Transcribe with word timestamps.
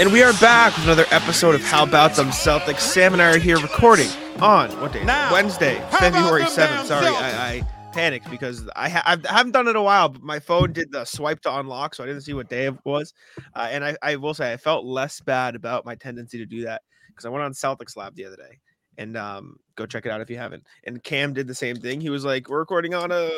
And 0.00 0.10
we 0.14 0.22
are 0.22 0.32
back 0.40 0.74
with 0.74 0.84
another 0.84 1.04
episode 1.10 1.54
of 1.54 1.62
How 1.62 1.82
About 1.84 2.14
Them 2.16 2.28
Celtics. 2.28 2.80
Sam 2.80 3.12
and 3.12 3.20
I 3.20 3.34
are 3.34 3.38
here 3.38 3.58
recording 3.58 4.08
on 4.40 4.70
what 4.80 4.94
day? 4.94 5.04
Now, 5.04 5.30
Wednesday, 5.30 5.74
February 5.90 6.44
7th. 6.44 6.86
Sorry, 6.86 7.08
I, 7.08 7.56
I 7.56 7.90
panicked 7.92 8.30
because 8.30 8.66
I, 8.74 8.88
ha- 8.88 9.02
I 9.04 9.18
haven't 9.30 9.52
done 9.52 9.66
it 9.66 9.72
in 9.72 9.76
a 9.76 9.82
while, 9.82 10.08
but 10.08 10.22
my 10.22 10.38
phone 10.40 10.72
did 10.72 10.90
the 10.90 11.04
swipe 11.04 11.40
to 11.42 11.54
unlock, 11.54 11.94
so 11.94 12.02
I 12.02 12.06
didn't 12.06 12.22
see 12.22 12.32
what 12.32 12.48
day 12.48 12.64
it 12.64 12.76
was. 12.86 13.12
Uh, 13.54 13.68
and 13.70 13.84
I, 13.84 13.94
I 14.00 14.16
will 14.16 14.32
say, 14.32 14.50
I 14.50 14.56
felt 14.56 14.86
less 14.86 15.20
bad 15.20 15.54
about 15.54 15.84
my 15.84 15.96
tendency 15.96 16.38
to 16.38 16.46
do 16.46 16.62
that 16.62 16.80
because 17.08 17.26
I 17.26 17.28
went 17.28 17.44
on 17.44 17.52
Celtics 17.52 17.98
Lab 17.98 18.14
the 18.14 18.24
other 18.24 18.36
day. 18.36 18.58
And 18.96 19.18
um, 19.18 19.56
go 19.76 19.84
check 19.84 20.06
it 20.06 20.12
out 20.12 20.22
if 20.22 20.30
you 20.30 20.38
haven't. 20.38 20.62
And 20.84 21.02
Cam 21.02 21.34
did 21.34 21.46
the 21.46 21.54
same 21.54 21.76
thing. 21.76 22.00
He 22.00 22.10
was 22.10 22.24
like, 22.24 22.48
"We're 22.48 22.60
recording 22.60 22.94
on 22.94 23.10
a," 23.10 23.30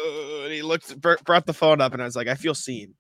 and 0.45 0.53
he 0.53 0.61
looked, 0.63 1.01
br- 1.01 1.15
brought 1.25 1.47
the 1.47 1.55
phone 1.55 1.81
up, 1.81 1.93
and 1.95 2.03
I 2.03 2.05
was 2.05 2.15
like, 2.15 2.29
"I 2.29 2.35
feel 2.35 2.55
seen. 2.55 2.95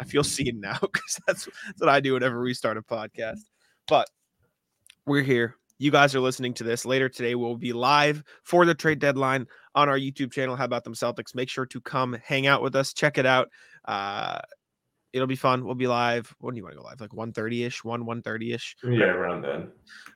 I 0.00 0.04
feel 0.04 0.24
seen 0.24 0.60
now 0.60 0.78
because 0.80 1.20
that's, 1.26 1.44
that's 1.66 1.80
what 1.80 1.88
I 1.88 2.00
do 2.00 2.14
whenever 2.14 2.40
we 2.40 2.54
start 2.54 2.76
a 2.76 2.82
podcast." 2.82 3.40
But 3.86 4.08
we're 5.06 5.22
here. 5.22 5.56
You 5.78 5.92
guys 5.92 6.14
are 6.14 6.20
listening 6.20 6.54
to 6.54 6.64
this 6.64 6.84
later 6.84 7.08
today. 7.08 7.36
We'll 7.36 7.56
be 7.56 7.72
live 7.72 8.24
for 8.42 8.66
the 8.66 8.74
trade 8.74 8.98
deadline 8.98 9.46
on 9.76 9.88
our 9.88 9.98
YouTube 9.98 10.32
channel. 10.32 10.56
How 10.56 10.64
about 10.64 10.82
them 10.82 10.94
Celtics? 10.94 11.34
Make 11.34 11.48
sure 11.48 11.66
to 11.66 11.80
come 11.80 12.18
hang 12.24 12.48
out 12.48 12.62
with 12.62 12.74
us. 12.74 12.92
Check 12.92 13.16
it 13.16 13.24
out. 13.24 13.48
Uh, 13.84 14.40
it'll 15.12 15.28
be 15.28 15.36
fun. 15.36 15.64
We'll 15.64 15.76
be 15.76 15.86
live. 15.86 16.34
When 16.40 16.54
do 16.54 16.58
you 16.58 16.64
want 16.64 16.74
to 16.74 16.80
go 16.80 16.84
live? 16.84 17.00
Like 17.00 17.10
1.30 17.10 17.66
ish, 17.66 17.84
1 17.84 18.04
1.30 18.04 18.54
ish. 18.54 18.76
Yeah, 18.82 19.04
around 19.04 19.42
then. 19.42 19.68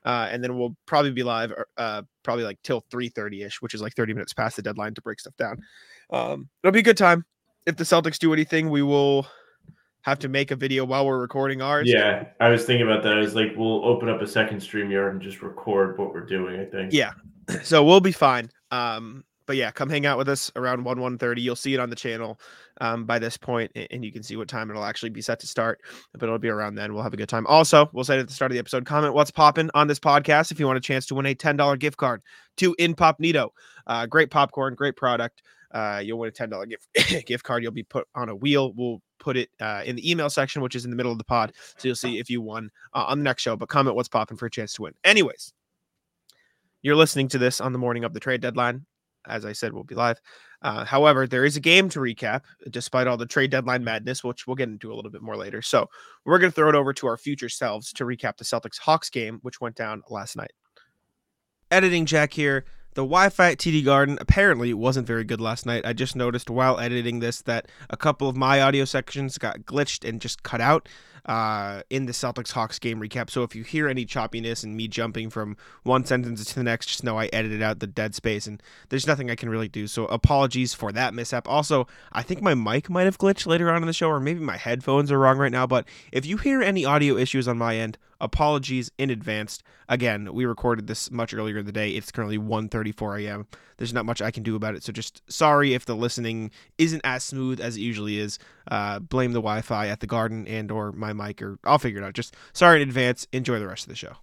Uh, 0.05 0.27
and 0.29 0.43
then 0.43 0.57
we'll 0.57 0.75
probably 0.85 1.11
be 1.11 1.23
live 1.23 1.53
uh, 1.77 2.03
probably 2.23 2.43
like 2.43 2.59
till 2.63 2.81
3.30 2.91 3.45
ish, 3.45 3.61
which 3.61 3.73
is 3.73 3.81
like 3.81 3.95
30 3.95 4.13
minutes 4.13 4.33
past 4.33 4.57
the 4.57 4.61
deadline 4.61 4.93
to 4.93 5.01
break 5.01 5.19
stuff 5.19 5.35
down. 5.37 5.61
Um, 6.09 6.49
it'll 6.61 6.73
be 6.73 6.79
a 6.79 6.83
good 6.83 6.97
time. 6.97 7.25
If 7.65 7.77
the 7.77 7.85
Celtics 7.85 8.19
do 8.19 8.33
anything, 8.33 8.69
we 8.69 8.81
will 8.81 9.25
have 10.03 10.19
to 10.19 10.29
make 10.29 10.51
a 10.51 10.55
video 10.55 10.85
while 10.85 11.05
we're 11.05 11.19
recording 11.19 11.61
ours. 11.61 11.89
Yeah, 11.89 12.27
I 12.39 12.49
was 12.49 12.65
thinking 12.65 12.85
about 12.85 13.03
that. 13.03 13.13
I 13.17 13.19
was 13.19 13.35
like, 13.35 13.53
we'll 13.55 13.83
open 13.85 14.09
up 14.09 14.21
a 14.21 14.27
second 14.27 14.59
StreamYard 14.59 15.11
and 15.11 15.21
just 15.21 15.41
record 15.41 15.97
what 15.97 16.13
we're 16.13 16.25
doing. 16.25 16.59
I 16.59 16.65
think. 16.65 16.93
Yeah. 16.93 17.11
So 17.61 17.83
we'll 17.83 17.99
be 17.99 18.13
fine. 18.13 18.49
Um, 18.71 19.25
but 19.45 19.57
yeah, 19.57 19.71
come 19.71 19.89
hang 19.89 20.05
out 20.05 20.17
with 20.17 20.29
us 20.29 20.49
around 20.55 20.83
1 20.83 20.99
one 20.99 21.17
thirty. 21.17 21.41
You'll 21.41 21.57
see 21.57 21.73
it 21.73 21.79
on 21.79 21.89
the 21.89 21.95
channel 21.95 22.39
um, 22.81 23.05
by 23.05 23.19
this 23.19 23.37
and 23.45 24.05
you 24.05 24.11
can 24.11 24.23
see 24.23 24.35
what 24.37 24.47
time 24.47 24.69
it'll 24.69 24.85
actually 24.85 25.09
be 25.09 25.21
set 25.21 25.39
to 25.41 25.47
start. 25.47 25.81
But 26.13 26.23
it'll 26.23 26.39
be 26.39 26.49
around 26.49 26.75
then. 26.75 26.93
We'll 26.93 27.03
have 27.03 27.13
a 27.13 27.17
good 27.17 27.29
time. 27.29 27.45
Also, 27.47 27.89
we'll 27.91 28.05
say 28.05 28.17
at 28.17 28.27
the 28.27 28.33
start 28.33 28.51
of 28.51 28.53
the 28.53 28.59
episode, 28.59 28.85
comment 28.85 29.13
what's 29.13 29.31
popping 29.31 29.69
on 29.73 29.87
this 29.87 29.99
podcast 29.99 30.51
if 30.51 30.59
you 30.59 30.65
want 30.65 30.77
a 30.77 30.81
chance 30.81 31.05
to 31.07 31.15
win 31.15 31.25
a 31.25 31.35
$10 31.35 31.79
gift 31.79 31.97
card 31.97 32.21
to 32.57 32.73
In 32.79 32.95
Pop 32.95 33.19
Nito. 33.19 33.53
Uh, 33.85 34.05
great 34.05 34.31
popcorn, 34.31 34.75
great 34.75 34.95
product. 34.95 35.43
Uh, 35.71 36.01
you'll 36.03 36.19
win 36.19 36.29
a 36.29 36.31
$10 36.31 36.69
gift 36.69 37.25
gift 37.27 37.43
card. 37.43 37.63
You'll 37.63 37.71
be 37.71 37.83
put 37.83 38.07
on 38.15 38.29
a 38.29 38.35
wheel. 38.35 38.71
We'll 38.73 39.01
put 39.23 39.37
it 39.37 39.49
uh, 39.61 39.81
in 39.85 39.95
the 39.95 40.09
email 40.09 40.29
section, 40.29 40.61
which 40.61 40.75
is 40.75 40.83
in 40.83 40.91
the 40.91 40.97
middle 40.97 41.11
of 41.11 41.17
the 41.17 41.23
pod. 41.23 41.53
So 41.77 41.87
you'll 41.87 41.95
see 41.95 42.19
if 42.19 42.29
you 42.29 42.41
won 42.41 42.69
uh, 42.93 43.05
on 43.07 43.19
the 43.19 43.23
next 43.23 43.41
show. 43.41 43.55
But 43.55 43.69
comment 43.69 43.95
what's 43.95 44.09
popping 44.09 44.37
for 44.37 44.47
a 44.47 44.51
chance 44.51 44.73
to 44.73 44.83
win. 44.83 44.93
Anyways, 45.03 45.53
you're 46.81 46.95
listening 46.95 47.29
to 47.29 47.37
this 47.37 47.61
on 47.61 47.71
the 47.71 47.79
morning 47.79 48.03
of 48.03 48.13
the 48.13 48.19
trade 48.19 48.41
deadline. 48.41 48.85
As 49.25 49.45
I 49.45 49.53
said, 49.53 49.71
we'll 49.71 49.85
be 49.85 49.95
live. 49.95 50.19
Uh, 50.61 50.83
however, 50.83 51.25
there 51.25 51.45
is 51.45 51.55
a 51.55 51.61
game 51.61 51.87
to 51.89 51.99
recap, 51.99 52.41
despite 52.69 53.07
all 53.07 53.15
the 53.15 53.25
trade 53.25 53.51
deadline 53.51 53.83
madness, 53.83 54.21
which 54.21 54.45
we'll 54.45 54.55
get 54.55 54.67
into 54.67 54.91
a 54.91 54.95
little 54.95 55.11
bit 55.11 55.21
more 55.21 55.37
later. 55.37 55.61
So 55.61 55.89
we're 56.25 56.39
going 56.39 56.51
to 56.51 56.55
throw 56.55 56.67
it 56.67 56.75
over 56.75 56.91
to 56.93 57.07
our 57.07 57.17
future 57.17 57.47
selves 57.47 57.93
to 57.93 58.03
recap 58.03 58.35
the 58.35 58.43
Celtics 58.43 58.79
Hawks 58.79 59.09
game, 59.09 59.39
which 59.43 59.61
went 59.61 59.77
down 59.77 60.03
last 60.09 60.35
night. 60.35 60.51
Editing 61.71 62.05
Jack 62.05 62.33
here. 62.33 62.65
The 62.95 63.01
Wi-Fi 63.01 63.51
at 63.51 63.57
TD 63.57 63.83
Garden 63.83 64.19
apparently 64.21 64.73
wasn't 64.73 65.07
very 65.07 65.23
good 65.23 65.41
last 65.41 65.65
night. 65.65 65.83
I 65.85 65.93
just 65.93 66.15
noticed 66.15 66.49
while 66.49 66.79
editing 66.79 67.19
this 67.19 67.41
that 67.41 67.67
a 67.89 67.97
couple 67.97 68.29
of 68.29 68.35
my 68.35 68.61
audio 68.61 68.85
sections 68.85 69.39
got 69.39 69.61
glitched 69.61 70.07
and 70.07 70.21
just 70.21 70.43
cut 70.43 70.61
out 70.61 70.87
uh, 71.25 71.81
in 71.89 72.05
the 72.05 72.11
Celtics 72.11 72.51
Hawks 72.51 72.79
game 72.79 72.99
recap. 72.99 73.29
So 73.29 73.43
if 73.43 73.55
you 73.55 73.63
hear 73.63 73.87
any 73.87 74.05
choppiness 74.05 74.63
and 74.63 74.75
me 74.75 74.87
jumping 74.87 75.29
from 75.29 75.57
one 75.83 76.05
sentence 76.05 76.43
to 76.45 76.55
the 76.55 76.63
next, 76.63 76.87
just 76.87 77.03
know 77.03 77.17
I 77.17 77.27
edited 77.27 77.61
out 77.61 77.79
the 77.79 77.87
dead 77.87 78.15
space 78.15 78.47
and 78.47 78.61
there's 78.89 79.07
nothing 79.07 79.29
I 79.29 79.35
can 79.35 79.49
really 79.49 79.69
do. 79.69 79.87
So 79.87 80.05
apologies 80.05 80.73
for 80.73 80.91
that 80.91 81.13
mishap. 81.13 81.47
Also, 81.47 81.87
I 82.11 82.23
think 82.23 82.41
my 82.41 82.53
mic 82.53 82.89
might 82.89 83.05
have 83.05 83.17
glitched 83.17 83.47
later 83.47 83.71
on 83.71 83.81
in 83.81 83.87
the 83.87 83.93
show, 83.93 84.09
or 84.09 84.19
maybe 84.19 84.39
my 84.39 84.57
headphones 84.57 85.11
are 85.11 85.19
wrong 85.19 85.37
right 85.37 85.51
now. 85.51 85.67
But 85.67 85.87
if 86.11 86.25
you 86.25 86.37
hear 86.37 86.61
any 86.61 86.85
audio 86.85 87.15
issues 87.17 87.47
on 87.47 87.57
my 87.57 87.77
end, 87.77 87.97
apologies 88.23 88.91
in 88.97 89.09
advance. 89.09 89.61
Again, 89.89 90.33
we 90.33 90.45
recorded 90.45 90.87
this 90.87 91.11
much 91.11 91.33
earlier 91.33 91.57
in 91.57 91.65
the 91.65 91.71
day. 91.71 91.91
It's 91.91 92.11
currently 92.11 92.37
1:34 92.37 93.23
a.m. 93.23 93.47
There's 93.77 93.93
not 93.93 94.05
much 94.05 94.21
I 94.21 94.31
can 94.31 94.43
do 94.43 94.55
about 94.55 94.75
it. 94.75 94.83
So 94.83 94.93
just 94.93 95.21
sorry 95.31 95.73
if 95.73 95.85
the 95.85 95.95
listening 95.95 96.51
isn't 96.77 97.01
as 97.03 97.23
smooth 97.23 97.59
as 97.59 97.75
it 97.75 97.81
usually 97.81 98.19
is. 98.19 98.39
Uh, 98.69 98.99
blame 98.99 99.33
the 99.33 99.41
Wi-Fi 99.41 99.87
at 99.87 99.99
the 99.99 100.07
garden 100.07 100.47
and 100.47 100.71
or 100.71 100.91
my 100.91 101.12
mic, 101.13 101.41
or 101.41 101.59
I'll 101.63 101.79
figure 101.79 102.01
it 102.01 102.05
out. 102.05 102.13
Just 102.13 102.35
sorry 102.53 102.81
in 102.81 102.87
advance. 102.87 103.27
Enjoy 103.31 103.59
the 103.59 103.67
rest 103.67 103.83
of 103.83 103.89
the 103.89 103.95
show. 103.95 104.15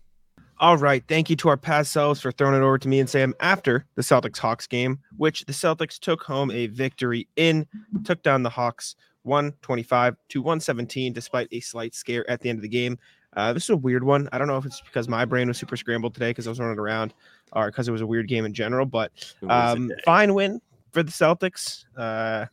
All 0.59 0.77
right. 0.77 1.03
Thank 1.09 1.31
you 1.31 1.37
to 1.37 1.49
our 1.49 1.57
past 1.57 1.91
selves 1.91 2.21
for 2.21 2.31
throwing 2.31 2.55
it 2.55 2.63
over 2.63 2.77
to 2.77 2.87
me 2.87 3.01
and 3.01 3.09
Sam 3.09 3.33
after 3.41 3.87
the 3.95 4.03
Celtics 4.03 4.37
Hawks 4.37 4.67
game, 4.67 4.99
which 5.17 5.47
the 5.47 5.55
Celtics 5.55 5.99
took 5.99 6.23
home 6.23 6.51
a 6.51 6.67
victory 6.67 7.27
in, 7.37 7.67
took 8.05 8.23
down 8.23 8.43
the 8.43 8.51
Hawks 8.51 8.95
125 9.23 10.17
to 10.29 10.43
117, 10.43 11.15
despite 11.15 11.49
a 11.53 11.61
slight 11.61 11.95
scare 11.95 12.29
at 12.31 12.41
the 12.41 12.51
end 12.51 12.59
of 12.59 12.63
the 12.63 12.69
game. 12.69 12.99
Uh, 13.37 13.55
this 13.55 13.65
is 13.65 13.71
a 13.71 13.77
weird 13.77 14.05
one. 14.05 14.29
I 14.33 14.39
don't 14.39 14.49
know 14.49 14.59
if 14.59 14.67
it's 14.67 14.83
because 14.83 15.09
my 15.09 15.25
brain 15.25 15.49
was 15.49 15.57
super 15.57 15.77
scrambled 15.77 16.13
today 16.13 16.31
because 16.31 16.47
I 16.47 16.51
was 16.51 16.61
running 16.61 16.79
around 16.79 17.15
or 17.53 17.67
because 17.67 17.89
it 17.89 17.93
was 17.93 18.01
a 18.03 18.07
weird 18.07 18.29
game 18.29 18.45
in 18.45 18.53
general, 18.53 18.85
but 18.85 19.13
It 19.41 19.47
was 19.47 19.75
a 19.75 19.77
um, 19.77 19.91
fine 20.05 20.35
win 20.35 20.61
for 20.93 21.03
the 21.03 21.13
Celtics. 21.13 21.85
Uh, 21.97 22.47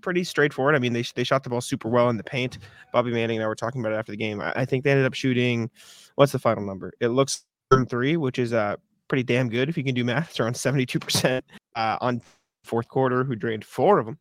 pretty 0.00 0.24
straightforward. 0.24 0.74
I 0.74 0.78
mean, 0.78 0.92
they, 0.92 1.04
they 1.14 1.24
shot 1.24 1.44
the 1.44 1.50
ball 1.50 1.60
super 1.60 1.88
well 1.88 2.08
in 2.10 2.16
the 2.16 2.24
paint. 2.24 2.58
Bobby 2.92 3.10
Manning 3.10 3.36
and 3.36 3.44
I 3.44 3.48
were 3.48 3.54
talking 3.54 3.80
about 3.80 3.92
it 3.92 3.96
after 3.96 4.12
the 4.12 4.18
game. 4.18 4.40
I, 4.40 4.52
I 4.56 4.64
think 4.64 4.84
they 4.84 4.90
ended 4.90 5.06
up 5.06 5.14
shooting, 5.14 5.70
what's 6.16 6.32
the 6.32 6.38
final 6.38 6.64
number? 6.64 6.92
It 7.00 7.08
looks 7.08 7.44
three, 7.88 8.16
which 8.16 8.38
is 8.38 8.52
uh, 8.52 8.76
pretty 9.08 9.22
damn 9.22 9.48
good 9.48 9.68
if 9.68 9.76
you 9.76 9.84
can 9.84 9.94
do 9.94 10.04
math. 10.04 10.30
It's 10.30 10.40
around 10.40 10.54
72% 10.54 11.42
uh, 11.76 11.98
on 12.00 12.20
fourth 12.64 12.88
quarter, 12.88 13.24
who 13.24 13.36
drained 13.36 13.64
four 13.64 13.98
of 13.98 14.06
them. 14.06 14.18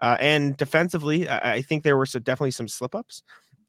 Uh, 0.00 0.16
and 0.20 0.56
defensively, 0.56 1.28
I, 1.28 1.54
I 1.54 1.62
think 1.62 1.82
there 1.82 1.96
were 1.96 2.06
so 2.06 2.18
definitely 2.18 2.50
some 2.50 2.68
slip 2.68 2.94
ups. 2.94 3.22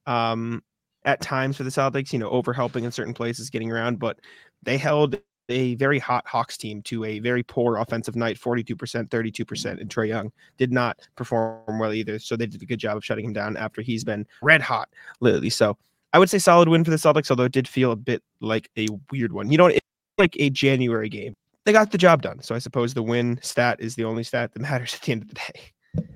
Um, 0.06 0.63
at 1.06 1.22
times 1.22 1.56
for 1.56 1.63
the 1.63 1.69
Celtics, 1.69 2.12
you 2.12 2.19
know, 2.19 2.29
over 2.29 2.51
helping 2.51 2.84
in 2.84 2.91
certain 2.91 3.13
places, 3.13 3.50
getting 3.50 3.72
around, 3.72 3.97
but 3.97 4.19
they 4.63 4.78
held 4.78 5.17
a 5.50 5.75
very 5.75 6.00
hot 6.00 6.28
Hawks 6.28 6.58
team 6.58 6.81
to 6.84 7.03
a 7.06 7.19
very 7.19 7.44
poor 7.44 7.78
offensive 7.78 8.16
night 8.16 8.40
42%, 8.40 8.75
32%. 9.09 9.81
And 9.81 9.90
Trae 9.90 10.08
Young 10.08 10.31
did 10.58 10.72
not 10.72 11.00
perform 11.16 11.80
well 11.80 11.94
either. 11.94 12.19
So 12.19 12.35
they 12.35 12.46
did 12.46 12.62
a 12.62 12.66
good 12.66 12.80
job 12.80 12.97
of 12.97 13.06
shutting 13.06 13.25
him 13.25 13.34
down 13.34 13.58
after 13.58 13.81
he's 13.81 14.03
been 14.03 14.25
red 14.41 14.62
hot 14.62 14.90
lately. 15.19 15.50
So 15.50 15.78
I 16.13 16.19
would 16.19 16.30
say 16.30 16.40
solid 16.40 16.69
win 16.69 16.84
for 16.84 16.91
the 16.91 16.97
Celtics, 16.97 17.30
although 17.30 17.44
it 17.44 17.52
did 17.52 17.68
feel 17.68 17.91
a 17.91 17.96
bit 17.96 18.24
like 18.41 18.69
a 18.78 18.88
weird 19.12 19.34
one. 19.34 19.52
You 19.52 19.58
know, 19.58 19.68
it's 19.68 19.85
like 20.18 20.35
a 20.40 20.50
January 20.50 21.09
game. 21.09 21.35
They 21.66 21.74
got 21.74 21.91
the 21.91 21.97
job 21.97 22.22
done. 22.22 22.41
So 22.41 22.56
I 22.56 22.59
suppose 22.59 22.94
the 22.94 23.03
win 23.03 23.40
stat 23.41 23.79
is 23.79 23.96
the 23.96 24.06
only 24.06 24.24
stat 24.24 24.53
that 24.53 24.59
matters 24.62 24.96
at 24.96 25.02
the 25.02 25.12
end 25.12 25.24
of 25.24 25.29
the 25.29 25.35
day. 25.35 26.08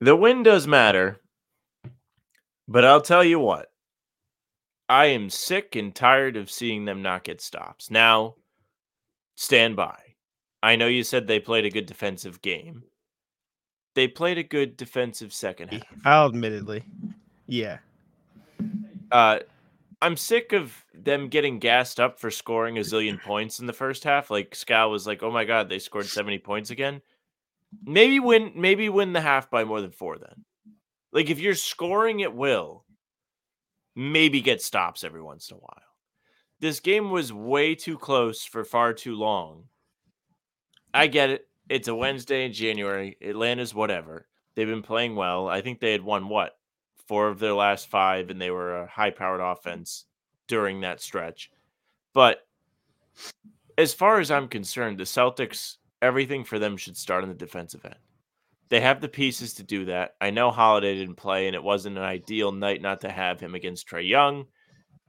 The 0.00 0.16
win 0.16 0.42
does 0.42 0.66
matter, 0.66 1.20
but 2.68 2.84
I'll 2.84 3.00
tell 3.00 3.24
you 3.24 3.38
what. 3.38 3.68
I 4.88 5.06
am 5.06 5.30
sick 5.30 5.76
and 5.76 5.94
tired 5.94 6.36
of 6.36 6.50
seeing 6.50 6.84
them 6.84 7.02
not 7.02 7.24
get 7.24 7.40
stops. 7.40 7.90
Now, 7.90 8.34
stand 9.34 9.76
by. 9.76 9.98
I 10.62 10.76
know 10.76 10.86
you 10.86 11.04
said 11.04 11.26
they 11.26 11.40
played 11.40 11.64
a 11.64 11.70
good 11.70 11.86
defensive 11.86 12.42
game. 12.42 12.84
They 13.94 14.08
played 14.08 14.38
a 14.38 14.42
good 14.42 14.76
defensive 14.76 15.32
second 15.32 15.68
half. 15.72 15.82
I'll 16.04 16.28
admittedly. 16.28 16.84
Yeah. 17.46 17.78
Uh, 19.12 19.40
I'm 20.02 20.16
sick 20.16 20.52
of 20.52 20.84
them 20.92 21.28
getting 21.28 21.58
gassed 21.58 22.00
up 22.00 22.18
for 22.18 22.30
scoring 22.30 22.78
a 22.78 22.80
zillion 22.80 23.22
points 23.22 23.60
in 23.60 23.66
the 23.66 23.72
first 23.72 24.04
half. 24.04 24.30
Like 24.30 24.50
Scal 24.50 24.90
was 24.90 25.06
like, 25.06 25.22
"Oh 25.22 25.30
my 25.30 25.44
god, 25.44 25.68
they 25.68 25.78
scored 25.78 26.06
70 26.06 26.38
points 26.38 26.70
again." 26.70 27.00
Maybe 27.84 28.20
win, 28.20 28.52
maybe 28.54 28.88
win 28.88 29.12
the 29.12 29.20
half 29.20 29.50
by 29.50 29.64
more 29.64 29.80
than 29.80 29.92
four. 29.92 30.18
Then, 30.18 30.44
like 31.12 31.30
if 31.30 31.38
you're 31.38 31.54
scoring 31.54 32.22
at 32.22 32.34
will, 32.34 32.83
maybe 33.94 34.40
get 34.40 34.62
stops 34.62 35.04
every 35.04 35.22
once 35.22 35.50
in 35.50 35.56
a 35.56 35.60
while. 35.60 35.82
This 36.60 36.80
game 36.80 37.10
was 37.10 37.32
way 37.32 37.74
too 37.74 37.98
close 37.98 38.44
for 38.44 38.64
far 38.64 38.92
too 38.92 39.14
long. 39.14 39.64
I 40.92 41.06
get 41.08 41.30
it. 41.30 41.48
It's 41.68 41.88
a 41.88 41.94
Wednesday 41.94 42.44
in 42.46 42.52
January. 42.52 43.16
Atlanta's 43.20 43.74
whatever. 43.74 44.26
They've 44.54 44.66
been 44.66 44.82
playing 44.82 45.16
well. 45.16 45.48
I 45.48 45.60
think 45.60 45.80
they 45.80 45.92
had 45.92 46.02
won 46.02 46.28
what 46.28 46.56
four 47.06 47.28
of 47.28 47.38
their 47.38 47.54
last 47.54 47.88
five, 47.88 48.30
and 48.30 48.40
they 48.40 48.50
were 48.50 48.82
a 48.82 48.86
high 48.86 49.10
powered 49.10 49.40
offense 49.40 50.04
during 50.46 50.80
that 50.80 51.00
stretch. 51.00 51.50
But 52.12 52.46
as 53.76 53.92
far 53.92 54.20
as 54.20 54.30
I'm 54.30 54.48
concerned, 54.48 54.98
the 54.98 55.04
Celtics, 55.04 55.76
everything 56.00 56.44
for 56.44 56.58
them 56.58 56.76
should 56.76 56.96
start 56.96 57.22
on 57.22 57.28
the 57.28 57.34
defensive 57.34 57.84
end. 57.84 57.96
They 58.70 58.80
have 58.80 59.00
the 59.00 59.08
pieces 59.08 59.54
to 59.54 59.62
do 59.62 59.84
that. 59.86 60.14
I 60.20 60.30
know 60.30 60.50
Holiday 60.50 60.94
didn't 60.94 61.16
play, 61.16 61.46
and 61.46 61.54
it 61.54 61.62
wasn't 61.62 61.98
an 61.98 62.04
ideal 62.04 62.50
night 62.50 62.82
not 62.82 63.02
to 63.02 63.10
have 63.10 63.40
him 63.40 63.54
against 63.54 63.88
Trae 63.88 64.08
Young, 64.08 64.46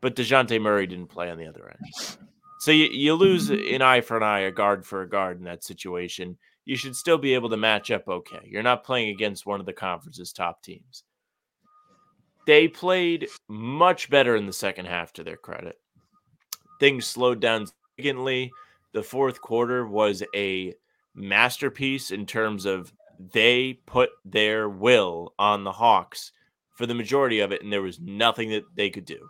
but 0.02 0.16
Dejounte 0.16 0.62
Murray 0.62 0.88
didn't 0.88 1.08
play 1.08 1.32
on 1.32 1.38
the 1.38 1.48
other 1.48 1.70
end. 1.70 2.18
So 2.60 2.72
you, 2.72 2.86
you 2.86 3.14
lose 3.14 3.50
an 3.50 3.82
eye 3.82 4.02
for 4.02 4.18
an 4.18 4.24
eye, 4.24 4.40
a 4.42 4.52
guard 4.52 4.86
for 4.86 5.02
a 5.02 5.10
guard 5.10 5.38
in 5.38 5.46
that 5.46 5.64
situation. 5.64 6.38
You 6.66 6.76
should 6.76 6.96
still 6.96 7.18
be 7.18 7.34
able 7.34 7.50
to 7.50 7.58
match 7.58 7.92
up 7.92 8.08
okay. 8.08 8.42
You're 8.44 8.64
not 8.64 8.84
playing 8.84 9.10
against 9.10 9.46
one 9.46 9.60
of 9.60 9.66
the 9.66 9.74
conference's 9.74 10.34
top 10.34 10.64
teams. 10.64 11.04
They 12.48 12.68
played 12.68 13.28
much 13.48 14.10
better 14.10 14.36
in 14.36 14.46
the 14.46 14.54
second 14.54 14.86
half, 14.86 15.14
to 15.14 15.24
their 15.24 15.38
credit. 15.38 15.80
Things 16.80 17.08
slowed 17.08 17.40
down 17.40 17.68
significantly. 17.68 18.52
The 18.94 19.04
fourth 19.04 19.42
quarter 19.42 19.86
was 19.88 20.24
a 20.36 20.74
masterpiece 21.14 22.12
in 22.12 22.26
terms 22.26 22.66
of 22.66 22.92
they 23.20 23.80
put 23.86 24.10
their 24.24 24.70
will 24.70 25.34
on 25.40 25.64
the 25.64 25.72
Hawks 25.72 26.32
for 26.74 26.86
the 26.86 26.94
majority 26.94 27.40
of 27.40 27.52
it, 27.52 27.64
and 27.64 27.72
there 27.72 27.82
was 27.82 28.00
nothing 28.00 28.50
that 28.52 28.64
they 28.76 28.90
could 28.90 29.06
do. 29.06 29.30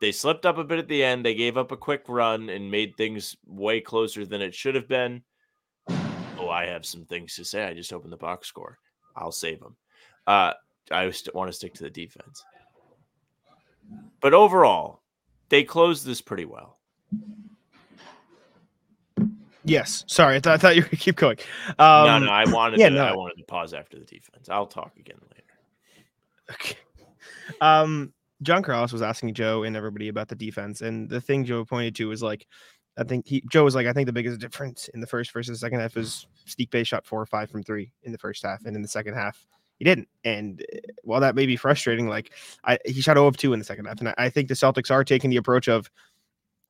They 0.00 0.12
slipped 0.12 0.44
up 0.44 0.58
a 0.58 0.64
bit 0.64 0.78
at 0.78 0.88
the 0.88 1.02
end. 1.02 1.24
They 1.24 1.34
gave 1.34 1.56
up 1.56 1.72
a 1.72 1.76
quick 1.76 2.04
run 2.08 2.50
and 2.50 2.70
made 2.70 2.96
things 2.96 3.36
way 3.46 3.80
closer 3.80 4.26
than 4.26 4.42
it 4.42 4.54
should 4.54 4.74
have 4.74 4.88
been. 4.88 5.22
Oh, 6.38 6.50
I 6.50 6.66
have 6.66 6.84
some 6.84 7.04
things 7.06 7.34
to 7.36 7.44
say. 7.44 7.64
I 7.64 7.74
just 7.74 7.92
opened 7.92 8.12
the 8.12 8.18
box 8.18 8.48
score. 8.48 8.78
I'll 9.16 9.32
save 9.32 9.60
them. 9.60 9.76
Uh, 10.26 10.52
I 10.90 11.10
want 11.32 11.48
to 11.48 11.56
stick 11.56 11.72
to 11.74 11.84
the 11.84 11.90
defense. 11.90 12.44
But 14.20 14.34
overall, 14.34 15.02
they 15.48 15.64
closed 15.64 16.04
this 16.04 16.20
pretty 16.20 16.44
well. 16.44 16.78
Yes. 19.64 20.04
Sorry, 20.06 20.36
I, 20.36 20.40
th- 20.40 20.54
I 20.54 20.56
thought 20.58 20.76
you 20.76 20.82
were 20.82 20.88
keep 20.88 21.16
going. 21.16 21.38
no, 21.78 21.84
Um, 21.84 22.24
no, 22.24 22.30
I 22.30 22.44
wanted 22.44 22.80
yeah, 22.80 22.90
to, 22.90 22.94
no. 22.94 23.04
I 23.04 23.16
wanted 23.16 23.38
to 23.38 23.44
pause 23.44 23.72
after 23.72 23.98
the 23.98 24.04
defense. 24.04 24.48
I'll 24.50 24.66
talk 24.66 24.92
again 24.98 25.16
later. 25.32 25.44
Okay. 26.52 26.76
Um, 27.60 28.12
John 28.42 28.62
Krause 28.62 28.92
was 28.92 29.00
asking 29.02 29.32
Joe 29.34 29.62
and 29.62 29.76
everybody 29.76 30.08
about 30.08 30.28
the 30.28 30.34
defense, 30.34 30.82
and 30.82 31.08
the 31.08 31.20
thing 31.20 31.44
Joe 31.44 31.64
pointed 31.64 31.94
to 31.96 32.08
was 32.08 32.22
like, 32.22 32.46
I 32.98 33.04
think 33.04 33.26
he 33.26 33.42
Joe 33.50 33.64
was 33.64 33.74
like, 33.74 33.86
I 33.86 33.92
think 33.92 34.06
the 34.06 34.12
biggest 34.12 34.40
difference 34.40 34.88
in 34.92 35.00
the 35.00 35.06
first 35.06 35.32
versus 35.32 35.58
second 35.60 35.80
half 35.80 35.96
is 35.96 36.26
Saddiq 36.46 36.70
Bey 36.70 36.84
shot 36.84 37.06
four 37.06 37.20
or 37.20 37.26
five 37.26 37.50
from 37.50 37.62
three 37.62 37.90
in 38.02 38.12
the 38.12 38.18
first 38.18 38.42
half, 38.44 38.64
and 38.66 38.76
in 38.76 38.82
the 38.82 38.88
second 38.88 39.14
half 39.14 39.46
he 39.78 39.84
didn't. 39.84 40.08
And 40.24 40.64
uh, 40.72 40.78
while 41.02 41.20
that 41.20 41.34
may 41.34 41.46
be 41.46 41.56
frustrating, 41.56 42.06
like 42.08 42.32
I 42.64 42.78
he 42.84 43.00
shot 43.00 43.16
0 43.16 43.26
of 43.26 43.36
two 43.36 43.52
in 43.52 43.58
the 43.58 43.64
second 43.64 43.86
half, 43.86 43.98
and 44.00 44.10
I, 44.10 44.14
I 44.18 44.30
think 44.30 44.48
the 44.48 44.54
Celtics 44.54 44.90
are 44.90 45.02
taking 45.04 45.30
the 45.30 45.38
approach 45.38 45.68
of 45.68 45.90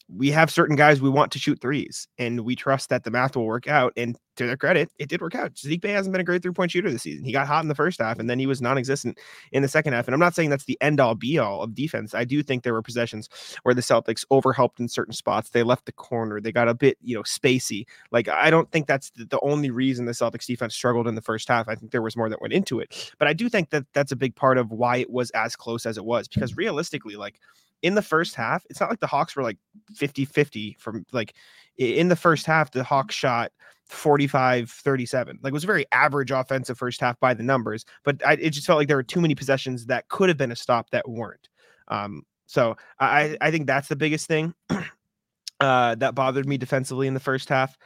we 0.08 0.30
have 0.30 0.50
certain 0.50 0.76
guys 0.76 1.00
we 1.00 1.08
want 1.08 1.32
to 1.32 1.38
shoot 1.38 1.60
threes, 1.60 2.06
and 2.18 2.40
we 2.40 2.54
trust 2.54 2.90
that 2.90 3.04
the 3.04 3.10
math 3.10 3.36
will 3.36 3.46
work 3.46 3.66
out. 3.66 3.92
And 3.96 4.18
to 4.36 4.46
their 4.46 4.56
credit, 4.56 4.90
it 4.98 5.08
did 5.08 5.20
work 5.20 5.34
out. 5.34 5.54
Saddiq 5.54 5.80
Bey 5.80 5.92
hasn't 5.92 6.12
been 6.12 6.20
a 6.20 6.24
great 6.24 6.42
three 6.42 6.52
point 6.52 6.70
shooter 6.70 6.90
this 6.90 7.02
season. 7.02 7.24
He 7.24 7.32
got 7.32 7.46
hot 7.46 7.62
in 7.62 7.68
the 7.68 7.74
first 7.74 8.00
half, 8.00 8.18
and 8.18 8.28
then 8.28 8.38
he 8.38 8.46
was 8.46 8.60
non 8.60 8.76
existent 8.76 9.18
in 9.52 9.62
the 9.62 9.68
second 9.68 9.94
half. 9.94 10.06
And 10.06 10.14
I'm 10.14 10.20
not 10.20 10.34
saying 10.34 10.50
that's 10.50 10.64
the 10.64 10.76
end 10.80 11.00
all 11.00 11.14
be 11.14 11.38
all 11.38 11.62
of 11.62 11.74
defense. 11.74 12.14
I 12.14 12.24
do 12.24 12.42
think 12.42 12.62
there 12.62 12.74
were 12.74 12.82
possessions 12.82 13.28
where 13.62 13.74
the 13.74 13.80
Celtics 13.80 14.24
overhelped 14.30 14.78
in 14.78 14.88
certain 14.88 15.14
spots. 15.14 15.50
They 15.50 15.62
left 15.62 15.86
the 15.86 15.92
corner. 15.92 16.40
They 16.40 16.52
got 16.52 16.68
a 16.68 16.74
bit, 16.74 16.98
you 17.02 17.16
know, 17.16 17.22
spacey. 17.22 17.86
Like 18.10 18.28
I 18.28 18.50
don't 18.50 18.70
think 18.70 18.86
that's 18.86 19.10
the 19.14 19.40
only 19.40 19.70
reason 19.70 20.04
the 20.04 20.12
Celtics 20.12 20.46
defense 20.46 20.74
struggled 20.74 21.08
in 21.08 21.14
the 21.14 21.22
first 21.22 21.48
half. 21.48 21.68
I 21.68 21.74
think 21.74 21.92
there 21.92 22.02
was 22.02 22.16
more 22.16 22.28
that 22.28 22.42
went 22.42 22.52
into 22.52 22.80
it. 22.80 23.14
But 23.18 23.28
I 23.28 23.32
do 23.32 23.48
think 23.48 23.70
that 23.70 23.86
that's 23.94 24.12
a 24.12 24.16
big 24.16 24.34
part 24.34 24.58
of 24.58 24.70
why 24.70 24.98
it 24.98 25.10
was 25.10 25.30
as 25.30 25.56
close 25.56 25.86
as 25.86 25.96
it 25.96 26.04
was 26.04 26.28
because 26.28 26.56
realistically, 26.56 27.16
like 27.16 27.40
in 27.84 27.94
the 27.94 28.02
first 28.02 28.34
half, 28.34 28.64
it's 28.70 28.80
not 28.80 28.88
like 28.88 29.00
the 29.00 29.06
Hawks 29.06 29.36
were 29.36 29.42
like 29.42 29.58
50-50 29.92 30.78
from 30.78 31.04
like 31.12 31.34
in 31.76 32.08
the 32.08 32.16
first 32.16 32.46
half, 32.46 32.70
the 32.70 32.82
Hawks 32.82 33.14
shot 33.14 33.52
45 33.86 34.70
37 34.70 35.38
like 35.42 35.50
it 35.50 35.52
was 35.52 35.64
a 35.64 35.66
very 35.66 35.84
average 35.92 36.30
offensive 36.30 36.78
first 36.78 37.02
half 37.02 37.20
by 37.20 37.34
the 37.34 37.42
numbers 37.42 37.84
but 38.02 38.26
I, 38.26 38.32
it 38.32 38.48
just 38.48 38.66
felt 38.66 38.78
like 38.78 38.88
there 38.88 38.96
were 38.96 39.02
too 39.02 39.20
many 39.20 39.34
possessions 39.34 39.84
that 39.86 40.08
could 40.08 40.30
have 40.30 40.38
been 40.38 40.50
a 40.50 40.56
stop 40.56 40.88
that 40.88 41.06
weren't. 41.06 41.50
Um 41.88 42.22
so 42.46 42.78
i 42.98 43.36
i 43.42 43.50
think 43.50 43.66
that's 43.66 43.88
the 43.88 43.96
biggest 43.96 44.26
thing 44.26 44.54
uh 45.60 45.94
that 45.96 46.14
bothered 46.14 46.48
me 46.48 46.56
defensively 46.56 47.06
in 47.06 47.12
the 47.12 47.20
first 47.20 47.50
half 47.50 47.76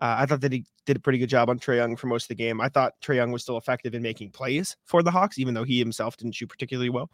uh, 0.00 0.16
I 0.18 0.26
thought 0.26 0.40
that 0.42 0.52
he 0.52 0.64
did 0.86 0.96
a 0.96 1.00
pretty 1.00 1.18
good 1.18 1.28
job 1.28 1.50
on 1.50 1.58
Trae 1.58 1.76
Young 1.76 1.96
for 1.96 2.06
most 2.06 2.24
of 2.24 2.28
the 2.28 2.34
game. 2.34 2.60
I 2.60 2.68
thought 2.68 2.94
Trae 3.02 3.16
Young 3.16 3.32
was 3.32 3.42
still 3.42 3.58
effective 3.58 3.94
in 3.94 4.02
making 4.02 4.30
plays 4.30 4.76
for 4.84 5.02
the 5.02 5.10
Hawks, 5.10 5.38
even 5.38 5.54
though 5.54 5.64
he 5.64 5.78
himself 5.78 6.16
didn't 6.16 6.34
shoot 6.34 6.48
particularly 6.48 6.90
well. 6.90 7.10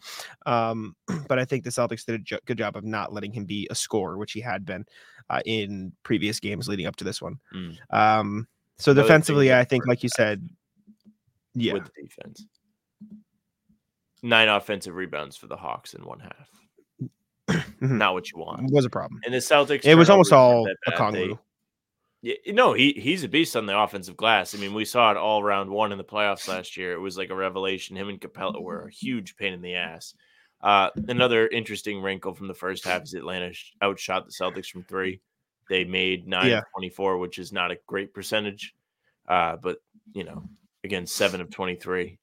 Um, 0.46 0.94
but 1.28 1.38
I 1.38 1.44
think 1.44 1.64
the 1.64 1.70
Celtics 1.70 2.04
did 2.04 2.16
a 2.16 2.18
jo- 2.18 2.38
good 2.44 2.58
job 2.58 2.76
of 2.76 2.84
not 2.84 3.12
letting 3.12 3.32
him 3.32 3.46
be 3.46 3.66
a 3.70 3.74
scorer, 3.74 4.18
which 4.18 4.32
he 4.32 4.40
had 4.40 4.64
been 4.64 4.84
uh, 5.30 5.40
in 5.46 5.92
previous 6.02 6.40
games 6.40 6.68
leading 6.68 6.86
up 6.86 6.96
to 6.96 7.04
this 7.04 7.22
one. 7.22 7.38
Mm. 7.54 7.76
Um, 7.90 8.48
so 8.78 8.92
Another 8.92 9.06
defensively, 9.06 9.54
I 9.54 9.64
think, 9.64 9.86
like 9.86 10.02
you 10.02 10.10
said, 10.14 10.46
yeah, 11.54 11.74
with 11.74 11.84
the 11.84 12.02
defense. 12.02 12.46
Nine 14.22 14.48
offensive 14.48 14.94
rebounds 14.94 15.36
for 15.36 15.46
the 15.46 15.56
Hawks 15.56 15.94
in 15.94 16.04
one 16.04 16.20
half. 16.20 16.50
Mhm. 17.84 17.98
Not 17.98 18.14
what 18.14 18.30
you 18.32 18.38
want. 18.38 18.70
It 18.70 18.72
was 18.72 18.86
a 18.86 18.90
problem. 18.90 19.20
And 19.24 19.34
the 19.34 19.38
Celtics. 19.38 19.84
It 19.84 19.94
was 19.96 20.08
almost 20.08 20.32
all 20.32 20.66
Okongwu. 20.88 21.38
Yeah, 22.24 22.36
no, 22.54 22.72
he 22.72 22.92
he's 22.92 23.22
a 23.22 23.28
beast 23.28 23.54
on 23.54 23.66
the 23.66 23.78
offensive 23.78 24.16
glass. 24.16 24.54
I 24.54 24.58
mean, 24.58 24.72
we 24.72 24.86
saw 24.86 25.10
it 25.10 25.18
all 25.18 25.42
round 25.42 25.68
one 25.68 25.92
in 25.92 25.98
the 25.98 26.04
playoffs 26.04 26.48
last 26.48 26.74
year. 26.74 26.94
It 26.94 26.98
was 26.98 27.18
like 27.18 27.28
a 27.28 27.34
revelation. 27.34 27.96
Him 27.96 28.08
and 28.08 28.18
Capela 28.18 28.62
were 28.62 28.86
a 28.86 28.90
huge 28.90 29.36
pain 29.36 29.52
in 29.52 29.60
the 29.60 29.74
ass. 29.74 30.14
Uh, 30.62 30.88
another 31.08 31.46
interesting 31.48 32.00
wrinkle 32.00 32.32
from 32.32 32.48
the 32.48 32.54
first 32.54 32.82
half 32.86 33.02
is 33.02 33.12
Atlanta 33.12 33.52
outshot 33.82 34.24
the 34.24 34.32
Celtics 34.32 34.68
from 34.68 34.84
three. 34.84 35.20
They 35.68 35.84
made 35.84 36.26
nine 36.26 36.48
Yeah. 36.48 36.58
of 36.60 36.64
twenty 36.72 36.88
four, 36.88 37.18
which 37.18 37.38
is 37.38 37.52
not 37.52 37.70
a 37.70 37.76
great 37.86 38.14
percentage, 38.14 38.74
uh, 39.28 39.56
but 39.56 39.82
you 40.14 40.24
know, 40.24 40.48
again, 40.82 41.06
seven 41.06 41.42
of 41.42 41.50
twenty 41.50 41.74
three, 41.74 42.18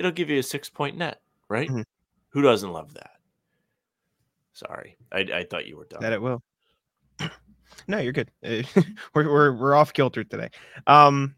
it'll 0.00 0.10
give 0.10 0.30
you 0.30 0.40
a 0.40 0.42
six 0.42 0.68
point 0.68 0.96
net, 0.96 1.20
right? 1.48 1.68
Mhm. 1.68 1.84
Who 2.30 2.42
doesn't 2.42 2.72
love 2.72 2.94
that? 2.94 3.20
Sorry, 4.52 4.96
I, 5.12 5.20
I 5.20 5.44
thought 5.44 5.66
you 5.66 5.76
were 5.76 5.84
done. 5.86 6.00
That 6.00 6.12
it 6.12 6.20
will. 6.20 6.42
No, 7.88 7.98
you're 7.98 8.12
good. 8.12 8.30
We're 9.14 9.30
we're 9.30 9.52
we're 9.52 9.74
off 9.74 9.92
kilter 9.92 10.24
today. 10.24 10.50
Um, 10.86 11.34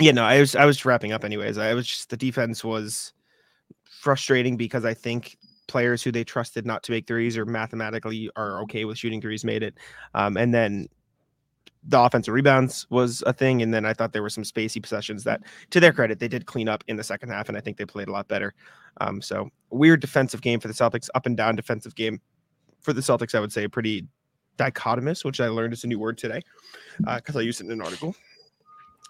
yeah, 0.00 0.12
no, 0.12 0.24
I 0.24 0.40
was 0.40 0.54
I 0.54 0.64
was 0.64 0.84
wrapping 0.84 1.12
up 1.12 1.24
anyways. 1.24 1.58
I 1.58 1.74
was 1.74 1.86
just 1.86 2.10
the 2.10 2.16
defense 2.16 2.64
was 2.64 3.12
frustrating 3.84 4.56
because 4.56 4.84
I 4.84 4.94
think 4.94 5.36
players 5.66 6.02
who 6.02 6.10
they 6.10 6.24
trusted 6.24 6.66
not 6.66 6.82
to 6.82 6.92
make 6.92 7.06
threes 7.06 7.36
or 7.36 7.44
mathematically 7.44 8.30
are 8.36 8.60
okay 8.62 8.84
with 8.84 8.98
shooting 8.98 9.20
threes 9.20 9.44
made 9.44 9.62
it. 9.62 9.74
Um, 10.14 10.36
and 10.36 10.52
then 10.52 10.88
the 11.84 12.00
offensive 12.00 12.34
rebounds 12.34 12.86
was 12.90 13.22
a 13.26 13.32
thing. 13.32 13.62
And 13.62 13.72
then 13.72 13.84
I 13.84 13.92
thought 13.92 14.12
there 14.12 14.22
were 14.22 14.30
some 14.30 14.44
spacey 14.44 14.82
possessions 14.82 15.24
that, 15.24 15.42
to 15.70 15.80
their 15.80 15.92
credit, 15.92 16.18
they 16.18 16.28
did 16.28 16.46
clean 16.46 16.68
up 16.68 16.82
in 16.88 16.96
the 16.96 17.04
second 17.04 17.28
half. 17.28 17.48
And 17.48 17.56
I 17.56 17.60
think 17.60 17.76
they 17.76 17.84
played 17.84 18.08
a 18.08 18.12
lot 18.12 18.28
better. 18.28 18.54
Um, 19.00 19.22
so 19.22 19.50
weird 19.70 20.00
defensive 20.00 20.42
game 20.42 20.58
for 20.58 20.68
the 20.68 20.74
Celtics, 20.74 21.08
up 21.14 21.26
and 21.26 21.36
down 21.36 21.54
defensive 21.54 21.94
game 21.94 22.20
for 22.80 22.92
the 22.92 23.00
Celtics. 23.00 23.34
I 23.34 23.40
would 23.40 23.52
say 23.52 23.68
pretty 23.68 24.06
dichotomous, 24.58 25.24
which 25.24 25.40
I 25.40 25.48
learned 25.48 25.72
is 25.72 25.84
a 25.84 25.86
new 25.86 25.98
word 25.98 26.18
today 26.18 26.42
because 27.16 27.36
I 27.36 27.40
used 27.40 27.60
it 27.60 27.64
in 27.64 27.72
an 27.72 27.80
article. 27.80 28.14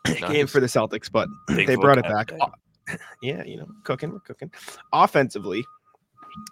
Game 0.05 0.47
for 0.47 0.61
the 0.61 0.67
Celtics, 0.67 1.11
but 1.11 1.29
Big 1.49 1.67
they 1.67 1.77
brought 1.77 1.99
it 1.99 2.05
back. 2.05 2.29
day. 2.29 2.39
Yeah, 3.21 3.45
you 3.45 3.59
know, 3.59 3.69
cooking, 3.85 4.13
we're 4.13 4.21
cooking. 4.21 4.51
Offensively, 4.95 5.63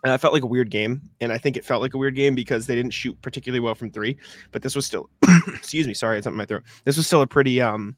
uh, 0.07 0.12
it 0.12 0.19
felt 0.19 0.35
like 0.35 0.43
a 0.43 0.47
weird 0.47 0.71
game, 0.71 1.00
and 1.21 1.33
I 1.33 1.38
think 1.38 1.57
it 1.57 1.65
felt 1.65 1.81
like 1.81 1.95
a 1.95 1.99
weird 1.99 2.15
game 2.15 2.35
because 2.35 2.67
they 2.67 2.75
didn't 2.75 2.93
shoot 2.93 3.21
particularly 3.23 3.61
well 3.61 3.75
from 3.75 3.91
three. 3.91 4.17
But 4.53 4.62
this 4.62 4.75
was 4.75 4.87
still, 4.87 5.09
excuse 5.49 5.87
me, 5.87 5.95
sorry, 5.95 6.19
it's 6.19 6.25
something 6.25 6.35
in 6.35 6.38
my 6.38 6.47
throat. 6.47 6.65
This 6.85 6.97
was 6.97 7.07
still 7.07 7.23
a 7.23 7.26
pretty 7.26 7.61
um. 7.61 7.97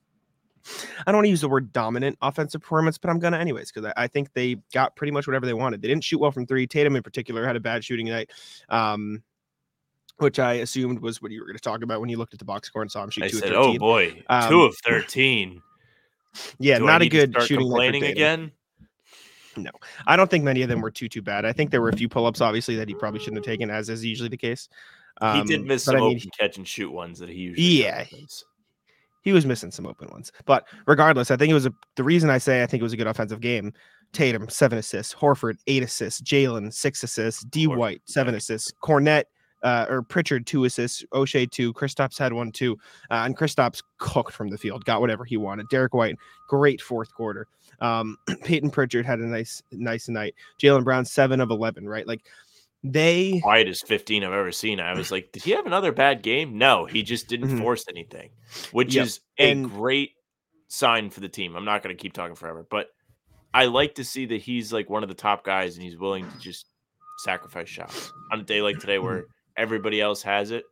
I 1.00 1.10
don't 1.10 1.16
want 1.16 1.24
to 1.24 1.30
use 1.30 1.40
the 1.40 1.48
word 1.48 1.72
dominant 1.72 2.18
offensive 2.20 2.60
performance, 2.60 2.98
but 2.98 3.10
I'm 3.10 3.18
gonna 3.18 3.38
anyways 3.38 3.72
because 3.72 3.90
I, 3.96 4.04
I 4.04 4.06
think 4.06 4.32
they 4.34 4.56
got 4.72 4.94
pretty 4.96 5.12
much 5.12 5.26
whatever 5.26 5.46
they 5.46 5.54
wanted. 5.54 5.80
They 5.80 5.88
didn't 5.88 6.04
shoot 6.04 6.18
well 6.18 6.30
from 6.30 6.46
three. 6.46 6.66
Tatum 6.66 6.94
in 6.94 7.02
particular 7.02 7.46
had 7.46 7.56
a 7.56 7.60
bad 7.60 7.84
shooting 7.84 8.06
night, 8.06 8.30
um, 8.68 9.22
which 10.18 10.38
I 10.38 10.54
assumed 10.54 11.00
was 11.00 11.22
what 11.22 11.30
you 11.32 11.40
were 11.40 11.46
going 11.46 11.56
to 11.56 11.62
talk 11.62 11.82
about 11.82 12.00
when 12.00 12.08
you 12.08 12.16
looked 12.18 12.32
at 12.34 12.38
the 12.38 12.44
box 12.44 12.68
score 12.68 12.82
and 12.82 12.90
saw 12.90 13.02
him 13.04 13.10
shoot 13.10 13.24
I 13.24 13.28
two 13.28 13.36
of 13.38 13.42
13. 13.44 13.56
"Oh 13.56 13.78
boy, 13.78 14.10
two 14.10 14.22
Um, 14.28 14.60
of 14.60 14.76
13. 14.84 15.62
yeah, 16.58 16.78
Do 16.78 16.86
not 16.86 17.02
a 17.02 17.08
good 17.08 17.34
shooting 17.42 17.66
complaining 17.68 18.04
again. 18.04 18.52
I 20.06 20.14
don't 20.16 20.30
think 20.30 20.44
many 20.44 20.62
of 20.62 20.68
them 20.68 20.80
were 20.80 20.90
too 20.90 21.08
too 21.08 21.22
bad. 21.22 21.44
I 21.44 21.52
think 21.52 21.70
there 21.72 21.80
were 21.82 21.88
a 21.88 21.96
few 21.96 22.08
pull-ups, 22.08 22.40
obviously, 22.40 22.76
that 22.76 22.86
he 22.88 22.94
probably 22.94 23.18
shouldn't 23.18 23.38
have 23.38 23.44
taken, 23.44 23.70
as 23.70 23.88
is 23.88 24.04
usually 24.04 24.28
the 24.28 24.36
case. 24.36 24.68
he 25.34 25.42
did 25.44 25.60
Um, 25.62 25.66
miss 25.66 25.82
some 25.84 25.96
I 25.96 26.00
mean, 26.00 26.16
open 26.16 26.30
catch 26.38 26.58
and 26.58 26.68
shoot 26.68 26.92
ones 26.92 27.18
that 27.18 27.28
he 27.28 27.34
usually 27.36 27.82
Yeah. 27.82 28.04
does. 28.04 28.44
he 29.22 29.32
was 29.32 29.44
missing 29.44 29.70
some 29.72 29.84
open 29.84 30.08
ones. 30.10 30.30
But 30.46 30.66
regardless, 30.86 31.30
I 31.32 31.36
think 31.36 31.50
it 31.50 31.54
was 31.54 31.66
a, 31.66 31.74
the 31.96 32.04
reason 32.04 32.30
I 32.30 32.38
say 32.38 32.62
I 32.62 32.66
think 32.66 32.80
it 32.80 32.84
was 32.84 32.92
a 32.92 32.96
good 32.96 33.08
offensive 33.08 33.40
game. 33.40 33.72
Tatum 34.12 34.48
seven 34.48 34.78
assists, 34.78 35.12
Horford 35.12 35.56
eight 35.66 35.82
assists, 35.82 36.20
Jaylen 36.22 36.72
six 36.72 37.02
assists, 37.02 37.44
D 37.44 37.66
White 37.66 38.00
seven 38.04 38.34
assists, 38.36 38.72
Kornet 38.82 39.24
uh, 39.62 39.86
or 39.88 40.02
Pritchard 40.02 40.46
two 40.46 40.64
assists, 40.64 41.04
Oshae 41.12 41.50
two, 41.50 41.72
Kristaps 41.74 42.18
had 42.18 42.32
one 42.32 42.52
too, 42.52 42.78
uh, 43.10 43.22
and 43.24 43.36
Kristaps 43.36 43.82
cooked 43.98 44.32
from 44.32 44.48
the 44.50 44.58
field, 44.58 44.84
got 44.84 45.00
whatever 45.00 45.24
he 45.24 45.36
wanted. 45.36 45.68
Derrick 45.68 45.94
White, 45.94 46.16
great 46.48 46.80
fourth 46.80 47.12
quarter. 47.14 47.46
Um, 47.80 48.16
Payton 48.44 48.70
Pritchard 48.70 49.04
had 49.06 49.18
a 49.20 49.26
nice 49.26 49.62
nice 49.72 50.08
night. 50.08 50.34
Jaylen 50.60 50.84
Brown 50.84 51.04
seven 51.04 51.40
of 51.40 51.50
eleven, 51.50 51.88
right? 51.88 52.06
Like 52.06 52.20
they 52.84 53.40
quietest 53.40 53.86
15 53.88 54.22
I've 54.22 54.32
ever 54.32 54.52
seen. 54.52 54.78
I 54.78 54.94
was 54.94 55.10
like, 55.10 55.32
did 55.32 55.42
he 55.42 55.50
have 55.50 55.66
another 55.66 55.90
bad 55.90 56.22
game? 56.22 56.58
No, 56.58 56.84
he 56.86 57.02
just 57.02 57.26
didn't 57.28 57.48
Mhm. 57.50 57.58
force 57.60 57.84
anything, 57.88 58.30
which 58.70 58.94
Yep, 58.94 59.04
is 59.06 59.20
a 59.38 59.50
and- 59.50 59.68
great 59.68 60.12
sign 60.68 61.10
for 61.10 61.18
the 61.20 61.28
team. 61.28 61.56
I'm 61.56 61.64
not 61.64 61.82
going 61.82 61.96
to 61.96 62.00
keep 62.00 62.12
talking 62.12 62.36
forever, 62.36 62.64
but 62.70 62.90
I 63.52 63.64
like 63.66 63.96
to 63.96 64.04
see 64.04 64.26
that 64.26 64.42
he's 64.42 64.72
like 64.72 64.88
one 64.88 65.02
of 65.02 65.08
the 65.08 65.14
top 65.16 65.42
guys 65.44 65.74
and 65.74 65.82
he's 65.82 65.96
willing 65.96 66.30
to 66.30 66.38
just 66.38 66.66
sacrifice 67.18 67.68
shots 67.68 68.12
on 68.30 68.40
a 68.40 68.44
day 68.44 68.62
like 68.62 68.78
today 68.78 68.98
where 69.00 69.24
everybody 69.58 70.00
else 70.00 70.22
has 70.22 70.50
it. 70.50 70.64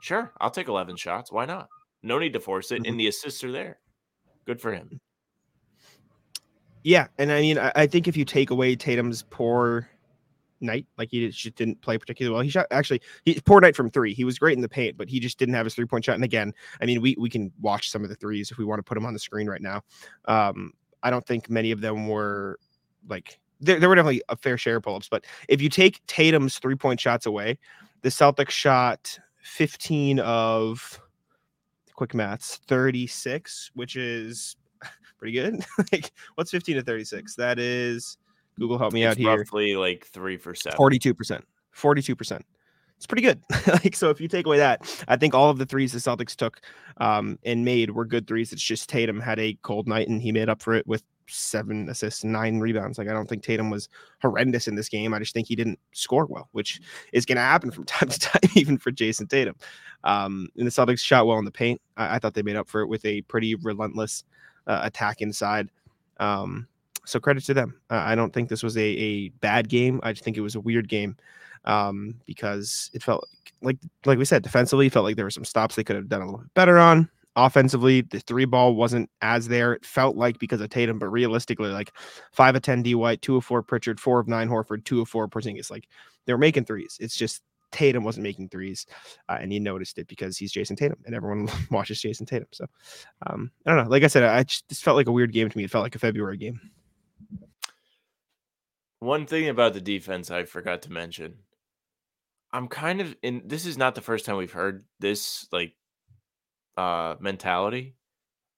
Sure, 0.00 0.32
I'll 0.40 0.50
take 0.50 0.68
11 0.68 0.96
shots. 0.96 1.30
Why 1.30 1.44
not? 1.44 1.68
No 2.02 2.18
need 2.18 2.32
to 2.32 2.40
force 2.40 2.70
it, 2.70 2.82
Mhm. 2.82 2.88
and 2.88 3.00
the 3.00 3.08
assists 3.08 3.44
are 3.44 3.52
there. 3.52 3.78
Good 4.46 4.60
for 4.60 4.72
him. 4.72 5.00
Yeah, 6.82 7.08
and 7.18 7.30
I 7.30 7.40
mean, 7.40 7.58
I, 7.58 7.72
I 7.76 7.86
think 7.86 8.08
if 8.08 8.16
you 8.16 8.24
take 8.24 8.50
away 8.50 8.74
Tatum's 8.74 9.22
poor 9.28 9.88
night, 10.62 10.86
like 10.96 11.10
he 11.10 11.28
just 11.28 11.54
didn't 11.56 11.80
play 11.82 11.98
particularly 11.98 12.34
well. 12.34 12.42
He 12.42 12.48
shot 12.50 12.66
actually 12.70 13.02
he 13.24 13.38
poor 13.44 13.60
night 13.60 13.76
from 13.76 13.90
three. 13.90 14.14
He 14.14 14.24
was 14.24 14.38
great 14.38 14.56
in 14.56 14.62
the 14.62 14.68
paint, 14.68 14.96
but 14.96 15.08
he 15.08 15.20
just 15.20 15.38
didn't 15.38 15.54
have 15.54 15.66
his 15.66 15.74
three 15.74 15.84
point 15.84 16.04
shot. 16.04 16.14
And 16.14 16.24
again, 16.24 16.52
I 16.80 16.86
mean, 16.86 17.02
we 17.02 17.16
we 17.18 17.28
can 17.28 17.52
watch 17.60 17.90
some 17.90 18.02
of 18.02 18.08
the 18.08 18.14
threes 18.14 18.50
if 18.50 18.56
we 18.58 18.64
want 18.64 18.78
to 18.78 18.82
put 18.82 18.94
them 18.94 19.04
on 19.04 19.12
the 19.12 19.18
screen 19.18 19.46
right 19.46 19.60
now. 19.60 19.82
Um, 20.26 20.72
I 21.02 21.10
don't 21.10 21.26
think 21.26 21.50
many 21.50 21.70
of 21.70 21.80
them 21.82 22.08
were 22.08 22.58
like 23.08 23.38
there, 23.60 23.78
there 23.78 23.88
were 23.90 23.94
definitely 23.94 24.22
a 24.30 24.36
fair 24.36 24.56
share 24.56 24.76
of 24.76 24.82
pull 24.82 24.96
ups, 24.96 25.08
but 25.08 25.26
if 25.48 25.60
you 25.60 25.68
take 25.68 26.00
Tatum's 26.06 26.58
three 26.58 26.76
point 26.76 26.98
shots 26.98 27.26
away, 27.26 27.58
the 28.02 28.08
Celtics 28.08 28.50
shot 28.50 29.18
15 29.42 30.20
of 30.20 31.00
quick 31.94 32.14
maths 32.14 32.60
36, 32.66 33.70
which 33.74 33.96
is 33.96 34.56
pretty 35.18 35.32
good. 35.32 35.64
like 35.92 36.12
what's 36.34 36.50
15 36.50 36.76
to 36.76 36.82
36? 36.82 37.34
That 37.36 37.58
is 37.58 38.16
Google 38.58 38.78
help 38.78 38.92
me 38.92 39.04
out 39.04 39.12
It's 39.12 39.18
here. 39.18 39.36
roughly 39.36 39.76
like 39.76 40.06
three 40.06 40.36
for 40.36 40.54
seven. 40.54 40.78
42%. 40.78 41.42
42%. 41.76 42.40
It's 42.96 43.06
pretty 43.06 43.22
good. 43.22 43.40
like 43.66 43.96
so 43.96 44.10
if 44.10 44.20
you 44.20 44.28
take 44.28 44.44
away 44.46 44.58
that, 44.58 44.82
I 45.08 45.16
think 45.16 45.34
all 45.34 45.48
of 45.48 45.56
the 45.58 45.64
threes 45.64 45.92
the 45.92 45.98
Celtics 45.98 46.36
took 46.36 46.60
um 46.98 47.38
and 47.44 47.64
made 47.64 47.90
were 47.92 48.04
good 48.04 48.26
threes. 48.26 48.52
It's 48.52 48.62
just 48.62 48.90
Tatum 48.90 49.20
had 49.20 49.38
a 49.38 49.56
cold 49.62 49.88
night 49.88 50.08
and 50.08 50.20
he 50.20 50.32
made 50.32 50.48
up 50.50 50.60
for 50.60 50.74
it 50.74 50.86
with 50.86 51.02
seven 51.32 51.88
assists 51.88 52.24
nine 52.24 52.58
rebounds. 52.58 52.98
Like 52.98 53.08
I 53.08 53.12
don't 53.12 53.28
think 53.28 53.42
Tatum 53.42 53.70
was 53.70 53.88
horrendous 54.20 54.68
in 54.68 54.74
this 54.74 54.88
game. 54.88 55.14
I 55.14 55.18
just 55.18 55.34
think 55.34 55.48
he 55.48 55.56
didn't 55.56 55.78
score 55.92 56.26
well, 56.26 56.48
which 56.52 56.80
is 57.12 57.26
going 57.26 57.36
to 57.36 57.42
happen 57.42 57.70
from 57.70 57.84
time 57.86 58.08
to 58.08 58.18
time, 58.18 58.50
even 58.54 58.78
for 58.78 58.90
Jayson 58.90 59.28
Tatum. 59.28 59.56
Um, 60.04 60.48
and 60.56 60.66
the 60.66 60.70
Celtics 60.70 61.00
shot 61.00 61.26
well 61.26 61.38
in 61.38 61.44
the 61.44 61.50
paint. 61.50 61.80
I, 61.96 62.16
I 62.16 62.18
thought 62.18 62.34
they 62.34 62.42
made 62.42 62.56
up 62.56 62.68
for 62.68 62.80
it 62.80 62.88
with 62.88 63.04
a 63.04 63.22
pretty 63.22 63.54
relentless 63.56 64.24
uh, 64.66 64.80
attack 64.82 65.20
inside. 65.20 65.70
Um, 66.18 66.66
so 67.04 67.18
credit 67.18 67.44
to 67.44 67.54
them. 67.54 67.80
Uh, 67.90 68.02
I 68.04 68.14
don't 68.14 68.32
think 68.32 68.48
this 68.48 68.62
was 68.62 68.76
a, 68.76 68.80
a 68.80 69.28
bad 69.40 69.68
game. 69.68 70.00
I 70.02 70.12
just 70.12 70.24
think 70.24 70.36
it 70.36 70.42
was 70.42 70.54
a 70.54 70.60
weird 70.60 70.88
game 70.88 71.16
um, 71.64 72.14
because 72.26 72.90
it 72.94 73.02
felt 73.02 73.26
like 73.62 73.78
like 74.06 74.18
we 74.18 74.24
said 74.24 74.42
defensively 74.42 74.88
felt 74.88 75.04
like 75.04 75.16
there 75.16 75.24
were 75.24 75.30
some 75.30 75.44
stops 75.44 75.74
they 75.74 75.84
could 75.84 75.96
have 75.96 76.08
done 76.08 76.22
a 76.22 76.24
little 76.24 76.40
bit 76.40 76.54
better 76.54 76.78
on. 76.78 77.08
Offensively, 77.36 78.00
the 78.00 78.20
three 78.20 78.44
ball 78.44 78.74
wasn't 78.74 79.08
as 79.22 79.48
there. 79.48 79.72
It 79.72 79.86
felt 79.86 80.16
like 80.16 80.38
because 80.38 80.60
of 80.60 80.68
Tatum, 80.68 80.98
but 80.98 81.08
realistically, 81.08 81.70
like 81.70 81.92
five 82.32 82.56
of 82.56 82.62
ten 82.62 82.82
D 82.82 82.94
White, 82.94 83.22
two 83.22 83.36
of 83.36 83.44
four 83.44 83.62
Pritchard, 83.62 84.00
four 84.00 84.18
of 84.18 84.26
nine 84.26 84.48
Horford, 84.48 84.84
two 84.84 85.00
of 85.00 85.08
four 85.08 85.28
Porzingis. 85.28 85.70
Like 85.70 85.88
they 86.26 86.32
were 86.32 86.38
making 86.38 86.64
threes. 86.64 86.96
It's 87.00 87.16
just 87.16 87.42
Tatum 87.72 88.02
wasn't 88.02 88.24
making 88.24 88.48
threes, 88.48 88.86
uh, 89.28 89.38
and 89.40 89.52
you 89.52 89.60
noticed 89.60 89.98
it 89.98 90.08
because 90.08 90.36
he's 90.36 90.52
Jayson 90.52 90.76
Tatum, 90.76 90.98
and 91.06 91.14
everyone 91.14 91.48
watches 91.70 92.00
Jayson 92.02 92.26
Tatum. 92.26 92.48
So 92.50 92.66
um, 93.26 93.50
I 93.64 93.70
don't 93.70 93.84
know. 93.84 93.90
Like 93.90 94.02
I 94.02 94.08
said, 94.08 94.24
I 94.24 94.42
just 94.42 94.82
felt 94.82 94.96
like 94.96 95.06
a 95.08 95.12
weird 95.12 95.32
game 95.32 95.48
to 95.48 95.56
me. 95.56 95.64
It 95.64 95.70
felt 95.70 95.84
like 95.84 95.94
a 95.94 96.00
February 96.00 96.36
game. 96.36 96.60
One 98.98 99.24
thing 99.26 99.48
about 99.48 99.72
the 99.72 99.80
defense 99.80 100.30
I 100.30 100.44
forgot 100.44 100.82
to 100.82 100.92
mention. 100.92 101.36
I'm 102.52 102.68
kind 102.68 103.00
of 103.00 103.16
in 103.22 103.42
this 103.44 103.64
is 103.64 103.78
not 103.78 103.94
the 103.94 104.00
first 104.00 104.26
time 104.26 104.36
we've 104.36 104.50
heard 104.50 104.84
this 104.98 105.46
like 105.52 105.72
uh 106.80 107.16
mentality. 107.20 107.96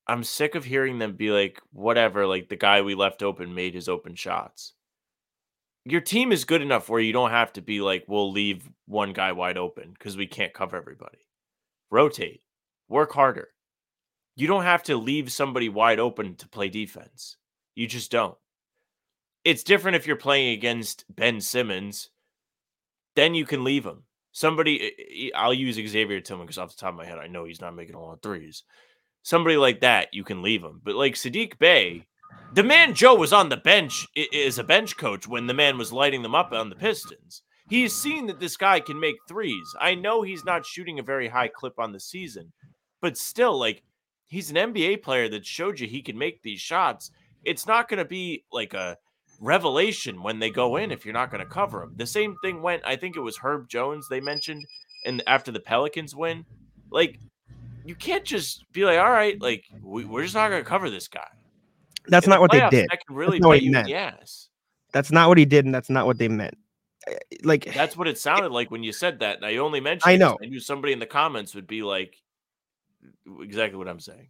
I'm 0.06 0.24
sick 0.24 0.54
of 0.54 0.64
hearing 0.64 0.98
them 0.98 1.14
be 1.14 1.30
like 1.30 1.60
whatever 1.72 2.26
like 2.26 2.48
the 2.48 2.56
guy 2.56 2.82
we 2.82 2.94
left 2.94 3.22
open 3.22 3.54
made 3.54 3.74
his 3.74 3.88
open 3.88 4.14
shots. 4.14 4.74
Your 5.84 6.00
team 6.00 6.30
is 6.30 6.44
good 6.44 6.62
enough 6.62 6.88
where 6.88 7.00
you 7.00 7.12
don't 7.12 7.30
have 7.30 7.52
to 7.54 7.62
be 7.62 7.80
like 7.80 8.04
we'll 8.06 8.30
leave 8.30 8.68
one 8.86 9.12
guy 9.12 9.32
wide 9.32 9.58
open 9.58 9.94
cuz 9.98 10.16
we 10.16 10.26
can't 10.26 10.54
cover 10.54 10.76
everybody. 10.76 11.26
Rotate. 11.90 12.42
Work 12.88 13.12
harder. 13.12 13.48
You 14.36 14.46
don't 14.46 14.64
have 14.64 14.82
to 14.84 14.96
leave 14.96 15.32
somebody 15.32 15.68
wide 15.68 15.98
open 15.98 16.36
to 16.36 16.48
play 16.48 16.68
defense. 16.68 17.36
You 17.74 17.86
just 17.86 18.10
don't 18.10 18.36
it's 19.44 19.64
different 19.64 19.96
if 19.96 20.06
you're 20.06 20.16
playing 20.16 20.52
against 20.54 21.04
Ben 21.14 21.40
Simmons. 21.40 22.10
Then 23.16 23.34
you 23.34 23.44
can 23.44 23.64
leave 23.64 23.84
him. 23.84 24.04
Somebody, 24.32 24.80
eh, 24.80 24.90
eh, 24.98 25.26
eh, 25.26 25.30
I'll 25.34 25.54
use 25.54 25.76
Xavier 25.76 26.20
Tillman 26.20 26.46
because 26.46 26.58
off 26.58 26.74
the 26.74 26.80
top 26.80 26.90
of 26.90 26.96
my 26.96 27.04
head, 27.04 27.18
I 27.18 27.26
know 27.26 27.44
he's 27.44 27.60
not 27.60 27.76
making 27.76 27.94
a 27.94 28.00
lot 28.00 28.14
of 28.14 28.22
threes. 28.22 28.64
Somebody 29.22 29.56
like 29.56 29.80
that, 29.80 30.08
you 30.12 30.24
can 30.24 30.42
leave 30.42 30.62
him. 30.62 30.80
But 30.82 30.96
like 30.96 31.14
Saddiq 31.14 31.58
Bey, 31.58 32.06
the 32.54 32.62
man 32.62 32.94
Joe 32.94 33.14
was 33.14 33.32
on 33.32 33.50
the 33.50 33.56
bench 33.58 34.06
is 34.16 34.58
a 34.58 34.64
bench 34.64 34.96
coach 34.96 35.28
when 35.28 35.46
the 35.46 35.54
man 35.54 35.78
was 35.78 35.92
lighting 35.92 36.22
them 36.22 36.34
up 36.34 36.52
on 36.52 36.70
the 36.70 36.76
Pistons. 36.76 37.42
He's 37.68 37.94
seen 37.94 38.26
that 38.26 38.40
this 38.40 38.56
guy 38.56 38.80
can 38.80 38.98
make 38.98 39.16
threes. 39.28 39.74
I 39.80 39.94
know 39.94 40.22
he's 40.22 40.44
not 40.44 40.66
shooting 40.66 40.98
a 40.98 41.04
very 41.04 41.28
high 41.28 41.48
clip 41.48 41.78
on 41.78 41.92
the 41.92 42.00
season, 42.00 42.52
but 43.00 43.16
still, 43.16 43.58
like 43.58 43.82
he's 44.26 44.50
an 44.50 44.56
NBA 44.56 45.02
player 45.02 45.28
that 45.28 45.46
showed 45.46 45.78
you 45.78 45.86
he 45.86 46.02
can 46.02 46.18
make 46.18 46.42
these 46.42 46.60
shots. 46.60 47.10
It's 47.44 47.66
not 47.66 47.88
going 47.88 47.98
to 47.98 48.04
be 48.04 48.44
like 48.52 48.74
a 48.74 48.96
revelation 49.42 50.22
when 50.22 50.38
they 50.38 50.48
go 50.50 50.76
in 50.76 50.90
if 50.90 51.04
you're 51.04 51.12
not 51.12 51.30
going 51.30 51.42
to 51.42 51.50
cover 51.50 51.80
them. 51.80 51.92
The 51.96 52.06
same 52.06 52.36
thing 52.42 52.62
went, 52.62 52.82
I 52.86 52.96
think 52.96 53.16
it 53.16 53.20
was 53.20 53.36
Herb 53.36 53.68
Jones 53.68 54.06
they 54.08 54.20
mentioned, 54.20 54.64
and 55.04 55.22
after 55.26 55.50
the 55.52 55.60
Pelicans 55.60 56.14
win, 56.14 56.46
like 56.90 57.18
you 57.84 57.94
can't 57.94 58.24
just 58.24 58.64
be 58.72 58.84
like, 58.84 58.98
all 58.98 59.10
right, 59.10 59.40
like 59.42 59.64
we, 59.82 60.04
we're 60.04 60.22
just 60.22 60.34
not 60.34 60.48
going 60.48 60.62
to 60.62 60.68
cover 60.68 60.88
this 60.88 61.08
guy. 61.08 61.26
That's 62.08 62.26
In 62.26 62.30
not 62.30 62.36
the 62.36 62.40
what 62.42 62.50
they 62.52 62.68
did. 62.70 62.88
That 62.90 63.00
can 63.06 63.16
really 63.16 63.38
not 63.40 63.48
what 63.48 63.58
he 63.58 63.66
you 63.66 63.72
meant. 63.72 63.90
ass. 63.90 64.48
That's 64.92 65.10
not 65.10 65.28
what 65.28 65.38
he 65.38 65.44
did, 65.44 65.64
and 65.64 65.74
that's 65.74 65.90
not 65.90 66.06
what 66.06 66.18
they 66.18 66.28
meant. 66.28 66.56
Eh, 67.08 67.16
Like 67.42 67.72
That's 67.74 67.96
what 67.96 68.08
it 68.08 68.18
sounded 68.18 68.52
like 68.52 68.70
when 68.70 68.82
you 68.82 68.92
said 68.92 69.20
that. 69.20 69.36
And 69.36 69.46
I 69.46 69.56
only 69.56 69.80
mentioned 69.80 70.12
I 70.12 70.16
know. 70.16 70.38
I 70.42 70.46
knew 70.46 70.60
somebody 70.60 70.92
in 70.92 70.98
the 70.98 71.06
comments 71.06 71.54
would 71.54 71.66
be 71.66 71.82
like 71.82 72.14
exactly 73.40 73.78
what 73.78 73.88
I'm 73.88 74.00
saying. 74.00 74.28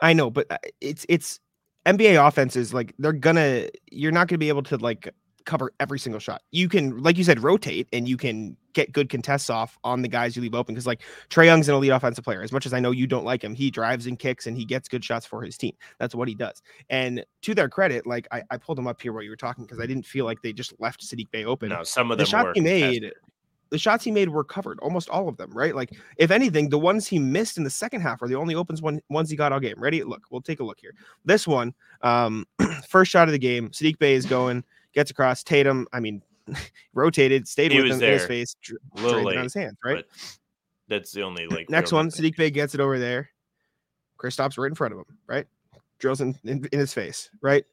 I 0.00 0.14
know, 0.14 0.30
but 0.30 0.46
uh, 0.50 0.58
it's 0.80 1.04
it's 1.08 1.40
NBA 1.86 2.26
offenses 2.26 2.74
like 2.74 2.94
they're 2.98 3.12
gonna 3.12 3.68
you're 3.90 4.12
not 4.12 4.28
gonna 4.28 4.38
be 4.38 4.48
able 4.48 4.62
to 4.64 4.76
like 4.76 5.12
cover 5.44 5.72
every 5.80 5.98
single 5.98 6.20
shot. 6.20 6.42
You 6.50 6.68
can, 6.68 7.02
like 7.02 7.18
you 7.18 7.24
said, 7.24 7.42
rotate 7.42 7.88
and 7.92 8.08
you 8.08 8.16
can 8.16 8.56
get 8.72 8.92
good 8.92 9.08
contests 9.08 9.50
off 9.50 9.78
on 9.82 10.02
the 10.02 10.08
guys 10.08 10.36
you 10.36 10.42
leave 10.42 10.54
open. 10.54 10.74
Because 10.74 10.86
like 10.86 11.02
Trae 11.28 11.46
Young's 11.46 11.68
an 11.68 11.74
elite 11.74 11.90
offensive 11.90 12.24
player. 12.24 12.42
As 12.42 12.52
much 12.52 12.66
as 12.66 12.72
I 12.72 12.80
know 12.80 12.90
you 12.90 13.06
don't 13.06 13.24
like 13.24 13.42
him, 13.42 13.54
he 13.54 13.70
drives 13.70 14.06
and 14.06 14.18
kicks 14.18 14.46
and 14.46 14.56
he 14.56 14.64
gets 14.64 14.88
good 14.88 15.04
shots 15.04 15.26
for 15.26 15.42
his 15.42 15.56
team. 15.56 15.74
That's 15.98 16.14
what 16.14 16.28
he 16.28 16.34
does. 16.34 16.62
And 16.88 17.24
to 17.42 17.54
their 17.54 17.68
credit, 17.68 18.06
like 18.06 18.28
I, 18.30 18.42
I 18.50 18.56
pulled 18.58 18.78
him 18.78 18.86
up 18.86 19.00
here 19.00 19.12
while 19.12 19.22
you 19.22 19.30
were 19.30 19.36
talking 19.36 19.64
because 19.64 19.80
I 19.80 19.86
didn't 19.86 20.06
feel 20.06 20.24
like 20.24 20.40
they 20.42 20.52
just 20.52 20.72
left 20.78 21.04
Saddiq 21.04 21.30
Bey 21.30 21.44
open. 21.44 21.70
No, 21.70 21.82
some 21.82 22.10
of 22.10 22.18
the 22.18 22.24
them 22.24 22.30
shots 22.30 22.46
were 22.46 22.52
he 22.54 22.60
made. 22.60 23.12
The 23.70 23.78
shots 23.78 24.04
he 24.04 24.10
made 24.10 24.28
were 24.28 24.44
covered, 24.44 24.78
almost 24.80 25.08
all 25.10 25.28
of 25.28 25.36
them, 25.36 25.50
right? 25.52 25.74
Like, 25.74 25.96
if 26.16 26.30
anything, 26.30 26.68
the 26.68 26.78
ones 26.78 27.06
he 27.06 27.18
missed 27.18 27.56
in 27.56 27.64
the 27.64 27.70
second 27.70 28.00
half 28.00 28.20
are 28.20 28.28
the 28.28 28.34
only 28.34 28.54
opens 28.54 28.82
one 28.82 29.00
ones 29.08 29.30
he 29.30 29.36
got 29.36 29.52
all 29.52 29.60
game. 29.60 29.76
Ready? 29.78 30.02
Look, 30.02 30.24
we'll 30.30 30.40
take 30.40 30.60
a 30.60 30.64
look 30.64 30.80
here. 30.80 30.94
This 31.24 31.46
one, 31.46 31.72
um, 32.02 32.46
first 32.88 33.10
shot 33.10 33.28
of 33.28 33.32
the 33.32 33.38
game, 33.38 33.70
Saddiq 33.70 33.98
Bey 33.98 34.14
is 34.14 34.26
going, 34.26 34.64
gets 34.92 35.10
across. 35.10 35.44
Tatum, 35.44 35.86
I 35.92 36.00
mean, 36.00 36.22
rotated, 36.94 37.46
stayed 37.46 37.72
He 37.72 37.80
with 37.80 37.92
him 37.92 38.02
in 38.02 38.12
his 38.12 38.26
face, 38.26 38.56
drained 38.96 39.26
on 39.28 39.44
his 39.44 39.54
hands, 39.54 39.78
right? 39.84 40.04
That's 40.88 41.12
the 41.12 41.22
only 41.22 41.46
like 41.46 41.70
Next 41.70 41.92
one, 41.92 42.06
mistake. 42.06 42.34
Saddiq 42.34 42.36
Bey 42.36 42.50
gets 42.50 42.74
it 42.74 42.80
over 42.80 42.98
there. 42.98 43.30
Kristaps 44.18 44.58
right 44.58 44.68
in 44.68 44.74
front 44.74 44.92
of 44.92 44.98
him, 44.98 45.16
right? 45.26 45.46
Drills 45.98 46.20
in, 46.20 46.36
in, 46.44 46.66
in 46.72 46.78
his 46.78 46.92
face, 46.92 47.30
right? 47.40 47.64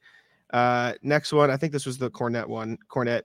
Uh, 0.52 0.94
next 1.02 1.32
one, 1.32 1.50
I 1.50 1.56
think 1.56 1.72
this 1.72 1.84
was 1.84 1.98
the 1.98 2.10
Kornet 2.10 2.46
one. 2.46 2.78
Kornet 2.88 3.22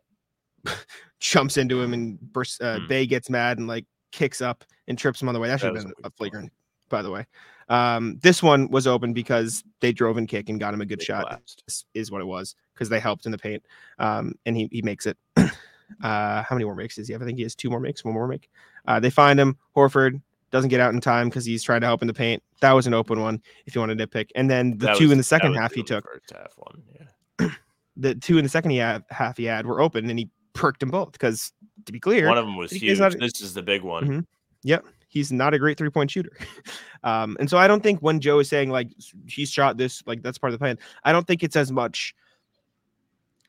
jumps 1.20 1.58
into 1.58 1.82
him 1.82 1.93
and 1.93 2.20
bursts. 2.34 2.60
Uh, 2.62 2.79
Hmm. 2.82 2.88
Bey 2.88 3.05
gets 3.05 3.29
mad 3.29 3.58
and 3.58 3.67
like 3.67 3.86
kicks 4.12 4.41
up 4.41 4.63
and 4.88 4.98
trips 4.98 5.22
him 5.22 5.27
on 5.27 5.34
the 5.34 5.39
way. 5.39 5.48
That 5.48 5.60
should 5.60 5.75
have 5.75 5.84
been 5.84 5.93
a 6.03 6.10
flagrant, 6.12 6.51
by 6.89 7.01
the 7.01 7.12
way. 7.12 7.25
Um, 7.70 8.20
this 8.22 8.43
one 8.43 8.70
was 8.70 8.88
open 8.88 9.13
because 9.13 9.63
they 9.79 9.93
drove 9.93 10.17
and 10.17 10.27
kick 10.27 10.50
and 10.50 10.60
got 10.60 10.74
him 10.74 10.82
a 10.82 10.86
good 10.86 11.00
They 11.00 11.05
shot. 11.05 11.24
collapsed. 11.24 11.63
Is, 11.93 12.12
what 12.12 12.22
it 12.22 12.25
was 12.25 12.55
because 12.74 12.89
they 12.89 13.00
helped 13.00 13.25
in 13.25 13.32
the 13.32 13.38
paint. 13.38 13.63
Um, 14.00 14.34
and 14.46 14.55
he 14.58 14.67
he 14.72 14.82
makes 14.82 15.05
it. 15.05 15.17
uh, 15.38 15.48
how 16.01 16.48
many 16.51 16.65
more 16.65 16.75
makes 16.75 16.96
does 16.96 17.08
he 17.08 17.13
have? 17.13 17.22
I 17.22 17.25
think 17.25 17.38
he 17.38 17.43
has 17.43 17.55
two 17.55 17.70
more 17.70 17.79
makes, 17.79 18.03
one 18.03 18.13
more 18.13 18.27
make. 18.27 18.50
Uh, 18.86 19.00
they 19.00 19.10
find 19.10 19.39
him. 19.39 19.58
Horford 19.75 20.22
doesn't 20.51 20.70
get 20.70 20.79
out 20.79 20.93
in 20.93 21.00
time 21.01 21.29
because 21.29 21.46
he's 21.46 21.63
trying 21.63 21.82
to 21.82 21.88
help 21.88 22.01
in 22.01 22.08
the 22.08 22.13
paint. 22.13 22.43
That 22.62 22.74
was 22.74 22.86
an 22.86 22.93
open 22.93 23.22
one 23.22 23.41
if 23.65 23.74
you 23.74 23.82
want 23.82 23.98
to 23.98 24.08
nitpick. 24.08 24.29
And 24.36 24.50
then 24.50 24.77
the 24.77 24.88
That 24.88 24.98
two 24.98 25.05
was- 25.05 25.12
in 25.13 25.17
the 25.17 25.24
second 25.24 25.53
half 25.55 25.72
the 25.72 25.77
he 25.77 25.84
took, 25.84 26.05
first 26.05 26.32
half 26.32 26.53
one. 26.58 26.84
Yeah. 27.39 27.48
the 27.98 28.15
two 28.15 28.38
in 28.38 28.43
the 28.43 28.50
second 28.50 28.72
half 29.10 29.38
he 29.38 29.46
had 29.46 29.65
were 29.65 29.82
open 29.82 30.10
and 30.10 30.20
he 30.20 30.29
perked 30.54 30.80
them 30.80 30.90
both 30.90 31.12
because 31.14 31.52
to 31.86 31.92
be 31.92 32.00
clear, 32.00 32.28
One 32.28 32.38
of 32.38 32.46
them 32.46 32.58
was 32.58 32.72
huge. 32.72 33.00
not- 33.00 33.18
This 33.20 33.42
is 33.42 33.54
the 33.54 33.62
big 33.64 33.82
one. 33.82 34.08
Mhm. 34.08 34.26
Yep. 34.64 34.86
He's 35.08 35.32
not 35.32 35.54
a 35.54 35.60
great 35.60 35.78
three 35.78 35.90
point 35.90 36.10
shooter. 36.12 36.32
um, 37.04 37.38
and 37.40 37.50
so 37.50 37.58
I 37.58 37.68
don't 37.68 37.84
think 37.84 38.00
when 38.00 38.20
Joe 38.20 38.40
is 38.40 38.50
saying 38.50 38.70
like 38.70 38.90
he 39.28 39.46
shot 39.46 39.78
this, 39.78 40.02
like 40.08 40.24
that's 40.24 40.38
part 40.38 40.52
of 40.54 40.58
the 40.60 40.64
plan, 40.64 40.80
I 41.04 41.12
don't 41.12 41.28
think 41.28 41.44
it's 41.44 41.56
as 41.56 41.72
much 41.72 42.16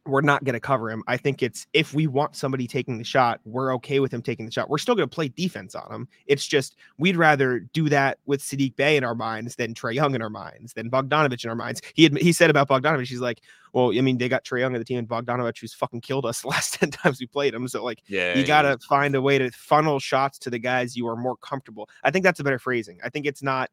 we're 0.06 0.20
not 0.20 0.44
going 0.44 0.54
to 0.54 0.60
cover 0.60 0.90
him. 0.90 1.02
I 1.06 1.16
think 1.16 1.42
it's 1.42 1.66
if 1.72 1.94
we 1.94 2.06
want 2.06 2.36
somebody 2.36 2.66
taking 2.66 2.98
the 2.98 3.04
shot, 3.04 3.40
we're 3.44 3.74
okay 3.76 4.00
with 4.00 4.12
him 4.12 4.22
taking 4.22 4.44
the 4.46 4.52
shot. 4.52 4.68
We're 4.68 4.78
still 4.78 4.94
going 4.94 5.08
to 5.08 5.14
play 5.14 5.28
defense 5.28 5.74
on 5.74 5.90
him. 5.92 6.08
It's 6.26 6.46
just 6.46 6.76
we'd 6.98 7.16
rather 7.16 7.60
do 7.60 7.88
that 7.88 8.18
with 8.26 8.42
Saddiq 8.42 8.76
Bey 8.76 8.96
in 8.96 9.04
our 9.04 9.14
minds 9.14 9.56
than 9.56 9.74
Trae 9.74 9.94
Young 9.94 10.14
in 10.14 10.22
our 10.22 10.30
minds, 10.30 10.74
than 10.74 10.90
Bogdanovich 10.90 11.44
in 11.44 11.50
our 11.50 11.56
minds. 11.56 11.80
He 11.94 12.08
admi- 12.08 12.20
he 12.20 12.32
said 12.32 12.50
about 12.50 12.68
Bogdanovich, 12.68 13.08
he's 13.08 13.20
like, 13.20 13.40
well, 13.72 13.92
I 13.96 14.00
mean, 14.02 14.18
they 14.18 14.28
got 14.28 14.44
Trae 14.44 14.60
Young 14.60 14.74
on 14.74 14.78
the 14.78 14.84
team 14.84 14.98
and 14.98 15.08
Bogdanovich 15.08 15.60
who's 15.60 15.74
fucking 15.74 16.02
killed 16.02 16.26
us 16.26 16.40
the 16.42 16.48
last 16.48 16.74
10 16.74 16.90
times 16.90 17.20
we 17.20 17.26
played 17.26 17.54
him. 17.54 17.66
So 17.68 17.82
like 17.82 18.02
Yeah, 18.06 18.36
you 18.36 18.46
got 18.46 18.62
to 18.62 18.78
find 18.86 19.14
a 19.14 19.22
way 19.22 19.38
to 19.38 19.50
funnel 19.52 19.98
shots 20.00 20.38
to 20.40 20.50
the 20.50 20.58
guys 20.58 20.96
you 20.96 21.08
are 21.08 21.16
more 21.16 21.36
comfortable. 21.36 21.88
I 22.02 22.10
think 22.10 22.24
that's 22.24 22.40
a 22.40 22.44
better 22.44 22.58
phrasing. 22.58 22.98
I 23.02 23.08
think 23.08 23.26
it's 23.26 23.42
not, 23.42 23.70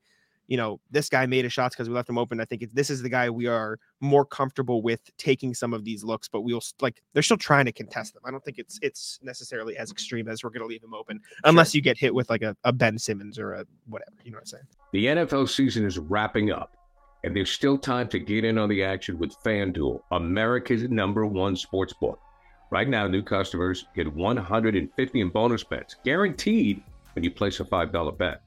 you 0.52 0.58
know, 0.58 0.82
this 0.92 1.08
guy 1.08 1.26
made 1.26 1.46
his 1.46 1.54
shots 1.54 1.74
because 1.74 1.88
we 1.88 1.96
left 1.96 2.10
him 2.10 2.18
open. 2.18 2.42
I 2.42 2.44
think 2.44 2.62
it's, 2.62 2.74
this 2.74 2.90
is 2.90 3.02
the 3.02 3.08
guy 3.08 3.30
we 3.30 3.48
are 3.48 3.80
more 4.02 4.26
comfortable 4.26 4.82
with 4.82 5.00
taking 5.18 5.54
some 5.54 5.74
of 5.74 5.86
these 5.86 6.04
looks, 6.04 6.28
but 6.28 6.42
we'll 6.42 6.60
like 6.82 7.02
they're 7.14 7.24
still 7.24 7.38
trying 7.38 7.64
to 7.68 7.72
contest 7.72 8.14
them. 8.14 8.24
I 8.26 8.32
don't 8.32 8.44
think 8.44 8.58
it's 8.60 8.78
it's 8.82 9.18
necessarily 9.24 9.78
as 9.78 9.92
extreme 9.92 10.28
as 10.28 10.44
we're 10.44 10.50
going 10.50 10.64
to 10.64 10.68
leave 10.68 10.84
him 10.84 10.94
open 10.94 11.22
unless 11.46 11.74
you 11.74 11.82
get 11.82 11.98
hit 11.98 12.14
with 12.14 12.30
like 12.30 12.42
a, 12.42 12.54
a 12.66 12.74
Ben 12.74 12.98
Simmons 12.98 13.40
or 13.40 13.54
a 13.54 13.66
whatever. 13.88 14.12
You 14.26 14.32
know 14.32 14.40
what 14.40 14.42
I'm 14.42 14.46
saying? 14.48 14.64
The 14.92 15.06
NFL 15.06 15.48
season 15.48 15.86
is 15.86 15.98
wrapping 15.98 16.52
up, 16.52 16.76
and 17.24 17.34
there's 17.34 17.50
still 17.50 17.78
time 17.78 18.10
to 18.10 18.20
get 18.20 18.44
in 18.44 18.58
on 18.58 18.68
the 18.68 18.84
action 18.84 19.18
with 19.18 19.34
FanDuel, 19.46 20.02
America's 20.12 20.84
number 20.90 21.26
one 21.26 21.56
sports 21.56 21.94
book. 21.94 22.20
Right 22.72 22.90
now, 22.90 23.08
new 23.08 23.24
customers 23.24 23.86
get 23.96 24.14
150 24.14 25.22
in 25.22 25.30
bonus 25.30 25.64
bets, 25.64 25.96
guaranteed 26.04 26.84
when 27.14 27.24
you 27.24 27.32
place 27.32 27.62
a 27.62 27.64
$5 27.64 28.18
bet. 28.18 28.42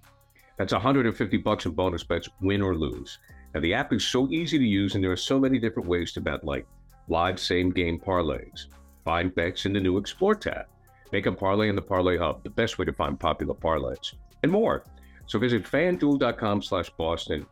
That's 0.56 0.72
150 0.72 1.36
bucks 1.38 1.66
in 1.66 1.72
bonus 1.72 2.04
bets, 2.04 2.28
win 2.40 2.62
or 2.62 2.76
lose. 2.76 3.18
And 3.54 3.62
the 3.62 3.74
app 3.74 3.92
is 3.92 4.06
so 4.06 4.28
easy 4.30 4.58
to 4.58 4.64
use, 4.64 4.94
and 4.94 5.02
there 5.02 5.12
are 5.12 5.16
so 5.16 5.38
many 5.38 5.58
different 5.58 5.88
ways 5.88 6.12
to 6.12 6.20
bet, 6.20 6.44
like 6.44 6.66
live 7.08 7.38
same 7.38 7.70
game 7.70 7.98
parlays, 7.98 8.66
find 9.04 9.34
bets 9.34 9.66
in 9.66 9.72
the 9.72 9.80
new 9.80 9.98
Explore 9.98 10.34
tab, 10.34 10.66
make 11.12 11.26
a 11.26 11.32
parlay 11.32 11.68
in 11.68 11.76
the 11.76 11.82
Parlay 11.82 12.16
Hub, 12.16 12.42
the 12.42 12.50
best 12.50 12.78
way 12.78 12.84
to 12.84 12.92
find 12.92 13.18
popular 13.18 13.54
parlays, 13.54 14.14
and 14.42 14.50
more. 14.50 14.84
So 15.26 15.38
visit 15.38 15.64
fanduel.com 15.64 16.62
slash 16.62 16.90
Boston 16.90 17.46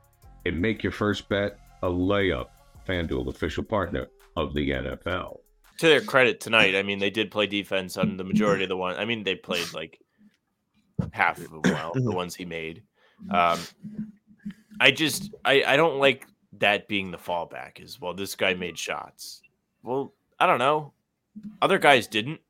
and 0.45 0.61
make 0.61 0.83
your 0.83 0.93
first 0.93 1.29
bet 1.29 1.59
a 1.83 1.89
layup. 1.89 2.49
FanDuel, 2.87 3.29
official 3.29 3.63
partner 3.63 4.09
of 4.37 4.55
the 4.55 4.71
NFL. 4.71 5.39
to 5.79 5.87
their 5.87 6.01
credit 6.01 6.41
tonight, 6.41 6.75
I 6.75 6.83
mean, 6.83 6.99
they 6.99 7.11
did 7.11 7.31
play 7.31 7.47
defense 7.47 7.97
on 7.97 8.17
the 8.17 8.25
majority 8.25 8.65
of 8.65 8.69
the 8.69 8.77
one. 8.77 8.97
I 8.97 9.05
mean, 9.05 9.23
they 9.23 9.35
played 9.37 9.73
like 9.73 10.01
half 11.13 11.39
of 11.39 11.51
them 11.51 11.61
well, 11.65 11.93
the 11.95 12.11
ones 12.11 12.35
he 12.35 12.45
made. 12.45 12.83
Um, 13.31 13.61
I 14.81 14.91
just, 14.91 15.33
I, 15.45 15.63
I 15.65 15.77
don't 15.77 15.99
like 15.99 16.27
that 16.59 16.89
being 16.89 17.11
the 17.11 17.19
fallback. 17.19 17.81
Is 17.81 18.01
well, 18.01 18.15
this 18.15 18.35
guy 18.35 18.55
made 18.55 18.79
shots. 18.79 19.43
Well, 19.83 20.13
I 20.39 20.47
don't 20.47 20.59
know. 20.59 20.93
Other 21.61 21.79
guys 21.79 22.07
didn't. 22.07 22.41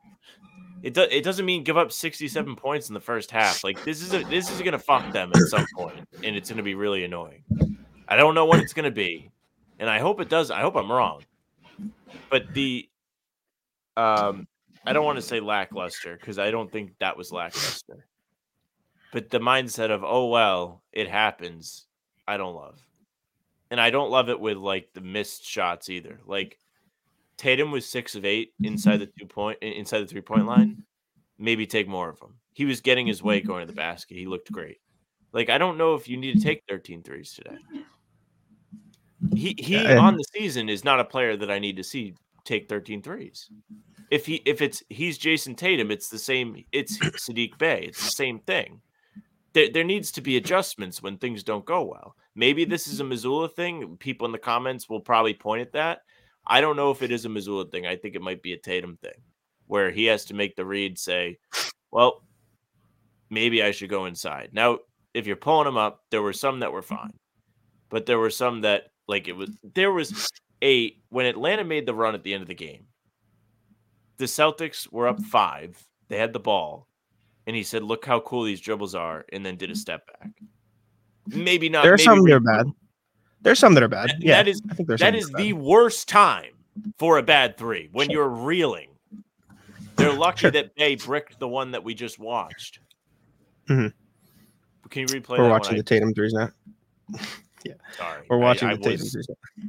It 0.83 0.95
does. 0.95 1.09
It 1.11 1.23
doesn't 1.23 1.47
mean 1.47 1.63
give 1.63 1.77
up 1.77 1.93
sixty-seven 1.93 2.57
points 2.57 2.89
in 2.89 2.95
the 2.95 3.01
first 3.01 3.31
half. 3.31 3.63
Like 3.63 3.85
this 3.85 4.03
is 4.03 4.13
a, 4.15 4.25
this 4.25 4.51
is 4.51 4.61
gonna 4.63 4.79
fuck 4.79 5.13
them 5.13 5.31
at 5.35 5.43
some 5.43 5.67
point, 5.77 6.09
and 6.25 6.35
it's 6.35 6.51
gonna 6.51 6.63
be 6.63 6.75
really 6.75 7.05
annoying. 7.05 7.45
I 8.09 8.17
don't 8.17 8.35
know 8.35 8.47
what 8.47 8.59
it's 8.59 8.73
gonna 8.73 8.91
be, 8.91 9.31
and 9.79 9.89
I 9.89 10.01
hope 10.01 10.21
it 10.21 10.29
does. 10.29 10.51
I 10.51 10.61
hope 10.61 10.75
I'm 10.75 10.91
wrong. 10.91 11.23
But 12.31 12.53
the 12.53 12.89
um, 13.97 14.49
I 14.85 14.93
don't 14.93 15.05
want 15.05 15.17
to 15.17 15.23
say 15.23 15.39
lackluster 15.39 16.17
because 16.19 16.39
I 16.41 16.51
don't 16.51 16.71
think 16.73 16.93
that 16.99 17.17
was 17.17 17.31
lackluster. 17.31 18.07
But 19.13 19.31
the 19.31 19.39
mindset 19.39 19.91
of 19.91 20.03
oh 20.03 20.27
well, 20.27 20.83
it 20.91 21.09
happens. 21.09 21.87
I 22.27 22.39
don't 22.39 22.55
love, 22.55 22.81
and 23.71 23.81
I 23.81 23.91
don't 23.91 24.11
love 24.11 24.31
it 24.31 24.41
with 24.41 24.57
like 24.57 24.89
the 24.95 25.03
missed 25.03 25.45
shots 25.45 25.91
either. 25.91 26.19
Like 26.27 26.59
Tatum 27.37 27.71
was 27.71 27.87
six 27.87 28.15
of 28.15 28.25
eight 28.25 28.55
inside 28.63 28.99
the 28.99 29.11
two 29.19 29.27
point 29.27 29.59
inside 29.63 30.01
the 30.01 30.07
three 30.07 30.23
point 30.23 30.47
line. 30.47 30.83
Maybe 31.39 31.67
take 31.67 31.89
more 31.89 32.09
of 32.09 32.19
them. 32.21 32.37
He 32.53 32.65
was 32.65 32.81
getting 32.81 33.07
his 33.07 33.23
way 33.23 33.41
mm-hmm. 33.41 33.49
going 33.49 33.67
to 33.67 33.73
the 33.73 33.77
basket. 33.77 34.17
He 34.17 34.27
looked 34.27 34.51
great. 34.51 34.79
Like 35.33 35.51
I 35.51 35.59
don't 35.59 35.77
know 35.77 35.95
if 35.95 36.09
you 36.09 36.17
need 36.17 36.35
to 36.35 36.41
take 36.41 36.63
13 36.69 37.03
threes 37.03 37.33
today. 37.35 37.59
He 39.35 39.55
he 39.59 39.75
Yeah, 39.75 39.91
and- 39.91 39.99
on 39.99 40.17
the 40.17 40.25
season 40.35 40.69
is 40.69 40.85
not 40.85 41.01
a 41.01 41.05
player 41.05 41.37
that 41.37 41.51
I 41.51 41.59
need 41.59 41.77
to 41.77 41.85
see 41.85 42.15
take 42.45 42.69
13 42.69 43.03
threes. 43.03 43.49
If 44.11 44.27
he 44.27 44.37
if 44.47 44.63
it's 44.63 44.83
he's 44.89 45.19
Jayson 45.19 45.55
Tatum, 45.57 45.91
it's 45.91 46.09
the 46.09 46.19
same. 46.19 46.65
It's 46.71 46.99
Saddiq 46.99 47.59
Bey. 47.59 47.85
It's 47.89 48.05
the 48.05 48.11
same 48.11 48.39
thing. 48.41 48.81
There, 49.53 49.69
there 49.73 49.85
needs 49.85 50.11
to 50.13 50.21
be 50.21 50.37
adjustments 50.37 51.03
when 51.03 51.19
things 51.19 51.43
don't 51.43 51.65
go 51.65 51.83
well. 51.83 52.17
Maybe 52.35 52.65
this 52.65 52.87
is 52.87 53.01
a 53.01 53.05
mm-hmm. 53.05 53.13
Mazzulla 53.13 53.53
thing. 53.53 53.97
People 53.99 54.27
in 54.27 54.33
the 54.33 54.39
comments 54.39 54.89
will 54.89 55.01
probably 55.01 55.35
point 55.35 55.63
at 55.63 55.73
that. 55.73 56.01
I 56.47 56.61
don't 56.61 56.77
know 56.77 56.91
if 56.91 57.03
it 57.03 57.13
is 57.13 57.25
a 57.25 57.29
Mazzulla 57.29 57.71
thing. 57.71 57.87
I 57.87 57.97
think 57.97 58.15
it 58.15 58.23
might 58.23 58.43
be 58.43 58.53
a 58.53 58.59
Tatum 58.59 58.97
thing, 58.97 59.21
where 59.67 59.91
he 59.91 60.07
has 60.07 60.25
to 60.27 60.35
make 60.35 60.57
the 60.57 60.65
read 60.65 60.99
say, 60.99 61.39
"Well, 61.91 62.25
maybe 63.31 63.63
I 63.63 63.71
should 63.71 63.91
go 63.91 64.07
inside." 64.07 64.51
Now, 64.53 64.79
if 65.15 65.27
you're 65.27 65.37
pulling 65.37 65.67
them 65.67 65.77
up, 65.77 66.01
there 66.11 66.23
were 66.23 66.33
some 66.33 66.61
that 66.61 66.73
were 66.73 66.83
mm-hmm. 66.83 66.97
fine, 66.97 67.19
but 67.91 68.07
there 68.07 68.19
were 68.19 68.31
some 68.31 68.63
that 68.63 68.89
like 69.07 69.29
it 69.29 69.37
was 69.37 69.51
there 69.75 69.93
was 69.93 70.29
a 70.63 70.97
when 71.11 71.27
Atlanta 71.27 71.65
made 71.65 71.87
the 71.87 71.95
run 71.95 72.15
at 72.15 72.25
the 72.25 72.35
end 72.35 72.43
of 72.43 72.49
the 72.49 72.55
game. 72.55 72.87
The 74.17 74.25
Celtics 74.25 74.91
were 74.91 75.09
up 75.09 75.17
mm-hmm. 75.19 75.27
five. 75.27 75.87
They 76.09 76.19
had 76.19 76.33
the 76.33 76.41
ball, 76.41 76.89
and 77.47 77.57
he 77.57 77.63
said, 77.63 77.83
"Look 77.83 78.05
how 78.05 78.21
cool 78.21 78.45
these 78.45 78.61
dribbles 78.61 78.95
are," 78.95 79.25
and 79.33 79.45
then 79.45 79.57
did 79.57 79.71
a 79.71 79.77
step 79.77 80.07
back. 80.19 80.31
Maybe 81.29 81.69
not. 81.69 81.83
There 81.85 81.93
are 81.93 81.97
maybe 81.97 82.05
some 82.05 82.23
that 82.25 82.33
are 82.35 82.41
bad. 82.41 82.67
There's 83.41 83.59
some 83.59 83.75
that 83.75 83.83
are 83.83 83.89
bad. 83.89 84.11
That- 84.11 84.23
yeah, 84.23 84.37
that 84.43 84.49
is- 84.49 84.63
I 84.71 84.75
think 84.75 84.89
there's 84.89 85.01
that 85.01 85.15
some 85.15 85.19
is 85.19 85.29
that 85.31 85.41
are 85.41 85.43
the 85.43 85.53
worst 85.53 86.09
time 86.09 86.53
for 86.99 87.19
a 87.19 87.23
bad 87.23 87.57
three 87.57 87.89
when 87.93 88.11
you're 88.11 88.29
reeling. 88.29 88.89
They're 89.97 90.13
lucky 90.13 90.39
Sure. 90.41 90.51
that 90.53 90.75
Bey 90.75 90.97
bricked 90.97 91.39
the 91.39 91.49
one 91.49 91.71
that 91.73 91.85
we 91.85 91.95
just 91.95 92.19
watched. 92.19 92.79
Mm-hmm. 93.69 93.89
Can 94.89 95.01
you 95.01 95.07
replay 95.07 95.39
We're 95.39 95.45
that 95.45 95.51
watching 95.51 95.73
one? 95.73 95.77
the 95.79 95.83
Tatum 95.85 96.15
threes 96.15 96.33
now. 96.33 96.51
Yeah, 97.65 97.75
sorry, 97.97 98.27
We're 98.29 98.39
watching 98.39 98.67
I 98.69 98.75
the 98.75 98.83
Tatum 98.83 99.01
was 99.03 99.13
threes. 99.13 99.27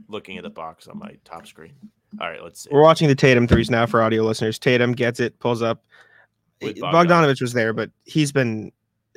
looking 0.08 0.38
at 0.38 0.44
the 0.44 0.50
box 0.50 0.88
on 0.88 0.98
my 0.98 1.16
top 1.26 1.46
screen. 1.46 1.74
All 2.20 2.28
right, 2.28 2.42
let's 2.44 2.64
see. 2.64 2.70
We're 2.72 2.82
watching 2.82 3.08
the 3.08 3.14
Tatum 3.14 3.48
threes 3.48 3.70
now 3.70 3.86
for 3.86 4.02
audio 4.02 4.24
listeners. 4.24 4.58
Tatum 4.58 4.94
gets 4.94 5.20
it, 5.20 5.38
pulls 5.38 5.62
up. 5.62 5.84
Bogdanovich. 6.72 6.92
Bogdanovich 7.08 7.42
was 7.42 7.54
there, 7.54 7.74
but 7.74 7.90
he's 8.06 8.32
been 8.32 8.72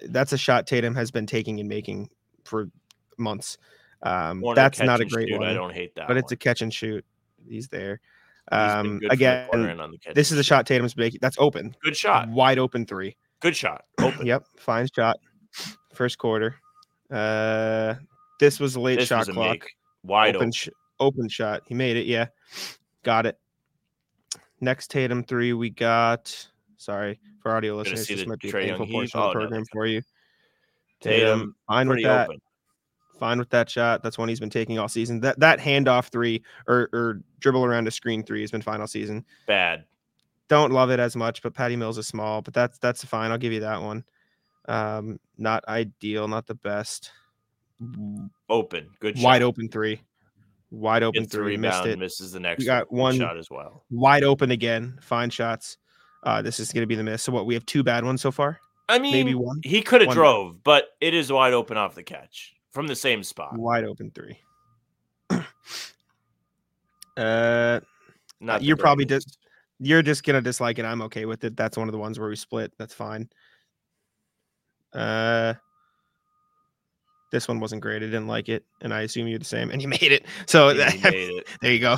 that's 0.09 0.33
a 0.33 0.39
shot 0.39 0.67
Tatum 0.67 0.95
has 0.95 1.11
been 1.11 1.27
taking 1.27 1.59
and 1.61 1.69
making 1.69 2.11
for 2.45 2.69
months. 3.19 3.59
Um, 4.03 4.43
that's 4.55 4.81
not 4.81 5.01
a 5.01 5.05
great 5.05 5.29
shoot, 5.29 5.39
one, 5.39 5.49
I 5.49 5.55
don't 5.55 5.73
hate 5.73 5.95
that. 5.97 6.07
but 6.07 6.17
it's 6.17 6.31
a 6.33 6.37
catch 6.37 6.61
and 6.63 6.73
shoot. 6.73 7.05
He's 7.49 7.69
there. 7.69 8.01
Um, 8.53 9.01
the 9.01 9.09
again, 9.09 9.49
the 9.51 9.99
this 10.15 10.31
is 10.31 10.39
a 10.39 10.43
shot 10.45 10.67
Tatum's 10.67 10.97
making. 10.97 11.19
That's 11.23 11.37
open, 11.41 11.75
Good 11.83 11.97
shot. 11.97 12.29
wide 12.29 12.59
open 12.59 12.87
three. 12.87 13.17
Good 13.41 13.57
shot. 13.57 13.85
Open. 14.01 14.27
Yep, 14.27 14.45
fine 14.59 14.87
shot. 14.95 15.17
First 15.95 16.19
quarter. 16.19 16.57
Uh, 17.11 17.95
this 18.39 18.61
was 18.61 18.77
a 18.77 18.81
late 18.81 18.99
This 18.99 19.09
shot 19.09 19.27
clock. 19.27 19.51
make. 19.53 19.65
Wide 20.05 20.37
open, 20.37 20.49
open. 20.49 20.53
sh- 20.53 20.69
open 21.01 21.29
shot. 21.29 21.63
He 21.67 21.75
made 21.75 21.97
it. 21.97 22.07
Yeah, 22.07 22.27
got 23.03 23.27
it. 23.27 23.39
Next 24.61 24.91
Tatum 24.91 25.25
three, 25.25 25.53
we 25.53 25.71
got. 25.71 26.49
Sorry 26.77 27.19
for 27.47 27.55
audio 27.57 27.77
listeners. 27.77 28.07
see 28.07 28.15
This 28.15 28.25
the 28.25 28.29
might 28.31 28.41
be 28.41 28.49
a 28.49 28.53
painful 28.53 28.87
portion 28.89 29.21
of 29.21 29.25
Oh, 29.25 29.29
the 29.29 29.33
program 29.35 29.61
they 29.63 29.69
for 29.73 29.87
you. 29.87 30.03
Tatum, 31.01 31.39
Tatum, 31.39 31.57
fine 31.69 31.89
with 31.89 32.03
that. 32.03 32.29
open. 32.29 32.41
Fine 33.21 33.39
with 33.39 33.51
that 33.51 33.71
shot. 33.71 34.03
That's 34.03 34.19
one 34.19 34.29
he's 34.29 34.41
been 34.41 34.51
taking 34.51 34.79
all 34.79 34.89
season. 34.89 35.21
That 35.21 35.39
that 35.41 35.59
handoff 35.61 36.09
three 36.09 36.43
or 36.67 36.89
or 36.93 37.21
dribble 37.39 37.65
around 37.65 37.87
a 37.87 37.91
screen 37.91 38.23
three 38.25 38.41
has 38.41 38.51
been 38.51 38.63
fine 38.63 38.81
all 38.81 38.87
season. 38.89 39.25
Bad. 39.47 39.85
Don't 40.49 40.73
love 40.73 40.91
it 40.91 40.99
as 41.01 41.15
much, 41.17 41.41
but 41.43 41.55
Patty 41.55 41.77
Mills 41.77 41.99
is 41.99 42.07
small, 42.09 42.43
but 42.43 42.53
that's 42.53 42.79
that's 42.79 43.05
fine. 43.05 43.31
I'll 43.31 43.39
give 43.39 43.53
you 43.53 43.61
that 43.61 43.81
one. 43.81 44.05
Um, 44.69 45.19
not 45.39 45.67
ideal, 45.69 46.27
not 46.29 46.47
the 46.47 46.55
best. 46.57 47.11
Open. 48.49 48.89
Good 49.01 49.17
shot. 49.19 49.25
Wide 49.25 49.43
open 49.43 49.69
three. 49.69 50.01
Wide 50.71 51.03
open 51.05 51.23
the 51.23 51.29
three. 51.29 51.57
Missed 51.57 51.87
it. 51.87 51.99
Misses 51.99 52.33
the 52.33 52.41
next 52.41 52.65
got 52.65 52.91
one. 52.93 53.01
one- 53.01 53.19
shot 53.19 53.37
as 53.37 53.51
well. 53.51 53.85
wide 53.91 54.25
open 54.25 54.51
again. 54.51 54.99
Fine 55.01 55.31
shots. 55.31 55.79
Uh, 56.27 56.43
this 56.43 56.59
is 56.61 56.73
going 56.73 56.83
to 56.83 56.87
be 56.89 56.97
the 56.97 57.05
miss. 57.05 57.23
So 57.23 57.31
what? 57.33 57.47
We 57.47 57.55
have 57.55 57.65
two 57.67 57.83
bad 57.85 58.05
ones 58.05 58.21
so 58.21 58.33
far. 58.33 58.59
I 58.89 58.99
mean, 58.99 59.13
Maybe 59.13 59.35
one. 59.35 59.61
he 59.65 59.81
could 59.81 60.01
have 60.03 60.11
drove, 60.13 60.63
but 60.65 60.89
it 61.01 61.15
is 61.15 61.33
wide 61.33 61.55
open 61.55 61.77
off 61.77 61.95
the 61.95 62.03
catch 62.03 62.55
from 62.73 62.87
the 62.89 62.97
same 62.97 63.23
spot. 63.23 63.57
Wide 63.57 63.85
open 63.85 64.11
three. 64.11 64.39
uh, 67.17 67.81
Not 68.41 68.63
you're 68.63 68.77
probably 68.77 69.05
greatest. 69.05 69.39
you're 69.81 70.03
just 70.03 70.25
gonna 70.25 70.41
dislike 70.41 70.79
it. 70.79 70.85
I'm 70.85 71.01
okay 71.03 71.25
with 71.27 71.45
it. 71.45 71.57
That's 71.57 71.77
one 71.77 71.89
of 71.89 71.93
the 71.93 71.99
ones 71.99 72.19
where 72.19 72.29
we 72.29 72.37
split. 72.37 72.73
That's 72.79 72.95
fine. 72.95 73.29
Uh, 74.93 75.55
this 77.33 77.49
one 77.49 77.61
wasn't 77.61 77.83
great. 77.83 78.03
I 78.03 78.07
didn't 78.07 78.29
like 78.29 78.49
it, 78.49 78.65
and 78.83 78.93
I 78.95 79.03
assume 79.03 79.27
you're 79.29 79.39
the 79.39 79.45
same. 79.45 79.71
And 79.71 79.81
you 79.83 79.89
made 80.01 80.03
it. 80.03 80.27
So 80.47 80.71
Yeah, 80.71 80.91
made 81.05 81.31
it. 81.31 81.49
there 81.61 81.73
you 81.73 81.81
go. 81.81 81.97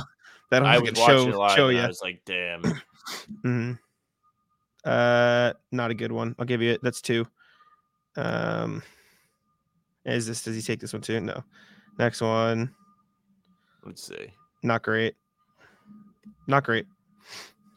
That'll 0.49 0.67
I 0.67 0.79
was 0.79 0.91
watching 0.93 1.05
show 1.05 1.29
it 1.29 1.35
live 1.35 1.55
show 1.55 1.69
you. 1.69 1.79
I 1.79 1.87
was 1.87 2.01
like, 2.01 2.21
damn. 2.25 2.63
hmm 3.43 3.71
Uh, 4.85 5.53
not 5.71 5.91
a 5.91 5.93
good 5.93 6.11
one. 6.11 6.35
I'll 6.39 6.45
give 6.45 6.61
you 6.61 6.71
it. 6.71 6.81
That's 6.81 7.01
two. 7.01 7.27
Um, 8.15 8.81
is 10.05 10.27
this? 10.27 10.43
Does 10.43 10.55
he 10.55 10.61
take 10.61 10.79
this 10.79 10.93
one 10.93 11.01
too? 11.01 11.19
No. 11.19 11.43
Next 11.97 12.21
one, 12.21 12.73
Let's 13.85 14.01
see. 14.07 14.33
not 14.63 14.83
great. 14.83 15.15
Not 16.47 16.63
great. 16.63 16.85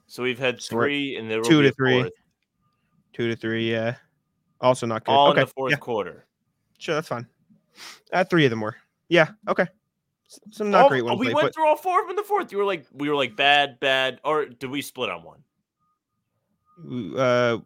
So 0.06 0.22
we've 0.22 0.38
had 0.38 0.60
we're 0.70 0.84
three, 0.84 1.16
and 1.16 1.28
there 1.28 1.38
will 1.38 1.44
two 1.44 1.62
to 1.62 1.72
three. 1.72 2.02
fourth, 2.02 2.12
Two 3.12 3.28
to 3.28 3.36
three. 3.36 3.70
Yeah. 3.70 3.96
Also 4.60 4.86
not 4.86 5.04
good. 5.04 5.12
all 5.12 5.30
okay. 5.30 5.40
in 5.40 5.46
the 5.46 5.52
fourth 5.52 5.70
yeah, 5.72 5.76
quarter. 5.76 6.24
sure, 6.78 6.94
that's 6.94 7.08
fine. 7.08 7.26
Uh, 8.12 8.22
three 8.22 8.44
of 8.44 8.50
them 8.50 8.60
were. 8.60 8.76
Yeah. 9.08 9.30
Okay. 9.48 9.66
Some 10.50 10.70
not 10.70 10.82
All- 10.82 10.88
great 10.88 11.04
ones. 11.04 11.18
We 11.18 11.34
went 11.34 11.46
but 11.46 11.54
through 11.54 11.66
all 11.66 11.76
four 11.76 12.00
of 12.00 12.04
them 12.06 12.10
in 12.10 12.16
the 12.16 12.22
fourth. 12.22 12.52
You 12.52 12.58
were 12.58 12.64
like, 12.64 12.86
we 12.92 13.08
were 13.08 13.16
like 13.16 13.36
bad, 13.36 13.80
bad, 13.80 14.20
or 14.24 14.46
did 14.46 14.70
we 14.70 14.80
split 14.80 15.10
on 15.10 15.22
one? 15.24 15.42
Uh, 17.16 17.58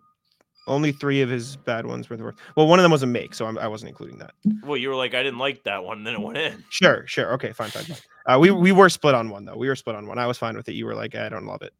only 0.66 0.92
three 0.92 1.22
of 1.22 1.28
his 1.30 1.56
bad 1.56 1.86
ones 1.86 2.10
were 2.10 2.16
the 2.16 2.24
worst. 2.24 2.38
Well, 2.56 2.66
one 2.66 2.78
of 2.78 2.82
them 2.82 2.90
was 2.92 3.02
a 3.02 3.06
make, 3.06 3.34
so 3.34 3.46
I'm, 3.46 3.56
I 3.58 3.68
wasn't 3.68 3.90
including 3.90 4.18
that. 4.18 4.32
Well, 4.64 4.76
you 4.76 4.88
were 4.88 4.96
like, 4.96 5.14
I 5.14 5.22
didn't 5.22 5.38
like 5.38 5.62
that 5.64 5.84
one. 5.84 6.02
Then 6.04 6.14
it 6.14 6.20
went 6.20 6.38
in. 6.38 6.64
Sure, 6.70 7.06
sure. 7.06 7.32
Okay, 7.34 7.52
fine, 7.52 7.70
fine. 7.70 7.84
fine. 7.84 7.96
Uh, 8.26 8.38
we 8.38 8.50
we 8.50 8.72
were 8.72 8.88
split 8.88 9.14
on 9.14 9.30
one 9.30 9.44
though. 9.44 9.56
We 9.56 9.68
were 9.68 9.76
split 9.76 9.94
on 9.96 10.06
one. 10.06 10.18
I 10.18 10.26
was 10.26 10.38
fine 10.38 10.56
with 10.56 10.68
it. 10.68 10.72
You 10.74 10.86
were 10.86 10.94
like, 10.94 11.14
I 11.14 11.28
don't 11.28 11.46
love 11.46 11.62
it. 11.62 11.72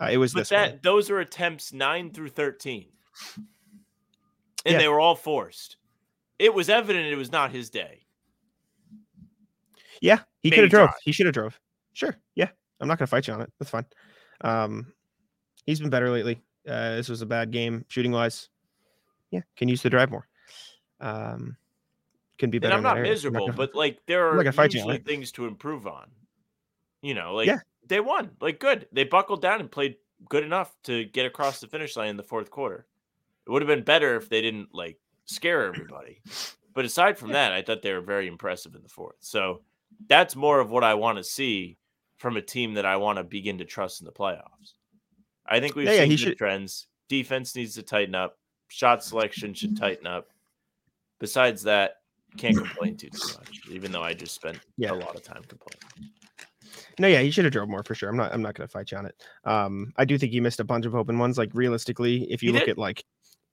Uh, 0.00 0.08
it 0.10 0.18
was 0.18 0.34
But 0.34 0.40
this 0.40 0.48
that 0.50 0.70
one. 0.72 0.80
those 0.82 1.08
are 1.10 1.20
attempts 1.20 1.72
nine 1.72 2.10
through 2.10 2.28
thirteen, 2.30 2.88
and 3.36 3.46
Yeah. 4.72 4.78
they 4.78 4.88
were 4.88 5.00
all 5.00 5.14
forced. 5.16 5.76
It 6.38 6.52
was 6.52 6.68
evident 6.68 7.06
it 7.06 7.16
was 7.16 7.32
not 7.32 7.52
his 7.52 7.70
day. 7.70 8.00
Yeah, 10.02 10.18
he 10.42 10.50
could 10.50 10.64
have 10.64 10.70
drove. 10.70 10.90
He 11.02 11.12
should 11.12 11.26
have 11.26 11.34
drove. 11.34 11.58
Sure. 11.94 12.14
Yeah, 12.34 12.48
I'm 12.80 12.88
not 12.88 12.98
gonna 12.98 13.06
fight 13.06 13.26
you 13.26 13.32
on 13.34 13.40
it. 13.40 13.52
That's 13.58 13.70
fine. 13.70 13.86
Um, 14.42 14.92
he's 15.64 15.80
been 15.80 15.90
better 15.90 16.10
lately. 16.10 16.42
Uh, 16.68 16.96
this 16.96 17.08
was 17.08 17.20
a 17.22 17.26
bad 17.26 17.50
game 17.50 17.84
shooting 17.88 18.12
wise. 18.12 18.48
Yeah, 19.30 19.40
can 19.56 19.68
use 19.68 19.82
the 19.82 19.90
drive 19.90 20.10
more. 20.10 20.26
Um, 21.00 21.56
can 22.38 22.50
be 22.50 22.56
And 22.58 22.62
better. 22.62 22.74
I'm 22.74 22.82
not 22.82 22.96
area. 22.96 23.10
I'm 23.10 23.14
miserable, 23.14 23.46
gonna- 23.46 23.56
but 23.56 23.74
like 23.74 24.00
there 24.06 24.28
are 24.28 24.36
not 24.36 24.42
gonna 24.44 24.52
fight 24.52 24.74
you 24.74 24.82
on 24.82 25.00
things 25.02 25.32
to 25.32 25.46
improve 25.46 25.86
on. 25.86 26.10
You 27.02 27.14
know, 27.14 27.34
like 27.34 27.46
Yeah. 27.46 27.60
they 27.86 28.00
won, 28.00 28.30
like 28.40 28.58
good. 28.58 28.88
They 28.92 29.04
buckled 29.04 29.42
down 29.42 29.60
and 29.60 29.70
played 29.70 29.96
good 30.28 30.42
enough 30.44 30.74
to 30.84 31.04
get 31.04 31.26
across 31.26 31.60
the 31.60 31.66
finish 31.66 31.96
line 31.96 32.08
in 32.08 32.16
the 32.16 32.22
fourth 32.22 32.50
quarter. 32.50 32.86
It 33.46 33.50
would 33.50 33.60
have 33.62 33.68
been 33.68 33.84
better 33.84 34.16
if 34.16 34.28
they 34.28 34.40
didn't 34.40 34.74
like 34.74 34.98
scare 35.26 35.64
everybody. 35.66 36.22
But 36.72 36.84
aside 36.84 37.18
from 37.18 37.32
that, 37.32 37.52
I 37.52 37.62
thought 37.62 37.82
they 37.82 37.92
were 37.92 38.00
very 38.00 38.26
impressive 38.26 38.74
in 38.74 38.82
the 38.82 38.88
fourth. 38.88 39.16
So 39.20 39.62
that's 40.08 40.34
more 40.34 40.60
of 40.60 40.70
what 40.70 40.82
I 40.82 40.94
want 40.94 41.18
to 41.18 41.24
see 41.24 41.76
from 42.16 42.36
a 42.36 42.42
team 42.42 42.74
that 42.74 42.86
I 42.86 42.96
want 42.96 43.18
to 43.18 43.24
begin 43.24 43.58
to 43.58 43.64
trust 43.64 44.00
in 44.00 44.06
the 44.06 44.12
playoffs. 44.12 44.72
I 45.46 45.60
think 45.60 45.74
we've 45.74 45.86
Yeah, 45.86 45.92
yeah, 45.92 46.00
seen 46.02 46.10
he 46.10 46.16
should- 46.16 46.38
trends. 46.38 46.86
Defense 47.08 47.54
needs 47.54 47.74
to 47.74 47.82
tighten 47.82 48.14
up. 48.14 48.38
Shot 48.68 49.04
selection 49.04 49.52
should 49.54 49.76
tighten 49.76 50.06
up. 50.06 50.28
Besides 51.20 51.62
that, 51.64 51.96
can't 52.36 52.56
complain 52.56 52.96
too 52.96 53.10
too 53.10 53.28
much. 53.38 53.60
Even 53.70 53.92
though 53.92 54.02
I 54.02 54.14
just 54.14 54.34
spent 54.34 54.58
Yeah. 54.76 54.92
a 54.92 54.94
lot 54.94 55.14
of 55.14 55.22
time 55.22 55.42
complaining. 55.44 56.10
No, 56.98 57.06
yeah, 57.08 57.20
he 57.20 57.30
should 57.30 57.44
have 57.44 57.52
drove 57.52 57.68
more 57.68 57.82
for 57.82 57.94
sure. 57.94 58.08
I'm 58.08 58.16
not. 58.16 58.32
I'm 58.32 58.42
not 58.42 58.54
going 58.54 58.66
to 58.66 58.72
fight 58.72 58.90
you 58.90 58.98
on 58.98 59.06
it. 59.06 59.14
Um, 59.44 59.92
I 59.96 60.04
do 60.04 60.16
think 60.18 60.32
he 60.32 60.40
missed 60.40 60.60
a 60.60 60.64
bunch 60.64 60.86
of 60.86 60.94
open 60.94 61.18
ones. 61.18 61.38
Like 61.38 61.50
realistically, 61.52 62.24
if 62.32 62.42
you 62.42 62.48
He 62.50 62.54
look 62.54 62.64
did. 62.66 62.70
at 62.72 62.78
like, 62.78 63.04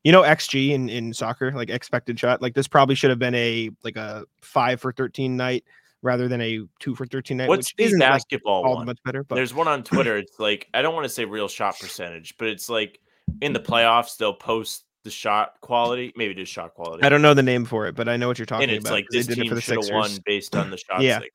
you 0.04 0.12
know, 0.12 0.22
xG 0.22 0.72
in 0.72 0.90
in 0.90 1.14
soccer, 1.14 1.52
like 1.52 1.70
expected 1.70 2.20
shot, 2.20 2.42
like 2.42 2.54
this 2.56 2.68
probably 2.68 2.96
should 2.96 3.10
have 3.10 3.20
been 3.20 3.36
a 3.36 3.70
like 3.84 3.96
a 3.98 4.26
five 4.42 4.80
for 4.82 4.92
thirteen 4.92 5.36
night 5.38 5.64
rather 6.02 6.28
than 6.28 6.42
a 6.42 6.60
two 6.80 6.96
for 6.96 7.06
thirteen 7.06 7.38
night, 7.38 7.50
What's 7.50 7.74
which 7.78 7.92
the 7.92 7.98
like 7.98 8.00
basketball 8.00 8.64
all 8.66 8.76
one? 8.76 8.86
much 8.86 9.00
better. 9.04 9.24
But 9.24 9.36
There's 9.36 9.54
one 9.54 9.68
on 9.68 9.84
Twitter. 9.84 10.18
It's 10.18 10.40
like 10.40 10.68
I 10.74 10.82
don't 10.82 10.94
want 10.94 11.06
to 11.06 11.10
say 11.10 11.26
real 11.26 11.48
shot 11.48 11.80
percentage, 11.80 12.36
but 12.38 12.48
it's 12.48 12.70
like 12.70 13.00
in 13.42 13.54
the 13.54 13.60
playoffs 13.60 14.18
they'll 14.18 14.34
post 14.34 14.86
the 15.04 15.10
shot 15.12 15.54
quality, 15.62 16.14
maybe 16.16 16.34
just 16.36 16.52
shot 16.52 16.74
quality. 16.76 17.04
I 17.04 17.10
don't 17.10 17.22
know 17.24 17.34
the 17.34 17.42
name 17.44 17.66
for 17.66 17.88
it, 17.88 17.96
but 17.96 18.08
I 18.08 18.18
know 18.18 18.28
what 18.28 18.38
you're 18.38 18.46
talking 18.46 18.66
about. 18.66 18.70
and 18.70 18.78
it's 18.78 18.86
about. 18.86 18.96
like 18.96 19.06
this 19.10 19.28
team 19.28 19.50
for 19.50 19.56
the 19.56 19.62
should 19.62 19.84
have 19.84 19.92
won 19.94 20.12
based 20.26 20.56
on 20.56 20.70
the 20.70 20.78
shots 20.90 21.02
Yeah. 21.04 21.20
they. 21.20 21.30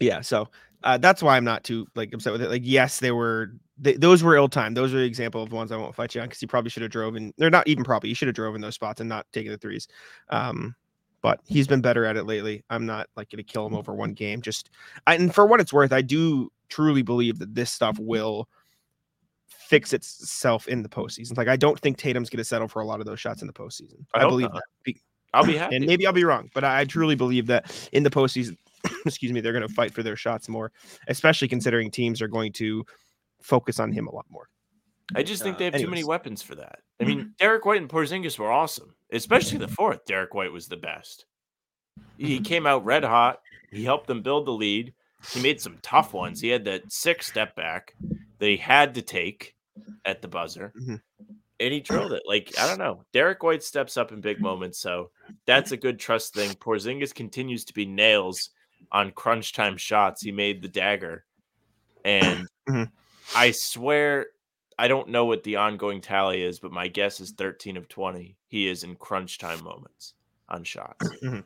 Yeah, 0.00 0.20
so 0.20 0.48
uh, 0.84 0.98
that's 0.98 1.22
why 1.22 1.36
I'm 1.36 1.44
not 1.44 1.64
too 1.64 1.86
like 1.94 2.12
upset 2.12 2.32
with 2.32 2.42
it. 2.42 2.50
Like, 2.50 2.62
yes, 2.64 2.98
they 2.98 3.12
were 3.12 3.52
they, 3.78 3.94
those 3.94 4.22
were 4.22 4.36
ill 4.36 4.48
timed. 4.48 4.76
Those 4.76 4.92
are 4.92 4.98
the 4.98 5.04
example 5.04 5.42
of 5.42 5.52
ones 5.52 5.72
I 5.72 5.76
won't 5.76 5.94
fight 5.94 6.14
you 6.14 6.20
on 6.20 6.26
because 6.28 6.42
you 6.42 6.48
probably 6.48 6.70
should 6.70 6.82
have 6.82 6.90
drove 6.92 7.16
in. 7.16 7.32
They're 7.38 7.50
not 7.50 7.66
even 7.68 7.84
probably. 7.84 8.08
You 8.08 8.14
should 8.14 8.28
have 8.28 8.34
drove 8.34 8.54
in 8.54 8.60
those 8.60 8.74
spots 8.74 9.00
and 9.00 9.08
not 9.08 9.26
taken 9.32 9.52
the 9.52 9.58
threes. 9.58 9.88
Um, 10.28 10.74
but 11.22 11.40
he's 11.46 11.66
been 11.66 11.80
better 11.80 12.04
at 12.04 12.16
it 12.16 12.24
lately. 12.24 12.64
I'm 12.68 12.84
not 12.84 13.08
like 13.16 13.30
going 13.30 13.38
to 13.38 13.44
kill 13.44 13.66
him 13.66 13.74
over 13.74 13.94
one 13.94 14.12
game. 14.12 14.42
Just 14.42 14.70
I, 15.06 15.14
and 15.14 15.34
for 15.34 15.46
what 15.46 15.60
it's 15.60 15.72
worth, 15.72 15.92
I 15.92 16.02
do 16.02 16.50
truly 16.68 17.02
believe 17.02 17.38
that 17.38 17.54
this 17.54 17.70
stuff 17.70 17.98
will 17.98 18.48
fix 19.46 19.92
itself 19.92 20.68
in 20.68 20.82
the 20.82 20.88
postseason. 20.88 21.36
Like 21.36 21.48
I 21.48 21.56
don't 21.56 21.78
think 21.78 21.96
Tatum's 21.96 22.28
going 22.28 22.38
to 22.38 22.44
settle 22.44 22.68
for 22.68 22.82
a 22.82 22.86
lot 22.86 23.00
of 23.00 23.06
those 23.06 23.20
shots 23.20 23.40
in 23.40 23.46
the 23.46 23.52
postseason. 23.52 24.04
I 24.14 24.24
I, 24.24 24.28
believe 24.28 24.52
not. 24.52 24.60
that. 24.84 24.94
I'll 25.32 25.46
be 25.46 25.56
happy. 25.56 25.76
and 25.76 25.86
maybe 25.86 26.06
I'll 26.06 26.12
be 26.12 26.24
wrong, 26.24 26.50
but 26.54 26.64
I 26.64 26.84
truly 26.84 27.14
believe 27.14 27.46
that 27.46 27.88
in 27.92 28.02
the 28.02 28.10
postseason, 28.10 28.56
excuse 29.06 29.32
me, 29.32 29.40
they're 29.40 29.52
going 29.52 29.66
to 29.66 29.72
fight 29.72 29.94
for 29.94 30.02
their 30.02 30.16
shots 30.16 30.48
more, 30.48 30.72
especially 31.08 31.48
considering 31.48 31.90
teams 31.90 32.20
are 32.20 32.28
going 32.28 32.52
to 32.54 32.84
focus 33.40 33.78
on 33.80 33.92
him 33.92 34.08
a 34.08 34.14
lot 34.14 34.26
more. 34.28 34.48
I 35.14 35.22
just 35.22 35.42
think 35.42 35.56
Uh, 35.56 35.58
they 35.58 35.64
have 35.66 35.74
too 35.80 35.88
many 35.88 36.04
weapons 36.04 36.42
for 36.42 36.54
that. 36.56 36.80
I 37.00 37.04
mean, 37.04 37.34
Derrick 37.38 37.64
White 37.64 37.80
and 37.80 37.90
Porzingis 37.90 38.38
were 38.38 38.50
awesome, 38.50 38.94
especially 39.10 39.58
the 39.58 39.68
fourth. 39.68 40.04
Derrick 40.04 40.34
White 40.34 40.52
was 40.52 40.68
the 40.68 40.76
best. 40.76 41.26
He 42.16 42.40
came 42.40 42.66
out 42.66 42.84
red 42.84 43.04
hot. 43.04 43.40
He 43.70 43.84
helped 43.84 44.06
them 44.06 44.22
build 44.22 44.46
the 44.46 44.52
lead. 44.52 44.94
He 45.32 45.42
made 45.42 45.60
some 45.60 45.78
tough 45.82 46.12
ones. 46.12 46.40
He 46.40 46.48
had 46.48 46.64
that 46.64 46.90
six 46.92 47.26
step 47.26 47.54
back 47.56 47.94
that 48.38 48.48
he 48.48 48.56
had 48.56 48.94
to 48.94 49.02
take 49.02 49.54
at 50.04 50.20
the 50.22 50.28
buzzer, 50.28 50.72
Mhm. 50.80 51.00
and 51.60 51.72
he 51.72 51.80
drilled 51.80 52.12
it. 52.12 52.22
Like 52.26 52.52
I 52.58 52.66
don't 52.66 52.78
know, 52.78 53.04
Derrick 53.12 53.42
White 53.42 53.62
steps 53.62 53.96
up 53.96 54.12
in 54.12 54.20
big 54.20 54.40
moments, 54.40 54.78
so 54.78 55.10
that's 55.46 55.72
a 55.72 55.76
good 55.76 55.98
trust 55.98 56.34
thing. 56.34 56.50
Porzingis 56.54 57.14
continues 57.14 57.64
to 57.66 57.72
be 57.74 57.86
nails 57.86 58.50
on 58.90 59.10
crunch 59.12 59.52
time 59.52 59.76
shots. 59.76 60.22
He 60.22 60.32
made 60.32 60.60
the 60.62 60.68
dagger, 60.68 61.24
and 62.04 62.48
Mhm. 62.68 62.90
I 63.34 63.50
swear 63.52 64.28
I 64.82 64.88
don't 64.88 65.10
know 65.10 65.26
what 65.26 65.44
the 65.44 65.54
ongoing 65.54 66.00
tally 66.00 66.42
is, 66.42 66.58
but 66.58 66.72
my 66.72 66.88
guess 66.88 67.20
is 67.20 67.30
13 67.30 67.76
of 67.76 67.88
20. 67.88 68.36
He 68.48 68.66
is 68.66 68.82
in 68.82 68.96
crunch 68.96 69.38
time 69.38 69.62
moments 69.62 70.14
on 70.48 70.64
shots. 70.64 71.08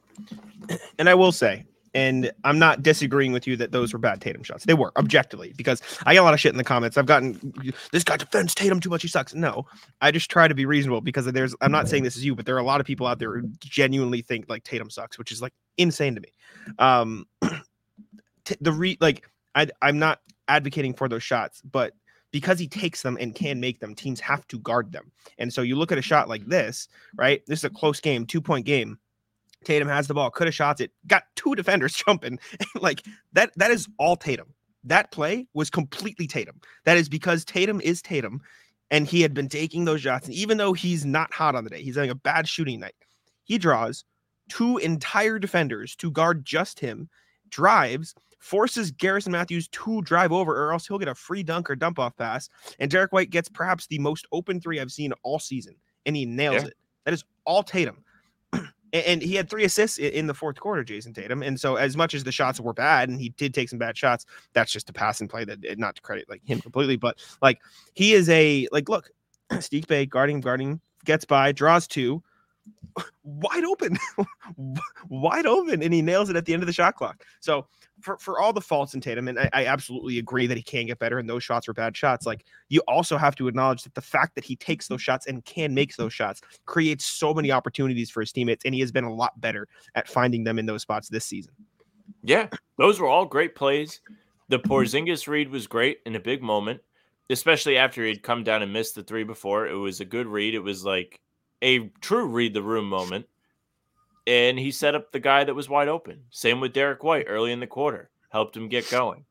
And 0.98 1.10
I 1.10 1.14
will 1.14 1.32
say, 1.32 1.66
and 1.94 2.32
I'm 2.42 2.58
not 2.58 2.82
disagreeing 2.82 3.32
with 3.32 3.46
you 3.46 3.54
that 3.58 3.72
those 3.72 3.92
were 3.92 3.98
bad 3.98 4.22
Tatum 4.22 4.42
shots. 4.42 4.64
They 4.64 4.72
were 4.72 4.90
objectively 4.96 5.52
because 5.54 5.82
I 6.06 6.14
get 6.14 6.20
a 6.20 6.22
lot 6.22 6.32
of 6.32 6.40
shit 6.40 6.50
in 6.50 6.56
the 6.56 6.64
comments. 6.64 6.96
I've 6.96 7.04
gotten 7.04 7.52
this 7.92 8.02
guy 8.04 8.16
defends 8.16 8.54
Tatum 8.54 8.80
too 8.80 8.88
much. 8.88 9.02
He 9.02 9.08
sucks. 9.08 9.34
No, 9.34 9.66
I 10.00 10.10
just 10.10 10.30
try 10.30 10.48
to 10.48 10.54
be 10.54 10.64
reasonable 10.64 11.02
because 11.02 11.26
there's. 11.26 11.54
I'm 11.60 11.70
not 11.70 11.88
saying 11.88 12.04
this 12.04 12.16
is 12.16 12.24
you, 12.24 12.34
but 12.34 12.46
there 12.46 12.56
are 12.56 12.60
a 12.60 12.64
lot 12.64 12.80
of 12.80 12.86
people 12.86 13.06
out 13.06 13.18
there 13.18 13.38
who 13.38 13.48
genuinely 13.60 14.22
think 14.22 14.46
like 14.48 14.64
Tatum 14.64 14.88
sucks, 14.88 15.18
which 15.18 15.30
is 15.30 15.42
like 15.42 15.52
insane 15.76 16.14
to 16.14 16.22
me. 16.22 16.30
Um, 16.78 17.26
t- 18.46 18.56
the 18.62 18.72
re 18.72 18.96
like 19.00 19.28
I 19.54 19.68
I'm 19.82 19.98
not 19.98 20.20
advocating 20.48 20.94
for 20.94 21.08
those 21.08 21.22
shots, 21.22 21.60
but 21.62 21.92
because 22.32 22.58
he 22.58 22.68
takes 22.68 23.02
them 23.02 23.16
and 23.20 23.34
can 23.34 23.52
mm-hmm. 23.52 23.60
make 23.60 23.80
them, 23.80 23.94
teams 23.94 24.20
have 24.20 24.46
to 24.48 24.58
guard 24.58 24.92
them. 24.92 25.10
And 25.38 25.52
so 25.52 25.62
you 25.62 25.76
look 25.76 25.92
at 25.92 25.98
a 25.98 26.02
shot 26.02 26.28
like 26.28 26.46
this, 26.46 26.88
right? 27.16 27.42
This 27.46 27.60
is 27.60 27.64
a 27.64 27.70
close 27.70 28.00
game, 28.00 28.26
two 28.26 28.40
point 28.40 28.66
game. 28.66 28.98
Tatum 29.64 29.88
has 29.88 30.06
the 30.06 30.14
ball, 30.14 30.30
could 30.30 30.46
have 30.46 30.54
shot 30.54 30.80
it, 30.80 30.92
got 31.06 31.24
two 31.34 31.54
defenders 31.54 31.94
jumping. 32.06 32.38
like 32.80 33.02
that, 33.32 33.50
that 33.56 33.70
is 33.70 33.88
all 33.98 34.16
Tatum. 34.16 34.52
That 34.84 35.10
play 35.10 35.48
was 35.54 35.70
completely 35.70 36.26
Tatum. 36.26 36.60
That 36.84 36.96
is 36.96 37.08
because 37.08 37.44
Tatum 37.44 37.80
is 37.80 38.00
Tatum 38.00 38.40
and 38.90 39.06
he 39.06 39.20
had 39.20 39.34
been 39.34 39.48
taking 39.48 39.84
those 39.84 40.02
shots. 40.02 40.26
And 40.26 40.34
even 40.34 40.58
though 40.58 40.72
he's 40.72 41.04
not 41.04 41.32
hot 41.32 41.56
on 41.56 41.64
the 41.64 41.70
day, 41.70 41.82
he's 41.82 41.96
having 41.96 42.10
a 42.10 42.14
bad 42.14 42.48
shooting 42.48 42.80
night, 42.80 42.94
he 43.44 43.58
draws 43.58 44.04
two 44.48 44.78
entire 44.78 45.38
defenders 45.38 45.96
to 45.96 46.10
guard 46.10 46.44
just 46.44 46.78
him, 46.78 47.08
drives, 47.48 48.14
forces 48.46 48.92
Garrison 48.92 49.32
Matthews 49.32 49.66
to 49.68 50.00
drive 50.02 50.30
over, 50.32 50.52
or 50.52 50.72
else 50.72 50.86
he'll 50.86 50.98
get 50.98 51.08
a 51.08 51.14
free 51.14 51.42
dunk 51.42 51.68
or 51.68 51.74
dump 51.74 51.98
off 51.98 52.16
pass. 52.16 52.48
And 52.78 52.88
Derrick 52.90 53.12
White 53.12 53.30
gets 53.30 53.48
perhaps 53.48 53.88
the 53.88 53.98
most 53.98 54.24
open 54.30 54.60
three 54.60 54.78
I've 54.80 54.92
seen 54.92 55.12
all 55.24 55.40
season, 55.40 55.74
and 56.06 56.14
he 56.14 56.24
nails 56.24 56.62
Yeah. 56.62 56.68
it. 56.68 56.74
That 57.04 57.14
is 57.14 57.24
all 57.44 57.62
Tatum. 57.64 58.04
and, 58.92 59.20
he 59.20 59.34
had 59.34 59.50
three 59.50 59.64
assists 59.64 59.98
in 59.98 60.28
the 60.28 60.34
fourth 60.34 60.60
quarter, 60.60 60.84
Jayson 60.84 61.12
Tatum. 61.12 61.42
And 61.42 61.58
so, 61.58 61.74
as 61.74 61.96
much 61.96 62.14
as 62.14 62.22
the 62.22 62.30
shots 62.32 62.60
were 62.60 62.72
bad, 62.72 63.08
and 63.08 63.20
he 63.20 63.30
did 63.30 63.52
take 63.52 63.68
some 63.68 63.78
bad 63.80 63.96
shots, 63.98 64.26
that's 64.52 64.72
just 64.72 64.88
a 64.90 64.92
pass 64.92 65.20
and 65.20 65.28
play 65.28 65.44
that 65.44 65.58
eh, 65.66 65.74
not 65.76 65.96
to 65.96 66.02
credit 66.02 66.28
like 66.28 66.42
him 66.44 66.60
completely, 66.60 66.96
but 66.96 67.18
like 67.42 67.58
he 67.94 68.12
is 68.12 68.28
a 68.28 68.68
like 68.70 68.88
look, 68.88 69.10
Saddiq 69.50 69.88
Bey 69.88 70.06
guarding, 70.06 70.40
guarding, 70.40 70.80
gets 71.04 71.24
by, 71.24 71.50
draws 71.50 71.86
two, 71.88 72.22
wide 73.24 73.64
open, 73.64 73.98
wide 75.08 75.46
open, 75.46 75.82
and 75.82 75.92
he 75.92 76.00
nails 76.02 76.30
it 76.30 76.36
at 76.36 76.44
the 76.44 76.54
end 76.54 76.62
of 76.62 76.66
the 76.68 76.72
shot 76.72 76.94
clock. 76.94 77.24
So 77.40 77.66
for, 78.06 78.16
for 78.18 78.40
all 78.40 78.52
the 78.52 78.60
faults 78.60 78.94
in 78.94 79.00
Tatum, 79.00 79.28
and 79.28 79.38
I, 79.38 79.50
I 79.52 79.66
absolutely 79.66 80.18
agree 80.18 80.46
that 80.46 80.56
he 80.56 80.62
can 80.62 80.86
get 80.86 80.98
better, 80.98 81.18
and 81.18 81.28
those 81.28 81.42
shots 81.44 81.66
were 81.68 81.74
bad 81.74 81.96
shots. 81.96 82.24
Like 82.24 82.46
you 82.68 82.80
also 82.86 83.18
have 83.18 83.34
to 83.36 83.48
acknowledge 83.48 83.82
that 83.82 83.94
the 83.94 84.00
fact 84.00 84.36
that 84.36 84.44
he 84.44 84.56
takes 84.56 84.86
those 84.86 85.00
mm-hmm. 85.00 85.02
shots 85.02 85.26
and 85.26 85.44
can 85.44 85.74
make 85.74 85.96
those 85.96 86.14
shots 86.14 86.40
creates 86.64 87.04
so 87.04 87.34
many 87.34 87.50
opportunities 87.50 88.08
for 88.08 88.20
his 88.20 88.32
teammates, 88.32 88.64
and 88.64 88.72
he 88.72 88.80
has 88.80 88.92
been 88.92 89.04
a 89.04 89.12
lot 89.12 89.38
better 89.40 89.66
at 89.94 90.08
finding 90.08 90.44
them 90.44 90.58
in 90.58 90.66
those 90.66 90.82
spots 90.82 91.08
this 91.08 91.26
season. 91.26 91.52
Yeah, 92.22 92.48
those 92.78 93.00
were 93.00 93.08
all 93.08 93.26
great 93.26 93.54
plays. 93.54 94.00
The 94.48 94.60
Porzingis 94.60 95.26
read 95.26 95.50
was 95.50 95.66
great 95.66 95.98
in 96.06 96.14
a 96.14 96.20
big 96.20 96.40
moment. 96.42 96.80
especially 97.30 97.76
after 97.76 98.04
he'd 98.04 98.22
come 98.22 98.44
down 98.44 98.62
and 98.62 98.72
missed 98.72 98.94
the 98.94 99.02
three 99.02 99.24
before. 99.24 99.66
It 99.66 99.74
was 99.74 100.00
a 100.00 100.04
good 100.04 100.26
read. 100.26 100.54
It 100.54 100.60
was 100.60 100.84
like 100.84 101.20
a 101.62 101.88
true 102.00 102.26
read 102.26 102.54
the 102.54 102.62
room 102.62 102.88
moment. 102.88 103.26
And 104.26 104.58
he 104.58 104.70
set 104.70 104.94
up 104.94 105.12
the 105.12 105.20
guy 105.20 105.44
that 105.44 105.54
was 105.54 105.68
wide 105.68 105.88
open. 105.88 106.24
Same 106.30 106.60
with 106.60 106.72
Derrick 106.72 107.04
White 107.04 107.26
early 107.28 107.52
in 107.52 107.60
the 107.60 107.66
quarter, 107.66 108.10
helped 108.30 108.56
him 108.56 108.68
get 108.68 108.90
going. 108.90 109.24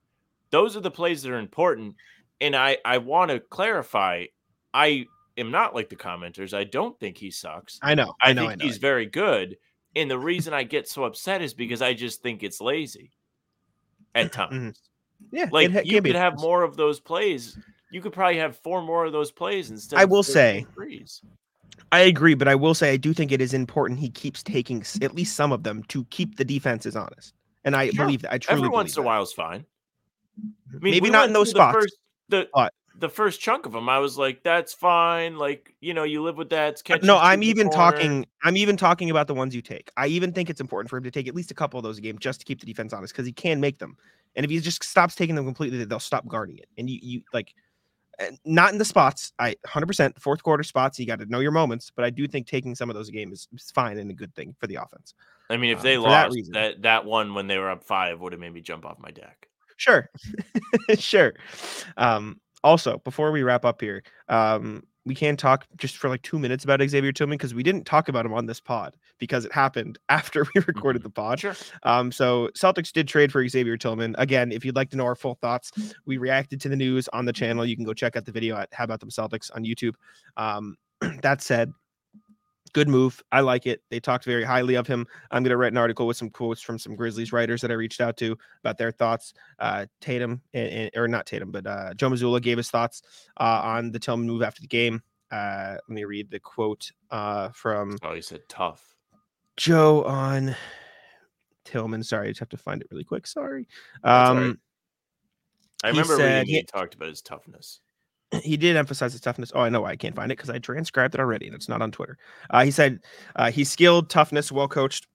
Those 0.51 0.77
are 0.77 0.81
the 0.81 0.91
plays 0.91 1.21
that 1.23 1.31
are 1.31 1.39
important. 1.39 1.95
And 2.39 2.55
I, 2.55 2.77
I 2.85 2.99
want 2.99 3.31
to 3.31 3.39
clarify 3.39 4.25
I 4.73 5.05
am 5.37 5.51
not 5.51 5.73
like 5.73 5.89
the 5.89 5.95
commenters. 5.95 6.53
I 6.53 6.65
don't 6.65 6.99
think 6.99 7.17
he 7.17 7.31
sucks. 7.31 7.79
I 7.81 7.95
know. 7.95 8.13
I, 8.21 8.29
I 8.29 8.33
know. 8.33 8.41
think 8.41 8.51
I 8.51 8.55
know. 8.55 8.65
he's 8.65 8.77
very 8.77 9.05
good. 9.05 9.57
And 9.95 10.11
the 10.11 10.19
reason 10.19 10.53
I 10.53 10.63
get 10.63 10.87
so 10.89 11.05
upset 11.05 11.41
is 11.41 11.53
because 11.53 11.81
I 11.81 11.93
just 11.93 12.21
think 12.21 12.43
it's 12.43 12.59
lazy 12.59 13.11
at 14.13 14.31
mm-hmm. 14.31 14.55
times. 14.55 14.81
yeah. 15.31 15.47
Like 15.51 15.71
it 15.73 15.85
you 15.85 16.01
could 16.01 16.15
have 16.15 16.39
more 16.39 16.63
of 16.63 16.75
those 16.75 16.99
plays. 16.99 17.57
You 17.91 18.01
could 18.01 18.11
probably 18.11 18.37
have 18.37 18.57
four 18.57 18.81
more 18.81 19.05
of 19.05 19.13
those 19.13 19.31
plays 19.31 19.71
instead. 19.71 19.99
I 19.99 20.05
will 20.05 20.23
13 20.23 20.33
say- 20.33 20.65
threes. 20.73 21.21
I 21.91 21.99
agree, 22.01 22.33
but 22.33 22.47
I 22.47 22.55
will 22.55 22.73
say 22.73 22.91
I 22.91 22.97
do 22.97 23.13
think 23.13 23.31
it 23.31 23.41
is 23.41 23.53
important 23.53 23.99
he 23.99 24.09
keeps 24.09 24.43
taking 24.43 24.83
at 25.01 25.15
least 25.15 25.35
some 25.35 25.51
of 25.51 25.63
them 25.63 25.83
to 25.89 26.03
keep 26.05 26.37
the 26.37 26.45
defenses 26.45 26.95
honest. 26.95 27.33
And 27.63 27.75
I 27.75 27.89
Sure. 27.89 28.05
believe 28.05 28.21
that. 28.23 28.33
I 28.33 28.37
truly 28.37 28.59
every 28.59 28.69
once 28.69 28.95
in 28.95 29.03
a 29.03 29.05
while 29.05 29.23
is 29.23 29.33
fine. 29.33 29.65
I 30.37 30.41
mean, 30.73 30.79
Maybe 30.81 30.99
we 31.01 31.09
not 31.09 31.27
in 31.27 31.33
those 31.33 31.51
through 31.51 31.59
the 31.59 31.71
spots, 31.71 31.75
First, 31.83 31.97
the 32.29 32.49
but- 32.53 32.73
the 32.97 33.09
first 33.09 33.41
chunk 33.41 33.65
of 33.65 33.73
them, 33.73 33.89
I 33.89 33.99
was 33.99 34.17
like, 34.17 34.41
"That's 34.41 34.73
fine." 34.73 35.37
Like 35.37 35.75
you 35.81 35.93
know, 35.93 36.03
you 36.03 36.23
live 36.23 36.37
with 36.37 36.49
that. 36.51 36.81
No, 37.03 37.17
I'm 37.17 37.43
even 37.43 37.67
corner. 37.69 37.91
talking. 37.97 38.25
I'm 38.43 38.55
even 38.55 38.77
talking 38.77 39.09
about 39.09 39.27
the 39.27 39.33
ones 39.33 39.53
you 39.53 39.61
take. 39.61 39.91
I 39.97 40.07
even 40.07 40.31
think 40.31 40.49
it's 40.49 40.61
important 40.61 40.89
for 40.89 40.97
him 40.97 41.03
to 41.03 41.11
take 41.11 41.27
at 41.27 41.35
least 41.35 41.51
a 41.51 41.53
couple 41.55 41.77
of 41.77 41.83
those 41.83 41.97
a 41.97 42.01
game 42.01 42.17
just 42.19 42.39
to 42.39 42.45
keep 42.45 42.61
the 42.61 42.65
defense 42.65 42.93
honest 42.93 43.13
because 43.13 43.25
he 43.25 43.33
can 43.33 43.59
make 43.59 43.79
them. 43.79 43.97
And 44.37 44.45
if 44.45 44.49
he 44.49 44.59
just 44.59 44.81
stops 44.83 45.13
taking 45.15 45.35
them 45.35 45.43
completely, 45.45 45.83
they'll 45.83 45.99
stop 45.99 46.25
guarding 46.27 46.57
it. 46.57 46.67
And 46.77 46.89
you, 46.89 46.99
you 47.01 47.21
like, 47.33 47.53
not 48.45 48.71
in 48.71 48.77
the 48.77 48.85
spots. 48.85 49.33
I 49.39 49.55
100 49.63 49.85
percent 49.85 50.21
fourth 50.21 50.43
quarter 50.43 50.63
spots. 50.63 50.99
You 50.99 51.05
got 51.05 51.19
to 51.19 51.25
know 51.25 51.39
your 51.39 51.51
moments. 51.51 51.91
But 51.95 52.05
I 52.05 52.09
do 52.09 52.27
think 52.27 52.47
taking 52.47 52.75
some 52.75 52.89
of 52.89 52.95
those 52.95 53.09
games 53.09 53.33
is, 53.33 53.47
is 53.53 53.71
fine 53.71 53.97
and 53.97 54.09
a 54.11 54.13
good 54.13 54.33
thing 54.35 54.55
for 54.59 54.67
the 54.67 54.75
offense. 54.75 55.13
I 55.49 55.57
mean, 55.57 55.71
if 55.71 55.79
um, 55.79 55.83
they 55.83 55.95
for 55.95 56.03
that 56.03 56.25
lost 56.25 56.35
reason. 56.35 56.53
that 56.53 56.81
that 56.83 57.05
one 57.05 57.33
when 57.33 57.47
they 57.47 57.57
were 57.57 57.69
up 57.69 57.83
five 57.83 58.19
would 58.19 58.33
have 58.33 58.39
made 58.39 58.53
me 58.53 58.61
jump 58.61 58.85
off 58.85 58.99
my 58.99 59.11
deck. 59.11 59.47
Sure, 59.77 60.09
sure. 60.97 61.33
Um, 61.97 62.39
also, 62.63 62.97
before 62.99 63.31
we 63.31 63.43
wrap 63.43 63.65
up 63.65 63.81
here, 63.81 64.03
um, 64.29 64.83
we 65.05 65.13
can 65.13 65.37
talk 65.37 65.65
just 65.77 65.97
for 65.97 66.09
like 66.09 66.21
two 66.23 66.39
minutes 66.39 66.63
about 66.63 66.81
Xavier 66.81 67.11
Tillman 67.11 67.37
because 67.37 67.53
we 67.53 67.63
didn't 67.63 67.85
talk 67.85 68.09
about 68.09 68.25
him 68.25 68.33
on 68.33 68.45
this 68.47 68.59
pod 68.59 68.95
because 69.19 69.45
it 69.45 69.51
happened 69.51 69.99
after 70.09 70.45
we 70.55 70.61
recorded 70.67 71.03
the 71.03 71.09
pod. 71.09 71.39
Sure. 71.39 71.55
Um, 71.83 72.11
so 72.11 72.49
Celtics 72.57 72.91
did 72.91 73.07
trade 73.07 73.31
for 73.31 73.47
Xavier 73.47 73.77
Tillman. 73.77 74.15
Again, 74.17 74.51
if 74.51 74.65
you'd 74.65 74.75
like 74.75 74.89
to 74.91 74.97
know 74.97 75.05
our 75.05 75.15
full 75.15 75.35
thoughts, 75.35 75.71
we 76.05 76.17
reacted 76.17 76.59
to 76.61 76.69
the 76.69 76.75
news 76.75 77.07
on 77.09 77.25
the 77.25 77.33
channel. 77.33 77.65
You 77.65 77.75
can 77.75 77.85
go 77.85 77.93
check 77.93 78.15
out 78.15 78.25
the 78.25 78.31
video 78.31 78.57
at 78.57 78.69
How 78.73 78.83
About 78.83 78.99
Them 78.99 79.09
Celtics 79.09 79.51
on 79.55 79.63
YouTube. 79.63 79.93
Um, 80.37 80.75
that 81.21 81.41
said, 81.41 81.71
good 82.75 82.89
move. 82.89 83.23
I 83.31 83.39
like 83.39 83.65
it. 83.67 83.81
They 83.89 84.01
talked 84.01 84.25
very 84.25 84.43
highly 84.43 84.75
of 84.75 84.85
him. 84.85 85.07
I'm 85.31 85.43
going 85.43 85.51
to 85.51 85.55
write 85.57 85.71
an 85.71 85.77
article 85.77 86.05
with 86.07 86.17
some 86.17 86.29
quotes 86.29 86.61
from 86.61 86.77
some 86.77 86.93
Grizzlies 86.93 87.31
writers 87.31 87.61
that 87.61 87.71
I 87.71 87.75
reached 87.75 88.01
out 88.01 88.17
to 88.17 88.37
about 88.59 88.77
their 88.77 88.91
thoughts. 88.91 89.33
Uh, 89.59 89.85
Tatum, 90.01 90.41
and, 90.53 90.69
and- 90.69 90.91
or 90.97 91.07
not 91.07 91.25
Tatum, 91.25 91.51
but 91.51 91.65
uh, 91.65 91.93
Joe 91.93 92.09
Mazzulla 92.09 92.41
gave 92.41 92.57
his 92.57 92.69
thoughts 92.69 93.01
uh, 93.39 93.61
on 93.63 93.91
the 93.93 93.97
Tillman 93.99 94.27
move 94.27 94.41
after 94.43 94.59
the 94.61 94.67
game. 94.67 95.01
Uh, 95.31 95.77
let 95.87 95.95
me 95.95 96.03
read 96.03 96.29
the 96.29 96.39
quote 96.39 96.91
uh, 97.11 97.49
from 97.49 97.97
Oh, 98.03 98.13
he 98.13 98.21
said 98.21 98.41
tough. 98.49 98.93
Joe 99.55 100.03
on 100.03 100.53
Tillman. 101.63 102.03
Sorry, 102.03 102.27
I 102.27 102.31
just 102.31 102.41
have 102.41 102.49
to 102.49 102.57
find 102.57 102.81
it 102.81 102.87
really 102.91 103.05
quick. 103.05 103.25
Sorry. 103.25 103.67
Um, 104.03 104.37
right. 104.37 104.55
I 105.85 105.89
remember 105.89 106.17
said 106.17 106.39
reading 106.39 106.47
he- 106.47 106.55
he 106.57 106.63
talked 106.63 106.93
about 106.95 107.07
his 107.07 107.21
toughness. 107.21 107.79
he 108.43 108.57
did 108.57 108.75
emphasize 108.75 109.11
his 109.11 109.21
toughness. 109.21 109.51
Oh, 109.55 109.61
I 109.61 109.69
know 109.69 109.81
why 109.81 109.91
I 109.91 109.95
can't 109.95 110.15
find 110.15 110.31
it 110.31 110.37
because 110.37 110.49
I 110.49 110.59
transcribed 110.59 111.15
it 111.15 111.19
already 111.19 111.47
and 111.47 111.55
it's 111.55 111.69
not 111.69 111.81
on 111.81 111.91
Twitter. 111.91 112.17
Uh, 112.49 112.63
he 112.63 112.71
said 112.71 112.99
uh, 113.35 113.51
he's 113.51 113.69
skilled, 113.69 114.09
toughness, 114.09 114.51
well 114.51 114.67
coached. 114.67 115.07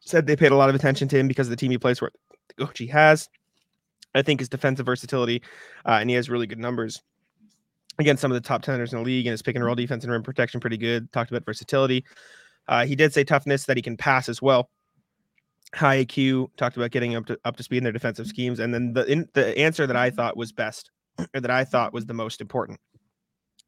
Said 0.00 0.26
they 0.26 0.36
paid 0.36 0.52
a 0.52 0.56
lot 0.56 0.68
of 0.68 0.74
attention 0.74 1.08
to 1.08 1.18
him 1.18 1.26
because 1.26 1.48
of 1.48 1.50
the 1.50 1.56
team 1.56 1.70
he 1.70 1.78
plays 1.78 1.98
for, 1.98 2.12
the 2.48 2.64
coach 2.64 2.78
he 2.78 2.86
has. 2.86 3.28
I 4.14 4.22
think 4.22 4.40
his 4.40 4.48
defensive 4.48 4.86
versatility, 4.86 5.42
uh, 5.84 5.98
and 6.00 6.08
he 6.08 6.16
has 6.16 6.30
really 6.30 6.46
good 6.46 6.58
numbers 6.58 7.02
against 7.98 8.20
some 8.20 8.30
of 8.30 8.40
the 8.40 8.46
top 8.46 8.62
tenors 8.62 8.92
in 8.92 8.98
the 8.98 9.04
league, 9.04 9.26
and 9.26 9.32
his 9.32 9.42
pick 9.42 9.56
and 9.56 9.64
roll 9.64 9.74
defense 9.74 10.04
and 10.04 10.12
rim 10.12 10.22
protection 10.22 10.60
pretty 10.60 10.76
good. 10.76 11.10
Talked 11.12 11.30
about 11.30 11.44
versatility. 11.44 12.04
Uh, 12.68 12.86
he 12.86 12.96
did 12.96 13.12
say 13.12 13.24
toughness 13.24 13.64
that 13.66 13.76
he 13.76 13.82
can 13.82 13.96
pass 13.96 14.28
as 14.28 14.40
well. 14.40 14.70
High 15.74 16.04
IQ 16.04 16.48
talked 16.56 16.76
about 16.76 16.92
getting 16.92 17.14
up 17.16 17.26
to 17.26 17.38
up 17.44 17.56
to 17.56 17.62
speed 17.62 17.78
in 17.78 17.84
their 17.84 17.92
defensive 17.92 18.26
schemes, 18.26 18.60
and 18.60 18.72
then 18.72 18.92
the 18.92 19.04
in, 19.10 19.28
the 19.34 19.56
answer 19.58 19.86
that 19.86 19.96
I 19.96 20.10
thought 20.10 20.36
was 20.36 20.52
best 20.52 20.90
that 21.32 21.50
I 21.50 21.64
thought 21.64 21.92
was 21.92 22.06
the 22.06 22.14
most 22.14 22.40
important. 22.40 22.80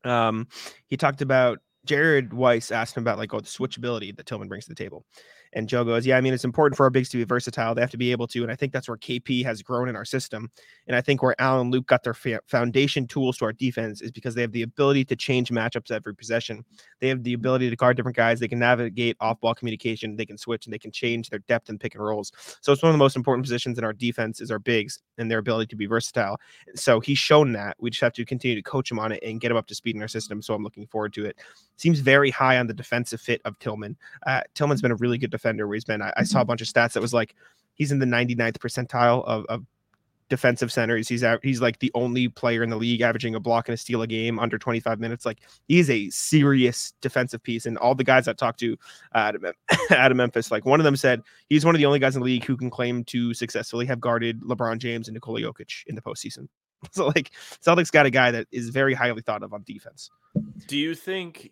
Um, 0.04 0.48
he 0.86 0.96
talked 0.96 1.22
about 1.22 1.58
Jared 1.84 2.32
Weiss 2.32 2.70
asked 2.70 2.96
him 2.96 3.02
about 3.02 3.18
like 3.18 3.32
oh 3.32 3.40
the 3.40 3.46
switchability 3.46 4.14
that 4.16 4.26
Tillman 4.26 4.48
brings 4.48 4.64
to 4.64 4.70
the 4.70 4.74
table. 4.74 5.04
And 5.52 5.68
Joe 5.68 5.84
goes, 5.84 6.06
Yeah, 6.06 6.16
I 6.16 6.20
mean, 6.20 6.34
it's 6.34 6.44
important 6.44 6.76
for 6.76 6.84
our 6.84 6.90
bigs 6.90 7.08
to 7.10 7.16
be 7.16 7.24
versatile. 7.24 7.74
They 7.74 7.80
have 7.80 7.90
to 7.90 7.96
be 7.96 8.12
able 8.12 8.26
to. 8.28 8.42
And 8.42 8.52
I 8.52 8.56
think 8.56 8.72
that's 8.72 8.88
where 8.88 8.96
KP 8.96 9.44
has 9.44 9.62
grown 9.62 9.88
in 9.88 9.96
our 9.96 10.04
system. 10.04 10.50
And 10.86 10.96
I 10.96 11.00
think 11.00 11.22
where 11.22 11.34
Allen 11.40 11.70
Luke 11.70 11.86
got 11.86 12.02
their 12.02 12.14
fa- 12.14 12.40
foundation 12.46 13.06
tools 13.06 13.38
to 13.38 13.46
our 13.46 13.52
defense 13.52 14.00
is 14.00 14.10
because 14.10 14.34
they 14.34 14.42
have 14.42 14.52
the 14.52 14.62
ability 14.62 15.04
to 15.06 15.16
change 15.16 15.50
matchups 15.50 15.90
every 15.90 16.14
possession. 16.14 16.64
They 17.00 17.08
have 17.08 17.22
the 17.22 17.34
ability 17.34 17.70
to 17.70 17.76
guard 17.76 17.96
different 17.96 18.16
guys. 18.16 18.40
They 18.40 18.48
can 18.48 18.58
navigate 18.58 19.16
off 19.20 19.40
ball 19.40 19.54
communication. 19.54 20.16
They 20.16 20.26
can 20.26 20.38
switch 20.38 20.66
and 20.66 20.72
they 20.72 20.78
can 20.78 20.92
change 20.92 21.30
their 21.30 21.40
depth 21.40 21.68
and 21.68 21.80
pick 21.80 21.94
and 21.94 22.04
rolls. 22.04 22.32
So 22.60 22.72
it's 22.72 22.82
one 22.82 22.90
of 22.90 22.94
the 22.94 22.98
most 22.98 23.16
important 23.16 23.44
positions 23.44 23.78
in 23.78 23.84
our 23.84 23.92
defense 23.92 24.40
is 24.40 24.50
our 24.50 24.58
bigs 24.58 25.00
and 25.18 25.30
their 25.30 25.38
ability 25.38 25.68
to 25.68 25.76
be 25.76 25.86
versatile. 25.86 26.38
So 26.74 27.00
he's 27.00 27.18
shown 27.18 27.52
that. 27.52 27.76
We 27.78 27.90
just 27.90 28.02
have 28.02 28.12
to 28.14 28.24
continue 28.24 28.56
to 28.56 28.62
coach 28.62 28.90
him 28.90 28.98
on 28.98 29.12
it 29.12 29.22
and 29.22 29.40
get 29.40 29.50
him 29.50 29.56
up 29.56 29.66
to 29.68 29.74
speed 29.74 29.96
in 29.96 30.02
our 30.02 30.08
system. 30.08 30.42
So 30.42 30.54
I'm 30.54 30.62
looking 30.62 30.86
forward 30.86 31.12
to 31.14 31.26
it. 31.26 31.36
Seems 31.76 32.00
very 32.00 32.30
high 32.30 32.58
on 32.58 32.66
the 32.66 32.74
defensive 32.74 33.20
fit 33.20 33.40
of 33.44 33.58
Tillman. 33.58 33.96
Uh, 34.26 34.42
Tillman's 34.54 34.82
been 34.82 34.90
a 34.90 34.96
really 34.96 35.18
good 35.18 35.30
defender 35.38 35.66
where 35.66 35.74
he's 35.74 35.84
been. 35.84 36.02
I, 36.02 36.12
I 36.16 36.24
saw 36.24 36.40
a 36.40 36.44
bunch 36.44 36.60
of 36.60 36.68
stats 36.68 36.92
that 36.92 37.00
was 37.00 37.14
like 37.14 37.34
he's 37.74 37.92
in 37.92 37.98
the 37.98 38.06
99th 38.06 38.58
percentile 38.58 39.24
of, 39.24 39.44
of 39.46 39.64
defensive 40.28 40.70
centers. 40.70 41.08
He's 41.08 41.24
out, 41.24 41.40
he's 41.42 41.60
like 41.60 41.78
the 41.78 41.90
only 41.94 42.28
player 42.28 42.62
in 42.62 42.70
the 42.70 42.76
league 42.76 43.00
averaging 43.00 43.34
a 43.34 43.40
block 43.40 43.68
and 43.68 43.74
a 43.74 43.76
steal 43.76 44.02
a 44.02 44.06
game 44.06 44.38
under 44.38 44.58
25 44.58 45.00
minutes. 45.00 45.24
Like 45.24 45.40
he's 45.66 45.88
a 45.90 46.10
serious 46.10 46.92
defensive 47.00 47.42
piece. 47.42 47.66
And 47.66 47.78
all 47.78 47.94
the 47.94 48.04
guys 48.04 48.28
I 48.28 48.32
talked 48.34 48.60
to 48.60 48.76
uh, 49.14 49.18
out, 49.18 49.34
of, 49.36 49.42
Mem- 49.42 49.54
out 49.90 50.10
of 50.10 50.16
Memphis, 50.16 50.50
like 50.50 50.64
one 50.64 50.80
of 50.80 50.84
them 50.84 50.96
said 50.96 51.22
he's 51.48 51.64
one 51.64 51.74
of 51.74 51.78
the 51.78 51.86
only 51.86 51.98
guys 51.98 52.14
in 52.14 52.20
the 52.20 52.26
league 52.26 52.44
who 52.44 52.56
can 52.56 52.70
claim 52.70 53.04
to 53.04 53.34
successfully 53.34 53.86
have 53.86 54.00
guarded 54.00 54.40
LeBron 54.42 54.78
James 54.78 55.08
and 55.08 55.14
Nikola 55.14 55.40
Jokic 55.40 55.84
in 55.86 55.94
the 55.94 56.02
postseason. 56.02 56.48
So 56.92 57.08
like 57.08 57.32
Celtics 57.60 57.90
got 57.90 58.06
a 58.06 58.10
guy 58.10 58.30
that 58.30 58.46
is 58.52 58.68
very 58.68 58.94
highly 58.94 59.20
thought 59.20 59.42
of 59.42 59.52
on 59.52 59.64
defense. 59.66 60.10
Do 60.68 60.78
you 60.78 60.94
think 60.94 61.50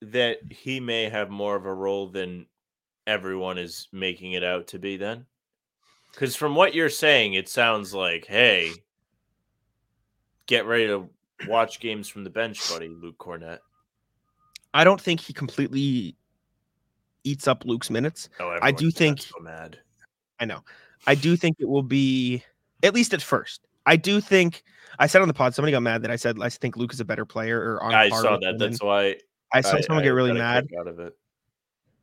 that 0.00 0.38
he 0.50 0.80
may 0.80 1.10
have 1.10 1.28
more 1.28 1.56
of 1.56 1.66
a 1.66 1.74
role 1.74 2.08
than 2.08 2.46
everyone 3.06 3.58
is 3.58 3.88
making 3.92 4.32
it 4.32 4.42
out 4.44 4.66
to 4.68 4.78
be 4.78 4.96
then? 4.96 5.26
Because 6.12 6.34
from 6.34 6.54
what 6.54 6.74
you're 6.74 6.88
saying, 6.90 7.34
it 7.34 7.48
sounds 7.48 7.92
like, 7.92 8.24
hey, 8.26 8.72
get 10.46 10.66
ready 10.66 10.86
to 10.86 11.08
watch 11.46 11.80
games 11.80 12.08
from 12.08 12.24
the 12.24 12.30
bench, 12.30 12.68
buddy, 12.70 12.88
Luke 12.88 13.18
Kornet. 13.18 13.58
I 14.72 14.84
don't 14.84 15.00
think 15.00 15.20
he 15.20 15.32
completely 15.32 16.16
eats 17.24 17.46
up 17.48 17.64
Luke's 17.64 17.90
minutes. 17.90 18.28
Oh, 18.40 18.58
I 18.62 18.70
do 18.72 18.90
think- 18.90 19.22
so 19.22 19.38
mad. 19.40 19.78
I 20.38 20.44
know. 20.44 20.60
I 21.06 21.14
do 21.14 21.36
think 21.36 21.56
it 21.60 21.68
will 21.68 21.82
be 21.82 22.42
at 22.82 22.94
least 22.94 23.14
at 23.14 23.22
first. 23.22 23.62
I 23.86 23.96
do 23.96 24.20
think 24.20 24.62
I 24.98 25.06
said 25.06 25.22
on 25.22 25.28
the 25.28 25.34
pod 25.34 25.54
somebody 25.54 25.72
got 25.72 25.82
mad 25.82 26.02
that 26.02 26.10
I 26.10 26.16
said 26.16 26.36
I 26.40 26.48
think 26.48 26.76
Luke 26.76 26.92
is 26.92 27.00
a 27.00 27.04
better 27.04 27.24
player 27.24 27.60
or 27.60 27.82
on 27.82 27.94
I 27.94 28.08
saw 28.08 28.36
that. 28.38 28.56
That's 28.58 28.82
why 28.82 29.16
I 29.52 29.60
saw 29.60 29.76
I- 29.76 29.80
someone 29.80 30.02
I 30.02 30.06
get 30.06 30.10
really 30.10 30.32
mad. 30.32 30.66
out 30.78 30.86
of 30.88 30.98
it. 31.00 31.16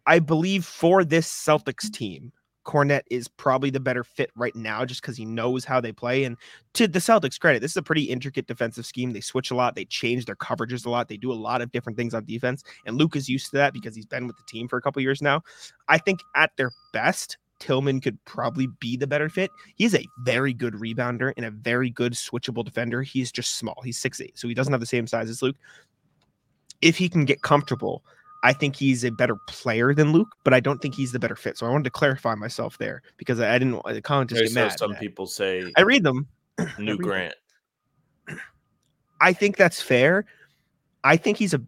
I 0.05 0.19
believe 0.19 0.65
for 0.65 1.03
this 1.03 1.31
Celtics 1.31 1.91
team, 1.91 2.31
Kornet 2.65 3.01
is 3.09 3.27
probably 3.27 3.69
the 3.69 3.79
better 3.79 4.03
fit 4.03 4.31
right 4.35 4.55
now 4.55 4.85
just 4.85 5.01
because 5.01 5.17
he 5.17 5.25
knows 5.25 5.65
how 5.65 5.81
they 5.81 5.91
play. 5.91 6.23
And 6.23 6.37
to 6.73 6.87
the 6.87 6.99
Celtics' 6.99 7.39
credit, 7.39 7.61
this 7.61 7.71
is 7.71 7.77
a 7.77 7.83
pretty 7.83 8.03
intricate 8.03 8.47
defensive 8.47 8.85
scheme. 8.85 9.11
They 9.11 9.21
switch 9.21 9.51
a 9.51 9.55
lot, 9.55 9.75
they 9.75 9.85
change 9.85 10.25
their 10.25 10.35
coverages 10.35 10.85
a 10.85 10.89
lot, 10.89 11.07
they 11.07 11.17
do 11.17 11.31
a 11.31 11.33
lot 11.33 11.61
of 11.61 11.71
different 11.71 11.97
things 11.97 12.13
on 12.13 12.25
defense. 12.25 12.63
And 12.85 12.97
Luke 12.97 13.15
is 13.15 13.29
used 13.29 13.51
to 13.51 13.57
that 13.57 13.73
because 13.73 13.95
he's 13.95 14.05
been 14.05 14.27
with 14.27 14.37
the 14.37 14.43
team 14.47 14.67
for 14.67 14.77
a 14.77 14.81
couple 14.81 15.01
years 15.01 15.21
now. 15.21 15.41
I 15.87 15.97
think 15.97 16.21
at 16.35 16.51
their 16.57 16.71
best, 16.93 17.37
Tillman 17.59 18.01
could 18.01 18.23
probably 18.25 18.67
be 18.79 18.97
the 18.97 19.07
better 19.07 19.29
fit. 19.29 19.51
He's 19.75 19.95
a 19.95 20.05
very 20.19 20.53
good 20.53 20.73
rebounder 20.73 21.33
and 21.37 21.45
a 21.45 21.51
very 21.51 21.89
good 21.89 22.13
switchable 22.13 22.65
defender. 22.65 23.01
He's 23.01 23.31
just 23.31 23.57
small. 23.57 23.81
He's 23.83 24.01
6'8, 24.01 24.31
so 24.35 24.47
he 24.47 24.53
doesn't 24.53 24.73
have 24.73 24.81
the 24.81 24.85
same 24.85 25.07
size 25.07 25.29
as 25.29 25.41
Luke. 25.41 25.55
If 26.81 26.97
he 26.97 27.07
can 27.07 27.23
get 27.23 27.41
comfortable, 27.41 28.03
I 28.43 28.51
think 28.51 28.75
he's 28.75 29.05
a 29.05 29.11
better 29.11 29.37
player 29.47 29.93
than 29.93 30.11
Luke, 30.11 30.35
but 30.43 30.53
I 30.53 30.59
don't 30.59 30.81
think 30.81 30.93
he's 30.95 31.13
the 31.13 31.19
better 31.19 31.35
fit. 31.35 31.57
So 31.57 31.65
I 31.65 31.69
wanted 31.69 31.85
to 31.85 31.89
clarify 31.89 32.35
myself 32.35 32.77
there 32.77 33.01
because 33.15 33.39
I, 33.39 33.55
I 33.55 33.57
didn't 33.57 33.75
uh, 33.75 33.81
want 33.85 33.95
the 33.95 34.01
comments 34.01 34.33
get 34.33 34.53
mad. 34.53 34.77
some 34.77 34.95
people 34.95 35.25
say 35.25 35.71
I 35.77 35.81
read 35.81 36.03
them. 36.03 36.27
New 36.57 36.67
read 36.67 36.87
them. 36.87 36.97
Grant. 36.97 37.35
I 39.21 39.31
think 39.31 39.55
that's 39.55 39.81
fair. 39.81 40.25
I 41.05 41.15
think 41.15 41.37
he's 41.37 41.53
a 41.53 41.61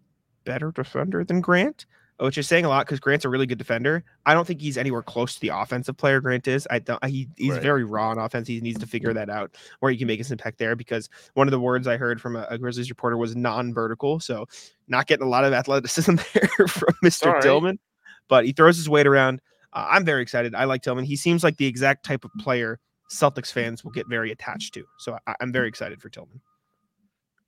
better 0.44 0.72
defender 0.72 1.24
than 1.24 1.40
Grant, 1.40 1.86
which 2.18 2.38
is 2.38 2.48
saying 2.48 2.66
a 2.66 2.70
lot 2.70 2.86
because 2.86 3.00
Grant's 3.00 3.26
a 3.26 3.30
really 3.30 3.46
good 3.46 3.58
defender. 3.58 4.04
I 4.26 4.34
don't 4.34 4.46
think 4.48 4.62
he's 4.62 4.78
anywhere 4.78 5.02
close 5.02 5.36
to 5.36 5.42
the 5.42 5.50
offensive 5.50 5.98
player 5.98 6.22
Grant 6.22 6.48
is. 6.48 6.68
I 6.72 6.80
don't. 6.80 7.04
He, 7.06 7.28
he's 7.38 7.52
Right. 7.54 7.62
very 7.62 7.84
raw 7.84 8.10
on 8.12 8.18
offense. 8.18 8.48
He 8.48 8.62
needs 8.62 8.80
to 8.80 8.88
figure 8.88 9.14
that 9.14 9.30
out 9.30 9.56
where 9.80 9.92
he 9.92 9.98
can 9.98 10.08
make 10.08 10.20
his 10.20 10.32
impact 10.32 10.58
there. 10.58 10.76
Because 10.76 11.10
one 11.34 11.48
of 11.48 11.52
the 11.52 11.60
words 11.60 11.88
I 11.88 11.98
heard 11.98 12.22
from 12.22 12.36
a, 12.36 12.48
a 12.50 12.58
Grizzlies 12.58 12.90
reporter 12.90 13.18
was 13.18 13.36
non-vertical, 13.36 14.20
so 14.20 14.46
not 14.88 15.08
getting 15.08 15.26
a 15.26 15.30
lot 15.30 15.44
of 15.44 15.54
athleticism 15.54 16.16
there 16.34 16.68
from 16.68 16.94
Mister 17.02 17.32
right. 17.32 17.42
Tillman. 17.42 17.80
But 18.28 18.46
he 18.46 18.54
throws 18.54 18.78
his 18.78 18.90
weight 18.90 19.08
around. 19.08 19.42
Uh, 19.74 19.88
I'm 19.90 20.06
very 20.06 20.22
excited. 20.22 20.56
I 20.56 20.64
like 20.66 20.82
Tillman. 20.82 21.06
He 21.06 21.16
seems 21.18 21.44
like 21.44 21.58
the 21.58 21.68
exact 21.68 22.06
type 22.06 22.24
of 22.24 22.32
player 22.40 22.80
Celtics 23.12 23.52
fans 23.52 23.84
will 23.84 23.92
get 23.92 24.08
very 24.08 24.32
attached 24.32 24.74
to. 24.76 24.86
So 25.00 25.18
I, 25.28 25.36
I'm 25.42 25.52
very 25.52 25.68
excited 25.68 26.02
for 26.02 26.10
Tillman. 26.10 26.40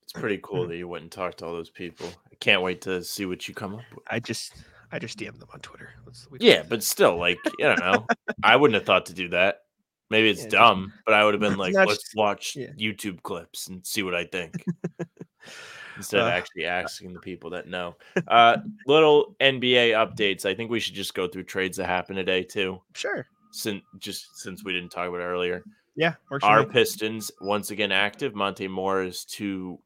It's 0.07 0.13
pretty 0.13 0.39
cool 0.41 0.65
that 0.67 0.77
you 0.77 0.87
went 0.87 1.01
and 1.03 1.11
talked 1.11 1.39
to 1.39 1.45
all 1.45 1.53
those 1.53 1.69
people. 1.69 2.07
I 2.31 2.35
can't 2.39 2.61
wait 2.61 2.79
to 2.81 3.03
see 3.03 3.25
what 3.25 3.45
you 3.47 3.53
come 3.53 3.75
up 3.75 3.81
with. 3.93 4.03
I 4.09 4.19
just 4.19 4.53
I 4.91 4.99
just 4.99 5.19
DM'd 5.19 5.39
them 5.39 5.49
on 5.53 5.59
Twitter. 5.59 5.89
Let's, 6.05 6.29
we- 6.31 6.37
Yeah, 6.39 6.63
but 6.67 6.81
still, 6.81 7.17
like, 7.17 7.37
I 7.61 7.75
don't 7.75 7.79
know. 7.79 8.07
I 8.41 8.55
wouldn't 8.55 8.75
have 8.75 8.85
thought 8.85 9.05
to 9.07 9.13
do 9.13 9.27
that. 9.29 9.63
Maybe 10.09 10.29
it's 10.29 10.43
Yeah, 10.43 10.49
dumb, 10.49 10.93
but 11.05 11.13
I 11.13 11.25
would 11.25 11.33
have 11.33 11.41
been 11.41 11.57
like, 11.57 11.73
let's 11.73 11.95
just- 11.95 12.15
watch 12.15 12.55
yeah. 12.55 12.67
YouTube 12.79 13.21
clips 13.23 13.67
and 13.67 13.85
see 13.85 14.01
what 14.03 14.15
I 14.15 14.23
think. 14.23 14.63
Instead 15.97 16.21
of 16.21 16.27
Uh, 16.27 16.31
actually 16.31 16.65
asking 16.65 17.11
the 17.13 17.19
people 17.19 17.49
that 17.49 17.67
know. 17.67 17.95
Uh 18.27 18.57
little 18.85 19.35
NBA 19.41 19.91
updates. 19.91 20.45
I 20.45 20.53
think 20.53 20.69
we 20.71 20.79
should 20.79 20.93
just 20.93 21.13
go 21.15 21.27
through 21.27 21.43
trades 21.43 21.75
that 21.77 21.87
happened 21.87 22.17
today 22.17 22.43
too. 22.43 22.81
sure. 22.93 23.27
Since 23.51 23.81
just 23.97 24.37
since 24.37 24.63
we 24.63 24.73
didn't 24.73 24.89
talk 24.91 25.07
about 25.09 25.21
it 25.21 25.25
earlier. 25.25 25.63
Yeah, 25.97 26.13
Our 26.43 26.59
me. 26.61 26.65
Pistons 26.67 27.31
once 27.41 27.71
again 27.71 27.91
active. 27.91 28.35
Monte 28.35 28.67
Morris 28.67 29.25
to 29.25 29.79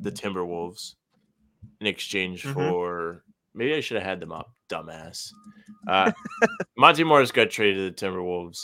the 0.00 0.10
Timberwolves 0.12 0.94
in 1.80 1.86
exchange 1.88 2.44
Mhm. 2.44 2.54
for 2.54 3.24
maybe 3.54 3.74
I 3.74 3.80
should 3.80 3.96
have 3.96 4.06
had 4.06 4.20
them 4.20 4.30
up, 4.32 4.52
dumbass. 4.70 5.32
Uh, 5.88 6.12
Monte 6.76 7.02
Morris 7.04 7.32
got 7.32 7.50
traded 7.50 7.96
to 7.96 8.06
the 8.06 8.10
Timberwolves. 8.12 8.60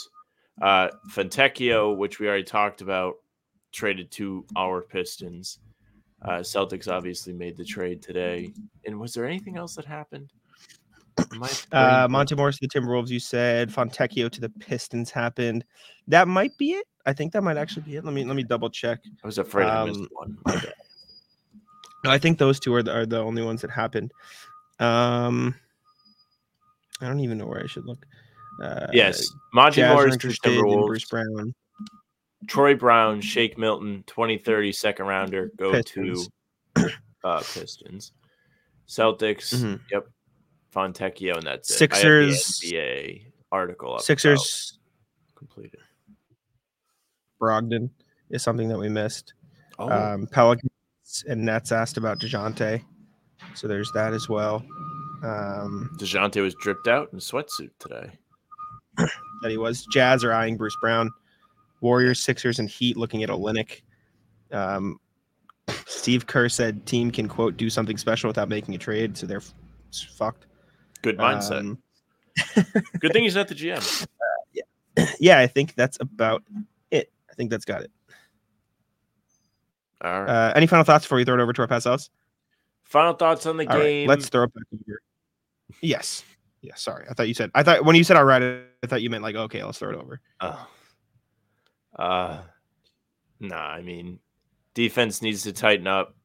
Uh, 0.61 0.87
Fontecchio, 1.11 1.97
which 1.97 2.19
we 2.19 2.27
already 2.27 2.43
talked 2.45 2.79
about, 2.81 3.15
traded 3.73 4.09
to 4.11 4.45
our 4.55 4.81
Pistons. 4.81 5.59
Uh, 6.21 6.39
Celtics 6.39 6.87
obviously 6.91 7.33
made 7.33 7.57
the 7.57 7.65
trade 7.65 8.01
today. 8.01 8.53
And 8.85 8.97
was 8.99 9.13
there 9.13 9.25
anything 9.25 9.57
else 9.57 9.75
that 9.75 9.85
happened? 9.85 10.31
Uh, 11.71 12.07
Monte 12.09 12.35
Morris 12.35 12.57
to 12.59 12.67
the 12.67 12.79
Timberwolves. 12.79 13.09
You 13.09 13.19
said 13.19 13.69
Fontecchio 13.69 14.29
to 14.31 14.41
the 14.41 14.49
Pistons 14.49 15.09
happened. 15.11 15.63
That 16.07 16.27
might 16.27 16.57
be 16.57 16.71
it. 16.71 16.85
I 17.05 17.13
think 17.13 17.33
that 17.33 17.41
might 17.43 17.57
actually 17.57 17.83
be 17.83 17.95
it. 17.97 18.05
Let 18.05 18.13
me 18.13 18.23
let 18.23 18.35
me 18.35 18.43
double 18.43 18.69
check. 18.69 18.99
I 19.23 19.27
was 19.27 19.37
afraid 19.37 19.67
I 19.67 19.85
missed 19.85 19.99
um, 19.99 20.07
one. 20.11 20.37
I 22.05 22.17
think 22.17 22.37
those 22.37 22.59
two 22.59 22.73
are 22.73 22.83
the, 22.83 22.93
are 22.93 23.05
the 23.05 23.19
only 23.19 23.41
ones 23.43 23.61
that 23.61 23.71
happened. 23.71 24.11
Um, 24.79 25.55
I 27.01 27.07
don't 27.07 27.19
even 27.19 27.37
know 27.37 27.47
where 27.47 27.63
I 27.63 27.67
should 27.67 27.85
look. 27.85 28.05
Uh, 28.61 28.87
Yes, 28.93 29.29
Monte 29.53 29.81
Morris 29.81 30.17
to 30.17 30.27
the 30.27 30.33
interested 30.33 30.51
in 30.53 30.63
Timberwolves. 30.63 30.87
Bruce 30.87 31.05
Brown. 31.05 31.53
Troy 32.47 32.75
Brown, 32.75 33.21
Shake 33.21 33.57
Milton, 33.57 34.03
2030 34.07 34.71
second 34.71 35.05
rounder 35.07 35.51
go 35.57 35.71
Pistons. 35.71 36.29
to 36.75 36.89
uh, 37.23 37.39
Pistons. 37.39 38.11
Celtics, 38.87 39.53
Mhm. 39.55 39.79
yep. 39.91 40.07
Fontecchio, 40.75 41.37
and 41.37 41.43
that's 41.47 41.69
it. 41.69 41.77
Sixers- 41.77 42.03
I 42.03 42.07
have 42.07 42.71
the 42.71 42.77
NBA 42.77 43.25
article 43.51 43.93
up. 43.95 44.01
Sixers 44.01 44.79
completed. 45.35 45.79
Brogdon 47.41 47.89
is 48.29 48.41
something 48.43 48.67
that 48.69 48.77
we 48.77 48.89
missed. 48.89 49.33
Oh, 49.77 49.89
Um, 49.89 50.27
Pelicans 50.27 50.71
and 51.27 51.43
Nets 51.45 51.71
asked 51.71 51.97
about 51.97 52.19
Dejounte, 52.19 52.83
so 53.53 53.67
there's 53.67 53.91
that 53.93 54.13
as 54.13 54.29
well. 54.29 54.65
Um, 55.23 55.95
Dejounte 55.97 56.41
was 56.41 56.55
dripped 56.55 56.87
out 56.87 57.09
in 57.11 57.17
a 57.17 57.21
sweatsuit 57.21 57.71
today. 57.79 58.11
that 58.97 59.49
he 59.51 59.57
was. 59.57 59.85
Jazz 59.91 60.23
are 60.23 60.31
eyeing 60.33 60.55
Bruce 60.57 60.77
Brown. 60.79 61.11
Warriors, 61.81 62.19
Sixers, 62.21 62.59
and 62.59 62.69
Heat 62.69 62.95
looking 62.97 63.21
at 63.23 63.29
Olynyk. 63.29 63.81
Um, 64.51 64.99
Steve 65.85 66.25
Kerr 66.25 66.47
said 66.49 66.85
team 66.85 67.11
can 67.11 67.27
quote 67.27 67.57
do 67.57 67.69
something 67.69 67.97
special 67.97 68.27
without 68.29 68.47
making 68.49 68.73
a 68.75 68.77
trade, 68.77 69.17
so 69.17 69.27
they're 69.27 69.37
f- 69.37 69.53
fucked. 70.15 70.45
Good 71.05 71.19
mindset. 71.19 71.59
Um, 71.59 71.77
Good 72.99 73.13
thing 73.13 73.23
he's 73.23 73.35
not 73.35 73.47
the 73.47 73.53
GM. 73.53 74.07
yeah, 74.53 75.05
yeah, 75.19 75.39
I 75.39 75.45
think 75.45 75.75
that's 75.75 75.99
about 76.01 76.41
it. 76.89 77.11
I 77.29 77.33
think 77.35 77.51
that's 77.51 77.63
got 77.63 77.83
it. 77.83 77.91
All 80.01 80.23
right. 80.23 80.29
Uh, 80.29 80.53
any 80.55 80.65
final 80.65 80.83
thoughts 80.83 81.05
before 81.05 81.17
we 81.17 81.25
throw 81.25 81.35
it 81.35 81.41
over 81.41 81.53
to 81.53 81.61
our 81.61 81.67
pass 81.67 81.85
outs? 81.85 82.09
Final 82.85 83.13
thoughts 83.13 83.45
on 83.45 83.57
the 83.57 83.67
All 83.69 83.77
right, 83.77 83.83
game. 83.83 84.09
let's 84.09 84.29
throw 84.29 84.45
it 84.45 84.53
back 84.55 84.63
over. 84.73 84.99
Yes. 85.81 86.23
Yeah, 86.61 86.73
sorry. 86.73 87.05
I 87.07 87.13
thought 87.13 87.27
you 87.27 87.35
said 87.35 87.51
I 87.53 87.61
thought 87.61 87.85
when 87.85 87.95
you 87.95 88.03
said 88.03 88.17
all 88.17 88.25
right, 88.25 88.41
I 88.83 88.87
thought 88.87 89.03
you 89.03 89.11
meant 89.11 89.21
like 89.21 89.35
okay, 89.35 89.63
let's 89.63 89.77
throw 89.77 89.91
it 89.91 89.95
over. 89.95 90.19
Oh. 90.41 90.67
Uh 91.97 92.41
nah, 93.39 93.57
I 93.57 93.83
mean 93.83 94.17
defense 94.73 95.21
needs 95.21 95.43
to 95.43 95.53
tighten 95.53 95.85
up. 95.85 96.15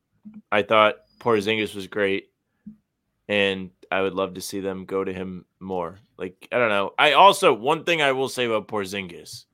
I 0.50 0.62
thought 0.62 0.96
Porzingis 1.20 1.74
was 1.74 1.86
great 1.86 2.30
and 3.28 3.70
I 3.90 4.02
would 4.02 4.14
love 4.14 4.34
to 4.34 4.40
see 4.40 4.60
them 4.60 4.84
go 4.84 5.02
to 5.02 5.12
him 5.12 5.44
more. 5.58 5.98
Like 6.16 6.48
I 6.52 6.58
don't 6.58 6.68
know. 6.68 6.92
I 6.98 7.12
also 7.12 7.52
one 7.52 7.84
thing 7.84 8.02
I 8.02 8.12
will 8.12 8.28
say 8.28 8.44
about 8.46 8.68
Porzingis. 8.68 9.46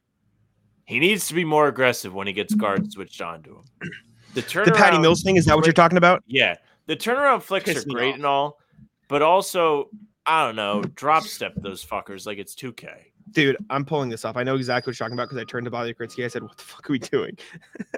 He 0.85 1.01
needs 1.01 1.27
to 1.29 1.35
be 1.35 1.44
more 1.44 1.66
aggressive 1.66 2.14
when 2.14 2.27
he 2.27 2.33
gets 2.33 2.55
guards 2.55 2.94
switched 2.94 3.20
on 3.20 3.42
to 3.42 3.51
him. 3.51 3.90
The 4.35 4.42
turnaround 4.42 4.64
The 4.66 4.72
Patty 4.72 4.99
Mills 4.99 5.22
thing, 5.22 5.37
is 5.37 5.44
that 5.46 5.57
what 5.57 5.66
you're 5.66 5.72
talking 5.72 5.99
about? 5.99 6.22
Yeah. 6.27 6.55
The 6.87 6.96
turnaround 6.96 7.42
flicks 7.42 7.70
are 7.70 7.88
great 7.88 8.11
off. 8.11 8.14
and 8.16 8.27
all, 8.27 8.59
but 9.09 9.22
also 9.22 9.88
I 10.27 10.44
don't 10.44 10.57
know, 10.57 10.83
drop 10.83 11.22
step 11.25 11.55
those 11.57 11.85
fuckers 11.85 12.27
like 12.27 12.38
it's 12.38 12.55
2K. 12.55 12.88
Dude, 13.31 13.57
I'm 13.70 13.85
pulling 13.85 14.09
this 14.09 14.25
off. 14.25 14.37
I 14.37 14.42
know 14.44 14.55
exactly 14.55 14.90
what 14.90 14.99
you're 14.99 15.07
talking 15.07 15.18
about 15.18 15.29
because 15.29 15.40
I 15.40 15.44
turned 15.44 15.64
to 15.64 15.70
Bobby 15.70 15.92
Krivitsky. 15.92 16.25
I 16.25 16.29
said, 16.29 16.42
"What 16.42 16.57
the 16.57 16.62
fuck 16.62 16.88
are 16.88 16.92
we 16.92 17.01
doing?" 17.01 17.37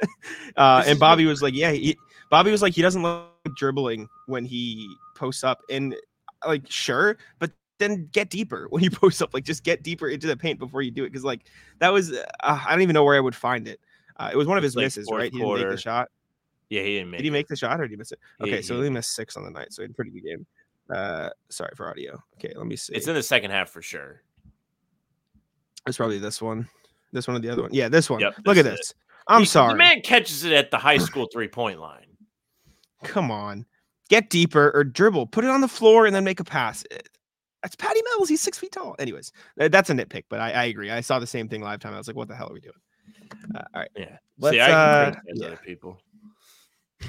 uh, 0.57 0.83
and 0.87 0.99
Bobby 0.99 1.27
was 1.27 1.43
like, 1.43 1.53
"Yeah." 1.55 1.71
He, 1.73 1.99
Bobby 2.31 2.51
was 2.51 2.63
like, 2.63 2.73
"He 2.73 2.81
doesn't 2.81 3.03
like 3.03 3.27
dribbling 3.55 4.09
when 4.27 4.47
he 4.47 4.89
posts 5.15 5.45
up." 5.45 5.61
And 5.69 5.95
like, 6.47 6.71
sure, 6.71 7.17
but 7.39 7.51
then 7.79 8.09
get 8.13 8.31
deeper 8.31 8.67
when 8.71 8.83
you 8.83 8.91
post 8.93 9.23
up. 9.23 9.33
Like, 9.35 9.45
just 9.45 9.65
get 9.65 9.83
deeper 9.83 10.09
into 10.09 10.27
the 10.27 10.37
paint 10.37 10.59
before 10.59 10.83
you 10.83 10.91
do 10.91 11.05
it. 11.05 11.11
Because 11.11 11.25
like 11.25 11.43
that 11.79 11.93
was, 11.93 12.13
uh, 12.13 12.25
I 12.43 12.71
don't 12.71 12.83
even 12.83 12.95
know 12.95 13.05
where 13.05 13.17
I 13.17 13.21
would 13.21 13.35
find 13.37 13.67
it. 13.69 13.81
Uh, 14.17 14.31
it 14.33 14.37
was 14.37 14.47
one 14.49 14.57
of 14.57 14.65
his 14.65 14.75
like 14.77 14.85
misses, 14.85 15.09
right? 15.13 15.33
He 15.33 15.39
didn't 15.39 15.55
make 15.61 15.69
the 15.71 15.77
shot. 15.77 16.09
Yeah, 16.71 16.83
he 16.83 16.95
didn't 16.99 17.11
make 17.11 17.19
Did 17.19 17.25
he 17.25 17.29
it. 17.29 17.33
make 17.33 17.49
the 17.49 17.57
shot 17.57 17.81
or 17.81 17.85
did 17.85 17.93
he 17.93 17.97
miss 17.97 18.13
it? 18.13 18.19
Okay, 18.41 18.61
so 18.63 18.81
he- 18.83 18.91
missed 18.91 19.15
six 19.15 19.37
on 19.37 19.45
the 19.45 19.51
night. 19.51 19.73
So 19.73 19.83
he 19.83 19.85
had 19.85 19.93
a 19.93 19.95
pretty 19.95 20.11
good 20.11 20.25
game. 20.25 20.47
Uh, 20.95 21.31
sorry 21.51 21.71
for 21.77 21.89
audio. 21.89 22.23
Okay, 22.39 22.53
let 22.57 22.67
me 22.67 22.75
see. 22.77 22.95
It's 22.95 23.07
in 23.07 23.15
the 23.15 23.23
second 23.23 23.51
half 23.53 23.71
for 23.71 23.81
sure. 23.83 24.23
It's 25.87 25.97
probably 25.97 26.19
this 26.19 26.43
one. 26.43 26.69
This 27.13 27.27
one 27.29 27.37
or 27.37 27.41
the 27.41 27.49
other 27.49 27.63
one. 27.63 27.73
Yeah, 27.73 27.89
this 27.89 28.11
one. 28.11 28.21
Yep, 28.21 28.35
Look 28.45 28.57
at 28.59 28.65
this 28.65 28.73
is 28.75 28.79
this. 28.81 28.95
I'm 29.29 29.41
He- 29.41 29.47
sorry. 29.47 29.73
The 29.73 29.79
man 29.79 30.01
catches 30.03 30.45
it 30.45 30.53
at 30.53 30.71
the 30.71 30.79
high 30.79 30.99
school 30.99 31.27
three 31.33 31.49
point 31.49 31.81
line. 31.81 32.07
Come 33.05 33.31
on. 33.31 33.65
Get 34.09 34.31
deeper 34.31 34.71
or 34.75 34.85
dribble. 34.85 35.27
Put 35.27 35.45
it 35.45 35.51
on 35.51 35.61
the 35.61 35.69
floor 35.69 36.07
and 36.07 36.15
then 36.15 36.25
make 36.25 36.41
a 36.41 36.45
pass. 36.45 36.85
That's 37.63 37.77
Patty 37.77 38.01
Mills. 38.03 38.29
He's 38.29 38.41
six 38.41 38.59
feet 38.59 38.73
tall. 38.73 38.95
Anyways, 38.99 39.33
uh, 39.61 39.69
that's 39.69 39.91
a 39.91 39.95
nitpick, 39.95 40.25
but 40.29 40.41
I, 40.41 40.53
I 40.53 40.65
agree. 40.65 40.91
I 40.91 41.01
saw 41.01 41.19
the 41.19 41.27
same 41.27 41.49
thing 41.49 41.61
live 41.61 41.81
time. 41.81 41.95
I 41.95 41.99
was 41.99 42.07
like, 42.07 42.17
what 42.17 42.29
the 42.29 42.35
hell 42.35 42.51
are 42.51 42.55
we 42.55 42.61
doing? 42.61 42.75
Uh, 43.55 43.63
all 43.75 43.81
right. 43.81 43.91
Yeah. 43.97 44.17
Let's, 44.39 44.55
See, 44.57 44.61
I 44.61 44.67
can 44.67 44.75
uh, 44.75 45.15
yeah. 45.35 45.47
other 45.47 45.61
people. 45.65 46.01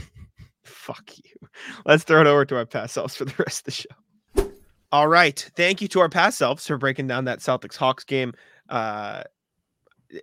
Fuck 0.64 1.18
you. 1.18 1.48
Let's 1.86 2.04
throw 2.04 2.22
it 2.22 2.28
over 2.28 2.46
to 2.46 2.58
our 2.58 2.66
past 2.66 2.94
selves 2.94 3.16
for 3.16 3.26
the 3.26 3.36
rest 3.38 3.60
of 3.60 3.66
the 3.66 3.72
show. 3.72 4.52
All 4.92 5.08
right. 5.08 5.50
Thank 5.56 5.82
you 5.82 5.88
to 5.90 6.00
our 6.00 6.10
past 6.10 6.38
selves 6.38 6.66
for 6.66 6.78
breaking 6.78 7.08
down 7.08 7.26
that 7.26 7.40
Celtics 7.40 7.76
Hawks 7.76 8.04
game. 8.04 8.34
Uh, 8.70 9.24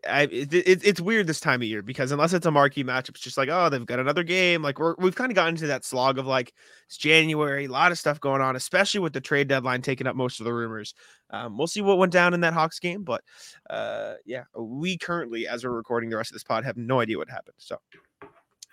I, 0.08 0.22
it, 0.22 0.52
it- 0.52 0.84
it's 0.84 1.00
weird 1.00 1.26
this 1.28 1.38
time 1.38 1.62
of 1.62 1.68
year 1.68 1.80
because 1.82 2.10
unless 2.10 2.32
it's 2.32 2.46
a 2.46 2.50
marquee 2.50 2.82
matchup, 2.82 3.10
it's 3.10 3.20
just 3.20 3.36
like, 3.36 3.48
oh, 3.48 3.68
they've 3.68 3.86
got 3.86 4.00
another 4.00 4.24
game. 4.24 4.62
Like 4.62 4.78
we're 4.80 4.94
we've 4.98 5.14
kind 5.14 5.30
of 5.30 5.36
gotten 5.36 5.54
into 5.54 5.68
that 5.68 5.84
slog 5.84 6.18
of 6.18 6.26
like 6.26 6.52
it's 6.86 6.96
January, 6.96 7.66
a 7.66 7.70
lot 7.70 7.92
of 7.92 7.98
stuff 7.98 8.20
going 8.20 8.40
on, 8.42 8.56
especially 8.56 9.00
with 9.00 9.12
the 9.12 9.20
trade 9.20 9.46
deadline 9.48 9.82
taking 9.82 10.06
up 10.06 10.16
most 10.16 10.40
of 10.40 10.44
the 10.44 10.52
rumors. 10.52 10.94
Um, 11.30 11.56
we'll 11.56 11.66
see 11.68 11.82
what 11.82 11.98
went 11.98 12.12
down 12.12 12.34
in 12.34 12.40
that 12.40 12.52
Hawks 12.52 12.78
game, 12.80 13.04
but 13.04 13.22
uh, 13.70 14.14
yeah, 14.24 14.44
we 14.58 14.98
currently, 14.98 15.46
as 15.46 15.64
we're 15.64 15.70
recording 15.70 16.10
the 16.10 16.16
rest 16.16 16.30
of 16.30 16.34
this 16.34 16.44
pod, 16.44 16.64
have 16.64 16.76
no 16.76 17.00
idea 17.00 17.18
what 17.18 17.30
happened. 17.30 17.54
So 17.58 17.78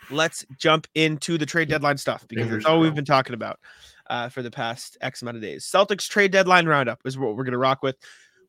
let's 0.10 0.45
jump 0.58 0.88
into 0.95 1.38
the 1.38 1.45
trade 1.45 1.69
deadline 1.69 1.97
stuff 1.97 2.28
because 2.28 2.49
that's 2.49 2.65
all 2.65 2.80
we've 2.80 2.95
been 2.95 3.06
talking 3.06 3.34
about 3.34 3.60
uh, 4.08 4.30
for 4.30 4.41
the 4.41 4.52
past 4.52 4.97
X 5.02 5.21
amount 5.21 5.38
of 5.38 5.43
days. 5.43 5.65
Celtics 5.65 6.08
trade 6.10 6.32
deadline 6.32 6.65
roundup 6.67 6.99
is 7.06 7.17
what 7.17 7.36
we're 7.36 7.43
going 7.45 7.54
to 7.54 7.58
rock 7.58 7.82
with. 7.84 7.95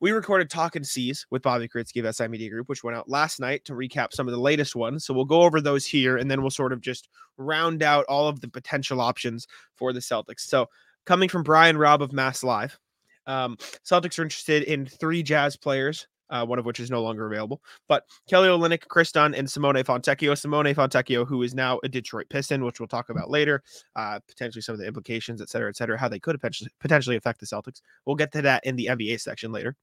We 0.01 0.13
recorded 0.13 0.51
Talking 0.51 0.85
C's 0.85 1.27
with 1.31 1.43
Bobby 1.43 1.69
Kritzky 1.69 2.05
of 2.05 2.15
SI 2.15 2.29
Media 2.29 2.51
Group, 2.51 2.69
which 2.69 2.85
went 2.85 2.97
out 2.97 3.09
last 3.09 3.41
night 3.41 3.65
to 3.65 3.73
recap 3.73 4.13
some 4.13 4.29
of 4.29 4.33
the 4.33 4.41
latest 4.41 4.77
ones. 4.77 5.05
So 5.05 5.15
we'll 5.15 5.25
go 5.25 5.43
over 5.43 5.61
those 5.61 5.87
here 5.87 6.17
and 6.17 6.31
then 6.31 6.43
we'll 6.43 6.51
sort 6.51 6.73
of 6.73 6.81
just 6.81 7.09
round 7.37 7.83
out 7.83 8.05
all 8.07 8.29
of 8.29 8.41
the 8.41 8.49
potential 8.49 9.01
options 9.01 9.47
for 9.75 9.93
the 9.93 10.01
Celtics. 10.01 10.41
So 10.41 10.69
coming 11.07 11.29
from 11.29 11.43
Brian 11.43 11.77
Robb 11.77 12.03
of 12.03 12.13
Mass 12.13 12.43
Live, 12.43 12.79
um, 13.27 13.57
Celtics 13.85 14.19
are 14.19 14.23
interested 14.23 14.65
in 14.65 14.87
three 14.87 15.23
Jazz 15.23 15.57
players 15.57 16.07
uh, 16.31 16.45
one 16.45 16.59
of 16.59 16.65
which 16.65 16.81
is 16.81 16.91
no 16.91 17.03
longer 17.03 17.27
available. 17.27 17.63
But 17.89 18.05
Kelly 18.29 18.49
Olynyk, 18.49 18.89
Kris 18.89 19.13
Dunn, 19.13 19.35
and 19.35 19.51
Simone 19.51 19.77
Fontecchio. 19.77 20.37
Simone 20.37 20.75
Fontecchio, 20.75 21.27
who 21.27 21.43
is 21.43 21.55
now 21.55 21.81
a 21.85 21.89
Detroit 21.89 22.27
Piston, 22.29 22.65
which 22.65 22.81
we'll 22.81 22.89
talk 22.89 23.11
about 23.11 23.31
later, 23.31 23.63
uh, 23.97 24.21
potentially 24.29 24.63
some 24.63 24.75
of 24.75 24.79
the 24.79 24.87
implications, 24.87 25.41
et 25.41 25.49
cetera, 25.49 25.69
et 25.69 25.77
cetera, 25.77 25.99
how 25.99 26.09
they 26.09 26.19
could 26.19 26.37
potentially 26.41 26.71
potentially 26.81 27.17
affect 27.17 27.41
the 27.41 27.47
Celtics. 27.47 27.81
We'll 28.07 28.17
get 28.17 28.33
to 28.33 28.43
that 28.43 28.65
in 28.65 28.77
the 28.77 28.87
NBA 28.87 29.21
section 29.21 29.53
later. 29.53 29.77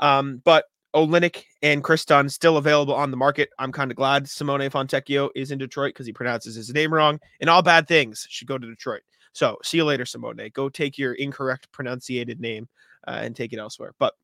Um, 0.00 0.40
but 0.44 0.66
Olynyk 0.94 1.44
and 1.62 1.84
Kris 1.84 2.04
Dunn 2.04 2.28
still 2.28 2.56
available 2.56 2.94
on 2.94 3.10
the 3.10 3.16
market. 3.16 3.50
I'm 3.58 3.72
kind 3.72 3.90
of 3.90 3.96
glad 3.96 4.28
Simone 4.28 4.70
Fontecchio 4.70 5.30
is 5.34 5.50
in 5.50 5.58
Detroit 5.58 5.90
because 5.90 6.06
he 6.06 6.12
pronounces 6.12 6.54
his 6.54 6.72
name 6.72 6.92
wrong. 6.92 7.20
And 7.40 7.50
all 7.50 7.62
bad 7.62 7.86
things 7.86 8.26
should 8.30 8.48
go 8.48 8.58
to 8.58 8.66
Detroit. 8.66 9.02
So 9.32 9.58
see 9.62 9.76
you 9.76 9.84
later, 9.84 10.06
Simone. 10.06 10.50
Go 10.54 10.68
take 10.68 10.98
your 10.98 11.12
incorrect 11.14 11.70
pronunciated 11.72 12.40
name 12.40 12.68
uh, 13.06 13.20
and 13.22 13.36
take 13.36 13.52
it 13.52 13.58
elsewhere. 13.58 13.94
But 13.98 14.14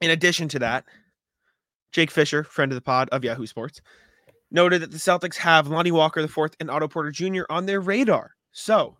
in 0.00 0.10
addition 0.10 0.48
to 0.48 0.58
that, 0.60 0.84
Jake 1.92 2.10
Fisher, 2.10 2.44
friend 2.44 2.72
of 2.72 2.76
the 2.76 2.82
pod 2.82 3.08
of 3.10 3.24
Yahoo 3.24 3.46
Sports, 3.46 3.80
noted 4.50 4.82
that 4.82 4.90
the 4.90 4.98
Celtics 4.98 5.36
have 5.36 5.68
Lonnie 5.68 5.92
Walker 5.92 6.22
the 6.22 6.28
fourth 6.28 6.54
and 6.60 6.70
Otto 6.70 6.88
Porter 6.88 7.10
Jr. 7.10 7.42
on 7.48 7.66
their 7.66 7.80
radar. 7.80 8.32
So 8.52 8.96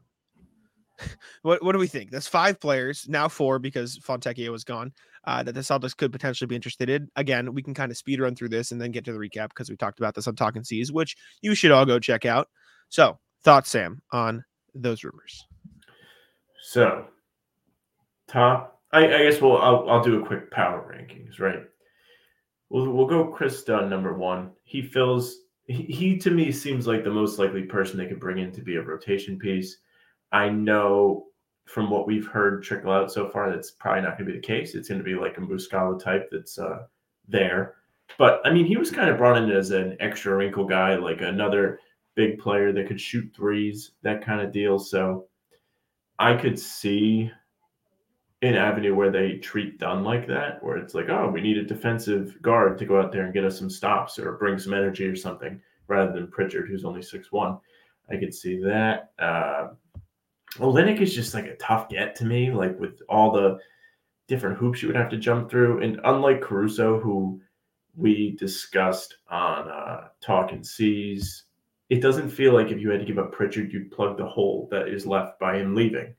what 1.43 1.63
what 1.63 1.73
do 1.73 1.79
we 1.79 1.87
think? 1.87 2.11
That's 2.11 2.29
five 2.29 2.61
players, 2.61 3.07
now 3.09 3.29
four 3.29 3.59
because 3.59 3.99
Fontecchio 3.99 4.51
was 4.51 4.65
gone, 4.65 4.93
uh, 5.27 5.43
that 5.43 5.53
the 5.53 5.61
Celtics 5.61 5.97
could 5.97 6.13
potentially 6.13 6.47
be 6.47 6.55
interested 6.55 6.89
in. 6.89 7.11
Again, 7.17 7.53
we 7.53 7.63
can 7.63 7.75
kind 7.75 7.91
of 7.91 7.99
speed 7.99 8.21
run 8.21 8.35
through 8.35 8.51
this 8.51 8.73
and 8.73 8.81
then 8.81 8.93
get 8.93 9.05
to 9.07 9.13
the 9.13 9.19
recap 9.19 9.49
because 9.49 9.69
we 9.69 9.77
talked 9.77 9.99
about 9.99 10.15
this 10.15 10.27
on 10.27 10.37
Talking 10.37 10.65
C's, 10.65 10.93
which 10.93 11.17
you 11.43 11.55
should 11.55 11.71
all 11.71 11.85
go 11.85 11.99
check 11.99 12.25
out. 12.25 12.49
So, 12.89 13.19
thoughts, 13.43 13.71
Sam, 13.71 14.01
on 14.13 14.45
those 14.75 15.05
rumors? 15.05 15.45
So, 16.63 17.07
top, 18.29 18.76
I, 18.93 19.05
I 19.05 19.23
guess 19.25 19.41
we'll 19.41 19.59
I'll, 19.59 19.89
I'll 19.89 20.03
do 20.03 20.23
a 20.23 20.27
quick 20.27 20.51
power 20.51 20.95
rankings, 20.95 21.41
right? 21.41 21.65
We'll 22.71 22.91
we'll 22.91 23.07
go 23.07 23.27
Kris 23.27 23.63
Dunn 23.65 23.91
number 23.91 24.15
one. 24.15 24.53
He 24.65 24.83
fills 24.83 25.39
he, 25.67 25.83
he 25.83 26.19
to 26.19 26.31
me 26.31 26.53
seems 26.53 26.87
like 26.87 27.05
the 27.05 27.11
most 27.11 27.39
likely 27.39 27.63
person 27.63 27.99
they 27.99 28.07
could 28.07 28.21
bring 28.21 28.39
in 28.39 28.53
to 28.53 28.63
be 28.63 28.77
a 28.77 28.83
rotation 28.83 29.39
piece. 29.39 29.79
I 30.33 30.49
know 30.49 31.27
from 31.67 31.91
what 31.91 32.07
we've 32.07 32.27
heard 32.27 32.63
trickle 32.63 32.93
out 32.93 33.13
so 33.13 33.29
far, 33.29 33.51
that's 33.51 33.73
probably 33.73 34.03
not 34.03 34.17
going 34.17 34.27
to 34.27 34.33
be 34.33 34.39
the 34.39 34.47
case. 34.47 34.75
It's 34.75 34.89
going 34.89 35.01
to 35.01 35.05
be 35.05 35.17
like 35.17 35.37
a 35.37 35.41
Muscala 35.41 36.01
type 36.03 36.29
that's 36.31 36.59
uh, 36.59 36.85
there. 37.29 37.75
But 38.19 38.41
I 38.45 38.53
mean, 38.53 38.67
he 38.67 38.77
was 38.77 38.91
kind 38.91 39.11
of 39.11 39.19
brought 39.19 39.37
in 39.37 39.51
as 39.51 39.73
an 39.73 39.97
extra 39.99 40.37
wrinkle 40.37 40.65
guy, 40.65 40.95
like 40.95 41.23
another 41.23 41.81
big 42.15 42.39
player 42.39 42.73
that 42.73 42.87
could 42.87 43.01
shoot 43.01 43.33
threes, 43.35 43.93
that 44.03 44.25
kind 44.25 44.41
of 44.41 44.53
deal. 44.53 44.79
So 44.79 45.27
I 46.19 46.35
could 46.35 46.59
see 46.59 47.31
an 48.47 48.57
avenue 48.57 48.95
where 48.95 49.11
they 49.11 49.39
treat 49.39 49.79
Dunn 49.79 50.05
like 50.05 50.27
that, 50.27 50.63
where 50.63 50.77
it's 50.77 50.95
like, 50.95 51.09
oh, 51.09 51.29
we 51.29 51.41
need 51.41 51.59
a 51.59 51.65
defensive 51.65 52.41
guard 52.43 52.79
to 52.79 52.87
go 52.87 53.01
out 53.01 53.13
there 53.13 53.25
and 53.25 53.35
get 53.35 53.45
us 53.45 53.59
some 53.59 53.71
stops 53.71 54.19
or 54.19 54.33
bring 54.33 54.59
some 54.59 54.75
energy 54.75 55.07
or 55.07 55.17
something, 55.17 55.61
rather 55.89 56.13
than 56.13 56.29
Pritchard, 56.29 56.69
who's 56.69 56.85
only 56.85 57.03
six 57.03 57.31
one. 57.31 57.59
I 58.11 58.17
could 58.17 58.35
see 58.35 58.61
that. 58.63 59.11
Uh, 59.19 59.69
Olynyk 60.59 61.01
is 61.01 61.15
just 61.15 61.35
like 61.35 61.47
a 61.47 61.57
tough 61.57 61.89
get 61.89 62.15
to 62.17 62.25
me, 62.25 62.51
like 62.51 62.79
with 62.79 63.01
all 63.09 63.33
the 63.33 63.59
different 64.29 64.59
hoops 64.59 64.83
you 64.83 64.89
would 64.89 64.97
have 64.97 65.11
to 65.11 65.17
jump 65.17 65.51
through. 65.51 65.83
And 65.83 66.01
unlike 66.05 66.41
Caruso, 66.41 66.99
who 67.01 67.41
we 67.95 68.37
discussed 68.39 69.17
on 69.29 69.69
uh, 69.69 70.09
Talking 70.21 70.65
C's, 70.65 71.45
it 71.89 72.01
doesn't 72.01 72.31
feel 72.31 72.53
like 72.53 72.71
if 72.71 72.81
you 72.81 72.91
had 72.91 73.01
to 73.01 73.07
give 73.07 73.19
up 73.19 73.33
Pritchard, 73.33 73.73
you'd 73.73 73.93
plug 73.93 74.17
the 74.17 74.27
hole 74.27 74.69
that 74.71 74.89
is 74.89 75.07
left 75.07 75.39
by 75.39 75.57
him 75.57 75.75
leaving. 75.75 76.15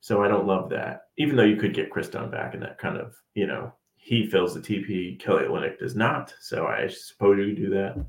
So 0.00 0.22
I 0.24 0.28
don't 0.28 0.46
love 0.46 0.70
that. 0.70 1.02
Even 1.18 1.36
though 1.36 1.44
you 1.44 1.56
could 1.56 1.74
get 1.74 1.90
Kris 1.90 2.08
Dunn 2.08 2.30
back 2.30 2.54
and 2.54 2.62
that 2.62 2.78
kind 2.78 2.96
of, 2.96 3.14
you 3.34 3.46
know, 3.46 3.72
he 3.96 4.26
fills 4.26 4.54
the 4.54 4.60
TP, 4.60 5.18
Kelly 5.20 5.44
Olynyk 5.44 5.78
does 5.78 5.94
not. 5.94 6.32
So 6.40 6.66
I 6.66 6.88
suppose 6.88 7.38
you 7.38 7.54
could 7.54 7.62
do 7.62 7.70
that. 7.70 8.02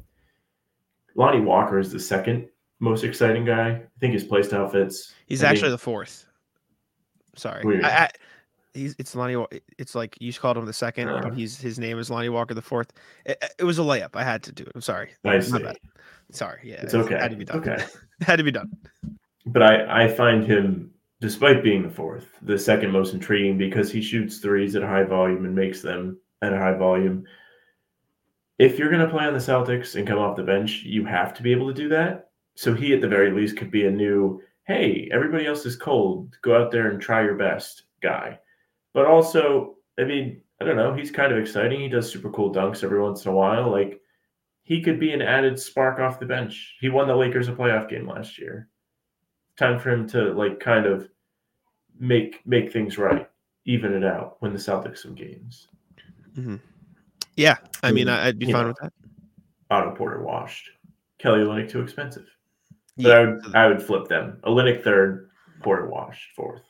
Lonnie 1.16 1.42
Walker 1.42 1.78
is 1.80 1.92
the 1.92 2.00
second 2.00 2.48
most 2.80 3.04
exciting 3.04 3.44
guy. 3.46 3.70
I 3.72 3.82
think 4.00 4.14
his 4.14 4.24
playstyle 4.24 4.72
fits. 4.72 5.14
He's 5.28 5.44
I 5.44 5.50
actually 5.50 5.70
think, 5.70 5.74
the 5.74 5.84
fourth. 5.84 6.26
Sorry. 7.36 7.84
I, 7.84 8.04
I, 8.06 8.10
he's 8.74 8.96
it's 8.98 9.14
Lonnie. 9.16 9.46
It's 9.78 9.96
like 9.96 10.18
you 10.22 10.32
called 10.34 10.58
him 10.58 10.66
the 10.66 10.74
second, 10.74 11.10
Uh. 11.10 11.22
but 11.22 11.34
he's 11.34 11.60
his 11.60 11.78
name 11.78 12.00
is 12.00 12.10
Lonnie 12.10 12.30
Walker 12.30 12.54
the 12.54 12.62
fourth. 12.62 12.94
It, 13.26 13.44
it 13.60 13.64
was 13.66 13.78
a 13.80 13.82
layup. 13.82 14.16
I 14.16 14.24
had 14.24 14.44
to 14.44 14.52
do 14.54 14.64
it. 14.64 14.72
I'm 14.74 14.82
sorry. 14.82 15.10
I 15.26 15.40
see. 15.40 15.64
Sorry. 16.32 16.62
Yeah, 16.64 16.82
It's 16.82 16.94
it 16.94 17.00
okay. 17.00 17.16
Had 17.18 17.32
to 17.32 17.38
be 17.38 17.44
done. 17.46 17.58
Okay. 17.58 17.84
had 18.22 18.38
to 18.38 18.44
be 18.44 18.52
done. 18.52 18.72
But 19.46 19.64
I, 19.64 20.06
I 20.06 20.08
find 20.08 20.46
him, 20.46 20.92
despite 21.22 21.64
being 21.64 21.84
the 21.84 21.90
fourth, 21.90 22.28
the 22.42 22.58
second 22.58 22.92
most 22.92 23.14
intriguing 23.14 23.58
because 23.58 23.92
he 23.92 24.02
shoots 24.02 24.40
threes 24.40 24.76
at 24.76 24.82
high 24.82 25.04
volume 25.04 25.46
and 25.46 25.56
makes 25.56 25.82
them 25.82 26.20
at 26.42 26.52
a 26.52 26.58
high 26.58 26.74
volume. 26.74 27.24
If 28.58 28.78
you're 28.78 28.90
going 28.90 29.06
to 29.06 29.12
play 29.12 29.26
on 29.26 29.34
the 29.34 29.40
Celtics 29.40 29.96
and 29.96 30.08
come 30.08 30.18
off 30.18 30.36
the 30.36 30.44
bench, 30.44 30.82
you 30.84 31.06
have 31.06 31.34
to 31.36 31.44
be 31.44 31.52
able 31.52 31.68
to 31.68 31.74
do 31.74 31.88
that. 31.90 32.30
So 32.56 32.74
he, 32.74 32.94
at 32.94 33.02
the 33.02 33.08
very 33.08 33.32
least, 33.32 33.56
could 33.56 33.72
be 33.72 33.86
a 33.86 33.92
new, 33.92 34.42
hey, 34.66 35.10
everybody 35.14 35.46
else 35.46 35.66
is 35.66 35.76
cold. 35.76 36.36
Go 36.42 36.60
out 36.60 36.72
there 36.72 36.90
and 36.90 37.00
try 37.00 37.24
your 37.24 37.36
best 37.36 37.84
guy. 38.02 38.40
But 38.94 39.06
also, 39.06 39.76
I 40.00 40.04
mean, 40.04 40.42
I 40.60 40.66
don't 40.66 40.76
know. 40.76 40.94
He's 40.94 41.12
kind 41.12 41.32
of 41.32 41.40
exciting. 41.40 41.80
He 41.80 41.88
does 41.88 42.12
super 42.12 42.30
cool 42.32 42.54
dunks 42.54 42.84
every 42.84 43.02
once 43.02 43.26
in 43.26 43.32
a 43.32 43.36
while. 43.36 43.72
Like, 43.72 44.02
he 44.64 44.82
could 44.82 45.00
be 45.00 45.12
an 45.12 45.22
added 45.22 45.60
spark 45.60 46.00
off 46.00 46.20
the 46.20 46.26
bench. 46.26 46.78
He 46.82 46.90
won 46.90 47.08
the 47.08 47.16
Lakers 47.16 47.48
a 47.48 47.54
playoff 47.54 47.90
game 47.90 48.08
last 48.08 48.38
year. 48.38 48.70
Time 49.62 49.80
for 49.80 49.92
him 49.92 50.08
to 50.10 50.34
like 50.34 50.60
kind 50.60 50.88
of 50.88 51.08
make 52.00 52.40
make 52.48 52.74
things 52.74 52.98
right, 52.98 53.30
even 53.66 53.94
it 53.94 54.04
out, 54.04 54.42
win 54.42 54.54
the 54.54 54.60
Celtics 54.60 54.98
some 54.98 55.14
games. 55.14 55.68
Yeah, 57.36 57.58
I 57.84 57.92
mean, 57.92 58.10
I'd 58.10 58.40
be 58.40 58.52
fine 58.52 58.64
know. 58.64 58.68
with 58.70 58.78
that. 58.82 58.94
Otto 59.70 59.94
Porter 59.96 60.24
washed. 60.24 60.68
Kelly 61.20 61.42
Olynyk 61.42 61.70
too 61.70 61.82
expensive. 61.82 62.26
But 62.98 63.04
Yeah, 63.06 63.14
I 63.14 63.20
would 63.24 63.56
I 63.56 63.68
would 63.68 63.84
flip 63.84 64.08
them. 64.08 64.40
Olynyk 64.46 64.84
third, 64.84 65.30
Porter 65.62 65.88
washed 65.88 66.32
fourth. 66.36 66.64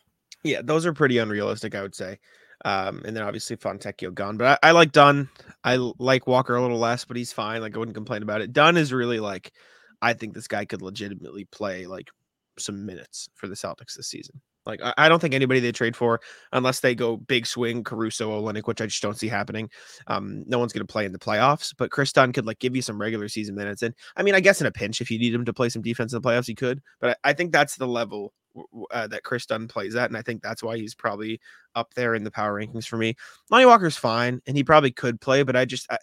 yeah, 0.43 0.61
those 0.61 0.85
are 0.85 0.91
pretty 0.91 1.17
unrealistic, 1.17 1.75
I 1.75 1.81
would 1.83 1.95
say. 1.95 2.19
Um, 2.65 3.03
and 3.05 3.15
then 3.15 3.23
obviously 3.23 3.55
Fontecchio 3.55 4.13
gone, 4.13 4.35
but 4.35 4.59
I, 4.61 4.69
I 4.69 4.71
like 4.71 4.91
Dunn. 4.91 5.29
I 5.63 5.77
like 5.77 6.27
Walker 6.27 6.57
a 6.57 6.61
little 6.61 6.77
less, 6.77 7.05
but 7.05 7.15
he's 7.15 7.31
fine. 7.31 7.61
Like 7.61 7.73
I 7.73 7.79
wouldn't 7.79 7.95
complain 7.95 8.21
about 8.21 8.41
it. 8.41 8.51
Dunn 8.51 8.75
is 8.75 8.91
really 8.91 9.21
like, 9.21 9.53
I 10.01 10.11
think 10.11 10.33
this 10.33 10.49
guy 10.49 10.65
could 10.65 10.81
legitimately 10.81 11.45
play 11.45 11.85
like 11.87 12.09
some 12.63 12.85
minutes 12.85 13.29
for 13.35 13.47
the 13.47 13.55
Celtics 13.55 13.95
this 13.95 14.07
season. 14.07 14.41
Like 14.65 14.81
I, 14.81 14.93
I 14.97 15.09
don't 15.09 15.19
think 15.19 15.33
anybody 15.33 15.59
they 15.59 15.71
trade 15.71 15.95
for, 15.95 16.19
unless 16.53 16.79
they 16.79 16.93
go 16.93 17.17
big 17.17 17.45
swing 17.45 17.83
Caruso 17.83 18.29
Olynyk, 18.29 18.67
which 18.67 18.81
I 18.81 18.85
just 18.85 19.01
don't 19.01 19.17
see 19.17 19.27
happening. 19.27 19.69
Um, 20.07 20.43
no 20.47 20.59
one's 20.59 20.73
going 20.73 20.85
to 20.85 20.91
play 20.91 21.05
in 21.05 21.11
the 21.11 21.19
playoffs, 21.19 21.73
but 21.77 21.91
Kris 21.91 22.13
Dunn 22.13 22.31
could 22.31 22.45
like 22.45 22.59
give 22.59 22.75
you 22.75 22.81
some 22.81 23.01
regular 23.01 23.27
season 23.27 23.55
minutes. 23.55 23.81
And 23.81 23.95
I 24.15 24.23
mean, 24.23 24.35
I 24.35 24.39
guess 24.39 24.61
in 24.61 24.67
a 24.67 24.71
pinch, 24.71 25.01
if 25.01 25.09
you 25.09 25.17
need 25.17 25.33
him 25.33 25.45
to 25.45 25.53
play 25.53 25.69
some 25.69 25.81
defense 25.81 26.13
in 26.13 26.21
the 26.21 26.27
playoffs, 26.27 26.47
he 26.47 26.55
could. 26.55 26.81
But 26.99 27.17
I, 27.23 27.29
I 27.31 27.33
think 27.33 27.51
that's 27.51 27.75
the 27.75 27.87
level 27.87 28.33
uh, 28.91 29.07
that 29.07 29.23
Kris 29.23 29.45
Dunn 29.45 29.67
plays 29.67 29.95
at, 29.95 30.09
and 30.09 30.17
I 30.17 30.21
think 30.21 30.43
that's 30.43 30.61
why 30.61 30.77
he's 30.77 30.93
probably 30.93 31.39
up 31.73 31.93
there 31.95 32.13
in 32.15 32.23
the 32.23 32.31
power 32.31 32.59
rankings 32.59 32.85
for 32.85 32.97
me. 32.97 33.15
Lonnie 33.49 33.65
Walker's 33.65 33.97
fine, 33.97 34.41
and 34.45 34.55
he 34.55 34.63
probably 34.63 34.91
could 34.91 35.19
play, 35.21 35.43
but 35.43 35.55
I 35.55 35.65
just. 35.65 35.91
I, 35.91 35.97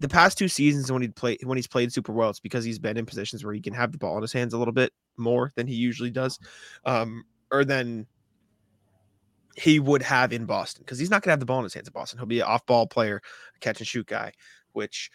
the 0.00 0.08
past 0.08 0.38
two 0.38 0.48
seasons 0.48 0.90
when 0.90 1.02
he 1.02 1.08
played 1.08 1.38
when 1.44 1.56
he's 1.56 1.66
played 1.66 1.92
super 1.92 2.12
well, 2.12 2.30
it's 2.30 2.40
because 2.40 2.64
he's 2.64 2.78
been 2.78 2.96
in 2.96 3.06
positions 3.06 3.44
where 3.44 3.54
he 3.54 3.60
can 3.60 3.74
have 3.74 3.92
the 3.92 3.98
ball 3.98 4.16
in 4.16 4.22
his 4.22 4.32
hands 4.32 4.54
a 4.54 4.58
little 4.58 4.72
bit 4.72 4.92
more 5.16 5.52
than 5.54 5.66
he 5.66 5.74
usually 5.74 6.10
does, 6.10 6.38
um, 6.86 7.24
or 7.52 7.64
than 7.64 8.06
he 9.56 9.78
would 9.78 10.02
have 10.02 10.32
in 10.32 10.46
Boston 10.46 10.82
because 10.84 10.98
he's 10.98 11.10
not 11.10 11.22
gonna 11.22 11.32
have 11.32 11.40
the 11.40 11.46
ball 11.46 11.58
in 11.58 11.64
his 11.64 11.74
hands 11.74 11.86
in 11.86 11.92
Boston. 11.92 12.18
He'll 12.18 12.26
be 12.26 12.40
an 12.40 12.46
off-ball 12.46 12.86
player, 12.86 13.20
catch 13.60 13.78
and 13.78 13.86
shoot 13.86 14.06
guy, 14.06 14.32
which 14.72 15.10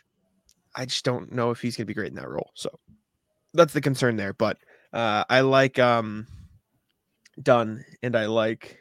I 0.75 0.85
just 0.85 1.03
don't 1.03 1.31
know 1.31 1.49
if 1.49 1.61
he's 1.61 1.75
gonna 1.75 1.87
be 1.87 1.93
great 1.95 2.09
in 2.09 2.15
that 2.15 2.29
role. 2.29 2.51
So 2.53 2.69
that's 3.55 3.73
the 3.73 3.81
concern 3.81 4.17
there. 4.17 4.33
But 4.33 4.57
uh, 4.93 5.23
I 5.29 5.41
like 5.41 5.79
um, 5.79 6.27
Dunn 7.41 7.83
and 8.03 8.15
I 8.15 8.27
like 8.27 8.77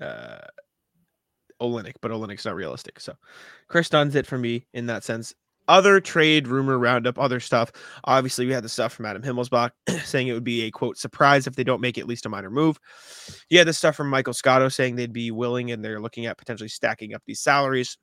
uh, 0.00 0.38
Olynyk, 1.60 1.94
but 2.00 2.10
Olynyk's 2.10 2.44
not 2.44 2.54
realistic. 2.54 3.00
So 3.00 3.14
Kris 3.68 3.88
Dunn's 3.88 4.14
it 4.14 4.26
for 4.26 4.38
me 4.38 4.66
in 4.72 4.86
that 4.86 5.04
sense. 5.04 5.34
Other 5.66 5.98
trade 5.98 6.46
rumor 6.46 6.78
roundup, 6.78 7.18
other 7.18 7.40
stuff. 7.40 7.72
Obviously, 8.04 8.44
we 8.44 8.52
had 8.52 8.64
the 8.64 8.68
stuff 8.68 8.92
from 8.92 9.06
Adam 9.06 9.22
Himmelsbach 9.22 9.70
saying 10.04 10.28
it 10.28 10.34
would 10.34 10.44
be 10.44 10.62
a 10.62 10.70
quote 10.70 10.98
surprise 10.98 11.46
if 11.46 11.56
they 11.56 11.64
don't 11.64 11.80
make 11.80 11.96
at 11.96 12.06
least 12.06 12.26
a 12.26 12.28
minor 12.28 12.50
move. 12.50 12.78
Had 13.50 13.66
the 13.66 13.72
stuff 13.72 13.96
from 13.96 14.10
Michael 14.10 14.34
Scotto 14.34 14.68
saying 14.68 14.96
they'd 14.96 15.12
be 15.12 15.30
willing 15.30 15.70
and 15.70 15.82
they're 15.82 16.00
looking 16.00 16.26
at 16.26 16.36
potentially 16.36 16.68
stacking 16.68 17.14
up 17.14 17.22
these 17.26 17.40
salaries. 17.40 17.96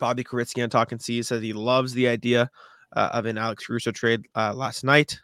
Bobby 0.00 0.24
Krivitsky 0.24 0.62
on 0.62 0.70
Talking 0.70 0.98
C 0.98 1.22
says 1.22 1.40
he 1.40 1.52
loves 1.52 1.92
the 1.92 2.08
idea 2.08 2.50
uh, 2.96 3.10
of 3.12 3.26
an 3.26 3.38
Alex 3.38 3.66
Caruso 3.66 3.92
trade 3.92 4.26
uh, 4.34 4.52
last 4.52 4.82
night. 4.82 5.20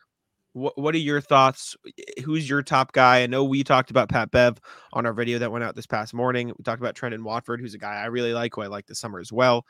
What 0.53 0.77
What 0.77 0.95
are 0.95 0.99
your 0.99 1.21
thoughts? 1.21 1.77
Who's 2.25 2.49
your 2.49 2.63
top 2.63 2.93
guy? 2.93 3.23
I 3.23 3.27
know 3.27 3.45
we 3.45 3.65
talked 3.65 3.91
about 3.91 4.09
Pat 4.09 4.31
Bev 4.31 4.61
on 4.93 5.07
our 5.07 5.13
video 5.13 5.39
that 5.39 5.53
went 5.53 5.65
out 5.65 5.75
this 5.75 5.87
past 5.87 6.15
morning. 6.15 6.49
We 6.49 6.63
talked 6.65 6.81
about 6.81 6.95
Trendon 6.95 7.23
Watford, 7.23 7.61
who's 7.61 7.75
a 7.75 7.79
guy 7.79 7.95
I 7.97 8.07
really 8.07 8.35
like, 8.35 8.55
who 8.55 8.63
I 8.63 8.67
like 8.67 8.87
this 8.87 9.01
summer 9.01 9.19
as 9.19 9.33
well. 9.33 9.65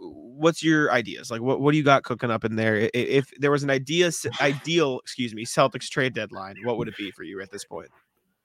What's 0.00 0.62
your 0.62 0.92
ideas? 0.92 1.30
Like, 1.30 1.40
what, 1.40 1.60
what 1.60 1.72
do 1.72 1.78
you 1.78 1.82
got 1.82 2.04
cooking 2.04 2.30
up 2.30 2.44
in 2.44 2.54
there? 2.54 2.88
If 2.94 3.32
there 3.38 3.50
was 3.50 3.64
an 3.64 3.70
idea, 3.70 4.12
ideal, 4.40 5.00
excuse 5.00 5.34
me, 5.34 5.44
Celtics 5.44 5.88
trade 5.88 6.14
deadline, 6.14 6.56
what 6.62 6.78
would 6.78 6.86
it 6.86 6.96
be 6.96 7.10
for 7.10 7.24
you 7.24 7.40
at 7.40 7.50
this 7.50 7.64
point? 7.64 7.88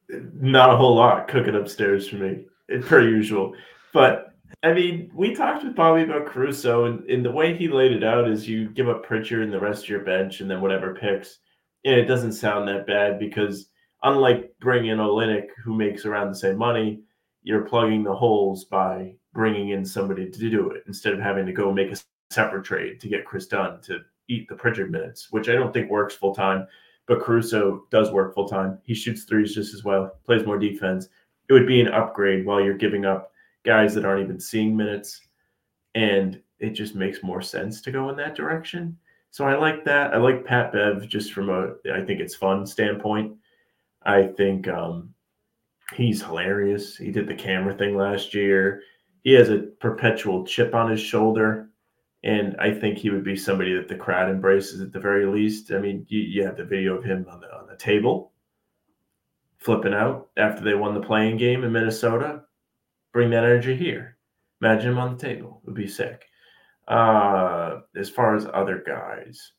Not 0.09 0.71
a 0.71 0.77
whole 0.77 0.95
lot 0.95 1.27
cooking 1.27 1.55
upstairs 1.55 2.07
for 2.07 2.15
me, 2.15 2.45
eh, 2.71 2.79
per 2.81 3.01
usual. 3.01 3.53
But 3.93 4.32
I 4.61 4.73
mean, 4.73 5.11
we 5.13 5.33
talked 5.33 5.63
with 5.63 5.75
Bobby 5.75 6.03
about 6.03 6.25
Caruso, 6.25 6.85
and, 6.85 7.09
and 7.09 7.25
the 7.25 7.31
way 7.31 7.55
he 7.55 7.67
laid 7.67 7.91
it 7.91 8.03
out 8.03 8.29
is 8.29 8.47
you 8.47 8.69
give 8.69 8.87
up 8.87 9.05
Pritchard 9.05 9.43
and 9.43 9.51
the 9.51 9.59
rest 9.59 9.83
of 9.83 9.89
your 9.89 10.03
bench, 10.03 10.41
and 10.41 10.49
then 10.49 10.61
whatever 10.61 10.93
picks. 10.93 11.39
And 11.85 11.95
it 11.95 12.05
doesn't 12.05 12.33
sound 12.33 12.67
that 12.67 12.87
bad 12.87 13.19
because 13.19 13.69
unlike 14.03 14.53
bringing 14.59 14.91
in 14.91 14.99
Olynyk, 14.99 15.47
who 15.63 15.75
makes 15.75 16.05
around 16.05 16.29
the 16.29 16.35
same 16.35 16.57
money, 16.57 17.01
you're 17.41 17.65
plugging 17.65 18.03
the 18.03 18.13
holes 18.13 18.65
by 18.65 19.15
bringing 19.33 19.69
in 19.69 19.83
somebody 19.83 20.29
to 20.29 20.49
do 20.49 20.69
it 20.69 20.83
instead 20.87 21.13
of 21.13 21.19
having 21.19 21.45
to 21.45 21.51
go 21.51 21.73
make 21.73 21.91
a 21.91 21.97
separate 22.29 22.63
trade 22.63 22.99
to 23.01 23.09
get 23.09 23.25
Kris 23.25 23.47
Dunn 23.47 23.81
to 23.81 23.99
eat 24.29 24.47
the 24.47 24.55
Pritchard 24.55 24.91
minutes, 24.91 25.27
which 25.31 25.49
I 25.49 25.53
don't 25.53 25.73
think 25.73 25.89
works 25.89 26.15
full 26.15 26.33
time. 26.33 26.67
But 27.05 27.21
Caruso 27.21 27.85
does 27.91 28.11
work 28.11 28.33
full 28.33 28.47
time. 28.47 28.79
He 28.83 28.93
shoots 28.93 29.25
threes 29.25 29.53
just 29.53 29.73
as 29.73 29.83
well, 29.83 30.11
plays 30.25 30.45
more 30.45 30.57
defense. 30.57 31.09
It 31.49 31.53
would 31.53 31.67
be 31.67 31.81
an 31.81 31.89
upgrade 31.89 32.45
while 32.45 32.61
you're 32.61 32.77
giving 32.77 33.05
up 33.05 33.32
guys 33.63 33.93
that 33.95 34.05
aren't 34.05 34.23
even 34.23 34.39
seeing 34.39 34.75
minutes. 34.75 35.21
And 35.95 36.41
it 36.59 36.71
just 36.71 36.95
makes 36.95 37.23
more 37.23 37.41
sense 37.41 37.81
to 37.81 37.91
go 37.91 38.09
in 38.09 38.15
that 38.17 38.35
direction. 38.35 38.97
So 39.31 39.45
I 39.45 39.55
like 39.55 39.83
that. 39.85 40.13
I 40.13 40.17
like 40.17 40.45
Pat 40.45 40.71
Bev 40.71 41.07
just 41.07 41.33
from 41.33 41.49
a 41.49 41.73
I 41.91 42.05
think 42.05 42.19
it's 42.19 42.35
fun 42.35 42.65
standpoint. 42.65 43.35
I 44.03 44.27
think 44.27 44.67
um, 44.67 45.13
he's 45.95 46.21
hilarious. 46.21 46.97
He 46.97 47.11
did 47.11 47.27
the 47.27 47.35
camera 47.35 47.73
thing 47.75 47.97
last 47.97 48.33
year. 48.33 48.81
He 49.23 49.31
has 49.33 49.49
a 49.49 49.59
perpetual 49.79 50.45
chip 50.45 50.75
on 50.75 50.91
his 50.91 50.99
shoulder. 50.99 51.69
And 52.23 52.55
I 52.59 52.73
think 52.73 52.97
he 52.97 53.09
would 53.09 53.23
be 53.23 53.35
somebody 53.35 53.73
that 53.73 53.87
the 53.87 53.95
crowd 53.95 54.29
embraces 54.29 54.81
at 54.81 54.93
the 54.93 54.99
very 54.99 55.25
least. 55.25 55.71
I 55.71 55.79
mean, 55.79 56.05
you, 56.07 56.21
you 56.21 56.45
have 56.45 56.55
the 56.55 56.63
video 56.63 56.95
of 56.95 57.03
him 57.03 57.25
on 57.29 57.41
the 57.41 57.53
on 57.53 57.67
the 57.67 57.75
table 57.75 58.31
flipping 59.57 59.93
out 59.93 60.29
after 60.37 60.63
they 60.63 60.73
won 60.73 60.93
the 60.93 60.99
play-in 60.99 61.37
game 61.37 61.63
in 61.63 61.71
Minnesota. 61.71 62.43
Bring 63.13 63.29
that 63.29 63.43
energy 63.43 63.75
here. 63.75 64.17
Imagine 64.61 64.91
him 64.91 64.97
on 64.97 65.17
the 65.17 65.23
table. 65.23 65.61
It 65.63 65.67
would 65.67 65.75
be 65.75 65.87
sick. 65.87 66.25
Uh, 66.87 67.79
as 67.95 68.09
far 68.09 68.35
as 68.35 68.45
other 68.53 68.83
guys, 68.85 69.51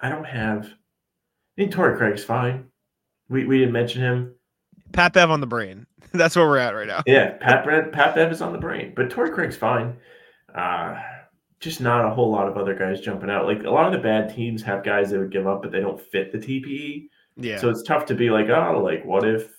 I 0.00 0.08
don't 0.08 0.26
have. 0.26 0.66
I 0.66 0.70
think 1.56 1.72
Torrey 1.72 1.96
Craig's 1.96 2.24
fine. 2.24 2.66
We 3.28 3.44
we 3.44 3.58
didn't 3.58 3.72
mention 3.72 4.02
him. 4.02 4.34
Pat 4.92 5.12
Bev 5.12 5.30
on 5.30 5.40
the 5.40 5.46
brain. 5.46 5.86
That's 6.12 6.36
where 6.36 6.46
we're 6.46 6.58
at 6.58 6.74
right 6.74 6.86
now. 6.86 7.02
Yeah, 7.06 7.32
Pat 7.40 7.64
Pat 7.92 8.14
Bev 8.14 8.30
is 8.30 8.42
on 8.42 8.52
the 8.52 8.58
brain, 8.58 8.92
but 8.94 9.10
Torrey 9.10 9.30
Craig's 9.30 9.56
fine. 9.56 9.96
Uh, 10.54 11.00
just 11.60 11.80
not 11.80 12.04
a 12.04 12.14
whole 12.14 12.30
lot 12.30 12.48
of 12.48 12.56
other 12.56 12.74
guys 12.74 13.00
jumping 13.00 13.30
out. 13.30 13.46
Like 13.46 13.64
a 13.64 13.70
lot 13.70 13.86
of 13.86 13.92
the 13.92 13.98
bad 13.98 14.34
teams 14.34 14.62
have 14.62 14.84
guys 14.84 15.10
that 15.10 15.18
would 15.18 15.32
give 15.32 15.46
up, 15.46 15.62
but 15.62 15.72
they 15.72 15.80
don't 15.80 16.00
fit 16.00 16.30
the 16.32 16.38
TPE. 16.38 17.08
Yeah. 17.36 17.58
So 17.58 17.70
it's 17.70 17.82
tough 17.82 18.06
to 18.06 18.14
be 18.14 18.30
like, 18.30 18.48
oh, 18.48 18.80
like 18.82 19.04
what 19.04 19.26
if 19.26 19.52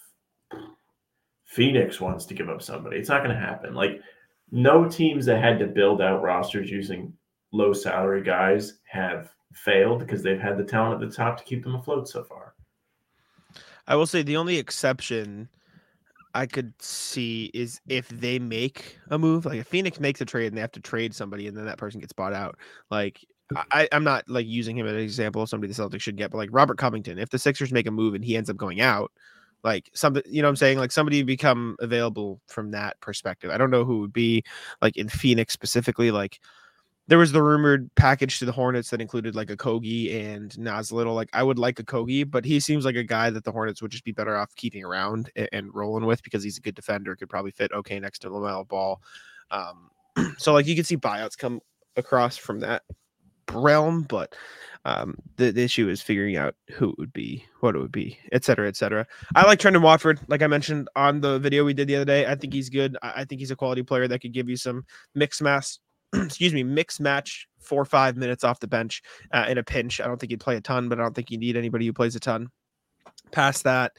Phoenix 1.50 2.00
wants 2.00 2.26
to 2.26 2.36
give 2.36 2.48
up 2.48 2.62
somebody? 2.62 2.98
It's 2.98 3.10
not 3.10 3.24
going 3.24 3.36
to 3.36 3.42
happen. 3.42 3.74
Like 3.74 4.02
no 4.52 4.88
teams 4.88 5.26
that 5.26 5.42
had 5.42 5.58
to 5.60 5.66
build 5.66 6.00
out 6.00 6.22
rosters 6.22 6.70
using 6.70 7.12
low 7.52 7.74
salary 7.74 8.22
guys 8.22 8.80
have 8.88 9.34
failed 9.54 10.00
because 10.00 10.22
they've 10.22 10.40
had 10.40 10.60
the 10.60 10.64
talent 10.64 11.02
at 11.02 11.10
the 11.10 11.16
top 11.16 11.38
to 11.38 11.44
keep 11.44 11.64
them 11.64 11.74
afloat 11.74 12.08
so 12.08 12.24
far. 12.24 12.54
I 13.88 13.96
will 13.96 14.06
say 14.06 14.22
the 14.22 14.38
only 14.38 14.60
exception 14.60 15.50
I 16.36 16.46
could 16.46 16.72
see 16.80 17.50
is 17.56 17.82
if 17.88 18.08
they 18.10 18.38
make 18.38 19.00
a 19.10 19.18
move, 19.18 19.46
like 19.46 19.58
if 19.58 19.68
Phoenix 19.68 20.00
makes 20.00 20.22
a 20.22 20.26
trade 20.26 20.48
and 20.48 20.58
they 20.58 20.62
have 20.62 20.72
to 20.74 20.80
trade 20.80 21.16
somebody 21.16 21.48
and 21.48 21.58
then 21.58 21.66
that 21.66 21.80
person 21.80 22.00
gets 22.00 22.14
bought 22.14 22.34
out. 22.34 22.60
Like 22.92 23.26
I, 23.72 23.90
I'm 23.92 24.04
not 24.04 24.30
like 24.30 24.46
using 24.46 24.78
him 24.78 24.86
as 24.86 24.94
an 24.94 25.00
example 25.00 25.42
of 25.42 25.50
somebody 25.50 25.74
the 25.74 25.82
Celtics 25.82 26.02
should 26.02 26.16
get, 26.16 26.30
but 26.30 26.38
like 26.38 26.50
Robert 26.52 26.78
Covington, 26.78 27.18
if 27.18 27.32
the 27.32 27.40
Sixers 27.40 27.72
make 27.72 27.88
a 27.88 27.92
move 27.92 28.14
and 28.14 28.24
he 28.24 28.38
ends 28.38 28.52
up 28.52 28.58
going 28.58 28.82
out, 28.82 29.12
like 29.64 29.90
something, 29.94 30.24
you 30.26 30.42
know 30.42 30.48
what 30.48 30.52
I'm 30.52 30.56
saying? 30.58 30.78
Like 30.78 30.92
somebody 30.92 31.24
become 31.24 31.76
available 31.80 32.42
from 32.48 32.72
that 32.72 33.00
perspective. 33.02 33.52
I 33.52 33.58
don't 33.58 33.72
know 33.72 33.86
who 33.86 34.00
would 34.02 34.14
be 34.14 34.44
like 34.82 34.98
in 34.98 35.10
Phoenix 35.10 35.54
specifically, 35.54 36.12
like 36.12 36.40
there 37.08 37.18
was 37.18 37.32
the 37.32 37.42
rumored 37.42 37.90
package 37.96 38.38
to 38.40 38.46
the 38.46 38.52
Hornets 38.52 38.92
that 38.92 39.02
included 39.02 39.36
like 39.36 39.48
Okogie 39.48 40.14
and 40.14 40.58
Nas 40.60 40.92
Little. 40.92 41.16
Like 41.16 41.30
I 41.34 41.44
would 41.44 41.60
like 41.60 41.78
Okogie 41.78 42.30
but 42.30 42.46
he 42.46 42.60
seems 42.60 42.86
like 42.86 42.96
a 42.96 43.04
guy 43.04 43.30
that 43.30 43.44
the 43.44 43.52
Hornets 43.52 43.82
would 43.82 43.92
just 43.92 44.06
be 44.06 44.12
better 44.12 44.38
off 44.38 44.56
keeping 44.56 44.84
around 44.84 45.32
and, 45.36 45.50
and 45.52 45.74
rolling 45.74 46.06
with 46.06 46.24
because 46.24 46.44
he's 46.44 46.58
a 46.58 46.62
good 46.62 46.76
defender, 46.76 47.16
could 47.16 47.30
probably 47.30 47.52
fit 47.52 47.72
okay 47.74 48.00
next 48.00 48.20
to 48.20 48.30
LaMelo 48.30 48.68
Ball. 48.68 49.02
Um, 49.52 49.90
so 50.38 50.54
like 50.54 50.68
you 50.68 50.76
can 50.76 50.84
see 50.84 50.98
buyouts 50.98 51.38
come 51.38 51.60
across 51.96 52.38
from 52.38 52.60
that 52.62 52.84
realm, 53.54 54.04
but 54.04 54.36
um, 54.86 55.16
the, 55.36 55.52
the 55.52 55.64
issue 55.64 55.90
is 55.90 56.02
figuring 56.02 56.38
out 56.38 56.56
who 56.72 56.92
it 56.92 56.98
would 56.98 57.14
be, 57.14 57.46
what 57.60 57.76
it 57.76 57.80
would 57.80 57.92
be, 57.92 58.18
et 58.32 58.46
cetera, 58.46 58.68
et 58.68 58.76
cetera. 58.76 59.06
I 59.36 59.46
like 59.46 59.60
Trendon 59.60 59.82
Watford, 59.82 60.20
like 60.28 60.42
I 60.42 60.48
mentioned 60.48 60.90
on 60.96 61.22
the 61.22 61.40
video 61.40 61.66
we 61.66 61.74
did 61.74 61.88
the 61.88 61.96
other 61.96 62.06
day. 62.06 62.26
I 62.26 62.36
think 62.36 62.54
he's 62.54 62.70
good. 62.70 62.98
I, 63.02 63.14
I 63.18 63.26
think 63.26 63.40
he's 63.40 63.52
a 63.52 63.56
quality 63.56 63.84
player 63.84 64.08
that 64.08 64.20
could 64.20 64.34
give 64.34 64.50
you 64.50 64.56
some 64.56 64.86
mixed 65.16 65.42
mass 65.42 65.80
excuse 66.14 66.54
me, 66.54 66.64
mix 66.64 67.00
match 67.00 67.48
four 67.60 67.82
or 67.82 67.86
five 67.86 68.18
minutes 68.18 68.44
off 68.44 68.60
the 68.60 68.68
bench 68.68 69.02
uh, 69.32 69.46
in 69.48 69.58
a 69.58 69.64
pinch. 69.64 70.02
I 70.02 70.08
don't 70.08 70.20
think 70.20 70.32
he'd 70.32 70.40
play 70.40 70.56
a 70.56 70.62
ton, 70.62 70.90
but 70.90 71.00
I 71.00 71.04
don't 71.04 71.14
think 71.14 71.30
you 71.30 71.38
need 71.38 71.56
anybody 71.56 71.86
who 71.86 71.94
plays 71.94 72.16
a 72.16 72.20
ton. 72.20 72.48
Past 73.32 73.64
that, 73.66 73.92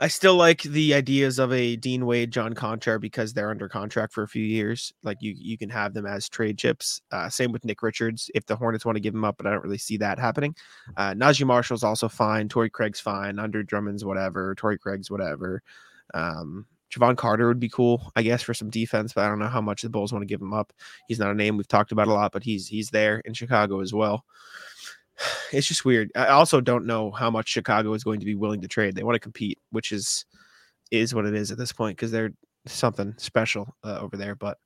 I 0.00 0.06
still 0.06 0.36
like 0.36 0.62
the 0.62 0.94
ideas 0.94 1.40
of 1.40 1.52
a 1.52 1.74
Dean 1.74 2.06
Wade, 2.06 2.30
John 2.30 2.54
Konchar 2.54 3.00
because 3.00 3.32
they're 3.32 3.50
under 3.50 3.68
contract 3.68 4.12
for 4.12 4.22
a 4.22 4.28
few 4.28 4.44
years. 4.44 4.92
Like 5.02 5.18
you, 5.20 5.34
you 5.36 5.58
can 5.58 5.68
have 5.70 5.92
them 5.92 6.06
as 6.06 6.28
trade 6.28 6.56
chips. 6.56 7.00
Uh, 7.10 7.28
same 7.28 7.50
with 7.50 7.64
Nick 7.64 7.82
Richards 7.82 8.30
if 8.32 8.46
the 8.46 8.54
Hornets 8.54 8.84
want 8.84 8.94
to 8.94 9.00
give 9.00 9.14
him 9.14 9.24
up, 9.24 9.36
but 9.36 9.46
I 9.46 9.50
don't 9.50 9.64
really 9.64 9.78
see 9.78 9.96
that 9.96 10.20
happening. 10.20 10.54
Uh, 10.96 11.14
Naji 11.14 11.44
Marshall's 11.44 11.82
also 11.82 12.08
fine. 12.08 12.48
Torrey 12.48 12.70
Craig's 12.70 13.00
fine. 13.00 13.40
Andre 13.40 13.64
Drummond's 13.64 14.04
whatever. 14.04 14.54
Torrey 14.54 14.78
Craig's 14.78 15.10
whatever. 15.10 15.62
Um, 16.14 16.66
Jevon 16.90 17.16
Carter 17.16 17.48
would 17.48 17.60
be 17.60 17.68
cool, 17.68 18.10
I 18.16 18.22
guess, 18.22 18.42
for 18.42 18.54
some 18.54 18.70
defense, 18.70 19.12
but 19.12 19.24
I 19.24 19.28
don't 19.28 19.38
know 19.38 19.48
how 19.48 19.60
much 19.60 19.82
the 19.82 19.90
Bulls 19.90 20.12
want 20.12 20.22
to 20.22 20.26
give 20.26 20.40
him 20.40 20.54
up. 20.54 20.72
He's 21.06 21.18
not 21.18 21.30
a 21.30 21.34
name 21.34 21.56
we've 21.56 21.68
talked 21.68 21.92
about 21.92 22.08
a 22.08 22.12
lot, 22.12 22.32
but 22.32 22.42
he's 22.42 22.66
he's 22.66 22.88
there 22.88 23.20
in 23.24 23.34
Chicago 23.34 23.80
as 23.80 23.92
well. 23.92 24.24
It's 25.52 25.66
just 25.66 25.84
weird. 25.84 26.10
I 26.14 26.26
also 26.26 26.60
don't 26.60 26.86
know 26.86 27.10
how 27.10 27.30
much 27.30 27.48
Chicago 27.48 27.94
is 27.94 28.04
going 28.04 28.20
to 28.20 28.26
be 28.26 28.34
willing 28.34 28.60
to 28.60 28.68
trade. 28.68 28.94
They 28.94 29.02
want 29.02 29.16
to 29.16 29.20
compete, 29.20 29.58
which 29.70 29.92
is 29.92 30.26
is 30.90 31.14
what 31.14 31.26
it 31.26 31.34
is 31.34 31.50
at 31.50 31.58
this 31.58 31.72
point 31.72 31.96
because 31.96 32.10
they're 32.10 32.32
something 32.66 33.14
special 33.18 33.74
uh, 33.84 33.98
over 33.98 34.16
there. 34.16 34.34
But 34.34 34.58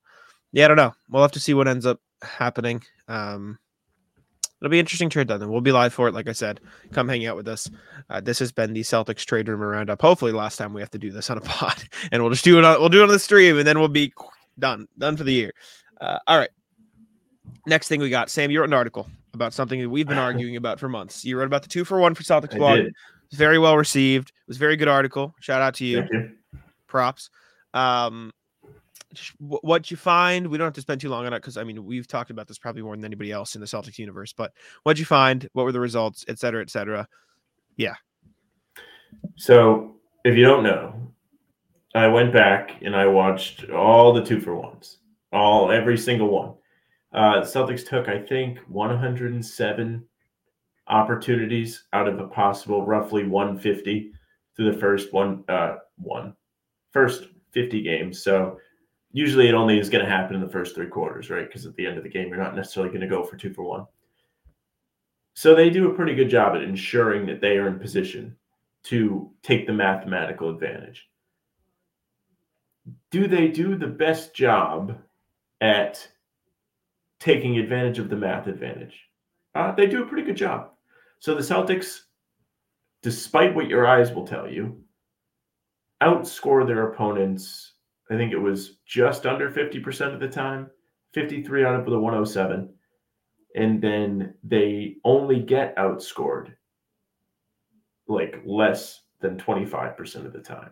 yeah, 0.52 0.64
I 0.64 0.68
don't 0.68 0.76
know. 0.76 0.94
We'll 1.08 1.22
have 1.22 1.32
to 1.32 1.40
see 1.40 1.54
what 1.54 1.68
ends 1.68 1.86
up 1.86 2.00
happening. 2.22 2.82
Um, 3.08 3.58
it'll 4.60 4.70
be 4.70 4.78
interesting 4.78 5.08
trade 5.08 5.28
then. 5.28 5.50
We'll 5.50 5.60
be 5.60 5.72
live 5.72 5.94
for 5.94 6.08
it. 6.08 6.14
Like 6.14 6.28
I 6.28 6.32
said, 6.32 6.60
come 6.92 7.08
hang 7.08 7.26
out 7.26 7.36
with 7.36 7.48
us. 7.48 7.70
Uh, 8.10 8.20
this 8.20 8.38
has 8.38 8.52
been 8.52 8.72
the 8.72 8.82
Celtics 8.82 9.24
trade 9.24 9.48
room 9.48 9.60
roundup. 9.60 10.00
Hopefully, 10.00 10.32
last 10.32 10.56
time 10.56 10.72
we 10.72 10.80
have 10.80 10.90
to 10.90 10.98
do 10.98 11.10
this 11.10 11.30
on 11.30 11.38
a 11.38 11.40
pod, 11.42 11.82
and 12.10 12.22
we'll 12.22 12.32
just 12.32 12.44
do 12.44 12.58
it. 12.58 12.64
On, 12.64 12.80
we'll 12.80 12.88
do 12.88 13.00
it 13.00 13.04
on 13.04 13.08
the 13.08 13.18
stream, 13.18 13.58
and 13.58 13.66
then 13.66 13.78
we'll 13.78 13.88
be 13.88 14.12
done, 14.58 14.86
done 14.98 15.16
for 15.16 15.24
the 15.24 15.32
year. 15.32 15.52
Uh, 16.00 16.18
all 16.26 16.38
right. 16.38 16.50
Next 17.66 17.88
thing 17.88 18.00
we 18.00 18.10
got, 18.10 18.28
Sam. 18.28 18.50
You 18.50 18.60
wrote 18.60 18.68
an 18.68 18.74
article 18.74 19.06
about 19.34 19.52
something 19.52 19.80
that 19.80 19.88
we've 19.88 20.08
been 20.08 20.18
arguing 20.30 20.56
about 20.56 20.80
for 20.80 20.88
months. 20.88 21.24
You 21.24 21.38
wrote 21.38 21.46
about 21.46 21.62
the 21.62 21.68
two 21.68 21.84
for 21.84 21.98
one 22.00 22.14
for 22.14 22.22
Celtics 22.22 22.56
blog. 22.56 22.86
Very 23.32 23.58
well 23.58 23.76
received. 23.76 24.28
It 24.28 24.48
was 24.48 24.56
a 24.56 24.60
very 24.60 24.76
good 24.76 24.88
article. 24.88 25.34
Shout 25.40 25.62
out 25.62 25.74
to 25.76 25.86
you. 25.86 26.06
you. 26.10 26.30
Props. 26.86 27.30
Um, 27.72 28.32
what 29.38 29.90
you 29.90 29.96
find 29.96 30.46
we 30.46 30.56
don't 30.56 30.66
have 30.66 30.74
to 30.74 30.80
spend 30.80 31.00
too 31.00 31.08
long 31.08 31.26
on 31.26 31.32
it 31.32 31.38
because 31.38 31.56
i 31.56 31.64
mean 31.64 31.84
we've 31.84 32.06
talked 32.06 32.30
about 32.30 32.48
this 32.48 32.58
probably 32.58 32.82
more 32.82 32.96
than 32.96 33.04
anybody 33.04 33.30
else 33.30 33.54
in 33.54 33.60
the 33.60 33.66
celtics 33.66 33.98
universe 33.98 34.32
but 34.32 34.52
what'd 34.82 34.98
you 34.98 35.04
find 35.04 35.48
what 35.52 35.64
were 35.64 35.72
the 35.72 35.80
results 35.80 36.24
et 36.28 36.38
cetera 36.38 36.62
et 36.62 36.70
cetera 36.70 37.06
yeah 37.76 37.94
so 39.36 39.96
if 40.24 40.36
you 40.36 40.42
don't 40.42 40.62
know 40.62 40.94
i 41.94 42.06
went 42.06 42.32
back 42.32 42.80
and 42.82 42.96
i 42.96 43.06
watched 43.06 43.68
all 43.70 44.12
the 44.12 44.24
two 44.24 44.40
for 44.40 44.54
ones 44.54 44.98
all 45.32 45.70
every 45.70 45.98
single 45.98 46.28
one 46.28 46.54
uh 47.14 47.40
celtics 47.40 47.86
took 47.86 48.08
i 48.08 48.18
think 48.18 48.58
107 48.68 50.04
opportunities 50.88 51.84
out 51.92 52.08
of 52.08 52.18
a 52.18 52.26
possible 52.28 52.84
roughly 52.84 53.24
150 53.24 54.12
through 54.56 54.72
the 54.72 54.78
first 54.78 55.12
one 55.12 55.44
uh 55.48 55.76
one 55.96 56.34
first 56.92 57.28
50 57.52 57.82
games 57.82 58.22
so 58.22 58.58
usually 59.12 59.48
it 59.48 59.54
only 59.54 59.78
is 59.78 59.90
going 59.90 60.04
to 60.04 60.10
happen 60.10 60.34
in 60.34 60.40
the 60.40 60.48
first 60.48 60.74
three 60.74 60.86
quarters, 60.86 61.30
right? 61.30 61.46
Because 61.46 61.66
at 61.66 61.76
the 61.76 61.86
end 61.86 61.98
of 61.98 62.02
the 62.02 62.10
game, 62.10 62.28
you're 62.28 62.38
not 62.38 62.56
necessarily 62.56 62.90
going 62.90 63.02
to 63.02 63.14
go 63.14 63.22
for 63.22 63.36
two 63.36 63.52
for 63.52 63.62
one. 63.62 63.86
So 65.34 65.54
they 65.54 65.70
do 65.70 65.90
a 65.90 65.94
pretty 65.94 66.14
good 66.14 66.30
job 66.30 66.54
at 66.56 66.62
ensuring 66.62 67.26
that 67.26 67.40
they 67.40 67.56
are 67.58 67.68
in 67.68 67.78
position 67.78 68.36
to 68.84 69.30
take 69.42 69.66
the 69.66 69.72
mathematical 69.72 70.50
advantage. 70.50 71.08
Do 73.10 73.26
they 73.28 73.48
do 73.48 73.76
the 73.76 73.86
best 73.86 74.34
job 74.34 74.98
at 75.60 76.06
taking 77.22 77.58
advantage 77.58 77.98
of 77.98 78.08
the 78.08 78.16
math 78.16 78.46
advantage? 78.46 78.98
Uh, 79.54 79.72
they 79.72 79.86
do 79.86 80.02
a 80.02 80.06
pretty 80.06 80.24
good 80.24 80.36
job. 80.36 80.70
So 81.20 81.34
the 81.34 81.40
Celtics, 81.40 82.00
despite 83.02 83.54
what 83.54 83.68
your 83.68 83.86
eyes 83.86 84.12
will 84.12 84.26
tell 84.26 84.48
you, 84.48 84.82
outscore 86.02 86.66
their 86.66 86.90
opponents 86.90 87.72
I 88.12 88.16
think 88.16 88.32
it 88.32 88.38
was 88.38 88.76
just 88.84 89.24
under 89.24 89.50
50% 89.50 90.12
of 90.12 90.20
the 90.20 90.28
time, 90.28 90.70
53 91.14 91.64
out 91.64 91.80
of 91.80 91.86
the 91.86 91.98
107. 91.98 92.68
And 93.54 93.82
then 93.82 94.34
they 94.44 94.96
only 95.04 95.40
get 95.40 95.76
outscored 95.76 96.52
like 98.08 98.42
less 98.44 99.00
than 99.20 99.38
25% 99.38 100.26
of 100.26 100.32
the 100.34 100.40
time. 100.40 100.70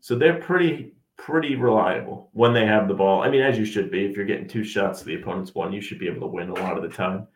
So 0.00 0.16
they're 0.16 0.40
pretty 0.40 0.95
pretty 1.16 1.56
reliable 1.56 2.30
when 2.32 2.52
they 2.52 2.66
have 2.66 2.88
the 2.88 2.94
ball. 2.94 3.22
I 3.22 3.30
mean, 3.30 3.42
as 3.42 3.58
you 3.58 3.64
should 3.64 3.90
be. 3.90 4.04
If 4.04 4.16
you're 4.16 4.26
getting 4.26 4.48
two 4.48 4.64
shots 4.64 5.00
to 5.00 5.04
the 5.06 5.16
opponent's 5.16 5.54
one, 5.54 5.72
you 5.72 5.80
should 5.80 5.98
be 5.98 6.08
able 6.08 6.20
to 6.20 6.34
win 6.34 6.50
a 6.50 6.54
lot 6.54 6.76
of 6.76 6.82
the 6.82 6.88
time. 6.88 7.26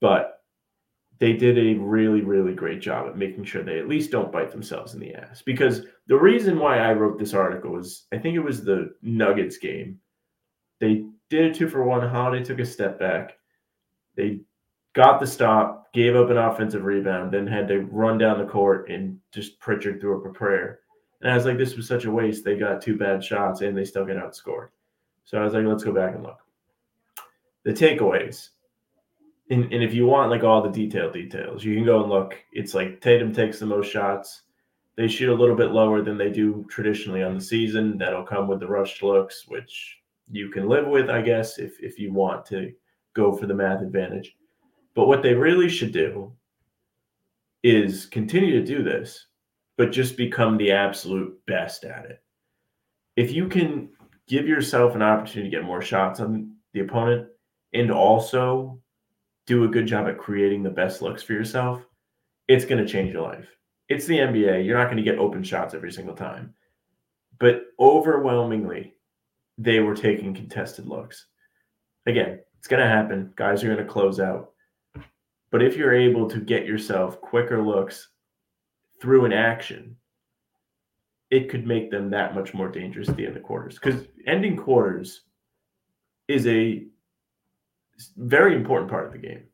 But 0.00 0.40
they 1.18 1.34
did 1.34 1.58
a 1.58 1.78
really, 1.78 2.22
really 2.22 2.54
great 2.54 2.80
job 2.80 3.06
at 3.06 3.16
making 3.16 3.44
sure 3.44 3.62
they 3.62 3.78
at 3.78 3.88
least 3.88 4.10
don't 4.10 4.32
bite 4.32 4.50
themselves 4.50 4.94
in 4.94 5.00
the 5.00 5.14
ass. 5.14 5.42
Because 5.42 5.82
the 6.06 6.16
reason 6.16 6.58
why 6.58 6.78
I 6.78 6.92
wrote 6.92 7.18
this 7.18 7.34
article 7.34 7.72
was 7.72 8.06
I 8.12 8.18
think 8.18 8.36
it 8.36 8.40
was 8.40 8.64
the 8.64 8.94
Nuggets 9.02 9.58
game. 9.58 10.00
They 10.80 11.04
did 11.28 11.50
a 11.50 11.54
two 11.54 11.68
for 11.68 11.84
one. 11.84 12.06
Holiday 12.08 12.42
took 12.42 12.58
a 12.58 12.64
step 12.64 12.98
back. 12.98 13.36
They 14.16 14.40
got 14.94 15.20
the 15.20 15.26
stop, 15.26 15.92
gave 15.92 16.16
up 16.16 16.30
an 16.30 16.38
offensive 16.38 16.84
rebound, 16.84 17.32
then 17.32 17.46
had 17.46 17.68
to 17.68 17.80
run 17.90 18.18
down 18.18 18.38
the 18.38 18.50
court 18.50 18.90
and 18.90 19.18
just 19.32 19.60
Pritchard 19.60 20.00
threw 20.00 20.18
up 20.18 20.26
a 20.26 20.32
prayer. 20.32 20.80
And 21.20 21.30
I 21.30 21.34
was 21.34 21.44
like, 21.44 21.58
this 21.58 21.76
was 21.76 21.86
such 21.86 22.04
a 22.04 22.10
waste. 22.10 22.44
They 22.44 22.56
got 22.56 22.80
two 22.80 22.96
bad 22.96 23.22
shots 23.22 23.60
and 23.60 23.76
they 23.76 23.84
still 23.84 24.06
get 24.06 24.16
outscored. 24.16 24.68
So 25.24 25.38
I 25.38 25.44
was 25.44 25.52
like, 25.52 25.64
let's 25.64 25.84
go 25.84 25.92
back 25.92 26.14
and 26.14 26.22
look. 26.22 26.38
The 27.64 27.72
takeaways. 27.72 28.48
And, 29.50 29.64
and 29.72 29.82
if 29.82 29.92
you 29.92 30.06
want 30.06 30.30
like 30.30 30.44
all 30.44 30.62
the 30.62 30.70
detailed 30.70 31.12
details, 31.12 31.64
you 31.64 31.74
can 31.74 31.84
go 31.84 32.02
and 32.02 32.10
look. 32.10 32.36
It's 32.52 32.74
like 32.74 33.00
Tatum 33.00 33.34
takes 33.34 33.58
the 33.58 33.66
most 33.66 33.90
shots. 33.90 34.42
They 34.96 35.08
shoot 35.08 35.32
a 35.32 35.34
little 35.34 35.56
bit 35.56 35.72
lower 35.72 36.02
than 36.02 36.16
they 36.16 36.30
do 36.30 36.66
traditionally 36.68 37.22
on 37.22 37.34
the 37.34 37.40
season. 37.40 37.98
That'll 37.98 38.24
come 38.24 38.48
with 38.48 38.60
the 38.60 38.66
rushed 38.66 39.02
looks, 39.02 39.46
which 39.48 39.98
you 40.30 40.50
can 40.50 40.68
live 40.68 40.86
with, 40.86 41.10
I 41.10 41.22
guess, 41.22 41.58
if 41.58 41.80
if 41.80 41.98
you 41.98 42.12
want 42.12 42.46
to 42.46 42.72
go 43.14 43.32
for 43.36 43.46
the 43.46 43.54
math 43.54 43.82
advantage. 43.82 44.36
But 44.94 45.06
what 45.06 45.22
they 45.22 45.34
really 45.34 45.68
should 45.68 45.92
do 45.92 46.32
is 47.62 48.06
continue 48.06 48.52
to 48.52 48.64
do 48.64 48.82
this, 48.82 49.26
but 49.80 49.92
just 49.92 50.18
become 50.18 50.58
the 50.58 50.70
absolute 50.70 51.34
best 51.46 51.84
at 51.84 52.04
it. 52.04 52.22
If 53.16 53.32
you 53.32 53.48
can 53.48 53.88
give 54.28 54.46
yourself 54.46 54.94
an 54.94 55.00
opportunity 55.00 55.50
to 55.50 55.56
get 55.56 55.64
more 55.64 55.80
shots 55.80 56.20
on 56.20 56.54
the 56.74 56.80
opponent 56.80 57.28
and 57.72 57.90
also 57.90 58.78
do 59.46 59.64
a 59.64 59.68
good 59.68 59.86
job 59.86 60.06
at 60.06 60.18
creating 60.18 60.62
the 60.62 60.68
best 60.68 61.00
looks 61.00 61.22
for 61.22 61.32
yourself, 61.32 61.82
it's 62.46 62.66
going 62.66 62.84
to 62.84 62.92
change 62.92 63.14
your 63.14 63.22
life. 63.22 63.46
It's 63.88 64.04
the 64.04 64.18
NBA. 64.18 64.66
You're 64.66 64.76
not 64.76 64.88
going 64.90 64.98
to 64.98 65.02
get 65.02 65.18
open 65.18 65.42
shots 65.42 65.72
every 65.72 65.92
single 65.92 66.14
time. 66.14 66.52
But 67.38 67.62
overwhelmingly, 67.78 68.92
they 69.56 69.80
were 69.80 69.96
taking 69.96 70.34
contested 70.34 70.88
looks. 70.88 71.24
Again, 72.04 72.40
it's 72.58 72.68
going 72.68 72.82
to 72.82 72.86
happen. 72.86 73.32
Guys 73.34 73.64
are 73.64 73.74
going 73.74 73.78
to 73.78 73.90
close 73.90 74.20
out. 74.20 74.50
But 75.50 75.62
if 75.62 75.74
you're 75.74 75.94
able 75.94 76.28
to 76.28 76.38
get 76.38 76.66
yourself 76.66 77.18
quicker 77.22 77.62
looks 77.62 78.10
through 79.00 79.24
an 79.24 79.32
action, 79.32 79.96
it 81.30 81.48
could 81.48 81.66
make 81.66 81.90
them 81.90 82.10
that 82.10 82.34
much 82.34 82.54
more 82.54 82.68
dangerous 82.68 83.08
at 83.08 83.16
the 83.16 83.26
end 83.26 83.36
of 83.36 83.42
quarters. 83.42 83.78
Because 83.78 84.06
ending 84.26 84.56
quarters 84.56 85.22
is 86.28 86.46
a 86.46 86.84
very 88.16 88.54
important 88.54 88.90
part 88.90 89.06
of 89.06 89.12
the 89.12 89.18
game. 89.18 89.44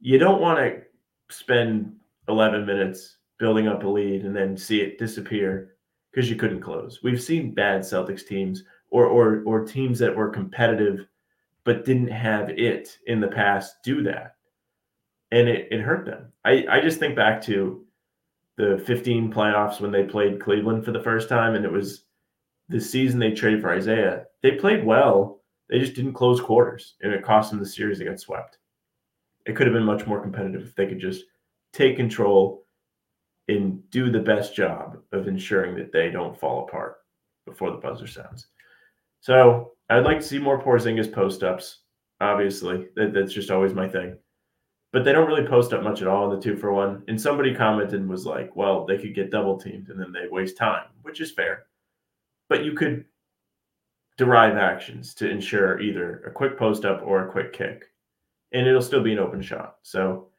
You 0.00 0.18
don't 0.18 0.40
want 0.40 0.58
to 0.58 0.82
spend 1.30 1.94
11 2.28 2.66
minutes 2.66 3.16
building 3.38 3.68
up 3.68 3.84
a 3.84 3.88
lead 3.88 4.24
and 4.24 4.34
then 4.34 4.56
see 4.56 4.80
it 4.80 4.98
disappear 4.98 5.76
because 6.10 6.30
you 6.30 6.36
couldn't 6.36 6.60
close. 6.60 7.00
We've 7.02 7.22
seen 7.22 7.54
bad 7.54 7.82
Celtics 7.82 8.26
teams 8.26 8.64
or 8.90 9.06
or 9.06 9.42
or 9.44 9.64
teams 9.64 9.98
that 9.98 10.14
were 10.14 10.30
competitive 10.30 11.06
but 11.64 11.84
didn't 11.84 12.08
have 12.08 12.48
it 12.50 12.96
in 13.06 13.20
the 13.20 13.28
past 13.28 13.82
do 13.82 14.02
that. 14.04 14.36
And 15.32 15.48
it, 15.48 15.66
it 15.72 15.80
hurt 15.80 16.06
them. 16.06 16.32
I, 16.44 16.64
I 16.70 16.80
just 16.80 17.00
think 17.00 17.16
back 17.16 17.42
to 17.42 17.84
the 18.56 18.82
15 18.86 19.32
playoffs 19.32 19.80
when 19.80 19.90
they 19.90 20.04
played 20.04 20.40
Cleveland 20.40 20.84
for 20.84 20.92
the 20.92 21.02
first 21.02 21.28
time, 21.28 21.54
and 21.54 21.64
it 21.64 21.72
was 21.72 22.04
the 22.68 22.80
season 22.80 23.18
they 23.18 23.32
traded 23.32 23.60
for 23.60 23.70
Isaiah. 23.70 24.24
They 24.42 24.52
played 24.52 24.84
well, 24.84 25.42
they 25.68 25.78
just 25.78 25.94
didn't 25.94 26.14
close 26.14 26.40
quarters, 26.40 26.94
and 27.02 27.12
it 27.12 27.24
cost 27.24 27.50
them 27.50 27.60
the 27.60 27.66
series. 27.66 27.98
They 27.98 28.04
got 28.04 28.20
swept. 28.20 28.58
It 29.46 29.54
could 29.56 29.66
have 29.66 29.74
been 29.74 29.84
much 29.84 30.06
more 30.06 30.20
competitive 30.20 30.62
if 30.62 30.74
they 30.74 30.86
could 30.86 31.00
just 31.00 31.24
take 31.72 31.96
control 31.96 32.66
and 33.48 33.88
do 33.90 34.10
the 34.10 34.18
best 34.18 34.56
job 34.56 34.98
of 35.12 35.28
ensuring 35.28 35.76
that 35.76 35.92
they 35.92 36.10
don't 36.10 36.38
fall 36.38 36.64
apart 36.66 36.96
before 37.46 37.70
the 37.70 37.76
buzzer 37.76 38.06
sounds. 38.06 38.48
So 39.20 39.72
I'd 39.88 40.04
like 40.04 40.20
to 40.20 40.26
see 40.26 40.38
more 40.38 40.60
Porzingis 40.60 41.12
post 41.12 41.42
ups. 41.42 41.80
Obviously, 42.20 42.88
that, 42.96 43.12
that's 43.12 43.32
just 43.32 43.50
always 43.50 43.74
my 43.74 43.88
thing. 43.88 44.16
But 44.96 45.04
they 45.04 45.12
don't 45.12 45.28
really 45.28 45.46
post 45.46 45.74
up 45.74 45.82
much 45.82 46.00
at 46.00 46.08
all 46.08 46.24
in 46.24 46.34
the 46.34 46.42
two 46.42 46.56
for 46.56 46.72
one. 46.72 47.02
And 47.06 47.20
somebody 47.20 47.54
commented 47.54 48.00
and 48.00 48.08
was 48.08 48.24
like, 48.24 48.56
"Well, 48.56 48.86
they 48.86 48.96
could 48.96 49.14
get 49.14 49.30
double 49.30 49.58
teamed 49.58 49.90
and 49.90 50.00
then 50.00 50.10
they 50.10 50.26
waste 50.26 50.56
time," 50.56 50.86
which 51.02 51.20
is 51.20 51.30
fair. 51.30 51.66
But 52.48 52.64
you 52.64 52.72
could 52.72 53.04
derive 54.16 54.56
actions 54.56 55.12
to 55.16 55.28
ensure 55.28 55.80
either 55.80 56.20
a 56.20 56.30
quick 56.30 56.56
post 56.56 56.86
up 56.86 57.02
or 57.04 57.28
a 57.28 57.30
quick 57.30 57.52
kick, 57.52 57.92
and 58.52 58.66
it'll 58.66 58.80
still 58.80 59.02
be 59.02 59.12
an 59.12 59.18
open 59.18 59.42
shot. 59.42 59.76
So 59.82 60.30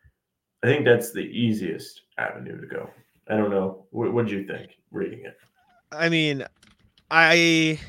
I 0.63 0.65
think 0.65 0.85
that's 0.85 1.11
the 1.11 1.19
easiest 1.19 2.01
avenue 2.17 2.59
to 2.59 2.65
go. 2.65 2.89
I 3.27 3.37
don't 3.37 3.51
know. 3.51 3.85
What 3.91 4.25
did 4.25 4.31
you 4.31 4.47
think 4.47 4.71
reading 4.89 5.23
it? 5.23 5.37
I 5.91 6.09
mean, 6.09 6.43
I 7.11 7.79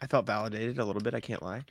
I 0.00 0.06
felt 0.06 0.26
validated 0.26 0.78
a 0.78 0.84
little 0.84 1.02
bit. 1.02 1.14
I 1.14 1.20
can't 1.20 1.42
lie, 1.42 1.64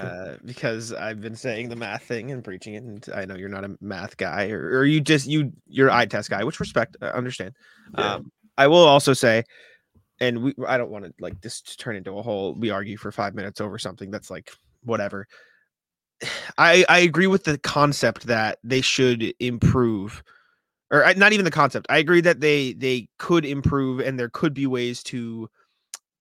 uh, 0.00 0.34
because 0.44 0.92
I've 0.92 1.20
been 1.20 1.36
saying 1.36 1.68
the 1.68 1.76
math 1.76 2.04
thing 2.04 2.30
and 2.30 2.42
preaching 2.42 2.74
it, 2.74 2.82
and 2.82 3.08
I 3.14 3.24
know 3.24 3.36
you're 3.36 3.48
not 3.48 3.64
a 3.64 3.76
math 3.80 4.16
guy, 4.16 4.50
or, 4.50 4.78
or 4.78 4.84
you 4.84 5.00
just 5.00 5.26
you 5.26 5.52
you're 5.66 5.90
eye 5.90 6.06
test 6.06 6.30
guy, 6.30 6.44
which 6.44 6.60
respect, 6.60 6.96
I 7.00 7.08
understand. 7.08 7.54
Yeah. 7.96 8.14
Um, 8.14 8.32
I 8.56 8.66
will 8.66 8.84
also 8.84 9.12
say, 9.12 9.44
and 10.20 10.42
we 10.42 10.54
I 10.66 10.78
don't 10.78 10.90
want 10.90 11.04
to 11.04 11.12
like 11.20 11.40
this 11.40 11.60
to 11.62 11.76
turn 11.76 11.96
into 11.96 12.16
a 12.18 12.22
whole 12.22 12.54
we 12.54 12.70
argue 12.70 12.96
for 12.96 13.12
five 13.12 13.34
minutes 13.34 13.60
over 13.60 13.78
something 13.78 14.10
that's 14.10 14.30
like 14.30 14.52
whatever. 14.82 15.26
I 16.58 16.84
I 16.88 17.00
agree 17.00 17.26
with 17.26 17.44
the 17.44 17.58
concept 17.58 18.26
that 18.26 18.58
they 18.62 18.80
should 18.80 19.34
improve 19.40 20.22
or 20.90 21.04
uh, 21.04 21.12
not 21.16 21.32
even 21.32 21.44
the 21.44 21.50
concept. 21.50 21.86
I 21.88 21.98
agree 21.98 22.20
that 22.20 22.40
they 22.40 22.72
they 22.74 23.08
could 23.18 23.44
improve 23.44 24.00
and 24.00 24.18
there 24.18 24.28
could 24.28 24.54
be 24.54 24.66
ways 24.66 25.02
to 25.04 25.48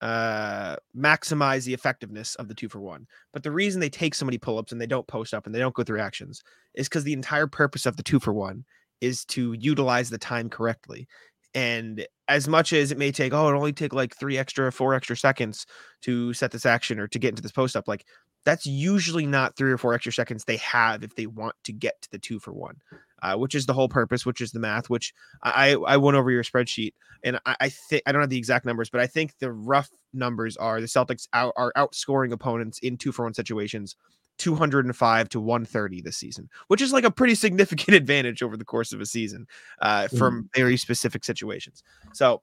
uh 0.04 0.76
maximize 0.95 1.64
the 1.64 1.74
effectiveness 1.74 2.36
of 2.36 2.49
the 2.49 2.54
two 2.54 2.68
for 2.68 2.82
one. 2.82 3.08
But 3.32 3.43
the 3.43 3.51
reason 3.51 3.80
they 3.80 3.89
take 3.89 4.14
so 4.14 4.26
many 4.26 4.38
pull-ups 4.38 4.74
and 4.74 4.82
they 4.82 4.86
don't 4.86 5.08
post 5.08 5.34
up 5.34 5.45
and 5.45 5.56
they 5.56 5.60
don't 5.60 5.74
go 5.74 5.84
through 5.84 6.01
actions 6.01 6.43
is 6.76 6.89
because 6.89 7.06
the 7.06 7.14
entire 7.14 7.47
purpose 7.47 7.86
of 7.86 7.95
the 7.95 8.04
two 8.04 8.20
for 8.20 8.34
one 8.34 8.66
is 8.99 9.24
to 9.26 9.54
utilize 9.54 10.10
the 10.10 10.18
time 10.18 10.49
correctly. 10.49 11.08
And 11.56 12.06
as 12.28 12.49
much 12.49 12.74
as 12.74 12.91
it 12.91 12.97
may 12.97 13.14
take, 13.14 13.34
oh, 13.34 13.47
it 13.47 13.56
only 13.56 13.72
take 13.72 13.93
like 13.93 14.14
three 14.18 14.38
extra, 14.38 14.74
four 14.74 14.93
extra 14.93 15.16
seconds 15.16 15.66
to 16.01 16.34
set 16.34 16.51
this 16.51 16.66
action 16.66 16.99
or 16.99 17.08
to 17.08 17.20
get 17.20 17.30
into 17.30 17.41
this 17.41 17.51
post 17.54 17.78
up, 17.78 17.88
like 17.88 18.06
that's 18.43 18.66
usually 18.66 19.26
not 19.26 19.56
three 19.56 19.72
or 19.72 19.78
four 19.78 19.93
extra 19.93 20.12
seconds 20.12 20.43
they 20.43 20.58
have 20.58 21.01
if 21.04 21.16
they 21.16 21.28
want 21.28 21.56
to 21.64 21.72
get 21.72 22.01
to 22.01 22.12
the 22.12 22.20
two 22.20 22.39
for 22.39 22.51
one, 22.51 22.76
uh, 23.24 23.36
which 23.36 23.55
is 23.55 23.65
the 23.65 23.74
whole 23.74 23.89
purpose, 23.89 24.26
which 24.26 24.41
is 24.41 24.51
the 24.51 24.59
math, 24.59 24.89
which 24.89 25.13
I, 25.41 25.76
I 25.88 25.97
went 25.97 26.17
over 26.17 26.30
your 26.30 26.43
spreadsheet 26.43 26.93
and 27.24 27.39
I, 27.45 27.55
I 27.61 27.69
think 27.69 28.03
I 28.05 28.11
don't 28.11 28.21
have 28.21 28.30
the 28.30 28.38
exact 28.38 28.65
numbers, 28.65 28.89
but 28.89 29.01
I 29.01 29.07
think 29.07 29.38
the 29.39 29.51
rough 29.51 29.89
numbers 30.13 30.57
are 30.57 30.82
the 30.82 30.88
Celtics 30.88 31.28
out, 31.34 31.53
are 31.55 31.71
outscoring 31.78 32.34
opponents 32.34 32.80
in 32.80 32.97
two 32.97 33.11
for 33.11 33.24
one 33.24 33.34
situations 33.34 33.95
205 34.39 35.30
to 35.30 35.39
130 35.39 36.01
this 36.01 36.17
season, 36.17 36.49
which 36.67 36.82
is 36.82 36.91
like 36.91 37.05
a 37.05 37.11
pretty 37.11 37.36
significant 37.45 37.95
advantage 37.95 38.43
over 38.43 38.57
the 38.57 38.65
course 38.65 38.91
of 38.91 38.99
a 38.99 39.05
season 39.05 39.47
uh, 39.82 40.07
from 40.09 40.49
very 40.53 40.76
specific 40.76 41.24
situations. 41.24 41.82
So 42.13 42.41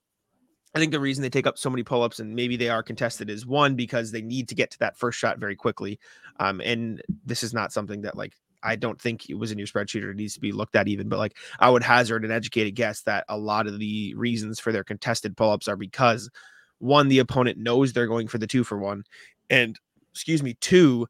I 0.75 0.79
think 0.79 0.93
the 0.93 1.01
reason 1.01 1.21
they 1.23 1.31
take 1.31 1.47
up 1.47 1.59
so 1.59 1.69
many 1.69 1.83
pull 1.83 2.03
ups 2.03 2.21
and 2.21 2.35
maybe 2.35 2.57
they 2.57 2.69
are 2.71 2.83
contested 2.83 3.29
is 3.29 3.45
one, 3.45 3.75
because 3.75 4.13
they 4.13 4.23
need 4.23 4.49
to 4.49 4.55
get 4.55 4.71
to 4.71 4.79
that 4.79 4.97
first 4.97 5.19
shot 5.19 5.39
very 5.39 5.57
quickly. 5.57 5.99
Um, 6.39 6.61
and 6.65 7.03
this 7.27 7.43
is 7.43 7.53
not 7.53 7.73
something 7.73 8.03
that 8.03 8.17
like 8.17 8.35
I 8.63 8.77
don't 8.77 9.01
think 9.01 9.31
it 9.31 9.35
was 9.35 9.53
in 9.53 9.59
your 9.59 9.67
spreadsheet 9.67 10.03
or 10.03 10.11
it 10.11 10.17
needs 10.17 10.35
to 10.35 10.41
be 10.41 10.53
looked 10.53 10.77
at 10.77 10.89
even, 10.89 11.09
but 11.09 11.19
like 11.19 11.37
I 11.59 11.71
would 11.71 11.83
hazard 11.83 12.25
an 12.25 12.31
educated 12.31 12.75
guess 12.75 13.03
that 13.03 13.25
a 13.29 13.37
lot 13.37 13.67
of 13.67 13.79
the 13.79 14.15
reasons 14.15 14.61
for 14.61 14.73
their 14.73 14.85
contested 14.85 15.37
pull 15.37 15.51
ups 15.51 15.69
are 15.69 15.77
because 15.77 16.31
one, 16.79 17.09
the 17.09 17.19
opponent 17.19 17.59
knows 17.59 17.93
they're 17.93 18.07
going 18.07 18.29
for 18.29 18.39
the 18.39 18.47
two 18.47 18.65
for 18.65 18.79
one, 18.79 19.05
and 19.51 19.79
excuse 20.13 20.43
me, 20.43 20.55
two, 20.61 21.07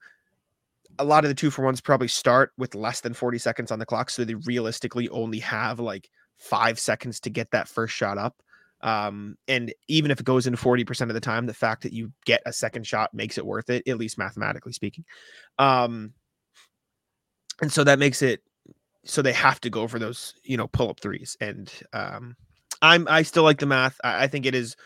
a 0.99 1.05
lot 1.05 1.25
of 1.25 1.31
the 1.31 1.35
two 1.35 1.51
for 1.51 1.65
ones 1.65 1.81
probably 1.81 2.09
start 2.09 2.53
with 2.59 2.75
less 2.75 3.01
than 3.01 3.15
40 3.15 3.39
seconds 3.39 3.71
on 3.71 3.79
the 3.79 3.87
clock. 3.87 4.11
So 4.11 4.25
they 4.25 4.35
realistically 4.35 5.09
only 5.09 5.39
have 5.39 5.81
like 5.81 6.11
five 6.37 6.79
seconds 6.79 7.21
to 7.21 7.31
get 7.31 7.51
that 7.53 7.69
first 7.69 7.95
shot 7.95 8.19
up. 8.19 8.43
Um, 8.83 9.37
and 9.47 9.73
even 9.89 10.11
if 10.11 10.21
it 10.21 10.27
goes 10.27 10.47
in 10.47 10.57
40% 10.57 11.03
of 11.03 11.15
the 11.15 11.21
time, 11.21 11.47
the 11.47 11.55
fact 11.55 11.83
that 11.83 11.93
you 11.93 12.13
get 12.25 12.43
a 12.47 12.53
second 12.53 12.87
shot 12.87 13.13
makes 13.13 13.37
it 13.39 13.45
worth 13.45 13.71
it, 13.71 13.87
at 13.87 13.99
least 13.99 14.19
mathematically 14.19 14.73
speaking. 14.73 15.05
Um, 15.59 16.15
and 17.61 17.73
so 17.73 17.85
that 17.85 17.99
makes 17.99 18.23
it 18.23 18.43
so 19.05 19.23
they 19.23 19.33
have 19.33 19.61
to 19.63 19.71
go 19.71 19.89
for 19.89 19.99
those, 19.99 20.35
you 20.45 20.57
know, 20.57 20.67
pull 20.69 20.91
up 20.91 21.01
threes. 21.01 21.37
And 21.41 21.73
um, 21.93 22.37
I'm 22.83 23.07
I 23.09 23.23
still 23.23 23.43
like 23.43 23.59
the 23.59 23.67
math. 23.67 23.99
I, 24.05 24.25
I 24.25 24.27
think 24.27 24.47
it 24.47 24.55
is 24.55 24.77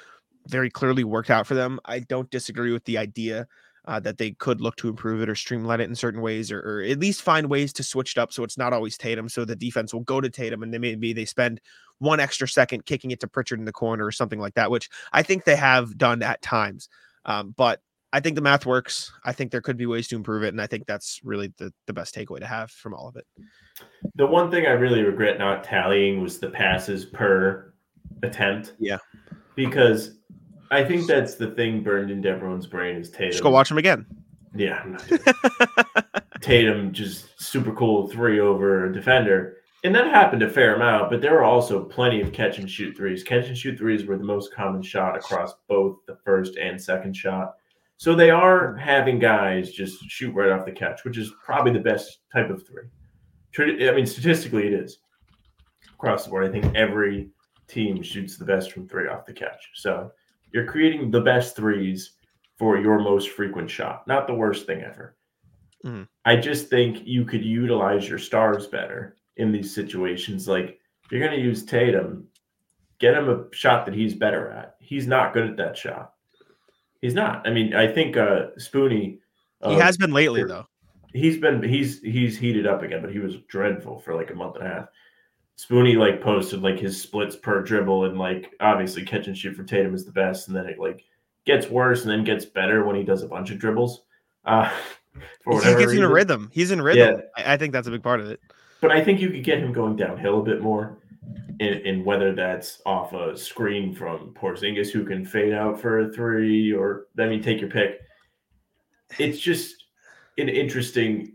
very 0.47 0.71
clearly 0.71 1.05
worked 1.05 1.31
out 1.31 1.47
for 1.47 1.55
them. 1.55 1.81
I 1.85 2.01
don't 2.01 2.31
disagree 2.31 2.73
with 2.73 2.85
the 2.85 2.99
idea 2.99 3.47
uh, 3.87 4.01
that 4.01 4.19
they 4.19 4.33
could 4.33 4.61
look 4.61 4.77
to 4.77 4.89
improve 4.89 5.21
it 5.21 5.29
or 5.29 5.35
streamline 5.35 5.81
it 5.81 5.89
in 5.89 5.95
certain 5.95 6.21
ways, 6.21 6.51
or, 6.51 6.61
or 6.61 6.83
at 6.83 6.99
least 6.99 7.23
find 7.23 7.49
ways 7.51 7.73
to 7.75 7.83
switch 7.83 8.17
it 8.17 8.19
up 8.19 8.33
so 8.33 8.43
it's 8.43 8.57
not 8.57 8.73
always 8.73 8.97
Tatum. 8.97 9.29
So 9.29 9.45
the 9.45 9.57
defense 9.57 9.93
will 9.93 10.01
go 10.01 10.21
to 10.21 10.31
Tatum, 10.31 10.63
and 10.63 10.73
then 10.73 10.81
maybe 10.81 11.13
they 11.13 11.25
spend 11.25 11.61
one 11.99 12.21
extra 12.21 12.49
second 12.49 12.87
kicking 12.87 13.11
it 13.11 13.21
to 13.21 13.29
Pritchard 13.29 13.59
in 13.59 13.65
the 13.65 13.73
corner 13.73 14.05
or 14.05 14.13
something 14.13 14.41
like 14.41 14.55
that, 14.55 14.71
which 14.71 14.89
I 15.13 15.23
think 15.23 15.45
they 15.45 15.57
have 15.57 15.97
done 15.99 16.23
at 16.23 16.43
times. 16.43 16.89
Um, 17.25 17.55
but 17.57 17.81
I 18.15 18.21
think 18.21 18.37
the 18.37 18.43
math 18.43 18.65
works. 18.65 19.11
I 19.25 19.33
think 19.33 19.51
there 19.51 19.61
could 19.61 19.77
be 19.77 19.87
ways 19.87 20.07
to 20.07 20.15
improve 20.15 20.45
it, 20.45 20.55
and 20.55 20.63
I 20.63 20.69
think 20.69 20.87
that's 20.87 21.21
really 21.25 21.53
the, 21.57 21.73
the 21.87 21.93
best 21.93 22.15
takeaway 22.15 22.39
to 22.39 22.47
have 22.47 22.71
from 22.71 22.95
all 22.95 23.09
of 23.09 23.17
it. 23.17 23.27
The 24.15 24.25
one 24.25 24.53
thing 24.53 24.67
I 24.67 24.71
really 24.71 25.03
regret 25.03 25.37
not 25.37 25.65
tallying 25.65 26.23
was 26.23 26.39
the 26.39 26.49
passes 26.49 27.05
per 27.05 27.75
attempt. 28.23 28.75
Yeah. 28.79 28.99
Because 29.57 30.19
I 30.71 30.85
think 30.85 31.09
that's 31.09 31.35
the 31.35 31.51
thing 31.51 31.83
burned 31.83 32.13
into 32.13 32.29
everyone's 32.29 32.69
brain 32.69 32.95
is 32.95 33.11
Tatum. 33.11 33.33
Just 33.33 33.43
go 33.43 33.51
watch 33.51 33.69
them 33.69 33.79
again. 33.79 34.07
Yeah. 34.55 34.79
I'm 34.79 34.93
not 34.93 35.09
doing. 35.09 35.21
Tatum 36.41 36.93
just 36.93 37.43
super 37.43 37.73
cool 37.73 38.07
three 38.07 38.39
over 38.39 38.87
a 38.87 38.93
defender. 38.93 39.57
And 39.83 39.93
that 39.93 40.07
happened 40.07 40.45
a 40.45 40.49
fair 40.49 40.77
amount, 40.77 41.11
but 41.11 41.21
there 41.21 41.33
were 41.33 41.43
also 41.43 41.85
plenty 41.85 42.21
of 42.21 42.33
catch 42.33 42.59
and 42.59 42.71
shoot 42.71 42.97
threes. 42.97 43.25
Catch 43.25 43.49
and 43.49 43.59
shoot 43.59 43.77
threes 43.77 44.07
were 44.07 44.17
the 44.17 44.23
most 44.23 44.55
common 44.55 44.83
shot 44.83 45.17
across 45.17 45.55
both 45.69 45.97
the 46.07 46.17
first 46.25 46.57
and 46.57 46.81
second 46.81 47.17
shot. 47.17 47.55
So 48.05 48.15
they 48.15 48.29
are 48.29 48.77
having 48.77 49.19
guys 49.19 49.73
just 49.73 50.05
shoot 50.11 50.35
right 50.35 50.51
off 50.51 50.67
the 50.67 50.73
catch, 50.73 51.05
which 51.05 51.17
is 51.17 51.33
probably 51.43 51.73
the 51.73 51.79
best 51.79 52.19
type 52.31 52.51
of 52.51 52.63
three. 52.67 52.85
I 53.89 53.95
mean, 53.95 54.05
statistically, 54.05 54.67
it 54.67 54.75
is 54.75 54.99
across 55.95 56.25
the 56.25 56.31
board. 56.31 56.45
I 56.45 56.51
think 56.51 56.75
every 56.75 57.31
team 57.67 58.03
shoots 58.03 58.37
the 58.37 58.45
best 58.45 58.73
from 58.73 58.87
three 58.87 59.09
off 59.09 59.25
the 59.25 59.33
catch. 59.33 59.71
So 59.73 60.13
you're 60.53 60.67
creating 60.67 61.11
the 61.11 61.23
best 61.23 61.57
threes 61.57 62.17
for 62.59 62.77
your 62.77 62.99
most 62.99 63.31
frequent 63.31 63.71
shot, 63.71 64.07
not 64.07 64.27
the 64.27 64.35
worst 64.35 64.67
thing 64.67 64.83
ever. 64.83 65.17
Mhm. 65.83 66.07
I 66.27 66.37
just 66.37 66.69
think 66.69 67.07
you 67.07 67.25
could 67.25 67.43
utilize 67.43 68.07
your 68.07 68.19
stars 68.19 68.67
better 68.67 69.17
in 69.39 69.51
these 69.51 69.75
situations. 69.75 70.47
Like 70.47 70.79
if 71.07 71.11
you're 71.11 71.27
going 71.27 71.41
to 71.41 71.43
use 71.43 71.65
Tatum, 71.65 72.29
get 72.99 73.15
him 73.15 73.31
a 73.31 73.47
shot 73.57 73.87
that 73.87 73.95
he's 73.95 74.15
better 74.15 74.51
at. 74.51 74.77
He's 74.79 75.07
not 75.07 75.33
good 75.33 75.49
at 75.49 75.57
that 75.57 75.79
shot. 75.79 76.14
He's 77.05 77.13
not. 77.13 77.47
I 77.47 77.51
mean, 77.51 77.75
I 77.75 77.87
think 77.87 78.17
uh 78.17 78.47
Spoonie. 78.59 79.19
He 79.63 79.75
uh, 79.75 79.79
has 79.79 79.99
been 79.99 80.15
lately, 80.15 80.43
though. 80.43 80.67
he's 81.13 81.37
been 81.37 81.63
he's 81.63 82.01
he's 82.01 82.39
heated 82.39 82.67
up 82.67 82.83
again, 82.83 83.03
but 83.03 83.13
he 83.13 83.19
was 83.19 83.37
dreadful 83.47 83.99
for 83.99 84.15
like 84.15 84.31
a 84.31 84.35
month 84.35 84.57
and 84.57 84.67
a 84.67 84.71
half. 84.71 84.87
Spoonie 85.59 85.99
like 85.99 86.23
posted 86.23 86.63
like 86.63 86.79
his 86.79 86.99
splits 86.99 87.37
per 87.37 87.61
dribble 87.61 88.07
and 88.07 88.19
like 88.19 88.55
obviously 88.59 89.05
catch 89.05 89.27
and 89.27 89.37
shoot 89.37 89.55
for 89.55 89.65
Tatum 89.65 89.95
is 89.95 90.07
the 90.07 90.13
best, 90.13 90.49
and 90.49 90.57
then 90.57 90.65
it 90.65 90.79
like 90.79 91.05
gets 91.45 91.69
worse 91.69 92.05
and 92.05 92.11
then 92.11 92.25
gets 92.25 92.47
better 92.47 92.87
when 92.87 92.97
he 92.97 93.03
does 93.03 93.23
a 93.23 93.29
bunch 93.29 93.51
of 93.51 93.59
dribbles. 93.59 94.05
Uh, 94.47 94.73
for 95.45 95.63
He 95.63 95.75
gets 95.75 95.93
in 95.93 96.05
a 96.05 96.09
rhythm. 96.09 96.49
He's 96.55 96.71
in 96.71 96.81
rhythm. 96.81 97.21
I, 97.37 97.53
I 97.53 97.57
think 97.59 97.75
that's 97.75 97.87
a 97.87 97.91
big 97.91 98.03
part 98.03 98.21
of 98.21 98.31
it. 98.31 98.41
But 98.81 98.93
I 98.93 99.05
think 99.05 99.21
you 99.21 99.29
could 99.29 99.45
get 99.45 99.59
him 99.59 99.75
going 99.75 99.97
downhill 99.97 100.41
a 100.41 100.43
bit 100.43 100.63
more, 100.63 100.97
in, 101.61 101.75
in 101.87 102.05
whether 102.05 102.35
that's 102.35 102.81
off 102.85 103.13
a 103.13 103.37
screen 103.37 103.95
from 103.95 104.35
Porzingis 104.35 104.91
who 104.91 105.05
can 105.05 105.25
fade 105.25 105.53
out 105.53 105.81
for 105.81 106.01
a 106.01 106.13
three, 106.13 106.73
or 106.73 107.07
I 107.19 107.27
mean, 107.27 107.43
take 107.43 107.61
your 107.61 107.71
pick. 107.71 108.01
It's 109.19 109.39
just 109.39 109.85
an 110.39 110.49
interesting 110.49 111.35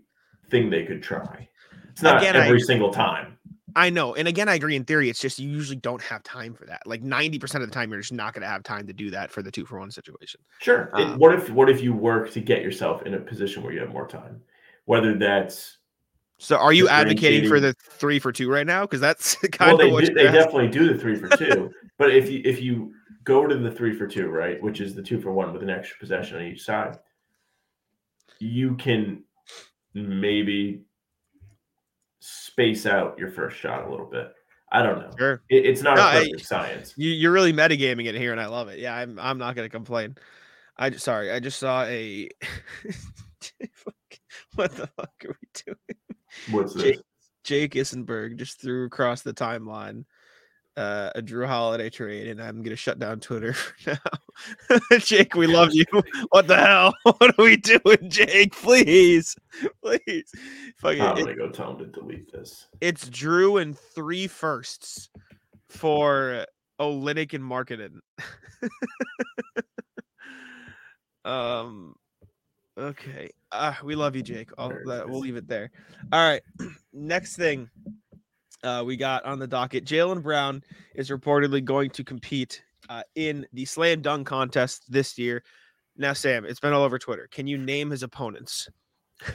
thing 0.49 0.69
they 0.69 0.85
could 0.85 1.01
try. 1.01 1.47
It's 1.91 2.01
not 2.01 2.17
Again, 2.17 2.35
every 2.35 2.49
agree. 2.49 2.59
single 2.61 2.91
time. 2.91 3.37
I 3.75 3.89
know. 3.89 4.15
And 4.15 4.27
again, 4.27 4.49
I 4.49 4.55
agree 4.55 4.75
in 4.75 4.83
theory. 4.83 5.09
It's 5.09 5.19
just 5.19 5.39
you 5.39 5.49
usually 5.49 5.77
don't 5.77 6.01
have 6.01 6.23
time 6.23 6.53
for 6.53 6.65
that. 6.65 6.81
Like 6.85 7.03
90% 7.03 7.55
of 7.55 7.61
the 7.61 7.67
time, 7.67 7.91
you're 7.91 7.99
just 7.99 8.13
not 8.13 8.33
going 8.33 8.41
to 8.41 8.47
have 8.47 8.63
time 8.63 8.87
to 8.87 8.93
do 8.93 9.09
that 9.11 9.31
for 9.31 9.41
the 9.41 9.51
two 9.51 9.65
for 9.65 9.79
one 9.79 9.91
situation. 9.91 10.41
Sure. 10.59 10.89
Um, 10.93 11.19
what 11.19 11.33
if 11.33 11.49
what 11.49 11.69
if 11.69 11.81
you 11.81 11.93
work 11.93 12.31
to 12.31 12.41
get 12.41 12.61
yourself 12.61 13.03
in 13.03 13.13
a 13.13 13.19
position 13.19 13.63
where 13.63 13.71
you 13.71 13.79
have 13.79 13.91
more 13.91 14.07
time? 14.07 14.41
Whether 14.85 15.17
that's 15.17 15.77
So 16.41 16.55
are 16.55 16.71
you 16.71 16.87
advocating 16.87 17.49
for 17.49 17.59
the 17.59 17.73
three 17.73 18.17
for 18.17 18.31
two 18.31 18.49
right 18.49 18.65
now? 18.65 18.81
Because 18.83 19.01
that's 19.01 19.35
kind 19.51 19.51
well, 19.59 19.71
of 19.73 19.79
they 19.79 19.91
what 19.91 20.05
do, 20.05 20.13
they 20.13 20.23
definitely 20.23 20.69
do 20.69 20.91
the 20.91 20.97
three 20.97 21.15
for 21.15 21.27
two. 21.35 21.69
but 21.97 22.15
if 22.15 22.29
you 22.29 22.41
if 22.45 22.61
you 22.61 22.93
go 23.25 23.45
to 23.45 23.55
the 23.55 23.69
three 23.69 23.93
for 23.93 24.07
two, 24.07 24.29
right, 24.29 24.61
which 24.63 24.79
is 24.79 24.95
the 24.95 25.03
two 25.03 25.19
for 25.19 25.33
one 25.33 25.51
with 25.51 25.61
an 25.61 25.69
extra 25.69 25.97
possession 25.99 26.37
on 26.37 26.43
each 26.43 26.63
side, 26.63 26.97
you 28.39 28.75
can 28.75 29.23
maybe 29.93 30.83
space 32.19 32.85
out 32.85 33.19
your 33.19 33.31
first 33.31 33.57
shot 33.57 33.85
a 33.85 33.91
little 33.91 34.05
bit. 34.05 34.31
I 34.71 34.81
don't 34.81 34.99
know. 34.99 35.11
Sure. 35.17 35.41
It, 35.49 35.65
it's 35.65 35.81
not 35.81 35.97
No, 35.97 36.03
a 36.03 36.05
I- 36.05 36.19
perfect 36.19 36.45
science. 36.45 36.93
You, 36.95 37.09
you're 37.11 37.33
really 37.33 37.51
metagaming 37.51 38.05
it 38.05 38.15
here, 38.15 38.31
and 38.31 38.39
I 38.39 38.45
love 38.45 38.69
it. 38.69 38.79
Yeah, 38.79 38.95
I'm. 38.95 39.19
I'm 39.19 39.37
not 39.39 39.55
going 39.55 39.65
to 39.65 39.69
complain. 39.69 40.15
I 40.77 40.89
just 40.89 41.03
sorry. 41.03 41.31
I 41.31 41.41
just 41.41 41.59
saw 41.59 41.83
a. 41.83 42.29
what 44.55 44.71
the 44.71 44.87
fuck 44.87 45.11
are 45.25 45.37
we 45.41 45.63
doing? 45.65 45.77
What's 46.51 46.73
this? 46.73 46.83
Jake- 46.83 46.99
Jake 47.43 47.73
Issenberg 47.73 48.37
just 48.37 48.61
threw 48.61 48.85
across 48.85 49.21
the 49.21 49.33
timeline 49.33 50.05
uh, 50.77 51.09
a 51.15 51.21
Jrue 51.21 51.47
Holiday 51.47 51.89
trade, 51.89 52.27
and 52.27 52.41
I'm 52.41 52.61
gonna 52.63 52.75
shut 52.75 52.99
down 52.99 53.19
Twitter 53.19 53.53
for 53.53 53.97
now. 54.71 54.79
Jake, 54.99 55.35
we 55.35 55.47
love 55.47 55.69
you. 55.73 55.83
What 56.29 56.47
the 56.47 56.55
hell? 56.57 56.93
What 57.03 57.37
are 57.37 57.43
we 57.43 57.57
doing, 57.57 58.09
Jake? 58.09 58.53
Please, 58.55 59.35
please. 59.83 60.31
Fucking, 60.77 61.01
I'm 61.01 61.15
gonna 61.17 61.35
go 61.35 61.49
tell 61.49 61.71
him 61.71 61.79
to 61.79 61.85
delete 61.87 62.31
this. 62.31 62.67
it's 62.81 63.09
Jrue 63.09 63.61
and 63.61 63.77
three 63.77 64.27
firsts 64.27 65.09
for 65.69 66.45
Olynyk 66.79 67.33
and 67.33 67.43
Markkanen. 67.43 67.99
um. 71.25 71.95
Okay. 72.79 73.29
Uh, 73.51 73.73
we 73.83 73.95
love 73.95 74.15
you, 74.15 74.23
Jake. 74.23 74.49
I'll, 74.57 74.69
that, 74.85 75.07
we'll 75.07 75.19
leave 75.19 75.35
it 75.35 75.47
there. 75.47 75.71
All 76.11 76.27
right. 76.27 76.41
Next 76.93 77.35
thing 77.35 77.69
uh, 78.63 78.83
we 78.85 78.95
got 78.95 79.25
on 79.25 79.39
the 79.39 79.47
docket 79.47 79.85
Jaylen 79.85 80.23
Brown 80.23 80.63
is 80.95 81.09
reportedly 81.09 81.63
going 81.63 81.89
to 81.91 82.03
compete 82.03 82.63
uh, 82.89 83.03
in 83.15 83.45
the 83.53 83.65
slam 83.65 84.01
dunk 84.01 84.27
contest 84.27 84.91
this 84.91 85.17
year. 85.17 85.43
Now, 85.97 86.13
Sam, 86.13 86.45
it's 86.45 86.59
been 86.59 86.73
all 86.73 86.83
over 86.83 86.97
Twitter. 86.97 87.27
Can 87.31 87.47
you 87.47 87.57
name 87.57 87.89
his 87.89 88.03
opponents? 88.03 88.69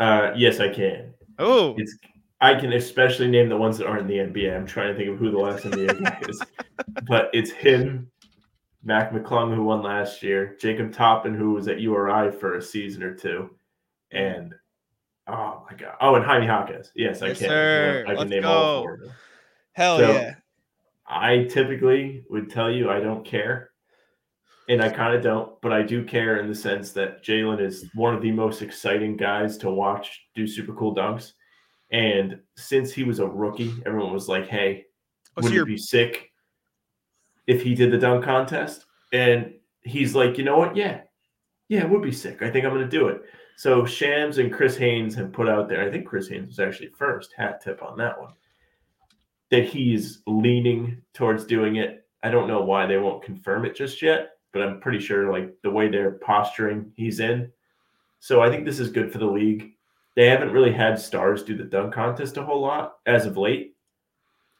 Uh, 0.00 0.32
yes, 0.36 0.58
I 0.58 0.68
can. 0.68 1.14
Oh, 1.38 1.76
It's 1.78 1.96
I 2.40 2.56
can 2.56 2.72
especially 2.72 3.28
name 3.28 3.48
the 3.48 3.56
ones 3.56 3.78
that 3.78 3.86
aren't 3.86 4.10
in 4.10 4.32
the 4.32 4.40
NBA. 4.40 4.56
I'm 4.56 4.66
trying 4.66 4.88
to 4.88 4.96
think 4.96 5.08
of 5.10 5.16
who 5.16 5.30
the 5.30 5.38
last 5.38 5.62
NBA 5.62 6.02
guy 6.02 6.20
is, 6.28 6.42
but 7.06 7.30
it's 7.32 7.52
him, 7.52 8.10
Mac 8.84 9.12
McClung, 9.12 9.54
who 9.54 9.62
won 9.64 9.82
last 9.82 10.22
year, 10.22 10.56
Jacob 10.60 10.92
Toppin, 10.92 11.34
who 11.34 11.52
was 11.52 11.68
at 11.68 11.80
URI 11.80 12.32
for 12.32 12.56
a 12.56 12.62
season 12.62 13.02
or 13.02 13.14
two, 13.14 13.50
and 14.10 14.54
oh 15.28 15.64
my 15.70 15.76
god, 15.76 15.94
oh, 16.00 16.14
and 16.16 16.24
Jaime 16.24 16.46
Jaquez. 16.46 16.90
Yes, 16.96 17.22
I 17.22 17.28
Yes, 17.28 17.38
can. 17.38 17.48
sir. 17.48 18.04
I 18.06 18.10
can 18.10 18.16
Let's 18.18 18.30
name 18.30 18.44
all 18.44 18.52
go. 18.78 18.82
four 18.82 18.94
of 18.94 19.00
them. 19.00 19.10
hell 19.72 19.98
so- 19.98 20.12
yeah. 20.12 20.34
I 21.06 21.44
typically 21.44 22.24
would 22.30 22.48
tell 22.50 22.70
you 22.70 22.90
I 22.90 22.98
don't 23.00 23.24
care. 23.24 23.70
And 24.68 24.80
I 24.80 24.88
kind 24.88 25.14
of 25.14 25.22
don't, 25.22 25.60
but 25.60 25.72
I 25.72 25.82
do 25.82 26.04
care 26.04 26.38
in 26.38 26.48
the 26.48 26.54
sense 26.54 26.92
that 26.92 27.22
Jaylen 27.24 27.60
is 27.60 27.90
one 27.94 28.14
of 28.14 28.22
the 28.22 28.30
most 28.30 28.62
exciting 28.62 29.16
guys 29.16 29.58
to 29.58 29.70
watch 29.70 30.22
do 30.34 30.46
super 30.46 30.72
cool 30.72 30.94
dunks. 30.94 31.32
And 31.90 32.38
since 32.56 32.92
he 32.92 33.02
was 33.04 33.18
a 33.18 33.26
rookie, 33.26 33.74
everyone 33.84 34.12
was 34.12 34.28
like, 34.28 34.46
hey, 34.46 34.86
Oh, 35.36 35.40
so 35.40 35.44
would 35.46 35.52
it 35.52 35.56
you're- 35.56 35.70
be 35.72 35.76
sick 35.76 36.31
if 37.46 37.62
he 37.62 37.74
did 37.74 37.90
the 37.90 37.98
dunk 37.98 38.24
contest? 38.24 38.86
And 39.12 39.54
he's 39.82 40.14
like, 40.14 40.38
you 40.38 40.44
know 40.44 40.58
what? 40.58 40.76
Yeah. 40.76 41.02
Yeah, 41.68 41.82
it 41.82 41.90
would 41.90 42.02
be 42.02 42.12
sick. 42.12 42.42
I 42.42 42.50
think 42.50 42.64
I'm 42.64 42.72
going 42.72 42.88
to 42.88 42.88
do 42.88 43.08
it. 43.08 43.22
So 43.56 43.84
Shams 43.84 44.38
and 44.38 44.52
Chris 44.52 44.76
Haynes 44.76 45.14
have 45.14 45.32
put 45.32 45.48
out 45.48 45.68
there, 45.68 45.86
I 45.86 45.90
think 45.90 46.06
Chris 46.06 46.28
Haynes 46.28 46.48
was 46.48 46.58
actually 46.58 46.88
first, 46.88 47.32
hat 47.36 47.62
tip 47.62 47.82
on 47.82 47.96
that 47.98 48.20
one, 48.20 48.32
that 49.50 49.64
he's 49.64 50.22
leaning 50.26 51.00
towards 51.14 51.44
doing 51.44 51.76
it. 51.76 52.06
I 52.22 52.30
don't 52.30 52.48
know 52.48 52.62
why 52.62 52.86
they 52.86 52.98
won't 52.98 53.22
confirm 53.22 53.64
it 53.64 53.76
just 53.76 54.02
yet, 54.02 54.30
but 54.52 54.62
I'm 54.62 54.80
pretty 54.80 55.00
sure 55.00 55.32
like 55.32 55.54
the 55.62 55.70
way 55.70 55.88
they're 55.88 56.12
posturing, 56.12 56.92
he's 56.96 57.20
in. 57.20 57.50
So 58.20 58.40
I 58.40 58.48
think 58.48 58.64
this 58.64 58.78
is 58.78 58.90
good 58.90 59.12
for 59.12 59.18
the 59.18 59.26
league. 59.26 59.72
They 60.14 60.28
haven't 60.28 60.52
really 60.52 60.72
had 60.72 60.98
stars 60.98 61.42
do 61.42 61.56
the 61.56 61.64
dunk 61.64 61.94
contest 61.94 62.36
a 62.36 62.42
whole 62.42 62.60
lot 62.60 62.96
as 63.06 63.26
of 63.26 63.36
late. 63.36 63.71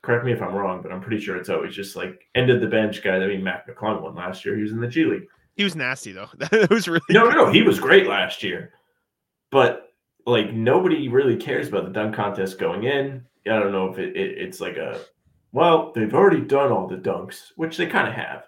Correct 0.02 0.24
me 0.24 0.32
if 0.32 0.42
I'm 0.42 0.54
wrong, 0.54 0.82
but 0.82 0.90
I'm 0.90 1.00
pretty 1.00 1.20
sure 1.20 1.36
it's 1.36 1.48
always 1.48 1.74
just 1.74 1.94
like 1.94 2.26
ended 2.34 2.60
the 2.60 2.66
bench 2.66 3.02
guys. 3.02 3.22
I 3.22 3.26
mean, 3.26 3.42
Mac 3.42 3.68
McClung 3.68 4.02
won 4.02 4.16
last 4.16 4.44
year. 4.44 4.56
He 4.56 4.62
was 4.62 4.72
in 4.72 4.80
the 4.80 4.88
G 4.88 5.04
League. 5.04 5.28
He 5.54 5.64
was 5.64 5.76
nasty 5.76 6.12
though. 6.12 6.28
that 6.38 6.70
was 6.70 6.88
really 6.88 7.02
No, 7.10 7.28
no, 7.28 7.44
no. 7.44 7.52
He 7.52 7.62
was 7.62 7.78
great 7.78 8.06
last 8.06 8.42
year. 8.42 8.72
But 9.50 9.92
like 10.26 10.52
nobody 10.52 11.08
really 11.08 11.36
cares 11.36 11.68
about 11.68 11.84
the 11.84 11.92
dunk 11.92 12.14
contest 12.14 12.58
going 12.58 12.84
in. 12.84 13.24
I 13.46 13.58
don't 13.58 13.72
know 13.72 13.92
if 13.92 13.98
it, 13.98 14.16
it 14.16 14.38
it's 14.38 14.60
like 14.60 14.76
a 14.76 15.00
well, 15.52 15.92
they've 15.94 16.14
already 16.14 16.40
done 16.40 16.72
all 16.72 16.86
the 16.86 16.96
dunks, 16.96 17.52
which 17.56 17.76
they 17.76 17.86
kind 17.86 18.08
of 18.08 18.14
have. 18.14 18.44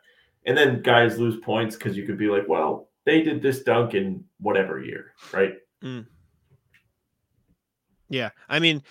And 0.47 0.57
then 0.57 0.83
guys 0.83 1.19
lose 1.19 1.37
points 1.41 1.77
because 1.77 1.97
you 1.97 2.07
could 2.07 2.19
be 2.19 2.29
like, 2.29 2.49
well, 2.49 2.89
they 3.05 3.23
did 3.23 3.43
this 3.43 3.63
dunk 3.63 3.95
in 3.95 4.25
whatever 4.41 4.83
year, 4.83 5.13
right? 5.33 5.55
Mm. 5.83 6.07
Yeah, 8.09 8.31
I 8.49 8.59
mean, 8.59 8.83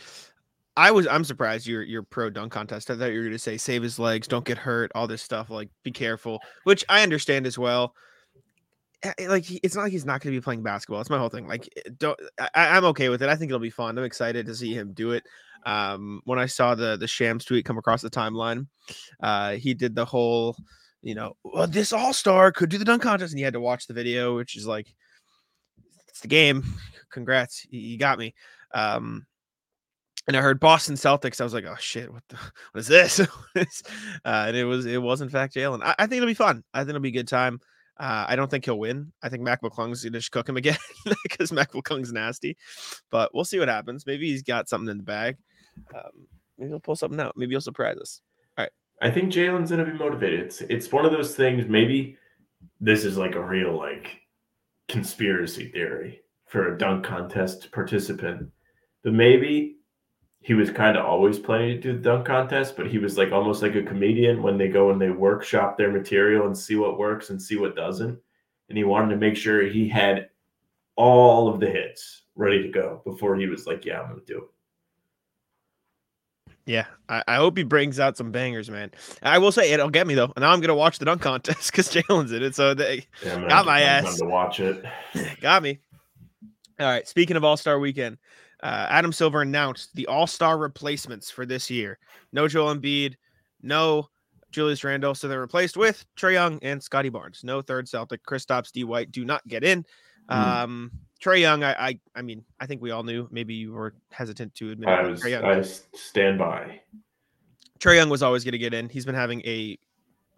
I 0.76 0.91
was 0.91 1.07
I'm 1.07 1.24
surprised 1.24 1.67
you're 1.67 1.84
you're 1.84 2.03
pro 2.03 2.30
dunk 2.30 2.51
contest. 2.51 2.89
I 2.89 2.97
thought 2.97 3.11
you 3.11 3.19
were 3.19 3.26
gonna 3.26 3.38
say 3.39 3.57
save 3.57 3.84
his 3.84 3.99
legs, 3.99 4.28
don't 4.28 4.45
get 4.45 4.57
hurt, 4.57 4.91
all 4.95 5.07
this 5.07 5.21
stuff. 5.21 5.49
Like 5.49 5.69
be 5.84 5.91
careful, 5.91 6.39
which 6.63 6.84
I 6.89 7.03
understand 7.03 7.45
as 7.45 7.57
well. 7.59 7.93
eh, 9.03 9.13
eh, 9.17 9.28
like 9.30 9.45
it's 9.63 9.76
not 9.76 9.84
like 9.84 9.91
he's 9.91 10.05
not 10.05 10.21
going 10.21 10.34
to 10.34 10.39
be 10.39 10.43
playing 10.43 10.63
basketball. 10.63 10.99
That's 10.99 11.09
my 11.09 11.17
whole 11.17 11.30
thing. 11.30 11.47
Like, 11.47 11.67
eh, 11.78 11.89
don't 11.97 12.19
I, 12.39 12.49
I'm 12.78 12.86
okay 12.86 13.09
with 13.09 13.21
it. 13.21 13.30
I 13.30 13.36
think 13.36 13.49
it'll 13.49 13.59
be 13.59 13.69
fun. 13.69 13.97
I'm 13.97 14.03
excited 14.03 14.45
to 14.45 14.55
see 14.55 14.74
him 14.74 14.93
do 14.93 15.11
it. 15.11 15.24
Um, 15.65 16.21
when 16.26 16.39
I 16.39 16.45
saw 16.45 16.76
the 16.76 16.97
the 16.97 17.07
Shams 17.07 17.45
tweet 17.45 17.65
come 17.65 17.78
across 17.78 18.01
the 18.01 18.09
timeline, 18.09 18.67
uh, 19.21 19.53
he 19.53 19.74
did 19.74 19.95
the 19.95 20.05
whole, 20.05 20.55
you 21.01 21.15
know, 21.15 21.36
well, 21.43 21.67
this 21.67 21.93
All 21.93 22.13
Star 22.13 22.51
could 22.51 22.69
do 22.69 22.78
the 22.78 22.86
dunk 22.86 23.01
contest, 23.03 23.34
and 23.34 23.39
you 23.39 23.45
had 23.45 23.53
to 23.53 23.61
watch 23.61 23.88
the 23.88 23.93
video, 23.93 24.36
which 24.36 24.57
is 24.57 24.65
like, 24.67 24.93
it's 26.07 26.21
the 26.21 26.28
game. 26.28 26.63
Congrats, 27.11 27.65
you 27.69 27.97
got 27.97 28.19
me. 28.19 28.34
Um, 28.74 29.26
and 30.28 30.38
I 30.38 30.41
heard 30.41 30.59
Boston 30.59 30.95
Celtics. 30.95 31.41
I 31.41 31.43
was 31.43 31.53
like, 31.53 31.65
oh 31.65 31.76
shit, 31.80 32.11
what 32.11 32.24
the, 32.30 32.38
what 32.71 32.80
is 32.80 32.88
this? 32.88 33.19
uh, 33.55 33.65
and 34.26 34.57
it 34.57 34.65
was 34.65 34.86
it 34.86 35.01
was 35.01 35.21
in 35.21 35.30
fact 35.30 35.55
Jaylen. 35.55 35.84
I, 35.84 35.95
I 35.99 36.07
think 36.07 36.17
it'll 36.17 36.28
be 36.28 36.34
fun. 36.34 36.63
I 36.74 36.80
think 36.80 36.89
it'll 36.89 37.01
be 37.01 37.09
a 37.09 37.11
good 37.11 37.28
time. 37.28 37.59
Uh, 37.99 38.26
I 38.28 38.36
don't 38.36 38.49
think 38.49 38.65
he'll 38.65 38.80
win. 38.80 39.11
I 39.21 39.30
think 39.30 39.43
Mac 39.43 39.61
McClung's 39.61 40.03
gonna 40.03 40.17
just 40.17 40.32
cook 40.32 40.49
him 40.49 40.57
again 40.57 40.78
because 41.24 41.51
Mac 41.51 41.71
McClung's 41.74 42.11
nasty. 42.11 42.57
But 43.11 43.34
we'll 43.34 43.45
see 43.45 43.59
what 43.59 43.67
happens. 43.67 44.05
Maybe 44.05 44.30
he's 44.30 44.43
got 44.43 44.69
something 44.69 44.89
in 44.89 44.97
the 44.97 45.03
bag. 45.03 45.38
Um, 45.93 46.28
maybe 46.57 46.69
he'll 46.69 46.80
pull 46.80 46.95
something 46.95 47.19
out. 47.19 47.34
Maybe 47.36 47.51
he'll 47.51 47.61
surprise 47.61 47.97
us. 47.97 48.21
All 48.57 48.63
right. 48.63 48.71
I 49.01 49.11
think 49.11 49.32
Jaylen's 49.32 49.69
gonna 49.69 49.86
be 49.86 49.93
motivated. 49.93 50.39
It's 50.39 50.61
it's 50.61 50.91
one 50.91 51.05
of 51.05 51.11
those 51.11 51.36
things. 51.36 51.65
Maybe 51.67 52.17
this 52.80 53.05
is 53.05 53.17
like 53.17 53.36
a 53.36 53.45
real 53.45 53.78
like 53.78 54.21
conspiracy 54.88 55.69
theory 55.69 56.21
for 56.47 56.74
a 56.74 56.78
dunk 56.78 57.05
contest 57.05 57.71
participant, 57.71 58.49
but 59.03 59.13
maybe 59.13 59.78
he 60.44 60.54
was 60.54 60.70
kind 60.70 60.98
of 60.98 61.06
always 61.06 61.39
planning 61.39 61.78
to 61.78 61.82
do 61.82 61.94
the 61.94 62.00
dunk 62.04 62.26
contest, 62.28 62.76
but 62.76 62.88
he 62.88 62.98
was 62.98 63.18
like 63.18 63.32
almost 63.32 63.62
like 63.62 63.76
a 63.76 63.82
comedian 63.82 64.44
when 64.44 64.58
they 64.58 64.68
go 64.68 64.91
and 64.91 65.02
they 65.02 65.10
workshop 65.10 65.78
their 65.78 65.89
material 65.91 66.46
and 66.48 66.58
see 66.58 66.76
what 66.76 66.98
works 67.00 67.30
and 67.30 67.41
see 67.41 67.56
what 67.56 67.76
doesn't, 67.76 68.20
and 68.70 68.78
he 68.78 68.84
wanted 68.84 69.10
to 69.12 69.18
make 69.18 69.38
sure 69.38 69.64
he 69.64 69.88
had 69.88 70.30
all 70.96 71.48
of 71.48 71.60
the 71.60 71.70
hits 71.70 72.24
ready 72.36 72.62
to 72.62 72.70
go 72.70 73.02
before 73.06 73.36
he 73.38 73.48
was 73.48 73.66
like, 73.66 73.86
"Yeah, 73.86 74.02
I'm 74.02 74.10
gonna 74.10 74.22
do 74.28 74.38
it." 74.39 74.44
Yeah, 76.66 76.86
I, 77.10 77.24
I 77.28 77.36
hope 77.36 77.58
he 77.58 77.64
brings 77.64 78.00
out 78.00 78.16
some 78.16 78.32
bangers, 78.32 78.70
man. 78.70 78.91
I 79.22 79.38
will 79.38 79.52
say 79.52 79.72
it'll 79.74 79.89
get 79.89 80.08
me 80.08 80.14
though. 80.14 80.32
And 80.36 80.44
now 80.44 80.52
I'm 80.52 80.62
gonna 80.62 80.76
watch 80.76 80.98
the 81.00 81.06
dunk 81.06 81.22
contest 81.22 81.72
because 81.72 81.89
Jaylen's 81.89 82.32
in 82.32 82.41
it. 82.44 82.56
So 82.56 82.74
they 82.74 83.06
Yeah, 83.24 83.48
Got 83.50 83.66
my 83.66 83.82
ass. 83.82 84.18
to 84.20 84.26
watch 84.26 84.60
it. 84.60 84.84
got 85.41 85.62
me. 85.64 85.80
All 86.80 86.88
right. 86.88 87.08
Speaking 87.08 87.36
of 87.36 87.44
All 87.44 87.58
Star 87.58 87.80
Weekend, 87.80 88.18
uh, 88.64 88.88
Adam 88.89 89.11
Silver 89.11 89.41
announced 89.41 89.93
the 89.93 90.07
All 90.07 90.26
Star 90.26 90.57
replacements 90.57 91.30
for 91.30 91.45
this 91.45 91.70
year. 91.70 91.99
No 92.32 92.47
Joel 92.47 92.74
Embiid, 92.74 93.16
no 93.61 94.07
Julius 94.51 94.84
Randle. 94.86 95.14
So 95.16 95.28
they're 95.28 95.41
replaced 95.41 95.76
with 95.76 96.05
Trae 96.18 96.34
Young 96.34 96.59
and 96.61 96.82
Scottie 96.82 97.09
Barnes. 97.09 97.41
No 97.43 97.61
third 97.61 97.89
Celtic. 97.89 98.26
Kristaps 98.26 98.72
D. 98.72 98.86
White 98.86 99.11
do 99.11 99.26
not 99.26 99.45
get 99.47 99.66
in. 99.66 99.86
Hmm. 100.30 100.39
Um, 100.39 100.91
Trae 101.22 101.41
Young, 101.41 101.64
I, 101.64 101.74
I, 101.74 101.99
I 102.16 102.22
mean, 102.22 102.45
I 102.59 102.66
think 102.66 102.82
we 102.82 102.91
all 102.91 103.03
knew. 103.03 103.28
Maybe 103.32 103.53
you 103.53 103.74
were 103.74 103.95
hesitant 104.11 104.55
to 104.55 104.72
admit. 104.72 104.89
I 104.89 105.03
was 105.03 105.26
I 105.26 105.61
stand 105.93 106.39
by. 106.39 106.80
Trae 107.80 107.97
Young 107.97 108.09
was 108.09 108.24
always 108.24 108.45
going 108.45 108.53
to 108.53 108.57
get 108.57 108.74
in. 108.74 108.88
He's 108.88 109.05
been 109.05 109.16
having 109.16 109.41
a 109.41 109.78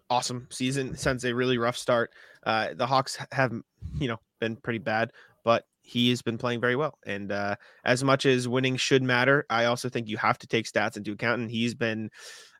awesome 0.09 0.47
season 0.49 0.95
since 0.97 1.23
a 1.25 1.33
really 1.33 1.59
rough 1.59 1.77
start. 1.77 2.11
Uh, 2.43 2.69
the 2.73 2.87
Hawks 2.87 3.17
have, 3.31 3.51
you 3.99 4.07
know, 4.07 4.19
been 4.39 4.55
pretty 4.55 4.79
bad, 4.79 5.11
but 5.43 5.65
he 5.85 6.09
has 6.09 6.21
been 6.21 6.37
playing 6.37 6.59
very 6.59 6.75
well. 6.75 6.97
And 7.05 7.31
uh, 7.31 7.55
as 7.83 8.03
much 8.03 8.25
as 8.25 8.47
winning 8.47 8.75
should 8.75 9.03
matter, 9.03 9.45
I 9.49 9.65
also 9.65 9.87
think 9.87 10.07
you 10.07 10.17
have 10.17 10.39
to 10.39 10.47
take 10.47 10.65
stats 10.65 10.97
into 10.97 11.11
account. 11.11 11.41
And 11.41 11.51
he's 11.51 11.75
been, 11.75 12.09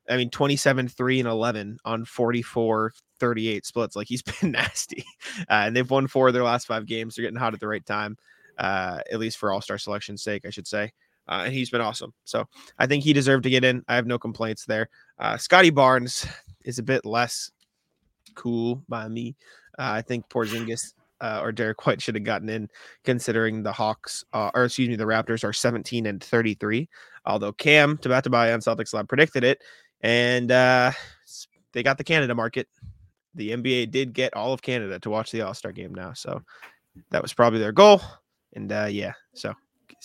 I 0.08 0.16
mean, 0.16 0.30
27, 0.30 0.88
3, 0.88 1.20
and 1.22 1.28
11 1.28 1.80
on 1.84 2.06
44, 2.06 2.94
38 3.20 3.66
splits. 3.66 3.96
Like 3.96 4.08
he's 4.08 4.22
been 4.42 4.52
nasty. 4.52 5.04
Uh, 5.40 5.66
and 5.66 5.76
they've 5.76 5.90
won 5.90 6.08
four 6.08 6.28
of 6.28 6.36
their 6.36 6.44
last 6.44 6.68
five 6.68 6.86
games. 6.86 7.16
They're 7.16 7.24
getting 7.24 7.40
hot 7.40 7.56
at 7.56 7.60
the 7.60 7.68
right 7.68 7.86
time, 7.86 8.16
uh, 8.60 9.00
at 9.12 9.20
least 9.20 9.38
for 9.38 9.52
all 9.52 9.62
star 9.62 9.80
selection's 9.80 10.22
sake, 10.22 10.46
I 10.46 10.52
should 10.52 10.68
say. 10.68 10.92
Uh, 11.28 11.42
and 11.46 11.54
he's 11.54 11.72
been 11.72 11.82
awesome. 11.82 12.14
So 12.26 12.46
I 12.78 12.86
think 12.86 13.04
he 13.04 13.12
deserved 13.12 13.44
to 13.46 13.50
get 13.50 13.64
in. 13.64 13.84
I 13.88 13.96
have 13.96 14.06
no 14.06 14.20
complaints 14.20 14.66
there. 14.66 14.88
Uh, 15.18 15.38
Scottie 15.38 15.72
Barnes 15.72 16.28
is 16.64 16.78
a 16.78 16.84
bit 16.84 17.06
less 17.06 17.50
cool 18.36 18.84
by 18.88 19.08
me. 19.08 19.36
Uh, 19.80 19.90
I 19.94 20.02
think 20.04 20.30
Porzingis 20.30 20.94
uh, 21.26 21.40
or 21.42 21.52
Derrick 21.52 21.86
White 21.86 22.02
should 22.02 22.16
have 22.16 22.24
gotten 22.24 22.50
in, 22.50 22.70
considering 23.04 23.64
the 23.64 23.72
Hawks, 23.72 24.24
uh, 24.34 24.52
or 24.54 24.66
excuse 24.66 24.90
me, 24.90 24.96
the 24.96 25.06
Raptors 25.06 25.44
are 25.44 25.54
17 25.54 26.06
and 26.06 26.24
33. 26.24 26.88
Although 27.26 27.52
Cam 27.54 27.98
Tabatabaie 27.98 28.54
on 28.54 28.60
Celtics 28.60 28.94
Lab 28.94 29.10
predicted 29.10 29.44
it, 29.44 29.64
and 30.02 30.52
uh, 30.52 30.92
they 31.74 31.82
got 31.82 31.98
the 31.98 32.04
Canada 32.04 32.36
market. 32.36 32.68
The 33.34 33.50
NBA 33.50 33.90
did 33.90 34.14
get 34.14 34.36
all 34.36 34.54
of 34.54 34.62
Canada 34.62 35.00
to 35.00 35.10
watch 35.10 35.32
the 35.32 35.42
All 35.42 35.56
Star 35.56 35.72
game 35.72 35.96
now, 35.96 36.14
so 36.14 36.42
that 37.10 37.24
was 37.24 37.34
probably 37.34 37.60
their 37.60 37.72
goal. 37.72 38.02
And 38.54 38.72
uh, 38.72 38.88
yeah, 38.90 39.14
so 39.34 39.54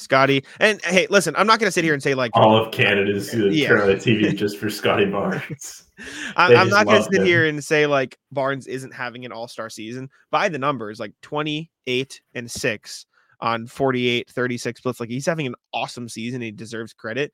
Scottie, 0.00 0.44
and 0.58 0.80
hey, 0.84 1.06
listen, 1.10 1.34
I'm 1.36 1.46
not 1.46 1.58
gonna 1.58 1.70
sit 1.70 1.84
here 1.84 1.94
and 1.94 2.02
say 2.02 2.14
like 2.14 2.30
All 2.34 2.56
of 2.56 2.72
Canada's 2.72 3.32
uh, 3.34 3.46
Yeah. 3.46 3.68
TV 3.70 4.34
just 4.36 4.58
for 4.58 4.70
Scottie 4.70 5.06
Barnes. 5.06 5.84
I'm, 6.36 6.56
I'm 6.56 6.68
not 6.68 6.86
going 6.86 7.02
to 7.02 7.08
sit 7.12 7.20
him. 7.20 7.26
here 7.26 7.46
and 7.46 7.62
say 7.62 7.86
like 7.86 8.18
Barnes 8.32 8.66
isn't 8.66 8.92
having 8.94 9.24
an 9.24 9.32
all 9.32 9.48
star 9.48 9.68
season. 9.68 10.08
By 10.30 10.48
the 10.48 10.58
numbers, 10.58 10.98
like 10.98 11.12
28 11.22 12.20
and 12.34 12.50
6 12.50 13.06
on 13.40 13.66
48, 13.66 14.30
36 14.30 14.80
splits. 14.80 15.00
Like 15.00 15.10
he's 15.10 15.26
having 15.26 15.46
an 15.46 15.54
awesome 15.72 16.08
season. 16.08 16.40
He 16.40 16.50
deserves 16.50 16.92
credit. 16.92 17.32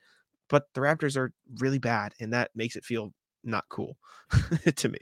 But 0.48 0.64
the 0.74 0.80
Raptors 0.80 1.16
are 1.16 1.32
really 1.58 1.78
bad, 1.78 2.14
and 2.20 2.32
that 2.32 2.50
makes 2.54 2.76
it 2.76 2.84
feel 2.84 3.12
not 3.42 3.64
cool 3.68 3.96
to 4.76 4.88
me. 4.88 4.98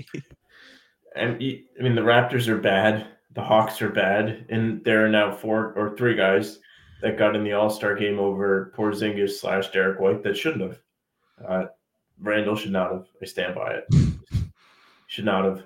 And 1.15 1.35
I 1.35 1.83
mean, 1.83 1.95
the 1.95 2.01
Raptors 2.01 2.49
are 2.49 2.59
bad. 2.59 3.07
The 3.35 3.43
Hawks 3.43 3.83
are 3.83 3.91
bad, 3.91 4.47
and 4.49 4.83
there 4.85 5.05
are 5.05 5.09
now 5.11 5.35
four 5.35 5.75
or 5.75 5.97
three 5.97 6.15
guys 6.15 6.61
that 7.03 7.19
got 7.19 7.37
in 7.37 7.45
the 7.45 7.53
All 7.53 7.71
Star 7.71 7.95
game 7.95 8.19
over 8.19 8.73
Porzingis 8.77 9.39
slash 9.41 9.71
Derrick 9.71 10.01
White 10.01 10.23
that 10.23 10.37
shouldn't 10.37 10.63
have. 10.63 10.79
Uh, 11.47 11.65
Randle 12.21 12.57
should 12.57 12.73
not 12.73 12.93
have. 12.93 13.07
I 13.21 13.27
stand 13.27 13.55
by 13.55 13.75
it. 13.75 13.85
should 15.07 15.25
not 15.25 15.45
have. 15.45 15.63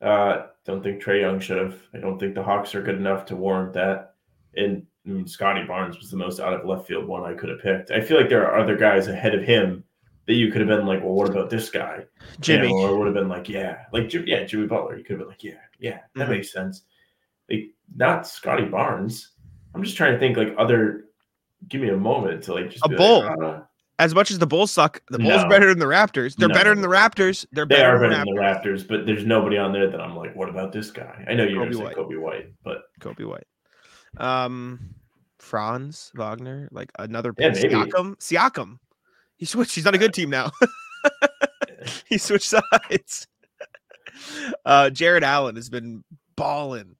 Uh, 0.00 0.46
don't 0.64 0.82
think 0.82 1.02
Trae 1.02 1.20
Young 1.22 1.40
should 1.40 1.58
have. 1.58 1.80
I 1.94 1.98
don't 1.98 2.18
think 2.18 2.34
the 2.34 2.42
Hawks 2.42 2.74
are 2.74 2.82
good 2.82 2.96
enough 2.96 3.24
to 3.26 3.36
warrant 3.36 3.72
that. 3.74 4.14
And 4.56 4.86
I 5.06 5.10
mean, 5.10 5.26
Scottie 5.26 5.64
Barnes 5.66 5.98
was 5.98 6.10
the 6.10 6.16
most 6.16 6.40
out 6.40 6.52
of 6.52 6.66
left 6.66 6.86
field 6.86 7.06
one 7.06 7.22
I 7.24 7.34
could 7.36 7.48
have 7.48 7.60
picked. 7.60 7.90
I 7.90 8.00
feel 8.00 8.18
like 8.18 8.28
there 8.28 8.46
are 8.46 8.58
other 8.60 8.76
guys 8.76 9.06
ahead 9.08 9.34
of 9.34 9.42
him 9.42 9.84
that 10.26 10.34
you 10.34 10.50
could 10.50 10.60
have 10.60 10.68
been 10.68 10.86
like, 10.86 11.00
well, 11.02 11.12
what 11.14 11.28
about 11.30 11.48
this 11.50 11.70
guy? 11.70 12.04
Jimmy, 12.40 12.68
You 12.68 12.74
know, 12.74 12.88
or 12.92 12.98
would 12.98 13.06
have 13.06 13.14
been 13.14 13.28
like, 13.28 13.48
yeah, 13.48 13.84
like 13.92 14.12
yeah, 14.12 14.44
Jimmy 14.44 14.66
Butler. 14.66 14.96
You 14.98 15.04
could 15.04 15.12
have 15.12 15.20
been 15.20 15.28
like, 15.28 15.44
yeah, 15.44 15.60
yeah, 15.78 16.00
that 16.16 16.26
Mhm. 16.26 16.30
makes 16.30 16.52
sense. 16.52 16.82
Like 17.48 17.70
not 17.94 18.26
Scottie 18.26 18.64
Barnes. 18.66 19.30
I'm 19.76 19.82
just 19.84 19.96
trying 19.96 20.12
to 20.14 20.18
think 20.18 20.36
like 20.36 20.54
other. 20.58 21.04
Give 21.68 21.80
me 21.80 21.88
a 21.88 21.96
moment 21.96 22.44
to 22.44 22.54
like 22.54 22.70
just 22.70 22.84
A 22.84 22.88
bull. 22.88 23.20
Like, 23.24 23.38
uh, 23.38 23.60
as 23.98 24.14
much 24.14 24.30
as 24.30 24.38
the 24.38 24.46
Bulls 24.46 24.70
suck, 24.70 25.00
the 25.08 25.18
Bulls 25.18 25.30
No. 25.36 25.42
are 25.44 25.48
better 25.48 25.68
than 25.68 25.78
the 25.78 25.86
Raptors. 25.86 26.36
They're 26.36 26.48
better 26.50 26.70
than 26.74 26.82
the 26.82 26.88
Raptors. 26.88 27.46
They're 27.52 27.64
they 27.64 27.76
better 27.76 27.96
are 27.96 27.98
than 27.98 28.10
better 28.10 28.24
the 28.26 28.30
than 28.30 28.34
the 28.34 28.40
Raptors. 28.42 28.86
But 28.86 29.06
there's 29.06 29.24
nobody 29.24 29.56
on 29.56 29.72
there 29.72 29.90
that 29.90 30.00
I'm 30.00 30.14
like, 30.14 30.36
what 30.36 30.50
about 30.50 30.70
this 30.72 30.90
guy? 30.90 31.24
I 31.28 31.32
know 31.32 31.44
you're 31.44 31.64
Coby 31.64 31.76
White. 31.76 31.96
Coby 31.96 32.20
White, 32.20 32.52
but 32.62 32.82
Coby 33.00 33.26
White. 33.26 33.46
Um, 34.18 34.94
Franz 35.38 36.12
Wagner, 36.14 36.68
like 36.72 36.90
another 36.98 37.32
Yeah, 37.38 37.48
maybe. 37.50 37.68
Siakam. 37.70 38.16
Siakam. 38.18 38.78
He 39.36 39.46
switched. 39.46 39.74
He's 39.74 39.86
on 39.86 39.94
a 39.94 39.98
good 39.98 40.12
team 40.12 40.28
now. 40.30 40.50
he 42.06 42.18
switched 42.18 42.48
sides. 42.50 43.26
Uh, 44.64 44.88
Jarrett 44.88 45.22
Allen 45.22 45.56
has 45.56 45.68
been 45.68 46.02
balling 46.36 46.95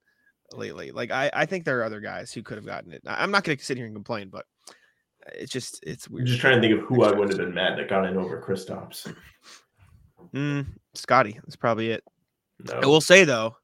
lately. 0.57 0.91
Like 0.91 1.11
I, 1.11 1.31
I 1.33 1.47
think 1.47 1.65
there 1.65 1.81
are 1.81 1.85
other 1.85 2.01
guys 2.01 2.33
who 2.33 2.43
could 2.43 2.57
have 2.57 2.67
gotten 2.67 2.93
it. 2.93 3.03
I'm 3.07 3.31
not 3.31 3.45
going 3.45 3.57
to 3.57 3.65
sit 3.65 3.77
here 3.77 3.87
and 3.87 3.95
complain, 3.95 4.29
but 4.29 4.47
it's 5.35 5.53
just 5.53 5.81
it's 5.83 6.07
I'm 6.07 6.15
weird. 6.15 6.27
just 6.27 6.41
trying 6.41 6.61
to 6.61 6.67
think 6.67 6.81
of 6.81 6.87
who 6.87 7.05
I 7.05 7.13
would 7.13 7.29
have 7.29 7.39
been 7.39 7.55
mad 7.55 7.79
that 7.79 7.89
got 7.89 8.07
in 8.07 8.17
over 8.17 8.41
Kristaps. 8.41 9.13
Mm, 10.35 10.67
Scottie, 10.95 11.39
that's 11.45 11.57
probably 11.57 11.91
it. 11.91 12.05
No, 12.61 12.81
I 12.83 12.87
will 12.87 13.01
say 13.01 13.25
though, 13.25 13.57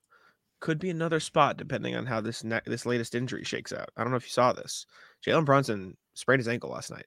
could 0.60 0.78
be 0.78 0.90
another 0.90 1.20
spot 1.20 1.56
depending 1.56 1.96
on 1.96 2.06
how 2.06 2.20
this 2.20 2.44
ne- 2.44 2.60
this 2.66 2.86
latest 2.86 3.14
injury 3.14 3.44
shakes 3.44 3.72
out. 3.72 3.90
I 3.96 4.02
don't 4.02 4.10
know 4.10 4.16
if 4.16 4.24
you 4.24 4.30
saw 4.30 4.52
this. 4.52 4.86
Jalen 5.26 5.44
Brunson 5.44 5.96
sprained 6.14 6.40
his 6.40 6.48
ankle 6.48 6.70
last 6.70 6.90
night 6.90 7.06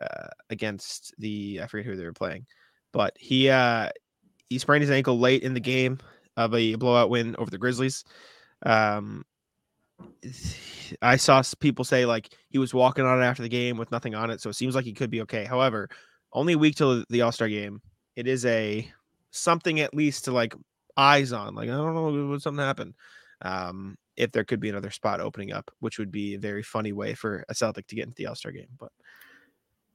uh, 0.00 0.28
against 0.50 1.14
the 1.18 1.60
I 1.62 1.66
forget 1.66 1.86
who 1.86 1.96
they 1.96 2.04
were 2.04 2.12
playing, 2.12 2.46
but 2.92 3.14
he 3.18 3.50
uh, 3.50 3.90
he 4.48 4.58
sprained 4.58 4.82
his 4.82 4.90
ankle 4.90 5.18
late 5.18 5.42
in 5.42 5.54
the 5.54 5.60
game 5.60 5.98
of 6.36 6.54
a 6.54 6.76
blowout 6.76 7.10
win 7.10 7.34
over 7.36 7.50
the 7.50 7.58
Grizzlies. 7.58 8.04
Um, 8.64 9.24
I 11.02 11.16
saw 11.16 11.42
people 11.60 11.84
say 11.84 12.06
like 12.06 12.32
he 12.48 12.58
was 12.58 12.72
walking 12.72 13.04
on 13.04 13.20
it 13.20 13.24
after 13.24 13.42
the 13.42 13.48
game 13.48 13.76
with 13.76 13.90
nothing 13.90 14.14
on 14.14 14.30
it, 14.30 14.40
so 14.40 14.50
it 14.50 14.54
seems 14.54 14.74
like 14.74 14.84
he 14.84 14.92
could 14.92 15.10
be 15.10 15.22
okay. 15.22 15.44
However, 15.44 15.88
only 16.32 16.54
a 16.54 16.58
week 16.58 16.76
till 16.76 17.04
the 17.08 17.22
All 17.22 17.32
Star 17.32 17.48
game. 17.48 17.80
It 18.16 18.26
is 18.26 18.44
a 18.46 18.90
something 19.30 19.80
at 19.80 19.94
least 19.94 20.24
to 20.24 20.32
like 20.32 20.54
eyes 20.96 21.32
on. 21.32 21.54
Like 21.54 21.68
I 21.68 21.72
don't 21.72 21.94
know 21.94 22.28
what 22.28 22.42
something 22.42 22.64
happened. 22.64 22.94
Um, 23.42 23.96
if 24.16 24.32
there 24.32 24.44
could 24.44 24.60
be 24.60 24.68
another 24.68 24.90
spot 24.90 25.20
opening 25.20 25.52
up, 25.52 25.70
which 25.78 25.98
would 25.98 26.10
be 26.10 26.34
a 26.34 26.38
very 26.38 26.62
funny 26.62 26.92
way 26.92 27.14
for 27.14 27.44
a 27.48 27.54
Celtic 27.54 27.86
to 27.86 27.94
get 27.94 28.04
into 28.04 28.16
the 28.16 28.26
All 28.26 28.34
Star 28.34 28.52
game. 28.52 28.68
But 28.78 28.90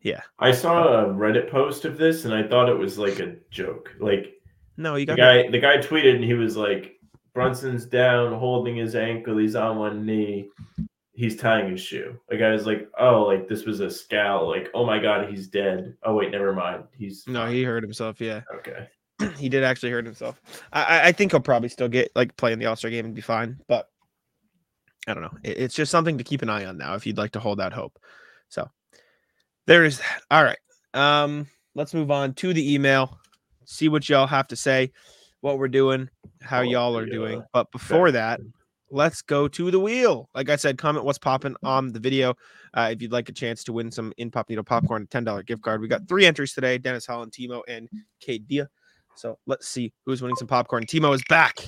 yeah, 0.01 0.21
I 0.39 0.51
saw 0.51 1.05
a 1.05 1.05
Reddit 1.07 1.49
post 1.49 1.85
of 1.85 1.97
this 1.97 2.25
and 2.25 2.33
I 2.33 2.43
thought 2.47 2.69
it 2.69 2.77
was 2.77 2.97
like 2.97 3.19
a 3.19 3.35
joke. 3.51 3.93
Like 3.99 4.33
no, 4.77 4.95
you 4.95 5.05
got 5.05 5.15
the 5.15 5.21
guy, 5.21 5.49
the 5.49 5.59
guy 5.59 5.77
tweeted 5.77 6.15
and 6.15 6.23
he 6.23 6.33
was 6.33 6.57
like, 6.57 6.99
Brunson's 7.33 7.85
down, 7.85 8.37
holding 8.37 8.75
his 8.75 8.95
ankle. 8.95 9.37
He's 9.37 9.55
on 9.55 9.77
one 9.77 10.05
knee. 10.05 10.49
He's 11.15 11.35
tying 11.35 11.71
his 11.71 11.81
shoe. 11.81 12.17
Like 12.31 12.41
I 12.41 12.51
was 12.51 12.65
like, 12.65 12.89
oh, 12.99 13.23
like 13.23 13.47
this 13.47 13.65
was 13.65 13.79
a 13.79 13.89
scowl. 13.89 14.49
Like, 14.49 14.69
oh 14.73 14.85
my 14.85 14.99
god, 14.99 15.29
he's 15.29 15.47
dead. 15.47 15.95
Oh 16.03 16.15
wait, 16.15 16.31
never 16.31 16.53
mind. 16.53 16.85
He's 16.97 17.23
No, 17.27 17.45
he 17.47 17.63
hurt 17.63 17.83
himself. 17.83 18.19
Yeah, 18.19 18.41
okay. 18.55 18.87
he 19.37 19.47
did 19.49 19.63
actually 19.63 19.91
hurt 19.91 20.05
himself. 20.05 20.41
I, 20.71 20.83
I- 20.83 21.07
I 21.07 21.11
think 21.11 21.31
he'll 21.31 21.39
probably 21.39 21.69
still 21.69 21.87
get 21.89 22.11
like 22.15 22.35
play 22.37 22.51
in 22.53 22.59
the 22.59 22.65
All 22.65 22.75
Star 22.75 22.89
game 22.89 23.05
and 23.05 23.13
be 23.15 23.21
fine. 23.21 23.59
But 23.67 23.87
I 25.07 25.13
don't 25.13 25.23
know. 25.23 25.37
It- 25.43 25.57
it's 25.59 25.75
just 25.75 25.91
something 25.91 26.17
to 26.17 26.23
keep 26.23 26.41
an 26.41 26.49
eye 26.49 26.65
on 26.65 26.77
now 26.77 26.95
if 26.95 27.05
you'd 27.05 27.17
like 27.17 27.31
to 27.33 27.39
hold 27.39 27.61
out 27.61 27.73
hope. 27.73 27.99
So 28.49 28.69
there 29.67 29.83
is 29.85 29.99
that. 29.99 30.21
All 30.31 30.43
right. 30.43 30.57
Um, 30.95 31.47
let's 31.75 31.93
move 31.93 32.09
on 32.11 32.33
to 32.35 32.53
the 32.53 32.73
email. 32.73 33.19
See 33.65 33.87
what 33.87 34.09
y'all 34.09 34.27
have 34.27 34.47
to 34.49 34.55
say, 34.55 34.91
what 35.43 35.59
we're 35.59 35.67
doing, 35.67 36.09
how 36.41 36.59
Oh, 36.59 36.63
y'all 36.63 36.97
are 36.97 37.05
doing. 37.05 37.43
But 37.51 37.69
before 37.73 38.11
that, 38.11 38.39
let's 38.89 39.21
go 39.21 39.49
to 39.49 39.71
the 39.71 39.79
wheel. 39.79 40.29
Like 40.33 40.49
I 40.49 40.55
said, 40.55 40.77
comment 40.77 41.03
what's 41.03 41.19
popping 41.19 41.57
on 41.63 41.91
the 41.91 41.99
video. 41.99 42.35
Uh, 42.73 42.89
if 42.93 43.01
you'd 43.01 43.11
like 43.11 43.27
a 43.27 43.33
chance 43.33 43.61
to 43.65 43.73
win 43.73 43.91
some 43.91 44.13
in 44.17 44.31
Pop 44.31 44.47
Needle 44.47 44.63
popcorn, 44.63 45.05
ten 45.07 45.25
dollar 45.25 45.43
gift 45.43 45.61
card. 45.61 45.81
We 45.81 45.89
got 45.89 46.07
three 46.07 46.25
entries 46.25 46.53
today: 46.53 46.77
Dennis 46.77 47.05
Holland, 47.05 47.33
Timo, 47.33 47.61
and 47.67 47.89
Kate 48.21 48.47
Dia. 48.47 48.69
So 49.15 49.37
let's 49.45 49.67
see 49.67 49.91
who's 50.05 50.21
winning 50.21 50.37
some 50.37 50.47
popcorn. 50.47 50.85
Timo 50.85 51.13
is 51.13 51.21
back 51.27 51.59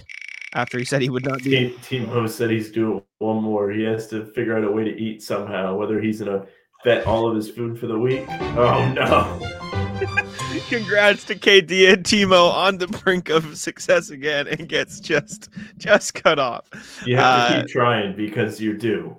after 0.54 0.80
he 0.80 0.86
said 0.86 1.02
he 1.02 1.10
would 1.10 1.26
not 1.26 1.44
be. 1.44 1.50
Team 1.82 2.06
Timo 2.08 2.30
said 2.30 2.52
he's 2.52 2.72
doing 2.72 3.04
one 3.20 3.44
more. 3.44 3.72
He 3.72 3.84
has 3.84 4.08
to 4.08 4.26
figure 4.28 4.58
out 4.58 4.64
a 4.64 4.72
way 4.72 4.86
to 4.86 4.98
eat 4.98 5.22
somehow, 5.22 5.76
whether 5.76 6.00
he's 6.00 6.20
gonna 6.20 6.46
vet 6.86 7.06
all 7.06 7.28
of 7.30 7.36
his 7.36 7.50
food 7.50 7.78
for 7.78 7.88
the 7.88 8.00
week. 8.00 8.24
Oh 8.30 8.94
no. 8.96 9.64
Congrats 10.70 11.24
to 11.26 11.36
Dia 11.36 11.93
and 11.93 12.04
Timo 12.04 12.52
on 12.52 12.78
the 12.78 12.88
brink 12.88 13.30
of 13.30 13.58
success 13.58 14.10
again, 14.10 14.48
and 14.48 14.68
gets 14.68 15.00
just 15.00 15.50
just 15.78 16.14
cut 16.14 16.39
off. 16.39 16.70
You 17.06 17.18
have 17.18 17.50
to 17.50 17.56
Uh, 17.58 17.62
keep 17.62 17.70
trying 17.70 18.16
because 18.16 18.60
you're 18.60 18.76
due. 18.78 19.16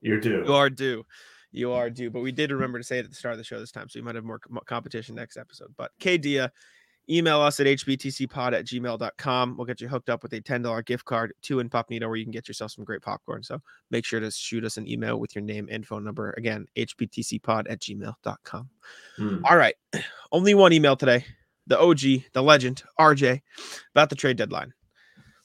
You're 0.00 0.20
due. 0.20 0.44
You 0.46 0.54
are 0.54 0.70
due. 0.70 1.04
You 1.52 1.72
are 1.72 1.90
due. 1.90 2.10
But 2.10 2.20
we 2.20 2.32
did 2.32 2.50
remember 2.50 2.78
to 2.78 2.84
say 2.84 2.98
it 2.98 3.04
at 3.04 3.10
the 3.10 3.16
start 3.16 3.32
of 3.32 3.38
the 3.38 3.44
show 3.44 3.58
this 3.60 3.70
time. 3.70 3.88
So 3.88 3.98
we 4.00 4.04
might 4.04 4.14
have 4.14 4.24
more 4.24 4.40
competition 4.66 5.14
next 5.14 5.36
episode. 5.36 5.74
But 5.76 5.92
KDia, 6.00 6.50
email 7.10 7.40
us 7.40 7.60
at 7.60 7.66
hbtcpod 7.66 8.52
at 8.52 8.64
gmail.com. 8.64 9.56
We'll 9.56 9.66
get 9.66 9.80
you 9.80 9.88
hooked 9.88 10.10
up 10.10 10.22
with 10.22 10.32
a 10.32 10.40
$10 10.40 10.84
gift 10.84 11.04
card 11.04 11.32
to 11.42 11.60
Inpognito 11.60 12.06
where 12.06 12.16
you 12.16 12.24
can 12.24 12.32
get 12.32 12.48
yourself 12.48 12.72
some 12.72 12.84
great 12.84 13.02
popcorn. 13.02 13.42
So 13.42 13.60
make 13.90 14.04
sure 14.04 14.20
to 14.20 14.30
shoot 14.30 14.64
us 14.64 14.76
an 14.76 14.88
email 14.88 15.18
with 15.18 15.34
your 15.34 15.42
name 15.42 15.68
and 15.70 15.86
phone 15.86 16.04
number. 16.04 16.34
Again, 16.36 16.66
hbtcpod 16.76 17.70
at 17.70 17.80
gmail.com. 17.80 18.68
Hmm. 19.16 19.44
All 19.44 19.56
right. 19.56 19.74
Only 20.32 20.54
one 20.54 20.72
email 20.72 20.96
today. 20.96 21.24
The 21.66 21.78
OG, 21.78 22.00
the 22.32 22.42
legend, 22.42 22.82
RJ, 22.98 23.42
about 23.94 24.08
the 24.08 24.16
trade 24.16 24.38
deadline. 24.38 24.72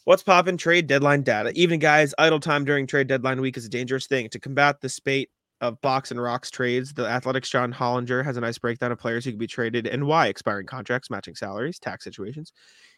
What's 0.06 0.24
popping? 0.24 0.58
Trade 0.58 0.88
deadline 0.88 1.24
data. 1.24 1.52
Even 1.56 1.80
guys, 1.80 2.14
idle 2.18 2.40
time 2.40 2.66
during 2.66 2.88
trade 2.88 3.08
deadline 3.08 3.40
week 3.40 3.56
is 3.56 3.66
a 3.66 3.70
dangerous 3.70 4.08
thing. 4.08 4.30
To 4.30 4.40
combat 4.40 4.82
the 4.82 4.90
spate 4.90 5.30
of 5.64 5.80
box 5.80 6.12
and 6.12 6.22
rocks 6.22 6.52
trades, 6.52 6.94
the 6.94 7.08
Athletics 7.08 7.50
John 7.50 7.72
Hollinger 7.74 8.24
has 8.24 8.36
a 8.36 8.42
nice 8.42 8.58
breakdown 8.58 8.92
of 8.92 9.00
players 9.00 9.24
who 9.24 9.32
could 9.32 9.40
be 9.40 9.48
traded 9.48 9.88
and 9.88 10.06
why 10.06 10.28
expiring 10.28 10.68
contracts, 10.68 11.10
matching 11.10 11.36
salaries, 11.36 11.80
tax 11.80 12.04
situations. 12.04 12.52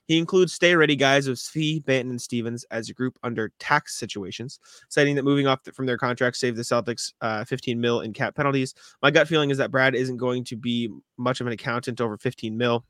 He 0.08 0.18
includes 0.18 0.54
stay 0.54 0.76
ready 0.76 0.96
guys 0.96 1.28
of 1.28 1.40
Fee, 1.40 1.84
Banton, 1.86 2.10
and 2.10 2.22
Stevens 2.22 2.66
as 2.72 2.90
a 2.90 2.94
group 2.94 3.20
under 3.22 3.52
tax 3.60 3.98
situations, 3.98 4.60
citing 4.90 5.16
that 5.16 5.24
moving 5.24 5.46
off 5.46 5.60
from 5.76 5.86
their 5.86 5.98
contracts 5.98 6.40
saved 6.40 6.58
the 6.58 6.64
Celtics 6.64 7.14
uh, 7.22 7.46
15 7.46 7.80
mil 7.80 8.02
in 8.02 8.14
cap 8.14 8.36
penalties. 8.36 8.74
My 9.04 9.12
gut 9.12 9.28
feeling 9.28 9.52
is 9.52 9.60
that 9.60 9.72
Brad 9.72 9.94
isn't 9.94 10.18
going 10.18 10.44
to 10.46 10.56
be 10.56 10.90
much 11.18 11.42
of 11.42 11.48
an 11.48 11.54
accountant 11.54 12.02
over 12.02 12.18
15 12.18 12.58
mil. 12.58 12.84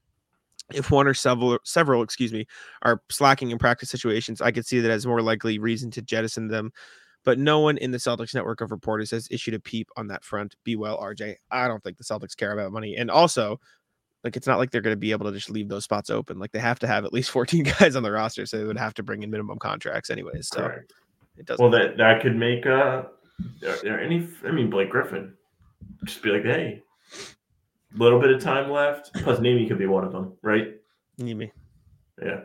If 0.73 0.89
one 0.89 1.05
or 1.05 1.13
several, 1.13 1.59
several, 1.65 2.01
excuse 2.01 2.31
me, 2.31 2.47
are 2.81 3.01
slacking 3.11 3.51
in 3.51 3.57
practice 3.57 3.89
situations, 3.89 4.41
I 4.41 4.51
could 4.51 4.65
see 4.65 4.79
that 4.79 4.89
as 4.89 5.05
more 5.05 5.21
likely 5.21 5.59
reason 5.59 5.91
to 5.91 6.01
jettison 6.01 6.47
them. 6.47 6.71
But 7.25 7.39
no 7.39 7.59
one 7.59 7.77
in 7.77 7.91
the 7.91 7.97
Celtics 7.97 8.33
network 8.33 8.61
of 8.61 8.71
reporters 8.71 9.11
has 9.11 9.27
issued 9.29 9.55
a 9.55 9.59
peep 9.59 9.89
on 9.97 10.07
that 10.07 10.23
front. 10.23 10.55
Be 10.63 10.75
well, 10.75 10.97
RJ. 10.99 11.35
I 11.51 11.67
don't 11.67 11.83
think 11.83 11.97
the 11.97 12.03
Celtics 12.03 12.37
care 12.37 12.53
about 12.53 12.71
money. 12.71 12.95
And 12.95 13.11
also, 13.11 13.59
like 14.23 14.37
it's 14.37 14.47
not 14.47 14.59
like 14.59 14.71
they're 14.71 14.81
going 14.81 14.95
to 14.95 14.99
be 14.99 15.11
able 15.11 15.25
to 15.25 15.35
just 15.35 15.49
leave 15.49 15.67
those 15.67 15.83
spots 15.83 16.09
open. 16.09 16.39
Like 16.39 16.51
they 16.51 16.59
have 16.59 16.79
to 16.79 16.87
have 16.87 17.03
at 17.03 17.13
least 17.13 17.31
14 17.31 17.63
guys 17.79 17.95
on 17.95 18.03
the 18.03 18.11
roster, 18.11 18.45
so 18.45 18.57
they 18.57 18.63
would 18.63 18.77
have 18.77 18.93
to 18.95 19.03
bring 19.03 19.23
in 19.23 19.31
minimum 19.31 19.59
contracts 19.59 20.09
anyways. 20.09 20.47
So 20.47 20.61
Correct. 20.61 20.93
it 21.37 21.45
doesn't. 21.45 21.61
Well, 21.63 21.71
that 21.71 21.97
that 21.97 22.21
could 22.21 22.35
make 22.35 22.65
uh, 22.65 23.03
are 23.65 23.77
there 23.83 23.99
any? 23.99 24.27
I 24.45 24.51
mean, 24.51 24.69
Blake 24.69 24.89
Griffin, 24.89 25.33
just 26.03 26.21
be 26.21 26.29
like, 26.29 26.43
hey, 26.43 26.81
a 27.93 27.97
little 27.97 28.19
bit 28.19 28.31
of 28.31 28.41
time 28.41 28.69
left. 28.69 29.13
Plus, 29.23 29.39
Navy 29.39 29.67
could 29.67 29.77
be 29.77 29.87
one 29.87 30.03
of 30.03 30.11
them, 30.11 30.33
right? 30.41 30.75
me. 31.17 31.51
Yeah. 32.21 32.41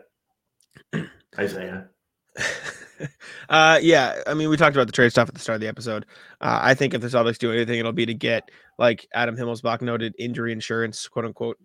Isaiah. 1.39 1.89
uh 3.49 3.79
yeah 3.83 4.21
i 4.27 4.35
mean 4.35 4.49
we 4.49 4.57
talked 4.57 4.77
about 4.77 4.87
the 4.87 4.93
trade 4.93 5.11
stuff 5.11 5.29
at 5.29 5.35
the 5.35 5.41
start 5.41 5.55
of 5.55 5.61
the 5.61 5.69
episode. 5.69 6.07
Uh, 6.41 6.61
i 6.63 6.75
think 6.75 6.95
if 6.95 7.01
the 7.01 7.09
celtics 7.09 7.39
do 7.39 7.53
anything 7.53 7.79
it'll 7.79 7.93
be 7.93 8.07
to 8.07 8.15
get 8.15 8.51
like 8.79 9.07
adam 9.15 9.37
himmelsbach 9.37 9.81
noted 9.83 10.15
injury 10.19 10.53
insurance 10.53 11.07
quote 11.09 11.25
unquote. 11.25 11.59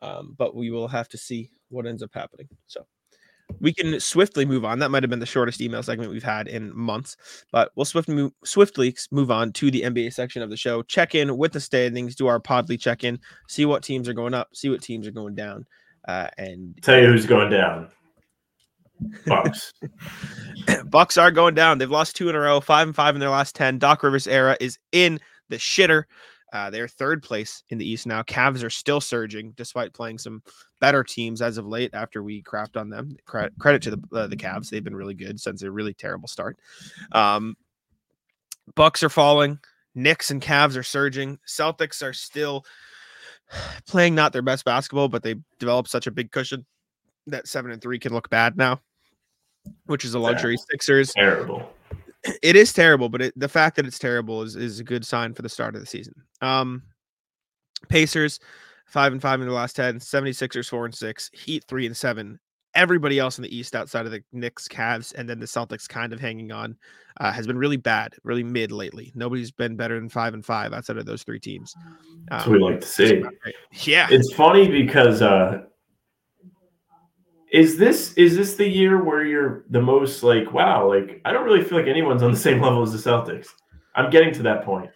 Um, 0.00 0.36
but 0.38 0.54
we 0.54 0.70
will 0.70 0.86
have 0.86 1.08
to 1.08 1.18
see 1.18 1.50
what 1.70 1.86
ends 1.86 2.04
up 2.04 2.10
happening. 2.14 2.46
So 2.68 2.86
we 3.60 3.72
can 3.72 3.98
swiftly 3.98 4.44
move 4.44 4.64
on. 4.64 4.78
That 4.78 4.90
might 4.90 5.02
have 5.02 5.10
been 5.10 5.18
the 5.18 5.26
shortest 5.26 5.60
email 5.60 5.82
segment 5.82 6.10
we've 6.12 6.22
had 6.22 6.46
in 6.46 6.76
months 6.76 7.16
but 7.50 7.72
we'll 7.74 7.84
swiftly 7.84 8.14
move, 8.14 8.32
swiftly 8.44 8.94
move 9.10 9.30
on 9.30 9.52
to 9.54 9.70
the 9.70 9.82
nba 9.82 10.12
section 10.12 10.42
of 10.42 10.50
the 10.50 10.56
show. 10.56 10.82
Check 10.82 11.14
in 11.14 11.36
with 11.36 11.52
the 11.52 11.60
standings 11.60 12.14
do 12.14 12.26
our 12.26 12.38
podly 12.38 12.78
check 12.78 13.02
in 13.02 13.18
see 13.48 13.64
what 13.64 13.82
teams 13.82 14.08
are 14.08 14.14
going 14.14 14.34
up 14.34 14.54
see 14.54 14.68
what 14.68 14.82
teams 14.82 15.06
are 15.06 15.12
going 15.12 15.34
down 15.34 15.66
uh, 16.06 16.28
and 16.38 16.78
Tell 16.82 16.98
you 16.98 17.06
who's 17.06 17.26
going 17.26 17.50
down. 17.50 17.88
Bucks. 19.26 19.72
Bucks 20.86 21.16
are 21.18 21.30
going 21.30 21.54
down. 21.54 21.78
They've 21.78 21.90
lost 21.90 22.16
two 22.16 22.28
in 22.28 22.34
a 22.34 22.40
row, 22.40 22.60
five 22.60 22.86
and 22.86 22.96
five 22.96 23.14
in 23.14 23.20
their 23.20 23.30
last 23.30 23.54
ten. 23.54 23.78
Doc 23.78 24.02
Rivers 24.02 24.26
era 24.26 24.56
is 24.60 24.78
in 24.92 25.20
the 25.48 25.56
shitter. 25.56 26.04
Uh, 26.52 26.70
they're 26.70 26.88
third 26.88 27.22
place 27.22 27.62
in 27.68 27.78
the 27.78 27.88
East 27.88 28.06
now. 28.06 28.22
Cavs 28.22 28.64
are 28.64 28.70
still 28.70 29.00
surging 29.00 29.52
despite 29.56 29.92
playing 29.92 30.16
some 30.16 30.42
better 30.80 31.04
teams 31.04 31.42
as 31.42 31.58
of 31.58 31.66
late. 31.66 31.90
After 31.92 32.22
we 32.22 32.42
crapped 32.42 32.76
on 32.76 32.88
them, 32.88 33.16
credit, 33.26 33.52
credit 33.58 33.82
to 33.82 33.90
the 33.90 34.02
uh, 34.12 34.26
the 34.26 34.36
Cavs. 34.36 34.70
They've 34.70 34.84
been 34.84 34.96
really 34.96 35.14
good 35.14 35.38
since 35.38 35.62
a 35.62 35.70
really 35.70 35.94
terrible 35.94 36.28
start. 36.28 36.56
Um, 37.12 37.56
Bucks 38.74 39.02
are 39.02 39.10
falling. 39.10 39.58
Knicks 39.94 40.30
and 40.30 40.40
Cavs 40.42 40.76
are 40.76 40.82
surging. 40.82 41.38
Celtics 41.46 42.02
are 42.02 42.12
still 42.12 42.64
playing 43.86 44.14
not 44.14 44.32
their 44.32 44.42
best 44.42 44.64
basketball, 44.64 45.08
but 45.08 45.22
they 45.22 45.36
developed 45.58 45.90
such 45.90 46.06
a 46.06 46.12
big 46.12 46.30
cushion 46.30 46.64
that 47.26 47.46
seven 47.46 47.70
and 47.70 47.80
three 47.80 47.98
can 47.98 48.12
look 48.12 48.30
bad 48.30 48.56
now, 48.56 48.80
which 49.86 50.04
is 50.04 50.14
a 50.14 50.18
luxury. 50.18 50.56
Sixers, 50.70 51.12
Terrible. 51.12 51.70
it 52.42 52.56
is 52.56 52.72
terrible, 52.72 53.08
but 53.08 53.22
it, 53.22 53.32
the 53.36 53.48
fact 53.48 53.76
that 53.76 53.86
it's 53.86 53.98
terrible 53.98 54.42
is 54.42 54.56
is 54.56 54.80
a 54.80 54.84
good 54.84 55.04
sign 55.06 55.34
for 55.34 55.42
the 55.42 55.48
start 55.48 55.74
of 55.74 55.80
the 55.80 55.86
season. 55.86 56.14
Um, 56.40 56.82
Pacers, 57.88 58.40
five 58.86 59.12
and 59.12 59.22
five 59.22 59.40
in 59.40 59.46
the 59.46 59.52
last 59.54 59.76
10, 59.76 60.00
76ers, 60.00 60.68
four 60.68 60.84
and 60.84 60.94
six, 60.94 61.30
Heat, 61.32 61.64
three 61.68 61.86
and 61.86 61.96
seven. 61.96 62.38
Everybody 62.74 63.18
else 63.18 63.38
in 63.38 63.42
the 63.42 63.56
East 63.56 63.74
outside 63.74 64.04
of 64.04 64.12
the 64.12 64.22
Knicks, 64.32 64.68
Cavs, 64.68 65.14
and 65.14 65.28
then 65.28 65.40
the 65.40 65.46
Celtics 65.46 65.88
kind 65.88 66.12
of 66.12 66.20
hanging 66.20 66.52
on 66.52 66.76
uh, 67.18 67.32
has 67.32 67.46
been 67.46 67.56
really 67.58 67.76
bad, 67.78 68.14
really 68.24 68.44
mid 68.44 68.70
lately. 68.70 69.10
Nobody's 69.14 69.50
been 69.50 69.74
better 69.74 69.98
than 69.98 70.08
five 70.08 70.34
and 70.34 70.44
five 70.44 70.72
outside 70.72 70.96
of 70.98 71.06
those 71.06 71.22
three 71.22 71.40
teams. 71.40 71.74
That's 72.28 72.46
what 72.46 72.52
we 72.52 72.58
like 72.58 72.80
to 72.80 72.86
see. 72.86 73.22
Yeah. 73.84 74.06
It's 74.10 74.32
funny 74.34 74.68
because 74.68 75.22
uh 75.22 75.62
is 77.50 77.78
this 77.78 78.12
is 78.14 78.36
this 78.36 78.54
the 78.56 78.68
year 78.68 79.02
where 79.02 79.24
you're 79.24 79.64
the 79.70 79.80
most 79.80 80.22
like 80.22 80.52
wow 80.52 80.86
like 80.88 81.20
I 81.24 81.32
don't 81.32 81.44
really 81.44 81.64
feel 81.64 81.78
like 81.78 81.86
anyone's 81.88 82.22
on 82.22 82.30
the 82.32 82.36
same 82.48 82.60
level 82.60 82.82
as 82.82 82.92
the 82.92 83.10
Celtics. 83.10 83.48
I'm 83.94 84.10
getting 84.10 84.32
to 84.34 84.42
that 84.42 84.64
point. 84.64 84.90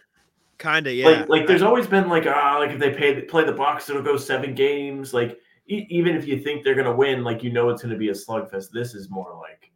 Kind 0.59 0.87
of, 0.87 0.93
yeah. 0.93 1.07
Like 1.07 1.29
like 1.29 1.47
there's 1.47 1.61
always 1.63 1.87
been 1.87 2.07
like 2.09 2.25
ah 2.27 2.57
like 2.59 2.71
if 2.71 2.79
they 2.79 2.91
pay 2.93 3.21
play 3.21 3.43
the 3.43 3.51
Bucks 3.51 3.89
it'll 3.89 4.01
go 4.03 4.17
seven 4.17 4.53
games 4.55 5.13
like 5.13 5.37
e- 5.67 5.85
even 5.89 6.15
if 6.15 6.27
you 6.27 6.39
think 6.39 6.63
they're 6.63 6.75
gonna 6.75 6.95
win 6.95 7.23
like 7.23 7.43
you 7.43 7.51
know 7.51 7.69
it's 7.69 7.81
gonna 7.81 7.97
be 7.97 8.09
a 8.09 8.13
slugfest. 8.13 8.69
This 8.71 8.93
is 8.93 9.09
more 9.09 9.37
like 9.41 9.71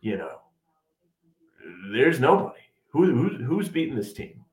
you 0.00 0.16
know 0.16 0.40
there's 1.92 2.18
nobody 2.18 2.60
who, 2.90 3.04
who 3.04 3.44
who's 3.44 3.68
beating 3.68 3.94
this 3.94 4.12
team. 4.12 4.44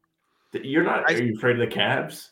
You're 0.54 0.84
not. 0.84 1.10
I- 1.10 1.14
Are 1.16 1.22
you 1.24 1.36
afraid 1.36 1.60
of 1.60 1.70
the 1.70 1.76
Cavs? 1.76 2.30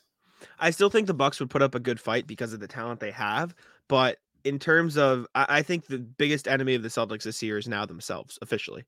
I 0.59 0.71
still 0.71 0.89
think 0.89 1.07
the 1.07 1.13
Bucks 1.13 1.39
would 1.39 1.49
put 1.49 1.61
up 1.61 1.73
a 1.75 1.79
good 1.79 1.99
fight 1.99 2.27
because 2.27 2.53
of 2.53 2.59
the 2.59 2.67
talent 2.67 2.99
they 2.99 3.11
have, 3.11 3.55
but 3.87 4.17
in 4.43 4.59
terms 4.59 4.97
of, 4.97 5.27
I, 5.35 5.45
I 5.49 5.61
think 5.61 5.87
the 5.87 5.99
biggest 5.99 6.47
enemy 6.47 6.75
of 6.75 6.83
the 6.83 6.89
Celtics 6.89 7.23
this 7.23 7.41
year 7.41 7.57
is 7.57 7.67
now 7.67 7.85
themselves 7.85 8.37
officially. 8.41 8.83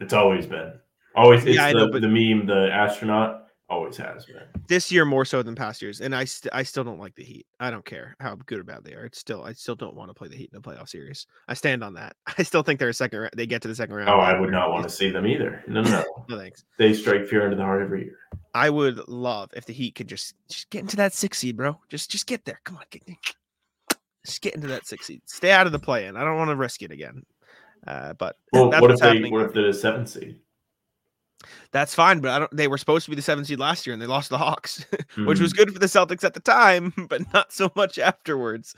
It's 0.00 0.12
always 0.12 0.46
been. 0.46 0.74
Always. 1.14 1.44
It's 1.44 1.56
Yeah, 1.56 1.72
the, 1.72 1.86
know, 1.86 2.00
the 2.00 2.08
meme, 2.08 2.46
the 2.46 2.68
astronaut. 2.72 3.40
Always 3.70 3.96
has 3.96 4.26
been. 4.26 4.42
This 4.68 4.92
year 4.92 5.06
more 5.06 5.24
so 5.24 5.42
than 5.42 5.54
past 5.54 5.80
years, 5.80 6.02
and 6.02 6.14
I 6.14 6.24
st- 6.26 6.52
I 6.54 6.64
still 6.64 6.84
don't 6.84 6.98
like 6.98 7.14
the 7.14 7.24
Heat. 7.24 7.46
I 7.58 7.70
don't 7.70 7.84
care 7.84 8.14
how 8.20 8.36
good 8.44 8.58
or 8.58 8.62
bad 8.62 8.84
they 8.84 8.92
are. 8.92 9.06
It's 9.06 9.18
still 9.18 9.42
I 9.42 9.54
still 9.54 9.74
don't 9.74 9.96
want 9.96 10.10
to 10.10 10.14
play 10.14 10.28
the 10.28 10.36
Heat 10.36 10.50
in 10.52 10.58
a 10.58 10.60
playoff 10.60 10.90
series. 10.90 11.26
I 11.48 11.54
stand 11.54 11.82
on 11.82 11.94
that. 11.94 12.14
I 12.38 12.42
still 12.42 12.62
think 12.62 12.78
they're 12.78 12.90
a 12.90 12.94
second. 12.94 13.30
They 13.34 13.46
get 13.46 13.62
to 13.62 13.68
the 13.68 13.74
second 13.74 13.94
round. 13.94 14.10
Oh, 14.10 14.18
I 14.18 14.38
would 14.38 14.50
not 14.50 14.70
want 14.70 14.82
to 14.84 14.90
see 14.90 15.08
them 15.10 15.26
either. 15.26 15.64
No, 15.66 15.80
no, 15.80 15.90
no. 15.90 16.04
No 16.28 16.36
thanks. 16.38 16.64
they 16.78 16.92
strike 16.92 17.26
fear 17.26 17.44
into 17.44 17.56
the 17.56 17.62
heart 17.62 17.80
every 17.82 18.04
year. 18.04 18.18
I 18.54 18.68
would 18.68 19.08
love 19.08 19.48
if 19.56 19.64
the 19.64 19.72
Heat 19.72 19.94
could 19.94 20.08
just 20.08 20.34
just 20.50 20.68
get 20.68 20.82
into 20.82 20.96
that 20.96 21.14
six 21.14 21.38
seed, 21.38 21.56
bro. 21.56 21.80
Just 21.88 22.10
just 22.10 22.26
get 22.26 22.44
there. 22.44 22.60
Come 22.64 22.76
on, 22.76 22.84
get 22.90 23.06
just 24.24 24.40
get 24.42 24.54
into 24.54 24.66
that 24.68 24.86
six 24.86 25.06
seed. 25.06 25.22
Stay 25.26 25.50
out 25.50 25.66
of 25.66 25.72
the 25.72 25.78
play 25.78 26.06
in. 26.06 26.16
I 26.16 26.24
don't 26.24 26.36
want 26.36 26.50
to 26.50 26.56
risk 26.56 26.82
it 26.82 26.90
again. 26.90 27.22
Uh, 27.86 28.14
but 28.14 28.36
Well, 28.52 28.70
what 28.70 28.90
if 28.90 28.98
they 28.98 29.06
happening. 29.08 29.32
what 29.32 29.42
if 29.44 29.52
they're 29.52 29.66
the 29.66 29.74
seventh 29.74 30.08
seed? 30.08 30.40
That's 31.72 31.94
fine, 31.94 32.20
but 32.20 32.30
I 32.30 32.38
don't. 32.38 32.56
They 32.56 32.68
were 32.68 32.78
supposed 32.78 33.04
to 33.04 33.10
be 33.10 33.16
the 33.16 33.22
seventh 33.22 33.48
seed 33.48 33.58
last 33.58 33.86
year, 33.86 33.92
and 33.92 34.00
they 34.00 34.06
lost 34.06 34.30
the 34.30 34.38
Hawks, 34.38 34.84
which 35.26 35.40
was 35.40 35.52
Mhm. 35.52 35.56
good 35.56 35.72
for 35.72 35.78
the 35.78 35.86
Celtics 35.86 36.24
at 36.24 36.32
the 36.32 36.40
time, 36.40 36.92
but 37.08 37.20
not 37.34 37.52
so 37.52 37.70
much 37.76 37.98
afterwards. 37.98 38.74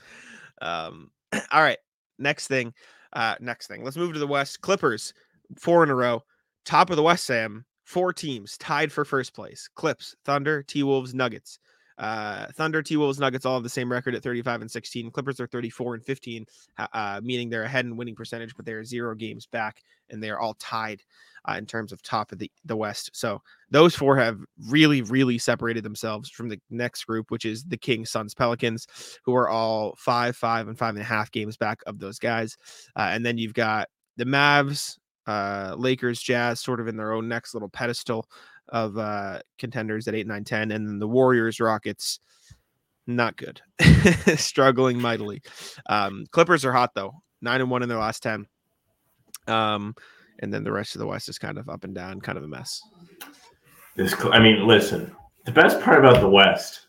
Um, 0.61 1.11
all 1.51 1.61
right, 1.61 1.77
next 2.19 2.47
thing. 2.47 2.73
Uh, 3.13 3.35
next 3.39 3.67
thing. 3.67 3.83
Let's 3.85 3.95
move 3.97 4.13
to 4.13 4.19
the 4.19 4.27
West. 4.27 4.59
Clippers, 4.61 5.13
four 5.57 5.83
in 5.83 5.89
a 5.89 5.95
row, 5.95 6.23
top 6.65 6.89
of 6.89 6.97
the 6.97 7.03
West. 7.03 7.25
Sam, 7.25 7.63
four 7.85 8.11
teams 8.11 8.57
tied 8.57 8.91
for 8.91 9.05
first 9.05 9.33
place. 9.33 9.69
Clips, 9.75 10.13
Thunder, 10.25 10.61
T 10.63 10.83
Wolves, 10.83 11.13
Nuggets. 11.13 11.59
Uh, 11.97 12.47
Thunder, 12.53 12.81
T 12.81 12.97
Wolves, 12.97 13.19
Nuggets 13.19 13.45
all 13.45 13.55
have 13.55 13.63
the 13.63 13.69
same 13.69 13.91
record 13.91 14.15
at 14.15 14.23
35 14.23 14.61
and 14.61 14.71
16. 14.71 15.11
Clippers 15.11 15.39
are 15.39 15.47
34 15.47 15.95
and 15.95 16.05
15, 16.05 16.45
uh, 16.77 17.21
meaning 17.23 17.49
they're 17.49 17.63
ahead 17.63 17.85
in 17.85 17.97
winning 17.97 18.15
percentage, 18.15 18.55
but 18.55 18.65
they're 18.65 18.83
zero 18.83 19.15
games 19.15 19.45
back, 19.45 19.81
and 20.09 20.21
they 20.21 20.29
are 20.29 20.39
all 20.39 20.53
tied 20.55 21.01
uh, 21.47 21.53
in 21.53 21.65
terms 21.65 21.91
of 21.91 22.01
top 22.01 22.31
of 22.31 22.39
the, 22.39 22.51
the 22.65 22.75
West. 22.75 23.09
So 23.13 23.41
those 23.69 23.95
four 23.95 24.17
have 24.17 24.39
really, 24.67 25.01
really 25.01 25.37
separated 25.37 25.83
themselves 25.83 26.29
from 26.29 26.49
the 26.49 26.59
next 26.69 27.05
group, 27.05 27.31
which 27.31 27.45
is 27.45 27.63
the 27.63 27.77
Kings, 27.77 28.09
Suns, 28.09 28.33
Pelicans, 28.33 28.87
who 29.23 29.35
are 29.35 29.49
all 29.49 29.95
five, 29.97 30.35
five, 30.35 30.67
and 30.67 30.77
five 30.77 30.95
and 30.95 31.01
a 31.01 31.05
half 31.05 31.31
games 31.31 31.57
back 31.57 31.79
of 31.87 31.99
those 31.99 32.19
guys. 32.19 32.57
Uh, 32.95 33.09
and 33.11 33.25
then 33.25 33.37
you've 33.37 33.53
got 33.53 33.87
the 34.17 34.25
Mavs, 34.25 34.97
uh, 35.25 35.75
Lakers, 35.77 36.21
Jazz, 36.21 36.59
sort 36.59 36.79
of 36.79 36.87
in 36.87 36.97
their 36.97 37.13
own 37.13 37.27
next 37.27 37.53
little 37.53 37.69
pedestal 37.69 38.27
of 38.69 38.97
uh, 38.97 39.39
contenders 39.57 40.07
at 40.07 40.15
eight, 40.15 40.27
nine, 40.27 40.43
10. 40.43 40.71
And 40.71 40.87
then 40.87 40.99
the 40.99 41.07
Warriors, 41.07 41.59
Rockets, 41.59 42.19
not 43.05 43.37
good, 43.37 43.61
struggling 44.35 44.99
mightily. 44.99 45.41
Um, 45.87 46.25
Clippers 46.31 46.65
are 46.65 46.73
hot 46.73 46.93
though, 46.93 47.13
nine 47.41 47.61
and 47.61 47.71
one 47.71 47.83
in 47.83 47.89
their 47.89 47.97
last 47.97 48.23
10. 48.23 48.45
Um, 49.47 49.95
and 50.39 50.53
then 50.53 50.63
the 50.63 50.71
rest 50.71 50.95
of 50.95 50.99
the 50.99 51.07
West 51.07 51.29
is 51.29 51.39
kind 51.39 51.57
of 51.57 51.69
up 51.69 51.83
and 51.83 51.95
down, 51.95 52.21
kind 52.21 52.37
of 52.37 52.43
a 52.43 52.47
mess. 52.47 52.81
This, 53.95 54.13
I 54.25 54.39
mean, 54.39 54.67
listen. 54.67 55.15
The 55.45 55.51
best 55.51 55.81
part 55.81 56.03
about 56.03 56.19
the 56.19 56.29
West, 56.29 56.87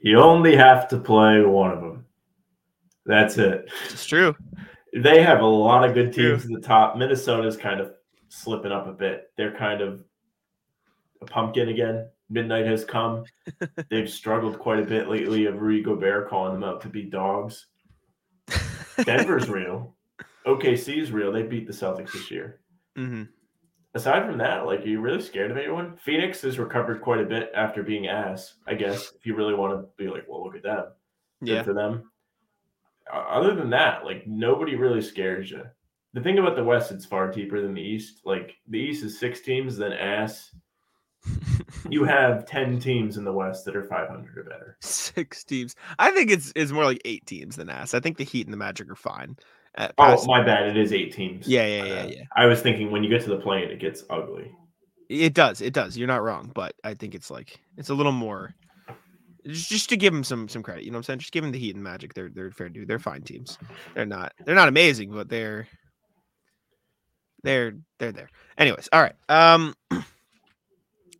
you 0.00 0.20
only 0.20 0.56
have 0.56 0.88
to 0.88 0.98
play 0.98 1.42
one 1.42 1.72
of 1.72 1.80
them. 1.80 2.06
That's 3.04 3.36
it. 3.38 3.70
It's 3.90 4.06
true. 4.06 4.36
They 4.94 5.22
have 5.22 5.40
a 5.40 5.46
lot 5.46 5.84
of 5.84 5.94
good 5.94 6.12
teams 6.12 6.44
at 6.44 6.50
the 6.50 6.60
top. 6.60 6.96
Minnesota's 6.96 7.56
kind 7.56 7.80
of 7.80 7.92
slipping 8.28 8.72
up 8.72 8.86
a 8.86 8.92
bit. 8.92 9.30
They're 9.36 9.56
kind 9.56 9.80
of 9.80 10.04
pumpkin 11.26 11.68
again. 11.68 12.08
Midnight 12.30 12.66
has 12.66 12.84
come. 12.84 13.24
They've 13.90 14.08
struggled 14.10 14.58
quite 14.58 14.80
a 14.80 14.84
bit 14.86 15.08
lately. 15.08 15.46
Of 15.46 15.60
Rudy 15.60 15.82
Gobert 15.82 16.28
calling 16.28 16.52
them 16.52 16.64
out 16.64 16.80
to 16.82 16.88
be 16.88 17.02
dogs. 17.04 17.66
Denver's 19.04 19.48
real. 19.48 19.94
OKC 20.46 20.98
is 21.00 21.12
real. 21.12 21.32
They 21.32 21.42
beat 21.42 21.66
the 21.66 21.72
Celtics 21.72 22.12
this 22.12 22.30
year. 22.30 22.60
hmm 22.96 23.24
Aside 23.94 24.26
from 24.26 24.38
that, 24.38 24.66
like, 24.66 24.80
are 24.80 24.86
you 24.88 25.00
really 25.00 25.22
scared 25.22 25.50
of 25.50 25.56
anyone? 25.56 25.96
Phoenix 25.96 26.42
has 26.42 26.58
recovered 26.58 27.00
quite 27.00 27.20
a 27.20 27.24
bit 27.24 27.50
after 27.54 27.82
being 27.82 28.06
ass, 28.06 28.54
I 28.66 28.74
guess, 28.74 29.12
if 29.18 29.24
you 29.24 29.34
really 29.34 29.54
want 29.54 29.72
to 29.80 29.88
be 29.96 30.08
like, 30.10 30.26
well, 30.28 30.44
look 30.44 30.54
at 30.54 30.62
them. 30.62 30.84
Good 31.40 31.48
Yeah. 31.48 31.62
for 31.62 31.72
them. 31.72 32.10
Other 33.12 33.54
than 33.54 33.70
that, 33.70 34.04
like, 34.04 34.26
nobody 34.26 34.76
really 34.76 35.00
scares 35.00 35.50
you. 35.50 35.62
The 36.12 36.20
thing 36.20 36.38
about 36.38 36.54
the 36.54 36.62
West, 36.62 36.92
it's 36.92 37.06
far 37.06 37.30
deeper 37.32 37.62
than 37.62 37.72
the 37.72 37.80
East. 37.82 38.20
Like, 38.24 38.56
the 38.68 38.78
East 38.78 39.02
is 39.04 39.18
six 39.18 39.40
teams, 39.40 39.78
then 39.78 39.92
ass. 39.94 40.54
You 41.90 42.04
have 42.04 42.44
10 42.46 42.78
teams 42.80 43.16
in 43.16 43.24
the 43.24 43.32
West 43.32 43.64
that 43.64 43.76
are 43.76 43.84
500 43.84 44.38
or 44.38 44.42
better. 44.44 44.76
Six 44.80 45.44
teams. 45.44 45.74
I 45.98 46.10
think 46.10 46.30
it's 46.30 46.52
it's 46.56 46.72
more 46.72 46.84
like 46.84 47.00
eight 47.04 47.26
teams 47.26 47.56
than 47.56 47.68
ass. 47.70 47.94
I 47.94 48.00
think 48.00 48.16
the 48.16 48.24
Heat 48.24 48.46
and 48.46 48.52
the 48.52 48.58
Magic 48.58 48.90
are 48.90 48.96
fine. 48.96 49.36
At 49.74 49.94
Oh, 49.98 50.24
my 50.26 50.42
bad. 50.42 50.66
It 50.68 50.76
is 50.76 50.92
eight 50.92 51.12
teams. 51.12 51.46
Yeah, 51.46 51.66
yeah, 51.66 51.84
yeah, 51.84 52.02
bad. 52.02 52.14
yeah. 52.14 52.22
I 52.36 52.46
was 52.46 52.60
thinking 52.60 52.90
when 52.90 53.04
you 53.04 53.10
get 53.10 53.22
to 53.22 53.30
the 53.30 53.38
plane, 53.38 53.70
it 53.70 53.78
gets 53.78 54.04
ugly. 54.10 54.50
It 55.08 55.34
does. 55.34 55.60
It 55.60 55.72
does. 55.72 55.96
You're 55.96 56.08
not 56.08 56.22
wrong, 56.22 56.50
but 56.54 56.74
I 56.84 56.94
think 56.94 57.14
it's 57.14 57.30
like 57.30 57.60
it's 57.76 57.88
a 57.88 57.94
little 57.94 58.12
more 58.12 58.54
just, 59.46 59.70
just 59.70 59.88
to 59.90 59.96
give 59.96 60.12
them 60.12 60.24
some 60.24 60.48
some 60.48 60.62
credit. 60.62 60.84
You 60.84 60.90
know 60.90 60.96
what 60.96 61.00
I'm 61.00 61.04
saying? 61.04 61.18
Just 61.20 61.32
give 61.32 61.42
them 61.42 61.52
the 61.52 61.58
Heat 61.58 61.74
and 61.74 61.84
Magic. 61.84 62.12
They're 62.14 62.28
they're 62.28 62.50
fair 62.50 62.68
dude. 62.68 62.88
They're 62.88 62.98
fine 62.98 63.22
teams. 63.22 63.58
They're 63.94 64.04
not 64.06 64.32
they're 64.44 64.54
not 64.54 64.68
amazing, 64.68 65.10
but 65.12 65.28
they're 65.28 65.66
they're 67.42 67.74
they're 67.98 68.12
there. 68.12 68.28
Anyways, 68.58 68.88
all 68.92 69.00
right. 69.00 69.14
Um 69.28 69.74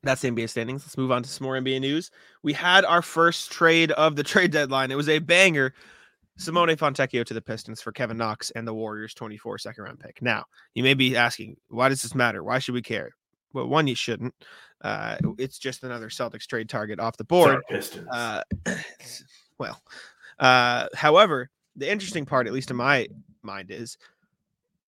that's 0.02 0.22
the 0.22 0.30
NBA 0.30 0.48
standings. 0.48 0.82
Let's 0.84 0.96
move 0.96 1.10
on 1.10 1.22
to 1.22 1.28
some 1.28 1.44
more 1.44 1.54
NBA 1.54 1.80
news. 1.80 2.10
We 2.42 2.52
had 2.52 2.84
our 2.84 3.02
first 3.02 3.50
trade 3.50 3.92
of 3.92 4.16
the 4.16 4.22
trade 4.24 4.52
deadline. 4.52 4.90
It 4.90 4.96
was 4.96 5.08
a 5.08 5.18
banger. 5.18 5.74
Simone 6.36 6.76
Fontecchio 6.76 7.24
to 7.24 7.34
the 7.34 7.42
Pistons 7.42 7.80
for 7.80 7.90
Kevin 7.90 8.16
Knox 8.16 8.50
and 8.52 8.66
the 8.66 8.72
Warriors 8.72 9.12
24 9.12 9.58
second 9.58 9.84
round 9.84 9.98
pick. 9.98 10.22
Now, 10.22 10.44
you 10.74 10.84
may 10.84 10.94
be 10.94 11.16
asking, 11.16 11.56
why 11.68 11.88
does 11.88 12.00
this 12.00 12.14
matter? 12.14 12.44
Why 12.44 12.60
should 12.60 12.74
we 12.74 12.82
care? 12.82 13.10
Well, 13.52 13.66
one, 13.66 13.88
you 13.88 13.96
shouldn't. 13.96 14.34
Uh, 14.80 15.16
it's 15.38 15.58
just 15.58 15.82
another 15.82 16.08
Celtics 16.08 16.46
trade 16.46 16.68
target 16.68 17.00
off 17.00 17.16
the 17.16 17.24
board. 17.24 17.62
Pistons. 17.68 18.06
Uh, 18.12 18.42
well, 19.58 19.82
uh, 20.38 20.86
however, 20.94 21.50
the 21.74 21.90
interesting 21.90 22.24
part, 22.24 22.46
at 22.46 22.52
least 22.52 22.70
in 22.70 22.76
my 22.76 23.08
mind, 23.42 23.70
is 23.70 23.98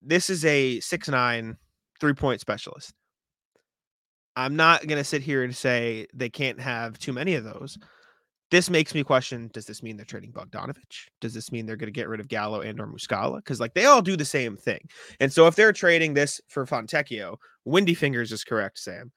this 0.03 0.31
is 0.31 0.45
a 0.45 0.79
six 0.81 1.09
nine 1.09 1.57
three 2.01 2.15
point 2.15 2.41
specialist. 2.41 2.93
I'm 4.41 4.57
not 4.57 4.86
gonna 4.86 5.05
sit 5.05 5.22
here 5.22 5.45
and 5.45 5.55
say 5.55 6.07
they 6.14 6.30
can't 6.30 6.59
have 6.59 6.99
too 6.99 7.12
many 7.12 7.34
of 7.34 7.45
those. 7.45 7.78
This 8.51 8.70
makes 8.70 8.95
me 8.95 9.05
question: 9.05 9.51
Does 9.53 9.66
this 9.66 9.82
mean 9.82 9.97
they're 9.97 10.07
trading 10.07 10.32
Bogdanovic? 10.32 11.09
Does 11.20 11.34
this 11.34 11.53
mean 11.53 11.66
they're 11.66 11.76
going 11.76 11.93
to 11.93 11.93
get 11.93 12.09
rid 12.09 12.20
of 12.20 12.28
Gallo 12.28 12.62
and 12.62 12.80
or 12.80 12.86
Muscala? 12.86 13.36
Because 13.36 13.61
like 13.61 13.74
they 13.74 13.84
all 13.84 14.03
do 14.03 14.16
the 14.16 14.24
same 14.24 14.57
thing. 14.57 14.80
And 15.20 15.32
so 15.32 15.47
if 15.47 15.55
they're 15.55 15.72
trading 15.72 16.14
this 16.14 16.41
for 16.49 16.66
Fontecchio, 16.66 17.36
Windy 17.64 17.95
Fingers 17.95 18.32
is 18.32 18.43
correct, 18.43 18.78
Sam. 18.78 19.12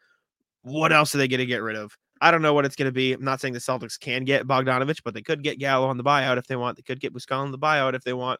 What 0.61 0.91
else 0.91 1.15
are 1.15 1.17
they 1.17 1.27
going 1.27 1.39
to 1.39 1.45
get 1.45 1.63
rid 1.63 1.77
of? 1.77 1.97
I 2.21 2.31
don't 2.31 2.41
know 2.41 2.53
what 2.53 2.65
it's 2.65 2.75
going 2.75 2.87
to 2.87 2.93
be. 2.93 3.13
I'm 3.13 3.23
not 3.23 3.41
saying 3.41 3.53
the 3.53 3.59
Celtics 3.59 3.99
can 3.99 4.23
get 4.23 4.45
Bogdanovic, 4.45 4.99
but 5.03 5.13
they 5.13 5.21
could 5.21 5.41
get 5.41 5.57
Gallo 5.57 5.87
on 5.87 5.97
the 5.97 6.03
buyout 6.03 6.37
if 6.37 6.47
they 6.47 6.55
want. 6.55 6.77
They 6.77 6.83
could 6.83 6.99
get 6.99 7.13
Muscala 7.13 7.39
on 7.39 7.51
the 7.51 7.57
buyout 7.57 7.95
if 7.95 8.03
they 8.03 8.13
want. 8.13 8.39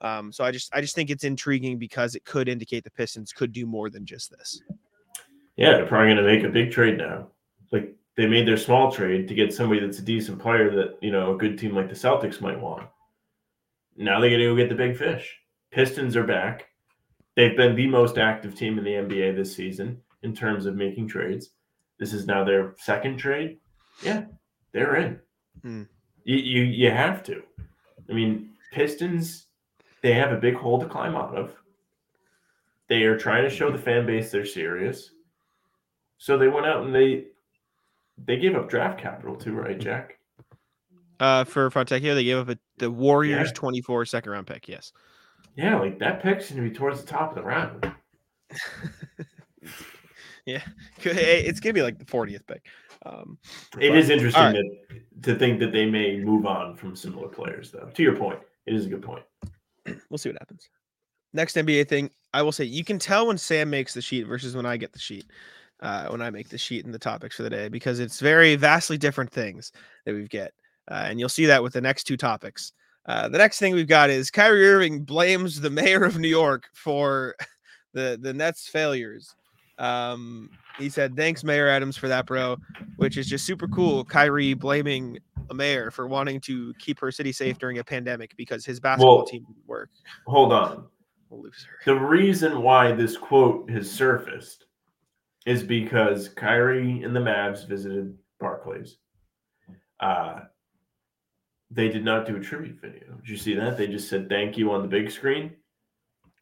Um, 0.00 0.32
so 0.32 0.44
I 0.44 0.50
just 0.50 0.74
I 0.74 0.82
just 0.82 0.94
think 0.94 1.08
it's 1.08 1.24
intriguing 1.24 1.78
because 1.78 2.14
it 2.14 2.24
could 2.24 2.48
indicate 2.48 2.84
the 2.84 2.90
Pistons 2.90 3.32
could 3.32 3.52
do 3.52 3.64
more 3.64 3.88
than 3.88 4.04
just 4.04 4.30
this. 4.30 4.60
Yeah, 5.56 5.72
they're 5.72 5.86
probably 5.86 6.14
going 6.14 6.24
to 6.24 6.34
make 6.34 6.44
a 6.44 6.52
big 6.52 6.70
trade 6.70 6.98
now. 6.98 7.28
Like 7.72 7.94
they 8.16 8.26
made 8.26 8.46
their 8.46 8.56
small 8.56 8.92
trade 8.92 9.26
to 9.28 9.34
get 9.34 9.54
somebody 9.54 9.80
that's 9.80 9.98
a 9.98 10.02
decent 10.02 10.38
player 10.38 10.70
that 10.74 10.98
you 11.00 11.10
know 11.10 11.34
a 11.34 11.38
good 11.38 11.58
team 11.58 11.74
like 11.74 11.88
the 11.88 11.94
Celtics 11.94 12.40
might 12.40 12.60
want. 12.60 12.88
Now 13.96 14.20
they 14.20 14.30
got 14.30 14.36
to 14.36 14.44
go 14.44 14.56
get 14.56 14.68
the 14.68 14.74
big 14.74 14.96
fish. 14.96 15.38
Pistons 15.70 16.16
are 16.16 16.24
back. 16.24 16.66
They've 17.34 17.56
been 17.56 17.74
the 17.74 17.86
most 17.86 18.18
active 18.18 18.54
team 18.54 18.78
in 18.78 18.84
the 18.84 18.90
NBA 18.90 19.36
this 19.36 19.54
season 19.54 20.00
in 20.22 20.34
terms 20.34 20.66
of 20.66 20.74
making 20.74 21.08
trades. 21.08 21.50
This 21.98 22.12
is 22.12 22.26
now 22.26 22.44
their 22.44 22.74
second 22.78 23.16
trade. 23.16 23.58
Yeah, 24.02 24.24
they're 24.72 24.96
in. 24.96 25.20
Hmm. 25.62 25.82
You, 26.24 26.36
you 26.36 26.62
you 26.62 26.90
have 26.90 27.22
to. 27.24 27.42
I 28.08 28.12
mean, 28.12 28.50
Pistons. 28.72 29.44
They 30.02 30.12
have 30.12 30.32
a 30.32 30.36
big 30.36 30.54
hole 30.54 30.78
to 30.78 30.86
climb 30.86 31.16
out 31.16 31.34
of. 31.34 31.52
They 32.88 33.02
are 33.04 33.18
trying 33.18 33.42
to 33.42 33.50
show 33.50 33.72
the 33.72 33.78
fan 33.78 34.06
base 34.06 34.30
they're 34.30 34.46
serious. 34.46 35.10
So 36.18 36.38
they 36.38 36.48
went 36.48 36.66
out 36.66 36.84
and 36.84 36.94
they 36.94 37.24
they 38.24 38.38
gave 38.38 38.54
up 38.56 38.68
draft 38.68 39.00
capital 39.00 39.36
too, 39.36 39.54
right, 39.54 39.78
Jack? 39.78 40.18
Uh, 41.20 41.44
for 41.44 41.70
Fontecchio, 41.70 42.14
they 42.14 42.24
gave 42.24 42.38
up 42.38 42.48
a, 42.50 42.58
the 42.78 42.90
Warriors 42.90 43.48
Yeah. 43.48 43.54
24 43.54 44.04
second 44.06 44.32
round 44.32 44.46
pick. 44.46 44.68
Yes. 44.68 44.92
Yeah, 45.56 45.78
like 45.78 45.98
that 46.00 46.22
pick's 46.22 46.50
gonna 46.50 46.62
be 46.62 46.70
towards 46.70 47.00
the 47.00 47.06
top 47.06 47.30
of 47.30 47.36
the 47.36 47.42
round. 47.42 47.90
yeah, 50.46 50.62
it's 51.02 51.60
gonna 51.60 51.72
be 51.72 51.82
like 51.82 51.98
the 51.98 52.04
40th 52.04 52.46
pick. 52.46 52.66
Um, 53.04 53.38
It 53.80 53.90
but- 53.90 53.98
is 53.98 54.10
interesting 54.10 54.42
all 54.42 54.52
that 54.52 54.76
to 55.22 55.34
think 55.38 55.60
that 55.60 55.72
they 55.72 55.86
may 55.86 56.18
move 56.18 56.46
on 56.46 56.76
from 56.76 56.94
similar 56.94 57.28
players, 57.28 57.70
though. 57.70 57.90
To 57.94 58.02
your 58.02 58.16
point, 58.16 58.38
it 58.66 58.74
is 58.74 58.86
a 58.86 58.88
good 58.88 59.02
point. 59.02 59.24
we'll 60.10 60.18
see 60.18 60.28
what 60.28 60.38
happens. 60.40 60.68
Next 61.32 61.56
NBA 61.56 61.88
thing, 61.88 62.10
I 62.32 62.42
will 62.42 62.52
say 62.52 62.64
you 62.64 62.84
can 62.84 62.98
tell 62.98 63.26
when 63.26 63.38
Sam 63.38 63.70
makes 63.70 63.94
the 63.94 64.02
sheet 64.02 64.26
versus 64.26 64.54
when 64.56 64.66
I 64.66 64.76
get 64.76 64.92
the 64.92 64.98
sheet. 64.98 65.26
Uh, 65.80 66.06
when 66.08 66.22
I 66.22 66.30
make 66.30 66.48
the 66.48 66.56
sheet 66.56 66.84
and 66.86 66.94
the 66.94 66.98
topics 66.98 67.36
for 67.36 67.42
the 67.42 67.50
day, 67.50 67.68
because 67.68 68.00
it's 68.00 68.18
very 68.18 68.56
vastly 68.56 68.96
different 68.96 69.30
things 69.30 69.72
that 70.06 70.14
we 70.14 70.26
get, 70.26 70.52
uh, 70.90 71.04
and 71.06 71.20
you'll 71.20 71.28
see 71.28 71.44
that 71.46 71.62
with 71.62 71.74
the 71.74 71.80
next 71.82 72.04
two 72.04 72.16
topics. 72.16 72.72
Uh, 73.04 73.28
the 73.28 73.38
next 73.38 73.58
thing 73.58 73.74
we've 73.74 73.86
got 73.86 74.08
is 74.08 74.30
Kyrie 74.30 74.66
Irving 74.68 75.04
blames 75.04 75.60
the 75.60 75.68
mayor 75.80 76.04
of 76.04 76.18
New 76.18 76.28
York 76.28 76.64
for 76.74 77.34
the 77.92 78.18
the 78.20 78.32
Nets' 78.32 78.68
failures. 78.68 79.34
Um, 79.78 80.48
he 80.78 80.88
said, 80.88 81.14
"Thanks, 81.16 81.44
Mayor 81.44 81.68
Adams, 81.68 81.96
for 81.98 82.08
that, 82.08 82.24
bro," 82.26 82.56
which 82.96 83.18
is 83.18 83.26
just 83.26 83.44
super 83.44 83.68
cool. 83.68 84.02
Kyrie 84.04 84.54
blaming 84.54 85.18
a 85.50 85.54
mayor 85.54 85.90
for 85.90 86.06
wanting 86.08 86.40
to 86.40 86.72
keep 86.78 86.98
her 87.00 87.12
city 87.12 87.32
safe 87.32 87.58
during 87.58 87.78
a 87.78 87.84
pandemic 87.84 88.34
because 88.36 88.64
his 88.64 88.80
basketball 88.80 89.18
Well- 89.18 89.26
team 89.26 89.44
didn't 89.46 89.66
work. 89.66 89.90
Hold 90.26 90.52
on. 90.52 90.86
Loser. 91.30 91.68
The 91.84 91.94
reason 91.94 92.62
why 92.62 92.92
this 92.92 93.16
quote 93.16 93.68
has 93.70 93.90
surfaced 93.90 94.65
is 95.46 95.62
because 95.62 96.28
Kyrie 96.28 97.02
and 97.02 97.14
the 97.16 97.20
Mavs 97.20 97.66
visited 97.66 98.18
Barclays. 98.40 98.98
Uh, 100.00 100.40
they 101.70 101.88
did 101.88 102.04
not 102.04 102.26
do 102.26 102.36
a 102.36 102.40
tribute 102.40 102.80
video. 102.80 103.14
Did 103.20 103.28
you 103.28 103.36
see 103.36 103.54
that? 103.54 103.78
They 103.78 103.86
just 103.86 104.08
said 104.10 104.28
thank 104.28 104.58
you 104.58 104.72
on 104.72 104.82
the 104.82 104.88
big 104.88 105.10
screen. 105.10 105.52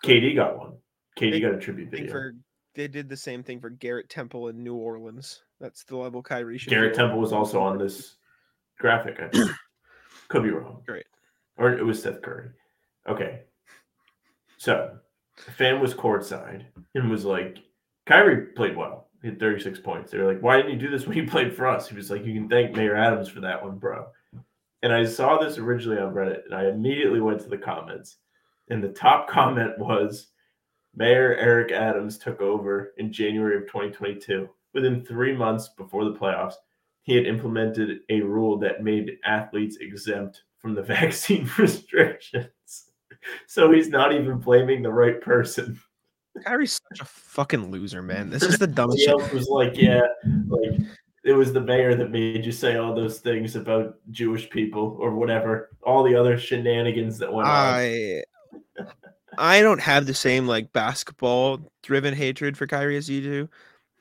KD 0.04 0.34
got 0.34 0.58
one. 0.58 0.72
KD 1.18 1.30
They- 1.32 1.40
got 1.40 1.54
a 1.54 1.58
tribute 1.58 1.90
video. 1.90 2.10
for 2.10 2.34
they 2.74 2.88
did 2.88 3.08
the 3.08 3.16
same 3.16 3.44
thing 3.44 3.60
for 3.60 3.70
Garrett 3.70 4.08
Temple 4.10 4.48
in 4.48 4.64
New 4.64 4.74
Orleans. 4.74 5.42
That's 5.60 5.84
the 5.84 5.96
level 5.96 6.22
Kyrie 6.24 6.58
should. 6.58 6.70
Garrett. 6.70 6.94
Temple 6.94 7.20
was 7.20 7.32
also 7.32 7.60
on 7.60 7.78
this 7.78 8.16
graphic. 8.80 9.20
I 9.20 9.28
think. 9.28 9.50
Could 10.28 10.42
be 10.42 10.50
wrong. 10.50 10.82
Great. 10.84 11.06
Or 11.56 11.72
it 11.72 11.84
was 11.84 12.02
Seth 12.02 12.20
Curry. 12.20 12.48
Okay. 13.08 13.42
So, 14.56 14.98
a 15.46 15.50
fan 15.52 15.80
was 15.80 15.94
courtside 15.94 16.64
and 16.96 17.08
was 17.10 17.24
like, 17.24 17.58
Kyrie 18.06 18.46
played 18.54 18.76
well. 18.76 19.08
He 19.22 19.28
had 19.28 19.40
36 19.40 19.80
points. 19.80 20.10
They 20.10 20.18
were 20.18 20.32
like, 20.32 20.42
why 20.42 20.56
didn't 20.56 20.72
you 20.72 20.78
do 20.78 20.90
this 20.90 21.06
when 21.06 21.16
you 21.16 21.26
played 21.28 21.54
for 21.54 21.66
us? 21.66 21.88
He 21.88 21.96
was 21.96 22.10
like, 22.10 22.24
you 22.24 22.34
can 22.34 22.48
thank 22.48 22.76
Mayor 22.76 22.96
Adams 22.96 23.28
for 23.28 23.40
that 23.40 23.62
one, 23.62 23.78
bro. 23.78 24.06
And 24.82 24.92
I 24.92 25.04
saw 25.04 25.38
this 25.38 25.56
originally 25.56 25.98
on 25.98 26.12
Reddit 26.12 26.44
and 26.44 26.54
I 26.54 26.68
immediately 26.68 27.20
went 27.20 27.40
to 27.40 27.48
the 27.48 27.56
comments. 27.56 28.18
And 28.68 28.82
the 28.82 28.90
top 28.90 29.28
comment 29.30 29.78
was, 29.78 30.28
Mayor 30.96 31.34
Eric 31.34 31.72
Adams 31.72 32.18
took 32.18 32.40
over 32.40 32.92
in 32.98 33.12
January 33.12 33.56
of 33.56 33.62
2022. 33.62 34.48
Within 34.74 35.04
three 35.04 35.34
months 35.34 35.70
before 35.76 36.04
the 36.04 36.14
playoffs, 36.14 36.54
he 37.02 37.14
had 37.14 37.26
implemented 37.26 38.00
a 38.10 38.20
rule 38.20 38.58
that 38.58 38.84
made 38.84 39.18
athletes 39.24 39.78
exempt 39.80 40.42
from 40.58 40.74
the 40.74 40.82
vaccine 40.84 41.50
restrictions. 41.58 42.50
So 43.46 43.72
he's 43.72 43.88
not 43.88 44.12
even 44.12 44.38
blaming 44.38 44.82
the 44.82 44.92
right 44.92 45.20
person. 45.20 45.80
Kyrie's 46.44 46.80
such 46.90 47.00
a 47.00 47.04
fucking 47.04 47.70
loser, 47.70 48.02
man. 48.02 48.30
This 48.30 48.42
is 48.42 48.58
the 48.58 48.66
dumbest 48.68 49.00
shit. 49.00 49.10
else 49.10 49.30
was 49.32 49.48
like, 49.48 49.76
yeah, 49.76 50.00
like 50.48 50.80
it 51.24 51.32
was 51.32 51.52
the 51.52 51.60
mayor 51.60 51.94
that 51.94 52.10
made 52.10 52.44
you 52.44 52.52
say 52.52 52.76
all 52.76 52.94
those 52.94 53.18
things 53.18 53.56
about 53.56 53.96
Jewish 54.10 54.50
people 54.50 54.96
or 55.00 55.14
whatever, 55.14 55.70
all 55.82 56.02
the 56.02 56.14
other 56.14 56.38
shenanigans 56.38 57.18
that 57.18 57.32
went 57.32 57.48
on. 57.48 57.54
I 57.54 58.22
I 59.38 59.62
don't 59.62 59.80
have 59.80 60.06
the 60.06 60.14
same 60.14 60.46
like 60.46 60.72
basketball 60.72 61.60
driven 61.82 62.14
hatred 62.14 62.56
for 62.56 62.66
Kyrie 62.66 62.96
as 62.96 63.08
you 63.08 63.20
do. 63.20 63.48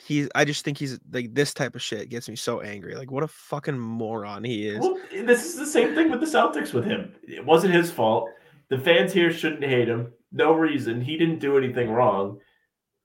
He's 0.04 0.28
I 0.36 0.44
just 0.44 0.66
think 0.66 0.78
he's 0.78 1.00
like 1.12 1.34
this 1.34 1.54
type 1.54 1.76
of 1.76 1.82
shit 1.82 2.10
gets 2.10 2.28
me 2.28 2.36
so 2.36 2.62
angry. 2.62 2.96
Like 2.96 3.12
what 3.12 3.24
a 3.24 3.28
fucking 3.28 3.80
moron 3.80 4.44
he 4.44 4.68
is. 4.68 4.80
Well, 4.80 5.00
this 5.12 5.46
is 5.46 5.56
the 5.56 5.66
same 5.66 5.96
thing 5.96 6.12
with 6.12 6.20
the 6.20 6.26
Celtics 6.26 6.74
with 6.74 6.86
him. 6.86 7.14
It 7.24 7.46
wasn't 7.46 7.74
his 7.74 7.90
fault. 7.92 8.30
The 8.70 8.80
fans 8.80 9.14
here 9.14 9.32
shouldn't 9.32 9.64
hate 9.64 9.88
him. 9.88 10.12
No 10.34 10.54
reason. 10.54 11.00
He 11.00 11.16
didn't 11.16 11.40
do 11.40 11.58
anything 11.58 11.92
wrong. 11.92 12.40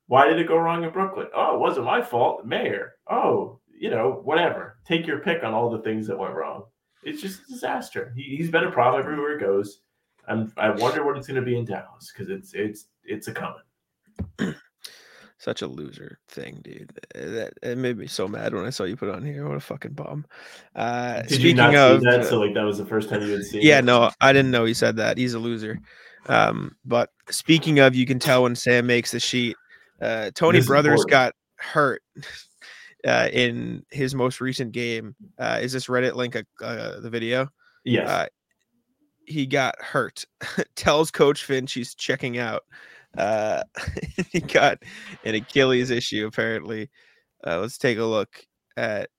Why 0.07 0.27
did 0.27 0.39
it 0.39 0.49
go 0.49 0.57
wrong 0.57 0.83
in 0.83 0.91
Brooklyn? 0.91 1.29
Oh, 1.35 1.55
it 1.55 1.61
wasn't 1.61 1.85
my 1.85 2.01
fault. 2.01 2.47
Mayor. 2.47 2.95
Oh, 3.09 3.61
you 3.79 3.91
know, 3.91 4.21
whatever. 4.25 4.79
Take 4.87 5.07
your 5.07 5.19
pick 5.19 5.45
on 5.45 5.53
all 5.53 5.71
the 5.71 5.83
things 5.83 6.07
that 6.07 6.19
went 6.19 6.35
wrong. 6.35 6.65
It's 7.05 7.21
just 7.21 7.43
a 7.43 7.53
disaster. 7.53 8.13
He, 8.17 8.37
he's 8.37 8.51
been 8.51 8.65
a 8.65 8.71
problem 8.71 9.03
everywhere 9.03 9.39
he 9.39 9.45
goes. 9.45 9.83
I'm, 10.27 10.53
I 10.57 10.71
wonder 10.71 11.05
what 11.05 11.17
it's 11.17 11.27
going 11.27 11.41
to 11.41 11.47
be 11.47 11.59
in 11.59 11.65
Dallas 11.65 12.13
because 12.13 12.31
it's 12.31 12.53
it's 12.55 12.87
it's 13.05 13.29
a 13.29 13.33
coming. 13.33 14.55
Such 15.39 15.63
a 15.63 15.69
loser 15.69 16.19
thing, 16.29 16.61
dude. 16.63 16.93
That 17.15 17.53
it 17.63 17.79
made 17.79 17.97
me 17.97 18.09
so 18.09 18.27
mad 18.27 18.55
when 18.55 18.65
I 18.65 18.71
saw 18.71 18.85
you 18.85 18.97
put 18.97 19.09
on 19.09 19.25
here. 19.25 19.47
What 19.47 19.57
a 19.57 19.61
fucking 19.61 19.93
bomb. 19.93 20.27
Uh 20.75 21.23
Did 21.23 21.43
you 21.43 21.55
not 21.55 21.75
of 21.75 22.01
see 22.01 22.07
that? 22.07 22.27
So 22.27 22.41
like 22.41 22.55
that 22.55 22.65
was 22.65 22.79
the 22.79 22.87
first 22.87 23.09
time 23.09 23.23
you 23.23 23.33
had 23.33 23.45
seen. 23.45 23.63
Yeah, 23.63 23.79
it? 23.79 23.85
no, 23.85 24.11
I 24.21 24.33
didn't 24.33 24.51
know 24.51 24.65
he 24.65 24.75
said 24.75 24.97
that. 24.97 25.17
He's 25.17 25.35
a 25.35 25.39
loser. 25.39 25.81
Um, 26.27 26.77
but 26.85 27.11
speaking 27.31 27.79
of, 27.79 27.95
you 27.95 28.07
can 28.07 28.19
tell 28.19 28.43
when 28.43 28.55
Sam 28.55 28.87
makes 28.87 29.13
the 29.13 29.21
sheet. 29.21 29.57
Uh, 30.01 30.31
Tony 30.35 30.59
This 30.59 30.67
Brothers 30.67 31.05
got 31.05 31.35
hurt 31.57 32.03
uh, 33.07 33.29
in 33.33 33.85
his 33.91 34.15
most 34.15 34.41
recent 34.41 34.73
game. 34.73 35.15
Uh, 35.39 35.59
is 35.61 35.73
this 35.73 35.87
Reddit 35.87 36.15
link 36.15 36.37
uh, 36.37 36.43
uh, 36.65 37.01
the 37.01 37.11
video? 37.11 37.49
Yes. 37.85 38.09
Uh, 38.09 38.27
he 39.27 39.47
got 39.47 39.81
hurt. 39.81 40.25
Tells 40.77 41.11
Coach 41.11 41.45
Finch 41.45 41.73
he's 41.73 41.95
checking 41.95 42.39
out. 42.39 42.63
Uh, 43.19 43.63
he 44.31 44.41
got 44.41 44.79
an 45.25 45.35
Achilles 45.35 45.91
issue 45.91 46.27
apparently. 46.27 46.89
Uh, 47.47 47.59
let's 47.59 47.77
take 47.77 47.99
a 47.99 48.05
look 48.05 48.29
at. 48.77 49.11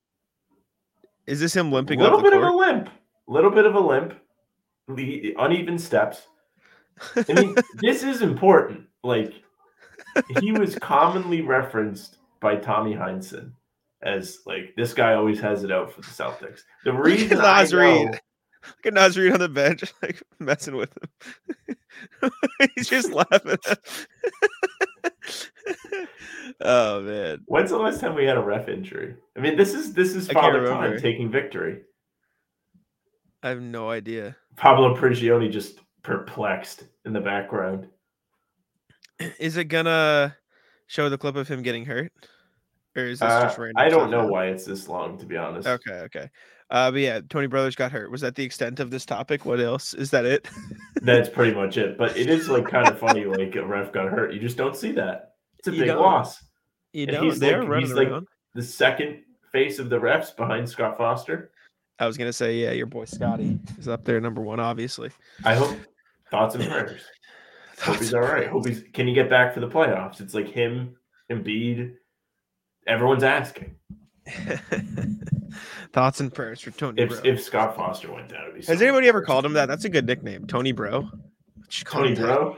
Is 1.27 1.39
this 1.39 1.55
him 1.55 1.71
limping 1.71 1.99
a 1.99 2.03
little 2.03 2.21
bit 2.21 2.31
court? 2.31 2.43
of 2.43 2.53
a 2.53 2.55
limp. 2.55 2.87
A 2.87 3.31
Little 3.31 3.51
bit 3.51 3.65
of 3.65 3.75
a 3.75 3.79
limp. 3.79 4.15
The 4.87 5.35
uneven 5.37 5.77
steps. 5.77 6.23
I 7.15 7.33
mean, 7.33 7.55
this 7.75 8.01
is 8.01 8.23
important. 8.23 8.87
Like 9.03 9.33
he 10.39 10.51
was 10.51 10.75
commonly 10.79 11.41
referenced 11.41 12.17
by 12.39 12.55
Tommy 12.55 12.93
Heinsohn 12.93 13.51
as 14.01 14.39
like 14.45 14.73
this 14.75 14.93
guy 14.93 15.13
always 15.13 15.39
has 15.41 15.63
it 15.63 15.71
out 15.71 15.91
for 15.93 16.01
the 16.01 16.07
Celtics. 16.07 16.61
The 16.85 16.93
reason 16.93 17.39
I 17.39 17.63
know, 17.65 18.11
Look 18.65 18.85
at 18.85 18.93
Naz 18.93 19.17
Reid 19.17 19.33
on 19.33 19.39
the 19.39 19.49
bench, 19.49 19.83
like 20.01 20.21
messing 20.39 20.75
with 20.75 20.91
him. 20.97 22.31
He's 22.75 22.89
just 22.89 23.11
laughing. 23.11 23.57
oh 26.61 27.01
man, 27.01 27.41
when's 27.45 27.69
the 27.69 27.77
last 27.77 27.99
time 27.99 28.15
we 28.15 28.25
had 28.25 28.37
a 28.37 28.41
ref 28.41 28.67
injury? 28.67 29.15
I 29.37 29.39
mean, 29.39 29.57
this 29.57 29.73
is 29.73 29.93
this 29.93 30.13
is 30.13 30.27
Father 30.29 30.65
Time 30.67 30.97
taking 30.99 31.31
victory. 31.31 31.81
I 33.41 33.49
have 33.49 33.61
no 33.61 33.89
idea. 33.89 34.35
Pablo 34.55 34.95
Prigioni 34.95 35.49
just 35.49 35.79
perplexed 36.03 36.83
in 37.05 37.13
the 37.13 37.21
background. 37.21 37.87
Is 39.39 39.55
it 39.57 39.65
gonna 39.65 40.35
show 40.87 41.09
the 41.09 41.17
clip 41.17 41.35
of 41.35 41.47
him 41.47 41.61
getting 41.61 41.85
hurt, 41.85 42.11
or 42.95 43.03
is 43.03 43.19
this 43.19 43.31
Uh, 43.31 43.43
just 43.43 43.57
random? 43.57 43.75
I 43.77 43.89
don't 43.89 44.09
know 44.09 44.25
why 44.27 44.47
it's 44.47 44.65
this 44.65 44.87
long, 44.89 45.17
to 45.19 45.25
be 45.25 45.37
honest. 45.37 45.67
Okay, 45.67 45.99
okay. 46.01 46.29
Uh, 46.71 46.91
but 46.91 46.99
yeah, 46.99 47.19
Tony 47.29 47.47
Brothers 47.47 47.75
got 47.75 47.91
hurt. 47.91 48.11
Was 48.11 48.21
that 48.21 48.35
the 48.35 48.43
extent 48.43 48.79
of 48.79 48.91
this 48.91 49.05
topic? 49.05 49.45
What 49.45 49.59
else? 49.59 49.93
Is 49.93 50.11
that 50.11 50.25
it? 50.25 50.47
That's 51.01 51.27
pretty 51.29 51.55
much 51.55 51.77
it. 51.77 51.97
But 51.97 52.15
it 52.15 52.29
is 52.29 52.47
like 52.49 52.67
kind 52.67 52.87
of 52.87 52.99
funny, 53.05 53.25
like 53.25 53.55
a 53.55 53.65
ref 53.65 53.91
got 53.91 54.09
hurt. 54.09 54.33
You 54.33 54.39
just 54.39 54.57
don't 54.57 54.75
see 54.75 54.91
that. 54.93 55.33
It's 55.57 55.67
a 55.67 55.71
You 55.71 55.79
big 55.79 55.87
don't. 55.87 56.01
loss. 56.01 56.43
you 56.93 57.03
And 57.03 57.13
know, 57.13 57.23
he's 57.23 57.39
they're 57.39 57.61
like- 57.61 57.69
running 57.69 57.95
like- 57.95 58.23
The 58.55 58.61
second 58.63 59.23
face 59.51 59.79
of 59.79 59.89
the 59.89 59.99
refs 59.99 60.35
behind 60.35 60.69
Scott 60.69 60.97
Foster. 60.97 61.51
I 61.97 62.05
was 62.07 62.17
gonna 62.17 62.31
say, 62.31 62.55
yeah, 62.55 62.71
your 62.71 62.85
boy 62.85 63.05
Scotty 63.05 63.59
is 63.77 63.87
up 63.89 64.05
there, 64.05 64.21
number 64.21 64.41
one, 64.41 64.59
obviously. 64.59 65.09
I 65.43 65.55
hope 65.55 65.75
thoughts 66.31 66.55
and 66.55 66.63
prayers. 66.69 67.01
Hope 67.81 67.97
he's 67.97 68.13
all 68.13 68.19
right. 68.21 68.47
Hope 68.47 68.67
he's 68.67 68.83
can 68.93 69.07
he 69.07 69.13
get 69.13 69.29
back 69.29 69.53
for 69.53 69.59
the 69.61 69.67
playoffs? 69.67 70.19
It's 70.21 70.33
like 70.33 70.47
him, 70.49 70.95
and 71.29 71.43
Embiid. 71.45 71.93
Everyone's 72.87 73.23
asking 73.23 73.75
Thoughts 75.93 76.19
and 76.19 76.33
prayers 76.33 76.61
for 76.61 76.71
Tony 76.71 77.01
if 77.01 77.09
Bro. 77.09 77.19
if 77.23 77.43
Scott 77.43 77.75
Foster 77.75 78.11
went 78.11 78.29
down. 78.29 78.43
It'd 78.43 78.55
be 78.55 78.61
so 78.61 78.73
Has 78.73 78.81
anybody 78.81 79.07
ever 79.07 79.21
called 79.21 79.45
him 79.45 79.53
that? 79.53 79.67
That's 79.67 79.85
a 79.85 79.89
good 79.89 80.05
nickname, 80.05 80.45
Tony 80.47 80.71
Bro. 80.71 81.09
Tony 81.85 82.13
that. 82.13 82.21
Bro. 82.21 82.57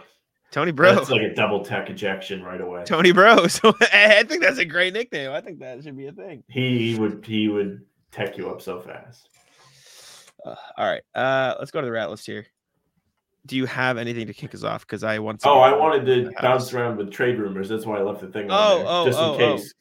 Tony 0.52 0.72
Bro. 0.72 0.96
That's 0.96 1.10
like 1.10 1.22
a 1.22 1.34
double 1.34 1.64
tech 1.64 1.90
ejection 1.90 2.44
right 2.44 2.60
away. 2.60 2.84
Tony 2.84 3.12
Bro. 3.12 3.48
So 3.48 3.74
I 3.94 4.24
think 4.24 4.42
that's 4.42 4.58
a 4.58 4.66
great 4.66 4.94
nickname. 4.94 5.32
I 5.32 5.42
think 5.42 5.60
that 5.60 5.84
should 5.84 5.98
be 5.98 6.08
a 6.08 6.12
thing. 6.12 6.44
He 6.50 6.98
would 7.00 7.26
he 7.26 7.48
would 7.48 7.86
tech 8.12 8.38
you 8.38 8.50
up 8.50 8.62
so 8.62 8.80
fast. 8.80 9.30
Uh, 10.46 10.56
all 10.78 10.88
right. 10.88 11.04
Uh, 11.16 11.56
let's 11.60 11.72
go 11.72 11.82
to 11.82 11.86
the 11.86 11.92
rat 11.92 12.10
list 12.10 12.26
here. 12.26 12.46
Do 13.46 13.56
you 13.56 13.66
have 13.66 13.98
anything 13.98 14.28
to 14.28 14.34
kick 14.34 14.54
us 14.54 14.64
off? 14.64 14.86
Because 14.86 15.04
I 15.04 15.20
want. 15.20 15.42
Oh, 15.46 15.60
I 15.60 15.76
wanted 15.76 16.06
to 16.06 16.32
bounce 16.42 16.74
around 16.74 16.98
with 16.98 17.12
trade 17.12 17.40
rumors. 17.40 17.70
That's 17.70 17.86
why 17.86 17.98
I 17.98 18.02
left 18.02 18.22
the 18.22 18.28
thing 18.28 18.52
on 18.52 18.52
Oh, 18.52 18.78
there, 18.78 18.86
oh, 18.88 19.06
just 19.06 19.20
oh, 19.20 19.34
in 19.36 19.42
oh. 19.42 19.56
case. 19.58 19.74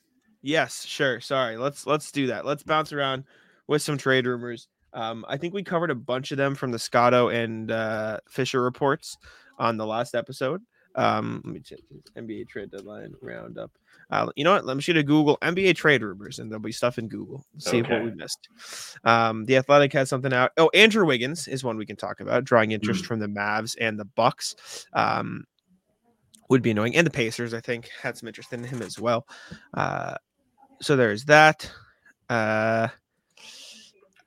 Yes, 0.43 0.85
sure. 0.85 1.21
Sorry. 1.21 1.57
Let's 1.57 1.87
let's 1.87 2.11
do 2.11 2.27
that. 2.29 2.47
Let's 2.47 2.63
bounce 2.63 2.93
around 2.93 3.25
with 3.67 3.83
some 3.83 3.99
trade 3.99 4.27
rumors. 4.27 4.69
Um, 4.93 5.25
I 5.29 5.37
think 5.37 5.55
we 5.55 5.63
covered 5.63 5.91
a 5.91 5.95
bunch 5.95 6.33
of 6.33 6.39
them 6.39 6.55
from 6.55 6.73
the 6.73 6.79
Scotto 6.79 7.29
and 7.29 7.71
uh, 7.71 8.19
Fischer 8.29 8.61
reports 8.63 9.17
on 9.59 9.77
the 9.77 9.87
last 9.87 10.15
episode. 10.15 10.63
Um, 10.97 11.41
let 11.45 11.55
me 11.55 11.61
check 11.61 11.79
NBA 12.17 12.49
trade 12.49 12.73
deadline 12.73 13.15
roundup. 13.23 13.71
Uh, 14.11 14.29
you 14.35 14.43
know 14.43 14.53
what? 14.55 14.65
Let 14.65 14.77
me 14.77 14.83
shoot 14.83 14.97
a 14.97 15.05
Google 15.05 15.39
NBA 15.41 15.77
trade 15.77 16.03
rumors, 16.03 16.41
and 16.41 16.51
there'll 16.51 16.61
be 16.61 16.73
stuff 16.73 16.99
in 16.99 17.07
Google. 17.07 17.45
See 17.59 17.83
what 17.83 18.03
we 18.03 18.11
missed. 18.11 18.49
Um, 19.05 19.45
the 19.45 19.57
Athletic 19.57 19.93
has 19.93 20.09
something 20.09 20.33
out. 20.33 20.51
Oh, 20.57 20.69
Andrew 20.75 21.07
Wiggins 21.07 21.47
is 21.47 21.63
one 21.63 21.77
we 21.77 21.87
can 21.87 21.95
talk 21.95 22.19
about, 22.21 22.45
drawing 22.45 22.73
interest 22.73 23.05
Mm. 23.05 23.07
from 23.07 23.21
the 23.21 23.29
Mavs 23.29 23.77
and 23.81 24.01
the 24.01 24.05
Bucks. 24.07 24.87
Um, 24.95 25.45
would 26.49 26.63
be 26.63 26.73
annoying, 26.73 26.97
and 26.97 27.07
the 27.07 27.11
Pacers, 27.13 27.55
I 27.55 27.61
think, 27.61 27.89
had 28.03 28.17
some 28.19 28.27
interest 28.27 28.53
in 28.53 28.65
him 28.65 28.83
as 28.83 28.99
well. 28.99 29.29
Uh, 29.73 30.17
so 30.81 30.97
there's 30.97 31.25
that. 31.27 31.71
Uh, 32.29 32.89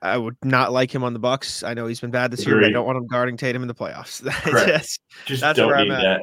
I 0.02 0.18
would 0.18 0.36
not 0.44 0.70
like 0.72 0.94
him 0.94 1.02
on 1.02 1.14
the 1.14 1.18
Bucks. 1.18 1.62
I 1.62 1.72
know 1.74 1.86
he's 1.86 2.00
been 2.00 2.10
bad 2.10 2.30
this 2.30 2.46
year, 2.46 2.56
but 2.56 2.66
I 2.66 2.70
don't 2.70 2.84
want 2.84 2.98
him 2.98 3.06
guarding 3.06 3.36
Tatum 3.38 3.62
in 3.62 3.68
the 3.68 3.74
playoffs. 3.74 4.22
Correct. 4.42 4.98
just- 5.24 5.40
That's 5.40 5.56
don't 5.56 5.68
where 5.68 5.76
I'm 5.78 5.88
need 5.88 5.94
at. 5.94 6.00
that. 6.02 6.20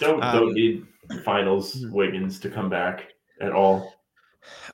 Don't 0.00 0.22
Um, 0.22 0.36
don't 0.36 0.52
need 0.52 0.86
finals 1.24 1.86
Wiggins 1.90 2.38
to 2.40 2.50
come 2.50 2.68
back 2.68 3.04
at 3.40 3.52
all. 3.52 3.94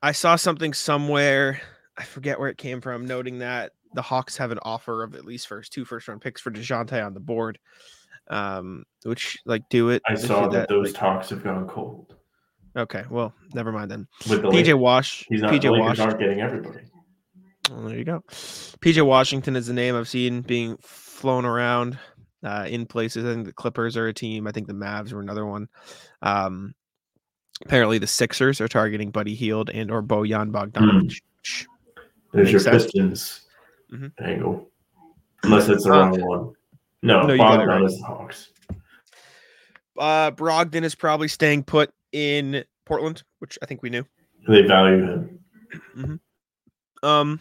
I 0.03 0.11
saw 0.13 0.35
something 0.35 0.73
somewhere. 0.73 1.61
I 1.97 2.03
forget 2.03 2.41
where 2.41 2.49
it 2.49 2.59
came 2.59 2.81
from, 2.81 3.07
noting 3.07 3.39
that 3.39 3.73
the 3.95 4.03
Hawks 4.03 4.37
have 4.39 4.51
an 4.51 4.59
offer 4.63 5.05
of 5.05 5.15
at 5.15 5.25
least 5.25 5.47
first 5.47 5.73
two 5.73 5.85
first 5.85 6.09
round 6.09 6.21
picks 6.21 6.41
for 6.41 6.51
Dejounte 6.51 7.05
on 7.07 7.15
the 7.15 7.21
board. 7.21 7.61
Um, 8.29 8.85
which 9.05 9.39
like 9.47 9.69
do 9.69 9.91
it. 9.91 10.03
I 10.09 10.17
saw 10.17 10.47
you- 10.47 10.51
that 10.53 10.69
those 10.69 10.87
like- 10.89 10.95
talks 11.01 11.31
have 11.31 11.45
gone 11.45 11.69
cold 11.69 12.17
okay, 12.77 13.05
well, 13.11 13.35
never 13.55 13.73
mind 13.73 13.91
then. 13.91 14.07
with 14.29 14.43
the 14.43 14.49
PJ. 14.49 14.79
Wash. 14.79 15.25
He's 15.29 15.43
not. 15.43 15.53
PJ 15.53 15.79
Wash. 15.79 15.99
aren't 15.99 16.19
getting 16.19 16.41
everybody. 16.41 16.81
Well, 17.71 17.83
there 17.83 17.97
you 17.99 18.05
go. 18.05 18.23
PJ 18.29 19.05
Washington 19.05 19.57
is 19.57 19.67
the 19.67 19.73
name 19.73 19.95
I've 19.97 20.09
seen 20.09 20.43
being 20.43 20.77
flown 20.83 21.45
around. 21.45 21.99
uh, 22.43 22.67
in 22.69 22.85
places. 22.85 23.25
I 23.25 23.33
think 23.33 23.47
the 23.47 23.55
Clippers 23.55 23.97
are 23.97 24.07
a 24.07 24.13
team. 24.13 24.47
I 24.47 24.53
think 24.53 24.67
the 24.67 24.75
Mavs 24.75 25.15
were 25.15 25.21
another 25.23 25.47
one. 25.47 25.67
Um, 26.21 26.75
apparently, 27.65 27.97
the 27.97 28.07
Sixers 28.07 28.61
are 28.61 28.69
targeting 28.69 29.11
Buddy 29.11 29.35
Hield 29.35 29.71
and 29.71 29.91
or 29.91 30.03
Bojan 30.03 30.51
Bogdanovic. 30.51 31.05
which 31.39 31.67
There's 32.35 32.51
your 32.53 32.61
Makes 32.61 32.65
sense. 32.65 32.85
Pistons 32.85 33.47
Mhm. 33.95 34.13
angle, 34.23 34.69
unless 35.43 35.71
it's 35.71 35.85
the 35.85 35.93
Uh, 35.95 35.97
wrong 35.97 36.21
one. 36.21 36.53
No, 37.03 37.23
no, 37.27 37.33
you 37.33 37.39
got 37.39 37.55
it 37.55 37.67
Bogdan 37.67 37.69
right. 37.69 37.83
is 37.85 37.99
the 37.99 38.05
Hawks. 38.05 38.51
Uh, 39.99 40.31
Brogdon 40.33 40.83
is 40.83 40.95
probably 40.95 41.29
staying 41.29 41.63
put 41.65 41.91
in 42.15 42.65
Portland, 42.87 43.23
which 43.41 43.59
I 43.63 43.67
think 43.67 43.83
we 43.83 43.91
knew. 43.91 44.05
They 44.49 44.63
value 44.63 45.03
him. 45.03 46.21
Um, 47.03 47.41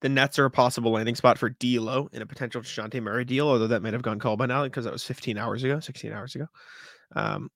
the 0.00 0.08
Nets 0.08 0.38
are 0.38 0.44
a 0.44 0.50
possible 0.50 0.92
landing 0.92 1.14
spot 1.16 1.38
for 1.38 1.48
D'Lo 1.48 2.08
in 2.12 2.22
a 2.22 2.26
potential 2.26 2.60
Dejounte 2.60 3.00
Murray 3.02 3.24
deal, 3.24 3.48
although 3.48 3.66
that 3.68 3.82
might 3.82 3.94
have 3.94 4.02
gone 4.02 4.18
cold 4.20 4.38
by 4.38 4.46
now 4.46 4.64
because 4.64 4.84
that 4.84 4.92
was 4.92 5.02
15 5.04 5.38
hours 5.38 5.64
ago, 5.64 5.80
16 5.80 6.12
hours 6.12 6.34
ago. 6.34 6.46
Um, 7.16 7.50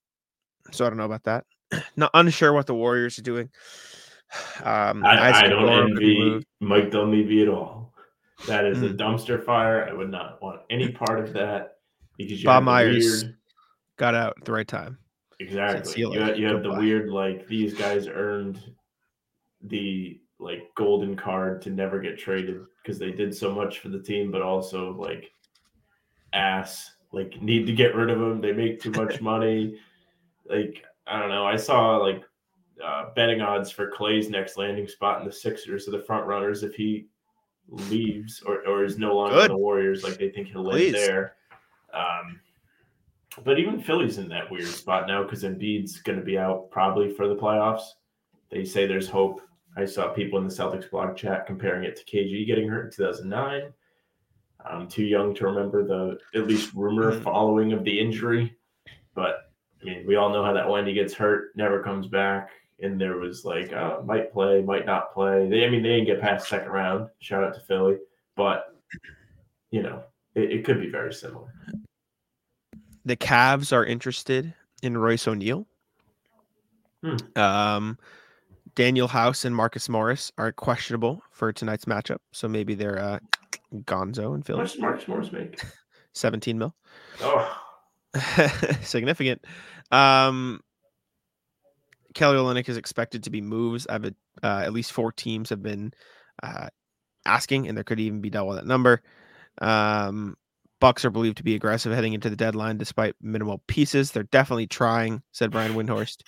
so 0.72 0.86
I 0.86 0.88
don't 0.88 0.96
know 0.98 1.04
about 1.04 1.24
that. 1.24 1.44
Not 1.96 2.10
unsure 2.14 2.52
what 2.52 2.66
the 2.66 2.74
Warriors 2.74 3.18
are 3.18 3.22
doing. 3.22 3.50
Um, 4.64 5.04
I, 5.06 5.30
I 5.44 5.48
don't 5.48 5.68
envy. 5.92 6.44
Mike 6.58 6.90
Dunleavy 6.90 7.42
at 7.42 7.48
all. 7.48 7.94
That 8.48 8.64
is 8.64 8.82
a 8.82 8.86
Mm. 8.88 8.96
dumpster 8.98 9.40
fire. 9.44 9.88
I 9.88 9.92
would 9.92 10.10
not 10.10 10.42
want 10.42 10.62
any 10.68 10.90
part 10.90 11.20
of 11.20 11.32
that 11.34 11.76
because 12.18 12.42
you 12.42 12.46
Bob 12.46 12.64
Myers. 12.64 13.22
weird 13.22 13.36
got 13.98 14.16
out 14.16 14.34
at 14.38 14.44
the 14.44 14.50
right 14.50 14.66
time. 14.66 14.98
Exactly. 15.38 16.00
you 16.00 16.12
have, 16.12 16.38
you 16.38 16.46
have 16.46 16.62
the 16.62 16.72
weird 16.72 17.10
like 17.10 17.46
these 17.46 17.74
guys 17.74 18.06
earned 18.08 18.62
the 19.62 20.20
like 20.38 20.70
golden 20.74 21.16
card 21.16 21.60
to 21.62 21.70
never 21.70 22.00
get 22.00 22.18
traded 22.18 22.60
because 22.82 22.98
they 22.98 23.10
did 23.10 23.34
so 23.34 23.54
much 23.54 23.80
for 23.80 23.88
the 23.88 24.00
team, 24.00 24.30
but 24.30 24.42
also 24.42 24.92
like 24.92 25.30
ass 26.32 26.92
like 27.12 27.40
need 27.42 27.66
to 27.66 27.72
get 27.72 27.94
rid 27.94 28.10
of 28.10 28.18
them. 28.18 28.40
They 28.40 28.52
make 28.52 28.80
too 28.80 28.92
much 28.92 29.20
money. 29.20 29.78
Like 30.48 30.84
I 31.06 31.18
don't 31.18 31.28
know. 31.28 31.46
I 31.46 31.56
saw 31.56 31.96
like 31.98 32.22
uh, 32.84 33.10
betting 33.14 33.40
odds 33.40 33.70
for 33.70 33.90
Clay's 33.90 34.28
next 34.28 34.56
landing 34.56 34.88
spot 34.88 35.20
in 35.20 35.26
the 35.26 35.32
Sixers 35.32 35.88
are 35.88 35.92
the 35.92 36.00
front 36.00 36.26
runners 36.26 36.62
if 36.62 36.74
he 36.74 37.06
leaves 37.68 38.42
or, 38.46 38.66
or 38.66 38.84
is 38.84 38.98
no 38.98 39.14
longer 39.14 39.34
Good. 39.34 39.50
in 39.50 39.56
the 39.56 39.58
Warriors. 39.58 40.02
Like 40.04 40.18
they 40.18 40.30
think 40.30 40.48
he'll 40.48 40.64
live 40.64 40.92
there. 40.92 41.36
Um, 41.92 42.40
but 43.44 43.58
even 43.58 43.80
Philly's 43.80 44.18
in 44.18 44.28
that 44.28 44.50
weird 44.50 44.66
spot 44.66 45.06
now 45.06 45.22
because 45.22 45.42
Embiid's 45.44 46.00
going 46.00 46.18
to 46.18 46.24
be 46.24 46.38
out 46.38 46.70
probably 46.70 47.10
for 47.10 47.28
the 47.28 47.36
playoffs. 47.36 47.82
They 48.50 48.64
say 48.64 48.86
there's 48.86 49.08
hope. 49.08 49.40
I 49.76 49.84
saw 49.84 50.08
people 50.08 50.38
in 50.38 50.46
the 50.46 50.54
Celtics 50.54 50.90
blog 50.90 51.16
chat 51.16 51.46
comparing 51.46 51.84
it 51.84 51.96
to 51.96 52.04
KG 52.04 52.46
getting 52.46 52.68
hurt 52.68 52.86
in 52.86 52.90
2009. 52.92 53.72
I'm 54.64 54.88
too 54.88 55.04
young 55.04 55.34
to 55.34 55.44
remember 55.44 55.84
the 55.86 56.18
at 56.38 56.46
least 56.46 56.72
rumor 56.74 57.12
Mhm. 57.12 57.22
following 57.22 57.72
of 57.72 57.84
the 57.84 58.00
injury, 58.00 58.56
but 59.14 59.52
I 59.80 59.84
mean, 59.84 60.06
we 60.06 60.16
all 60.16 60.30
know 60.30 60.42
how 60.42 60.54
that 60.54 60.68
when 60.68 60.86
he 60.86 60.94
gets 60.94 61.14
hurt, 61.14 61.54
never 61.54 61.82
comes 61.82 62.08
back. 62.08 62.50
And 62.80 63.00
there 63.00 63.16
was 63.18 63.44
like, 63.44 63.72
uh, 63.72 64.00
might 64.04 64.32
play, 64.32 64.62
might 64.62 64.86
not 64.86 65.12
play. 65.12 65.48
They, 65.48 65.64
I 65.64 65.70
mean, 65.70 65.82
they 65.82 65.90
didn't 65.90 66.06
get 66.06 66.20
past 66.20 66.48
second 66.48 66.70
round. 66.70 67.08
Shout 67.20 67.44
out 67.44 67.54
to 67.54 67.60
Philly, 67.60 67.98
but 68.34 68.74
you 69.70 69.82
know, 69.82 70.02
it, 70.34 70.50
it 70.52 70.64
could 70.64 70.80
be 70.80 70.88
very 70.90 71.12
similar. 71.12 71.52
The 73.06 73.16
Cavs 73.16 73.72
are 73.72 73.84
interested 73.84 74.52
in 74.82 74.98
Royce 74.98 75.26
O'Neale. 75.28 75.66
Hmm. 77.04 77.16
Um, 77.36 77.98
Danuel 78.74 79.08
House 79.08 79.44
and 79.44 79.54
Marcus 79.54 79.88
Morris 79.88 80.32
are 80.36 80.50
questionable 80.50 81.22
for 81.30 81.52
tonight's 81.52 81.84
matchup, 81.84 82.18
so 82.32 82.48
maybe 82.48 82.74
they're 82.74 82.98
uh, 82.98 83.18
Gonzo 83.84 84.34
and 84.34 84.42
How 84.42 84.46
Philly. 84.46 84.58
much 84.58 84.78
Marcus 84.78 85.08
Morris 85.08 85.32
make? 85.32 85.62
17 86.14 86.58
mil. 86.58 86.74
Oh, 87.20 87.62
significant. 88.82 89.44
Um, 89.92 90.60
Kelly 92.14 92.38
Olynyk 92.38 92.68
is 92.68 92.76
expected 92.76 93.22
to 93.24 93.30
be 93.30 93.40
moves. 93.40 93.86
I've 93.86 94.04
uh, 94.06 94.10
at 94.42 94.72
least 94.72 94.90
four 94.92 95.12
teams 95.12 95.50
have 95.50 95.62
been 95.62 95.92
uh, 96.42 96.68
asking, 97.24 97.68
and 97.68 97.76
there 97.76 97.84
could 97.84 98.00
even 98.00 98.20
be 98.20 98.30
double 98.30 98.54
that 98.54 98.66
number. 98.66 99.00
Um, 99.58 100.36
Bucks 100.80 101.04
are 101.04 101.10
believed 101.10 101.38
to 101.38 101.42
be 101.42 101.54
aggressive 101.54 101.92
heading 101.92 102.12
into 102.12 102.28
the 102.28 102.36
deadline 102.36 102.76
despite 102.76 103.14
minimal 103.20 103.62
pieces. 103.66 104.10
They're 104.10 104.24
definitely 104.24 104.66
trying," 104.66 105.22
said 105.32 105.50
Brian 105.50 105.72
Windhorst. 105.74 106.22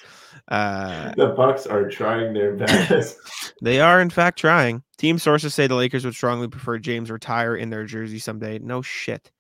Uh, 0.49 1.13
the 1.17 1.29
Bucks 1.29 1.67
are 1.67 1.89
trying 1.89 2.33
their 2.33 2.55
best. 2.55 3.19
they 3.63 3.81
are, 3.81 4.01
in 4.01 4.11
fact, 4.11 4.39
trying. 4.39 4.83
Team 4.97 5.19
sources 5.19 5.55
say 5.55 5.67
the 5.67 5.75
Lakers 5.75 6.05
would 6.05 6.15
strongly 6.15 6.49
prefer 6.49 6.79
James 6.79 7.11
retire 7.11 7.57
in 7.57 7.71
their 7.71 7.85
jersey 7.85 8.19
someday. 8.19 8.59
No 8.59 8.83
shit. 8.83 9.31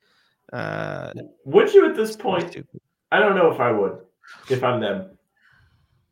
Uh, 0.53 1.13
Would 1.45 1.73
you 1.75 1.87
at 1.89 1.97
this 1.97 2.17
point? 2.17 2.57
I 3.11 3.19
don't 3.21 3.35
know 3.37 3.51
if 3.51 3.61
I 3.61 3.71
would, 3.71 3.99
if 4.51 4.63
I'm 4.63 4.81
them. 4.81 5.19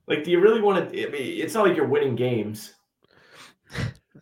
Like, 0.06 0.24
do 0.24 0.30
you 0.30 0.40
really 0.40 0.60
want 0.60 0.90
to? 0.90 1.06
I 1.06 1.10
mean, 1.10 1.40
it's 1.42 1.54
not 1.54 1.66
like 1.66 1.76
you're 1.76 1.86
winning 1.86 2.16
games. 2.16 2.74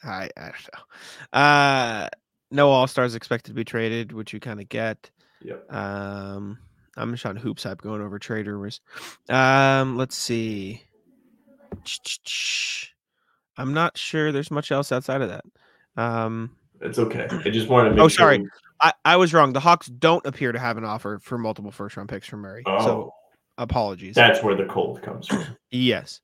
I, 0.05 0.29
I 0.37 0.43
don't 0.43 0.69
know. 0.73 1.39
Uh, 1.39 2.09
no 2.55 2.71
All 2.71 2.87
Stars 2.87 3.15
expected 3.15 3.51
to 3.51 3.55
be 3.55 3.65
traded, 3.65 4.13
which 4.13 4.33
you 4.33 4.41
kind 4.41 4.61
of 4.61 4.69
get. 4.69 5.11
Yep. 5.43 5.73
Um, 5.73 6.59
I'm 6.97 7.11
just 7.13 7.27
on 7.27 7.37
hoops 7.37 7.65
hype 7.65 7.83
going 7.83 8.01
over 8.01 8.19
trade 8.19 8.47
rumors. 8.47 8.81
Um, 9.29 9.97
let's 9.97 10.17
see. 10.17 10.83
I'm 13.57 13.73
not 13.75 13.97
sure 13.97 14.33
there's 14.33 14.51
much 14.51 14.73
else 14.73 14.91
outside 14.93 15.21
of 15.23 15.29
that. 15.29 15.45
Um, 15.97 16.57
It's 16.81 16.99
okay. 16.99 17.27
I 17.31 17.51
just 17.51 17.69
wanted 17.69 17.91
to 17.91 17.95
make 17.97 18.05
Oh, 18.05 18.09
sorry. 18.09 18.39
we- 18.39 18.49
I, 18.81 18.93
I 19.05 19.17
was 19.17 19.33
wrong. 19.33 19.53
The 19.53 19.61
Hawks 19.61 19.87
don't 19.87 20.25
appear 20.27 20.51
to 20.53 20.59
have 20.59 20.77
an 20.77 20.85
offer 20.85 21.19
for 21.23 21.39
multiple 21.39 21.71
first 21.71 21.97
round 21.97 22.09
picks 22.09 22.27
from 22.27 22.41
Murray. 22.41 22.63
Oh, 22.67 22.85
So 22.85 23.15
apologies. 23.59 24.15
that's 24.17 24.43
where 24.43 24.57
the 24.57 24.65
cold 24.67 25.01
comes 25.03 25.27
from. 25.29 25.45
Yes. 25.71 26.21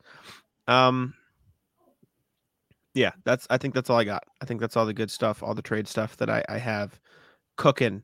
Um 0.68 1.14
yeah, 2.94 3.12
that's 3.24 3.46
I 3.50 3.58
think 3.58 3.74
that's 3.74 3.90
all 3.90 3.98
I 3.98 4.04
got. 4.04 4.24
I 4.40 4.44
think 4.44 4.60
that's 4.60 4.76
all 4.76 4.86
the 4.86 4.94
good 4.94 5.10
stuff, 5.10 5.42
all 5.42 5.54
the 5.54 5.62
trade 5.62 5.86
stuff 5.88 6.16
that 6.16 6.30
I, 6.30 6.44
I 6.48 6.58
have 6.58 6.98
cooking 7.56 8.02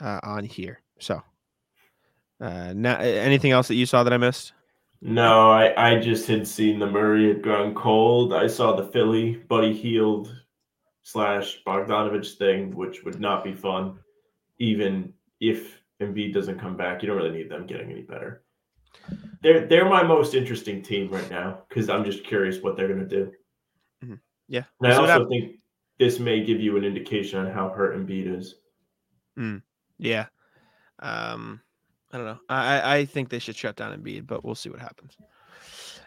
uh, 0.00 0.20
on 0.22 0.44
here. 0.44 0.82
So 0.98 1.22
uh 2.40 2.72
now 2.74 2.98
anything 2.98 3.50
else 3.50 3.66
that 3.68 3.74
you 3.74 3.86
saw 3.86 4.04
that 4.04 4.12
I 4.12 4.16
missed? 4.16 4.52
No, 5.00 5.50
I, 5.50 5.92
I 5.92 6.00
just 6.00 6.26
had 6.26 6.46
seen 6.46 6.78
the 6.78 6.86
Murray 6.86 7.28
had 7.28 7.42
gone 7.42 7.74
cold. 7.74 8.32
I 8.32 8.48
saw 8.48 8.74
the 8.74 8.88
Philly 8.88 9.36
Buddy 9.48 9.72
Hield 9.72 10.34
slash 11.04 11.62
Bogdanovic 11.64 12.36
thing, 12.36 12.74
which 12.74 13.04
would 13.04 13.20
not 13.20 13.44
be 13.44 13.54
fun, 13.54 13.98
even 14.58 15.12
if 15.40 15.80
Embiid 16.02 16.34
doesn't 16.34 16.58
come 16.58 16.76
back. 16.76 17.02
You 17.02 17.08
don't 17.08 17.16
really 17.16 17.30
need 17.30 17.48
them 17.48 17.66
getting 17.66 17.90
any 17.90 18.02
better. 18.02 18.42
They're 19.42 19.66
they're 19.66 19.88
my 19.88 20.02
most 20.02 20.34
interesting 20.34 20.82
team 20.82 21.10
right 21.10 21.30
now 21.30 21.62
because 21.68 21.88
I'm 21.88 22.04
just 22.04 22.24
curious 22.24 22.60
what 22.60 22.76
they're 22.76 22.88
gonna 22.88 23.06
do. 23.06 23.32
Yeah. 24.48 24.64
And 24.80 24.92
I 24.92 25.00
what 25.00 25.10
also 25.10 25.28
think 25.28 25.56
this 25.98 26.18
may 26.18 26.44
give 26.44 26.60
you 26.60 26.76
an 26.76 26.84
indication 26.84 27.38
on 27.44 27.52
how 27.52 27.68
hurt 27.68 27.96
Embiid 27.96 28.36
is. 28.38 28.54
Yeah. 29.98 30.26
Um, 31.00 31.60
I 32.12 32.16
don't 32.16 32.26
know. 32.26 32.38
I 32.48 32.80
I- 32.80 32.96
I 32.98 33.04
think 33.04 33.28
they 33.28 33.38
should 33.38 33.56
shut 33.56 33.76
down 33.76 33.98
Embiid, 33.98 34.26
but 34.26 34.44
we'll 34.44 34.54
see 34.54 34.70
what 34.70 34.80
happens. 34.80 35.16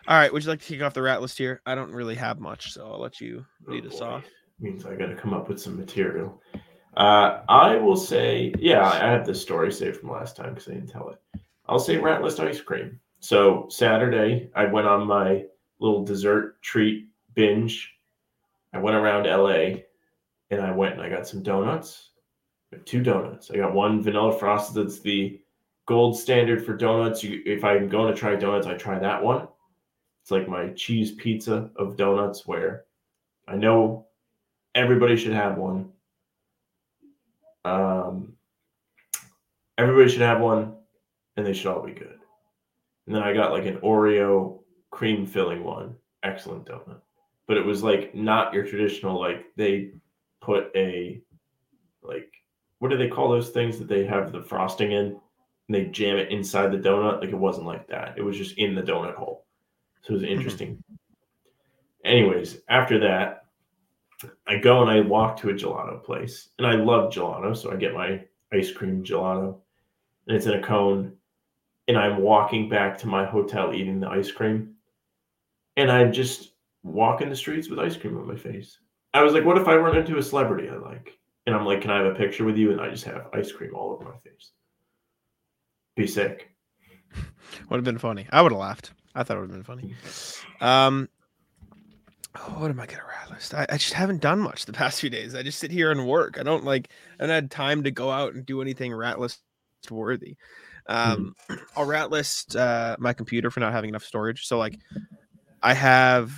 All 0.08 0.18
right. 0.18 0.32
Would 0.34 0.44
you 0.44 0.50
like 0.50 0.60
to 0.62 0.66
kick 0.66 0.82
off 0.82 0.94
the 0.94 1.02
rat 1.02 1.22
list 1.22 1.38
here? 1.38 1.62
I 1.66 1.76
don't 1.76 1.92
really 1.92 2.16
have 2.16 2.40
much, 2.40 2.72
so 2.74 2.92
I'll 2.92 3.00
let 3.00 3.22
you 3.22 3.46
lead 3.68 3.86
Oh, 3.86 3.90
us 3.90 4.00
boy. 4.00 4.06
off. 4.06 4.26
Means 4.60 4.86
I 4.86 4.96
got 4.96 5.08
to 5.08 5.16
come 5.16 5.34
up 5.34 5.48
with 5.48 5.62
some 5.62 5.78
material. 5.78 6.42
Uh, 6.98 7.42
I 7.48 7.76
will 7.78 7.96
say, 7.96 8.54
yeah, 8.60 8.86
I 8.86 8.98
have 9.10 9.26
this 9.26 9.42
story 9.42 9.72
saved 9.72 9.98
from 9.98 10.12
last 10.12 10.36
time 10.36 10.54
because 10.54 10.68
I 10.68 10.74
didn't 10.74 10.90
tell 10.90 11.10
it. 11.10 11.40
I'll 11.68 11.80
say 11.80 11.98
rat 11.98 12.22
list 12.22 12.40
ice 12.40 12.60
cream. 12.60 13.00
So 13.20 13.68
Saturday, 13.70 14.50
I 14.56 14.66
went 14.66 14.88
on 14.88 15.08
my 15.08 15.46
little 15.80 16.04
dessert 16.04 16.62
treat 16.62 17.08
binge. 17.36 17.94
I 18.74 18.80
went 18.80 18.96
around 18.96 19.26
LA, 19.26 19.82
and 20.50 20.62
I 20.62 20.72
went 20.72 20.94
and 20.94 21.02
I 21.02 21.10
got 21.10 21.28
some 21.28 21.44
donuts. 21.44 22.10
Two 22.86 23.04
donuts. 23.04 23.52
I 23.52 23.58
got 23.58 23.74
one 23.74 24.02
vanilla 24.02 24.38
frosted. 24.38 24.86
That's 24.86 25.00
the 25.02 25.42
gold 25.86 26.18
standard 26.18 26.66
for 26.66 26.76
donuts. 26.76 27.24
You, 27.24 27.42
if 27.46 27.66
I'm 27.66 27.90
going 27.90 28.14
to 28.14 28.18
try 28.18 28.36
donuts, 28.36 28.68
I 28.68 28.76
try 28.76 28.98
that 28.98 29.22
one. 29.22 29.48
It's 30.22 30.32
like 30.32 30.48
my 30.48 30.70
cheese 30.70 31.12
pizza 31.14 31.70
of 31.76 31.98
donuts, 31.98 32.48
where 32.48 32.86
I 33.48 33.56
know 33.56 34.08
everybody 34.76 35.18
should 35.18 35.34
have 35.34 35.58
one. 35.58 35.92
Um, 37.66 38.34
everybody 39.78 40.10
should 40.10 40.22
have 40.22 40.40
one, 40.40 40.76
and 41.36 41.46
they 41.46 41.54
should 41.54 41.68
all 41.68 41.86
be 41.86 41.92
good. 41.92 42.20
And 43.06 43.16
then 43.16 43.24
I 43.24 43.34
got 43.34 43.52
like 43.52 43.66
an 43.66 43.78
Oreo 43.80 44.60
cream 44.92 45.26
filling 45.26 45.64
one, 45.64 45.96
excellent 46.24 46.66
donut. 46.66 47.02
But 47.52 47.58
it 47.58 47.66
was 47.66 47.84
like 47.84 48.16
not 48.16 48.54
your 48.54 48.66
traditional 48.66 49.20
like 49.20 49.48
they 49.58 49.92
put 50.40 50.72
a 50.74 51.22
like 52.02 52.32
what 52.80 52.92
do 52.92 52.96
they 52.96 53.10
call 53.10 53.30
those 53.30 53.50
things 53.50 53.78
that 53.78 53.90
they 53.90 54.06
have 54.06 54.32
the 54.32 54.42
frosting 54.42 54.94
in 54.94 55.08
and 55.08 55.20
they 55.68 55.88
jam 55.88 56.16
it 56.16 56.32
inside 56.32 56.72
the 56.72 56.78
donut? 56.78 57.20
Like 57.20 57.32
it 57.32 57.38
wasn't 57.38 57.68
like 57.68 57.90
that. 57.90 58.14
It 58.16 58.22
was 58.22 58.38
just 58.38 58.58
in 58.58 58.74
the 58.74 58.82
donut 58.82 59.16
hole. 59.16 59.44
So 60.02 60.12
it 60.12 60.14
was 60.14 60.24
mm-hmm. 60.24 60.32
interesting. 60.32 60.82
Anyways, 62.06 62.60
after 62.70 62.98
that, 63.00 63.48
I 64.48 64.56
go 64.56 64.82
and 64.82 64.90
I 64.90 65.02
walk 65.02 65.36
to 65.42 65.50
a 65.50 65.54
gelato 65.54 66.02
place, 66.02 66.52
and 66.58 66.66
I 66.66 66.76
love 66.76 67.12
gelato, 67.12 67.54
so 67.54 67.70
I 67.70 67.76
get 67.76 67.94
my 67.94 68.24
ice 68.54 68.72
cream 68.72 69.04
gelato, 69.04 69.58
and 70.28 70.38
it's 70.38 70.46
in 70.46 70.54
a 70.54 70.64
cone. 70.64 71.18
And 71.90 71.98
I'm 71.98 72.22
walking 72.22 72.70
back 72.70 72.98
to 73.00 73.08
my 73.08 73.26
hotel 73.26 73.74
eating 73.74 74.00
the 74.00 74.08
ice 74.08 74.32
cream, 74.32 74.76
and 75.76 75.92
I'm 75.92 76.14
just 76.14 76.51
walking 76.84 77.30
the 77.30 77.36
streets 77.36 77.70
with 77.70 77.80
ice 77.80 77.98
cream 77.98 78.18
on 78.18 78.28
my 78.28 78.36
face. 78.36 78.80
I 79.14 79.24
was 79.24 79.34
like, 79.34 79.46
what 79.46 79.58
if 79.58 79.68
I 79.68 79.76
run 79.76 79.98
into 79.98 80.18
a 80.18 80.24
celebrity 80.24 80.70
I 80.70 80.76
like? 80.76 81.18
And 81.46 81.56
I'm 81.56 81.66
like, 81.66 81.82
can 81.82 81.92
I 81.92 81.98
have 81.98 82.06
a 82.06 82.16
picture 82.16 82.46
with 82.46 82.58
you? 82.58 82.72
And 82.72 82.80
I 82.80 82.90
just 82.90 83.04
have 83.06 83.28
ice 83.34 83.52
cream 83.52 83.76
all 83.76 83.92
over 83.92 84.06
my 84.06 84.18
face. 84.24 84.52
Be 85.96 86.08
sick. 86.08 86.50
Would 87.70 87.78
have 87.78 87.84
been 87.84 87.98
funny. 87.98 88.28
I 88.32 88.42
would 88.42 88.52
have 88.52 88.60
laughed. 88.60 88.94
I 89.14 89.24
thought 89.24 89.38
it 89.38 89.40
would 89.42 89.50
have 89.50 89.58
been 89.58 89.64
funny. 89.64 89.94
Um, 90.62 91.10
oh, 92.36 92.62
what 92.62 92.72
am 92.72 92.80
I 92.80 92.86
gonna 92.86 93.04
rat 93.04 93.30
list? 93.30 93.54
I, 93.54 93.66
I 93.68 93.78
just 93.78 93.92
haven't 93.92 94.22
done 94.22 94.40
much 94.40 94.66
the 94.66 94.72
past 94.72 95.02
few 95.02 95.10
days. 95.10 95.36
I 95.36 95.44
just 95.44 95.60
sit 95.60 95.70
here 95.70 95.92
and 95.92 96.08
work. 96.08 96.38
I 96.40 96.44
don't 96.44 96.64
like. 96.64 96.90
I 97.20 97.24
haven't 97.24 97.36
had 97.36 97.52
time 97.52 97.84
to 97.84 97.92
go 97.92 98.10
out 98.10 98.34
and 98.34 98.46
do 98.46 98.62
anything 98.62 98.94
rat 98.94 99.20
list 99.20 99.42
worthy. 99.90 100.38
Um, 100.88 101.36
I'll 101.76 101.86
rat 101.86 102.10
list 102.10 102.56
uh, 102.56 102.96
my 103.00 103.12
computer 103.12 103.52
for 103.52 103.60
not 103.60 103.74
having 103.74 103.90
enough 103.90 104.06
storage. 104.06 104.48
So 104.48 104.58
like, 104.58 104.80
I 105.62 105.74
have 105.74 106.32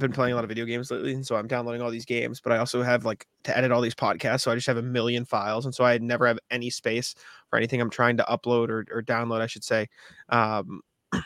been 0.00 0.12
playing 0.12 0.32
a 0.32 0.34
lot 0.34 0.44
of 0.44 0.48
video 0.48 0.64
games 0.64 0.90
lately, 0.90 1.12
and 1.14 1.26
so 1.26 1.36
I'm 1.36 1.46
downloading 1.46 1.82
all 1.82 1.90
these 1.90 2.04
games. 2.04 2.40
But 2.40 2.52
I 2.52 2.58
also 2.58 2.82
have 2.82 3.04
like 3.04 3.26
to 3.44 3.56
edit 3.56 3.70
all 3.72 3.80
these 3.80 3.94
podcasts, 3.94 4.40
so 4.42 4.50
I 4.50 4.54
just 4.56 4.66
have 4.66 4.76
a 4.78 4.82
million 4.82 5.24
files, 5.24 5.64
and 5.66 5.74
so 5.74 5.84
I 5.84 5.98
never 5.98 6.26
have 6.26 6.38
any 6.50 6.70
space 6.70 7.14
for 7.48 7.56
anything 7.56 7.80
I'm 7.80 7.90
trying 7.90 8.16
to 8.18 8.24
upload 8.24 8.68
or, 8.70 8.86
or 8.90 9.02
download, 9.02 9.40
I 9.40 9.46
should 9.46 9.64
say. 9.64 9.88
Um, 10.30 10.80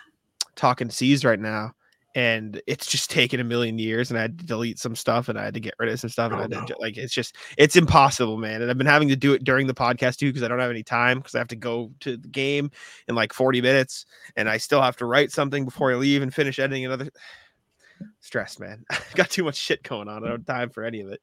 talking 0.56 0.90
C's 0.90 1.24
right 1.24 1.40
now, 1.40 1.72
and 2.16 2.62
it's 2.68 2.86
just 2.86 3.10
taken 3.10 3.40
a 3.40 3.44
million 3.44 3.76
years, 3.78 4.10
and 4.10 4.18
I 4.18 4.22
had 4.22 4.38
to 4.38 4.46
delete 4.46 4.78
some 4.78 4.94
stuff, 4.94 5.28
and 5.28 5.36
I 5.38 5.44
had 5.44 5.54
to 5.54 5.60
get 5.60 5.74
rid 5.80 5.88
of 5.90 5.98
some 5.98 6.10
stuff, 6.10 6.30
and 6.30 6.40
Oh, 6.40 6.44
I 6.44 6.46
did 6.46 6.68
no. 6.70 6.76
like 6.78 6.96
it's 6.96 7.12
just 7.12 7.34
it's 7.58 7.74
impossible, 7.76 8.36
man. 8.36 8.62
And 8.62 8.70
I've 8.70 8.78
been 8.78 8.86
having 8.86 9.08
to 9.08 9.16
do 9.16 9.32
it 9.32 9.42
during 9.42 9.66
the 9.66 9.74
podcast 9.74 10.18
too 10.18 10.28
because 10.28 10.42
I 10.44 10.48
don't 10.48 10.60
have 10.60 10.70
any 10.70 10.84
time 10.84 11.18
because 11.18 11.34
I 11.34 11.38
have 11.38 11.48
to 11.48 11.56
go 11.56 11.90
to 12.00 12.16
the 12.16 12.28
game 12.28 12.70
in 13.08 13.16
like 13.16 13.32
40 13.32 13.60
minutes, 13.60 14.06
and 14.36 14.48
I 14.48 14.58
still 14.58 14.80
have 14.80 14.96
to 14.98 15.06
write 15.06 15.32
something 15.32 15.64
before 15.64 15.90
I 15.92 15.96
leave 15.96 16.22
and 16.22 16.32
finish 16.32 16.58
editing 16.60 16.84
another. 16.84 17.10
Stressed, 18.20 18.60
man. 18.60 18.84
I 18.90 18.98
got 19.14 19.30
too 19.30 19.44
much 19.44 19.56
shit 19.56 19.82
going 19.82 20.08
on. 20.08 20.18
I 20.24 20.28
don't 20.28 20.38
have 20.38 20.46
time 20.46 20.70
for 20.70 20.84
any 20.84 21.00
of 21.00 21.10
it. 21.10 21.20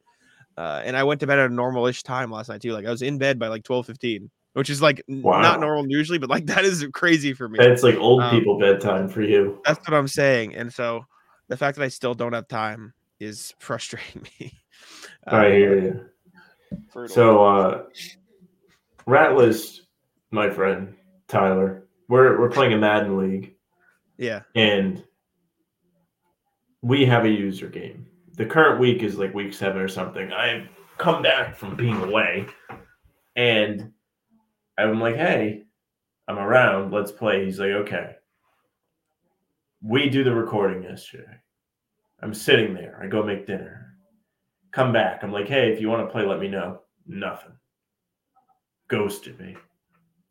Uh, 0.56 0.82
and 0.84 0.96
I 0.96 1.04
went 1.04 1.20
to 1.20 1.26
bed 1.26 1.38
at 1.38 1.50
a 1.50 1.54
normal-ish 1.54 2.02
time 2.02 2.30
last 2.30 2.48
night 2.48 2.60
too. 2.60 2.72
Like 2.72 2.86
I 2.86 2.90
was 2.90 3.02
in 3.02 3.18
bed 3.18 3.38
by 3.38 3.48
like 3.48 3.64
12, 3.64 3.86
15, 3.86 4.30
which 4.52 4.70
is 4.70 4.82
like 4.82 5.02
Wow. 5.08 5.40
not 5.40 5.60
normal 5.60 5.86
usually, 5.90 6.18
but 6.18 6.30
like 6.30 6.46
that 6.52 6.64
is 6.64 6.86
crazy 6.92 7.32
for 7.32 7.48
me. 7.48 7.58
It's 7.60 7.82
like 7.82 7.96
old 7.96 8.22
Um, 8.22 8.38
people 8.38 8.58
bedtime 8.58 9.08
for 9.08 9.22
you. 9.22 9.60
That's 9.64 9.78
what 9.88 9.96
I'm 9.96 10.08
saying. 10.08 10.54
And 10.54 10.72
so 10.72 11.04
the 11.48 11.56
fact 11.56 11.78
that 11.78 11.84
I 11.84 11.88
still 11.88 12.14
don't 12.14 12.32
have 12.34 12.48
time 12.48 12.92
is 13.18 13.54
frustrating 13.60 14.26
me. 14.40 14.52
I 15.26 15.46
Um, 15.46 15.52
hear 15.52 15.78
you. 15.78 16.06
brutal. 16.92 17.14
So, 17.14 17.44
uh, 17.44 17.82
rat 19.06 19.36
list, 19.36 19.82
my 20.30 20.50
friend 20.50 20.94
Tyler. 21.28 21.84
We're 22.08 22.38
we're 22.38 22.50
playing 22.50 22.74
a 22.74 22.78
Madden 22.78 23.16
league, 23.16 23.54
yeah, 24.18 24.42
and 24.54 25.02
we 26.82 27.06
have 27.06 27.24
a 27.24 27.30
user 27.30 27.68
game. 27.68 28.06
The 28.36 28.46
current 28.46 28.80
week 28.80 29.02
is 29.02 29.16
like 29.16 29.34
week 29.34 29.54
seven 29.54 29.80
or 29.80 29.88
something. 29.88 30.32
I've 30.32 30.68
come 30.98 31.22
back 31.22 31.56
from 31.56 31.76
being 31.76 31.96
away, 32.02 32.46
and 33.36 33.92
I'm 34.76 35.00
like, 35.00 35.16
"Hey, 35.16 35.64
I'm 36.28 36.38
around. 36.38 36.92
Let's 36.92 37.12
play." 37.12 37.44
He's 37.44 37.60
like, 37.60 37.70
"Okay." 37.70 38.16
We 39.80 40.08
do 40.08 40.22
the 40.24 40.34
recording 40.34 40.82
yesterday. 40.82 41.40
I'm 42.20 42.34
sitting 42.34 42.72
there. 42.74 43.00
I 43.02 43.06
go 43.06 43.22
make 43.22 43.46
dinner. 43.46 43.96
Come 44.70 44.92
back. 44.92 45.22
I'm 45.22 45.32
like, 45.32 45.48
"Hey, 45.48 45.72
if 45.72 45.80
you 45.80 45.88
want 45.88 46.06
to 46.06 46.12
play, 46.12 46.24
let 46.24 46.40
me 46.40 46.48
know." 46.48 46.82
Nothing. 47.06 47.52
Ghosted 48.88 49.38
me. 49.40 49.56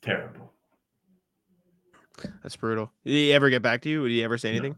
Terrible. 0.01 0.53
that's 2.43 2.55
brutal. 2.55 2.91
Did 3.03 3.11
he 3.11 3.33
ever 3.33 3.49
get 3.49 3.61
back 3.61 3.81
to 3.81 3.89
you? 3.89 4.03
Did 4.07 4.13
he 4.13 4.23
ever 4.23 4.37
say 4.37 4.57
No. 4.59 4.75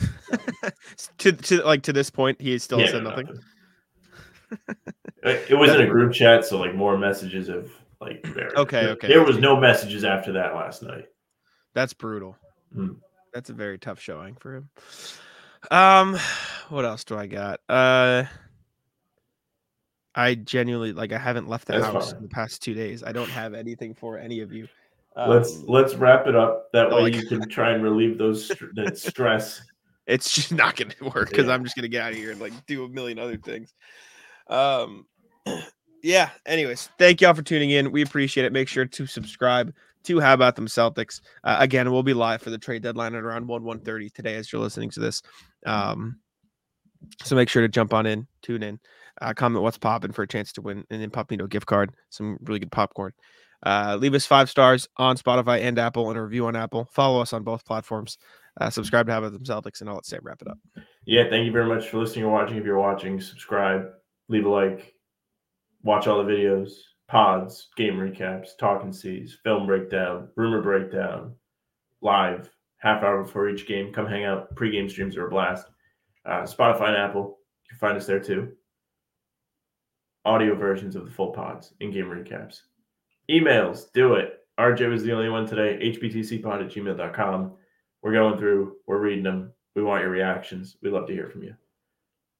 to 1.18 1.32
to 1.32 1.62
like 1.64 1.82
to 1.82 1.92
this 1.92 2.10
point, 2.10 2.40
he 2.40 2.58
still 2.58 2.80
Yeah, 2.80 2.90
said 2.90 3.02
no, 3.02 3.10
nothing. 3.10 3.28
It 5.22 5.56
was 5.58 5.70
in 5.74 5.80
a 5.82 5.86
group 5.86 6.12
chat, 6.12 6.44
so 6.44 6.58
like 6.58 6.74
more 6.74 6.96
messages 6.98 7.48
of 7.48 7.70
like 8.00 8.22
there. 8.34 8.50
Okay, 8.56 8.86
okay. 8.88 9.08
There 9.08 9.22
was 9.22 9.38
no 9.38 9.56
messages 9.60 10.04
after 10.04 10.32
that 10.32 10.54
last 10.54 10.82
night. 10.82 11.06
That's 11.74 11.92
brutal. 11.92 12.36
Mm. 12.74 12.96
That's 13.32 13.50
a 13.50 13.52
very 13.52 13.78
tough 13.78 14.00
showing 14.00 14.34
for 14.36 14.56
him. 14.56 14.70
Um, 15.70 16.18
what 16.70 16.84
else 16.84 17.04
do 17.04 17.16
I 17.16 17.26
got? 17.26 17.60
Uh, 17.68 18.24
I 20.14 20.34
genuinely 20.34 20.92
like 20.92 21.12
I 21.12 21.18
haven't 21.18 21.48
left 21.48 21.66
the 21.66 21.74
That's 21.74 21.84
house 21.86 22.10
fine. 22.10 22.16
in 22.16 22.22
the 22.24 22.28
past 22.30 22.62
two 22.62 22.74
days. 22.74 23.04
I 23.04 23.12
don't 23.12 23.28
have 23.30 23.54
anything 23.54 23.94
for 23.94 24.18
any 24.18 24.40
of 24.40 24.52
you. 24.52 24.66
let's 25.16 25.54
Um, 25.58 25.64
let's 25.68 25.94
wrap 25.94 26.26
it 26.26 26.34
up. 26.34 26.72
That 26.72 26.90
way 26.90 27.02
like- 27.02 27.14
you 27.14 27.26
can 27.26 27.48
try 27.48 27.70
and 27.72 27.82
relieve 27.84 28.18
those 28.18 28.50
that 28.74 28.96
stress. 28.98 29.60
It's 30.10 30.32
just 30.32 30.52
not 30.52 30.76
going 30.76 30.90
to 30.90 31.04
work 31.04 31.30
because 31.30 31.46
Yeah. 31.46 31.54
I'm 31.54 31.64
just 31.64 31.76
going 31.76 31.84
to 31.84 31.88
get 31.88 32.02
out 32.02 32.12
of 32.12 32.18
here 32.18 32.30
and 32.32 32.40
like 32.40 32.52
do 32.66 32.84
a 32.84 32.88
million 32.88 33.18
other 33.18 33.36
things. 33.36 33.72
Um, 34.48 35.06
yeah. 36.02 36.30
Anyways, 36.46 36.90
thank 36.98 37.20
y'all 37.20 37.34
for 37.34 37.42
tuning 37.42 37.70
in. 37.70 37.92
We 37.92 38.02
appreciate 38.02 38.44
it. 38.44 38.52
Make 38.52 38.68
sure 38.68 38.84
to 38.84 39.06
subscribe 39.06 39.72
to 40.04 40.20
How 40.20 40.34
About 40.34 40.56
Them 40.56 40.66
Celtics. 40.66 41.20
Uh, 41.44 41.56
again, 41.60 41.90
we'll 41.90 42.02
be 42.02 42.14
live 42.14 42.42
for 42.42 42.50
the 42.50 42.58
trade 42.58 42.82
deadline 42.82 43.14
at 43.14 43.22
around 43.22 43.46
one 43.46 43.64
one 43.64 43.80
thirty 43.80 44.10
today 44.10 44.36
as 44.36 44.52
you're 44.52 44.62
listening 44.62 44.90
to 44.90 45.00
this. 45.00 45.22
Um, 45.66 46.18
so 47.22 47.36
make 47.36 47.48
sure 47.48 47.62
to 47.62 47.68
jump 47.68 47.94
on 47.94 48.06
in, 48.06 48.26
tune 48.42 48.62
in, 48.62 48.78
uh, 49.20 49.32
comment 49.34 49.62
what's 49.62 49.78
popping 49.78 50.12
for 50.12 50.22
a 50.22 50.28
chance 50.28 50.52
to 50.52 50.62
win, 50.62 50.84
and 50.90 51.02
then 51.02 51.10
pop 51.10 51.30
me 51.30 51.38
a 51.38 51.46
gift 51.48 51.66
card, 51.66 51.92
some 52.10 52.38
really 52.42 52.60
good 52.60 52.72
popcorn. 52.72 53.12
Uh, 53.64 53.96
leave 54.00 54.14
us 54.14 54.24
five 54.24 54.48
stars 54.48 54.88
on 54.96 55.16
Spotify 55.16 55.60
and 55.60 55.78
Apple, 55.78 56.08
and 56.08 56.18
a 56.18 56.22
review 56.22 56.46
on 56.46 56.56
Apple. 56.56 56.88
Follow 56.92 57.20
us 57.20 57.32
on 57.32 57.42
both 57.42 57.64
platforms. 57.64 58.16
Uh, 58.60 58.70
subscribe 58.70 59.06
to 59.06 59.12
How 59.12 59.18
About 59.18 59.32
Them 59.32 59.44
Celtics, 59.44 59.80
and 59.80 59.88
I'll 59.88 59.96
let 59.96 60.06
Sam 60.06 60.20
wrap 60.22 60.42
it 60.42 60.48
up. 60.48 60.58
Yeah, 61.06 61.28
thank 61.28 61.46
you 61.46 61.52
very 61.52 61.66
much 61.66 61.88
for 61.88 61.98
listening 61.98 62.24
or 62.24 62.32
watching. 62.32 62.56
If 62.56 62.64
you're 62.64 62.78
watching, 62.78 63.20
subscribe, 63.20 63.90
leave 64.28 64.46
a 64.46 64.48
like, 64.48 64.94
watch 65.82 66.06
all 66.06 66.22
the 66.22 66.30
videos, 66.30 66.70
pods, 67.08 67.68
game 67.76 67.94
recaps, 67.94 68.50
talking 68.58 68.92
C's, 68.92 69.38
film 69.42 69.66
breakdown, 69.66 70.28
rumor 70.36 70.62
breakdown, 70.62 71.34
live, 72.00 72.50
half 72.78 73.02
hour 73.02 73.22
before 73.22 73.48
each 73.48 73.66
game. 73.66 73.92
Come 73.92 74.06
hang 74.06 74.24
out. 74.24 74.54
Pre-game 74.56 74.88
streams 74.88 75.16
are 75.16 75.26
a 75.26 75.30
blast. 75.30 75.66
Uh, 76.24 76.42
Spotify 76.42 76.88
and 76.88 76.96
Apple, 76.96 77.38
you 77.64 77.70
can 77.70 77.78
find 77.78 77.96
us 77.96 78.06
there 78.06 78.20
too. 78.20 78.52
Audio 80.24 80.54
versions 80.54 80.96
of 80.96 81.04
the 81.04 81.10
full 81.10 81.30
pods 81.30 81.72
and 81.80 81.92
game 81.92 82.06
recaps. 82.06 82.60
Emails, 83.30 83.86
do 83.94 84.14
it. 84.14 84.34
RJ 84.58 84.90
was 84.90 85.02
the 85.02 85.12
only 85.12 85.30
one 85.30 85.46
today. 85.46 85.78
HBTCpod 85.82 86.64
at 86.64 86.70
gmail.com. 86.70 87.52
We're 88.02 88.12
going 88.12 88.38
through, 88.38 88.76
we're 88.86 88.98
reading 88.98 89.24
them. 89.24 89.52
We 89.74 89.82
want 89.82 90.02
your 90.02 90.10
reactions. 90.10 90.76
We 90.82 90.90
love 90.90 91.06
to 91.06 91.12
hear 91.12 91.28
from 91.28 91.42
you. 91.42 91.54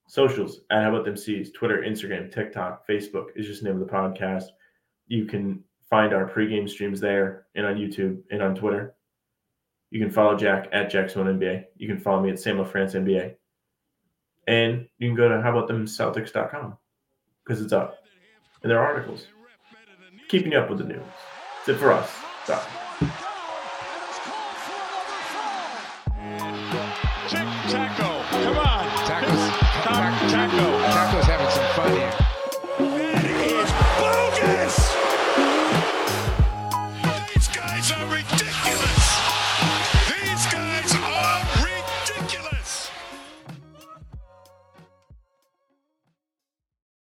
Socials 0.09 0.61
at 0.71 0.83
How 0.83 0.89
About 0.91 1.05
Them 1.05 1.17
C's, 1.17 1.53
Twitter, 1.53 1.85
Instagram, 1.87 2.33
TikTok, 2.33 2.87
Facebook 2.89 3.27
is 3.37 3.47
just 3.47 3.63
the 3.63 3.69
name 3.69 3.81
of 3.81 3.87
the 3.87 3.93
podcast. 3.93 4.47
You 5.07 5.25
can 5.25 5.63
find 5.89 6.13
our 6.13 6.29
pregame 6.29 6.69
streams 6.69 7.01
there 7.01 7.47
and 7.55 7.67
on 7.67 7.77
YouTube 7.77 8.21
and 8.31 8.43
on 8.43 8.55
Twitter. 8.55 8.95
You 9.91 10.01
can 10.01 10.11
follow 10.11 10.37
Jack 10.37 10.69
at 10.73 10.91
JackSimone 10.91 11.39
NBA. 11.39 11.65
You 11.77 11.89
can 11.89 11.99
follow 11.99 12.23
me 12.23 12.31
at 12.31 12.37
SamLaFrance 12.37 12.95
NBA. 12.95 13.35
And 14.47 14.89
you 14.99 15.09
can 15.09 15.17
go 15.17 15.29
to 15.29 15.37
howabouttthemceltics.com 15.37 16.77
because 17.45 17.63
it's 17.63 17.73
up. 17.73 17.99
And 18.63 18.71
there 18.71 18.81
are 18.81 18.87
articles 18.87 19.27
keeping 20.29 20.53
you 20.53 20.59
up 20.59 20.71
with 20.71 20.79
the 20.79 20.85
news. 20.85 21.03
That's 21.67 21.77
it 21.77 21.81
for 21.81 21.93
us. 21.93 22.11
Bye. 22.47 22.80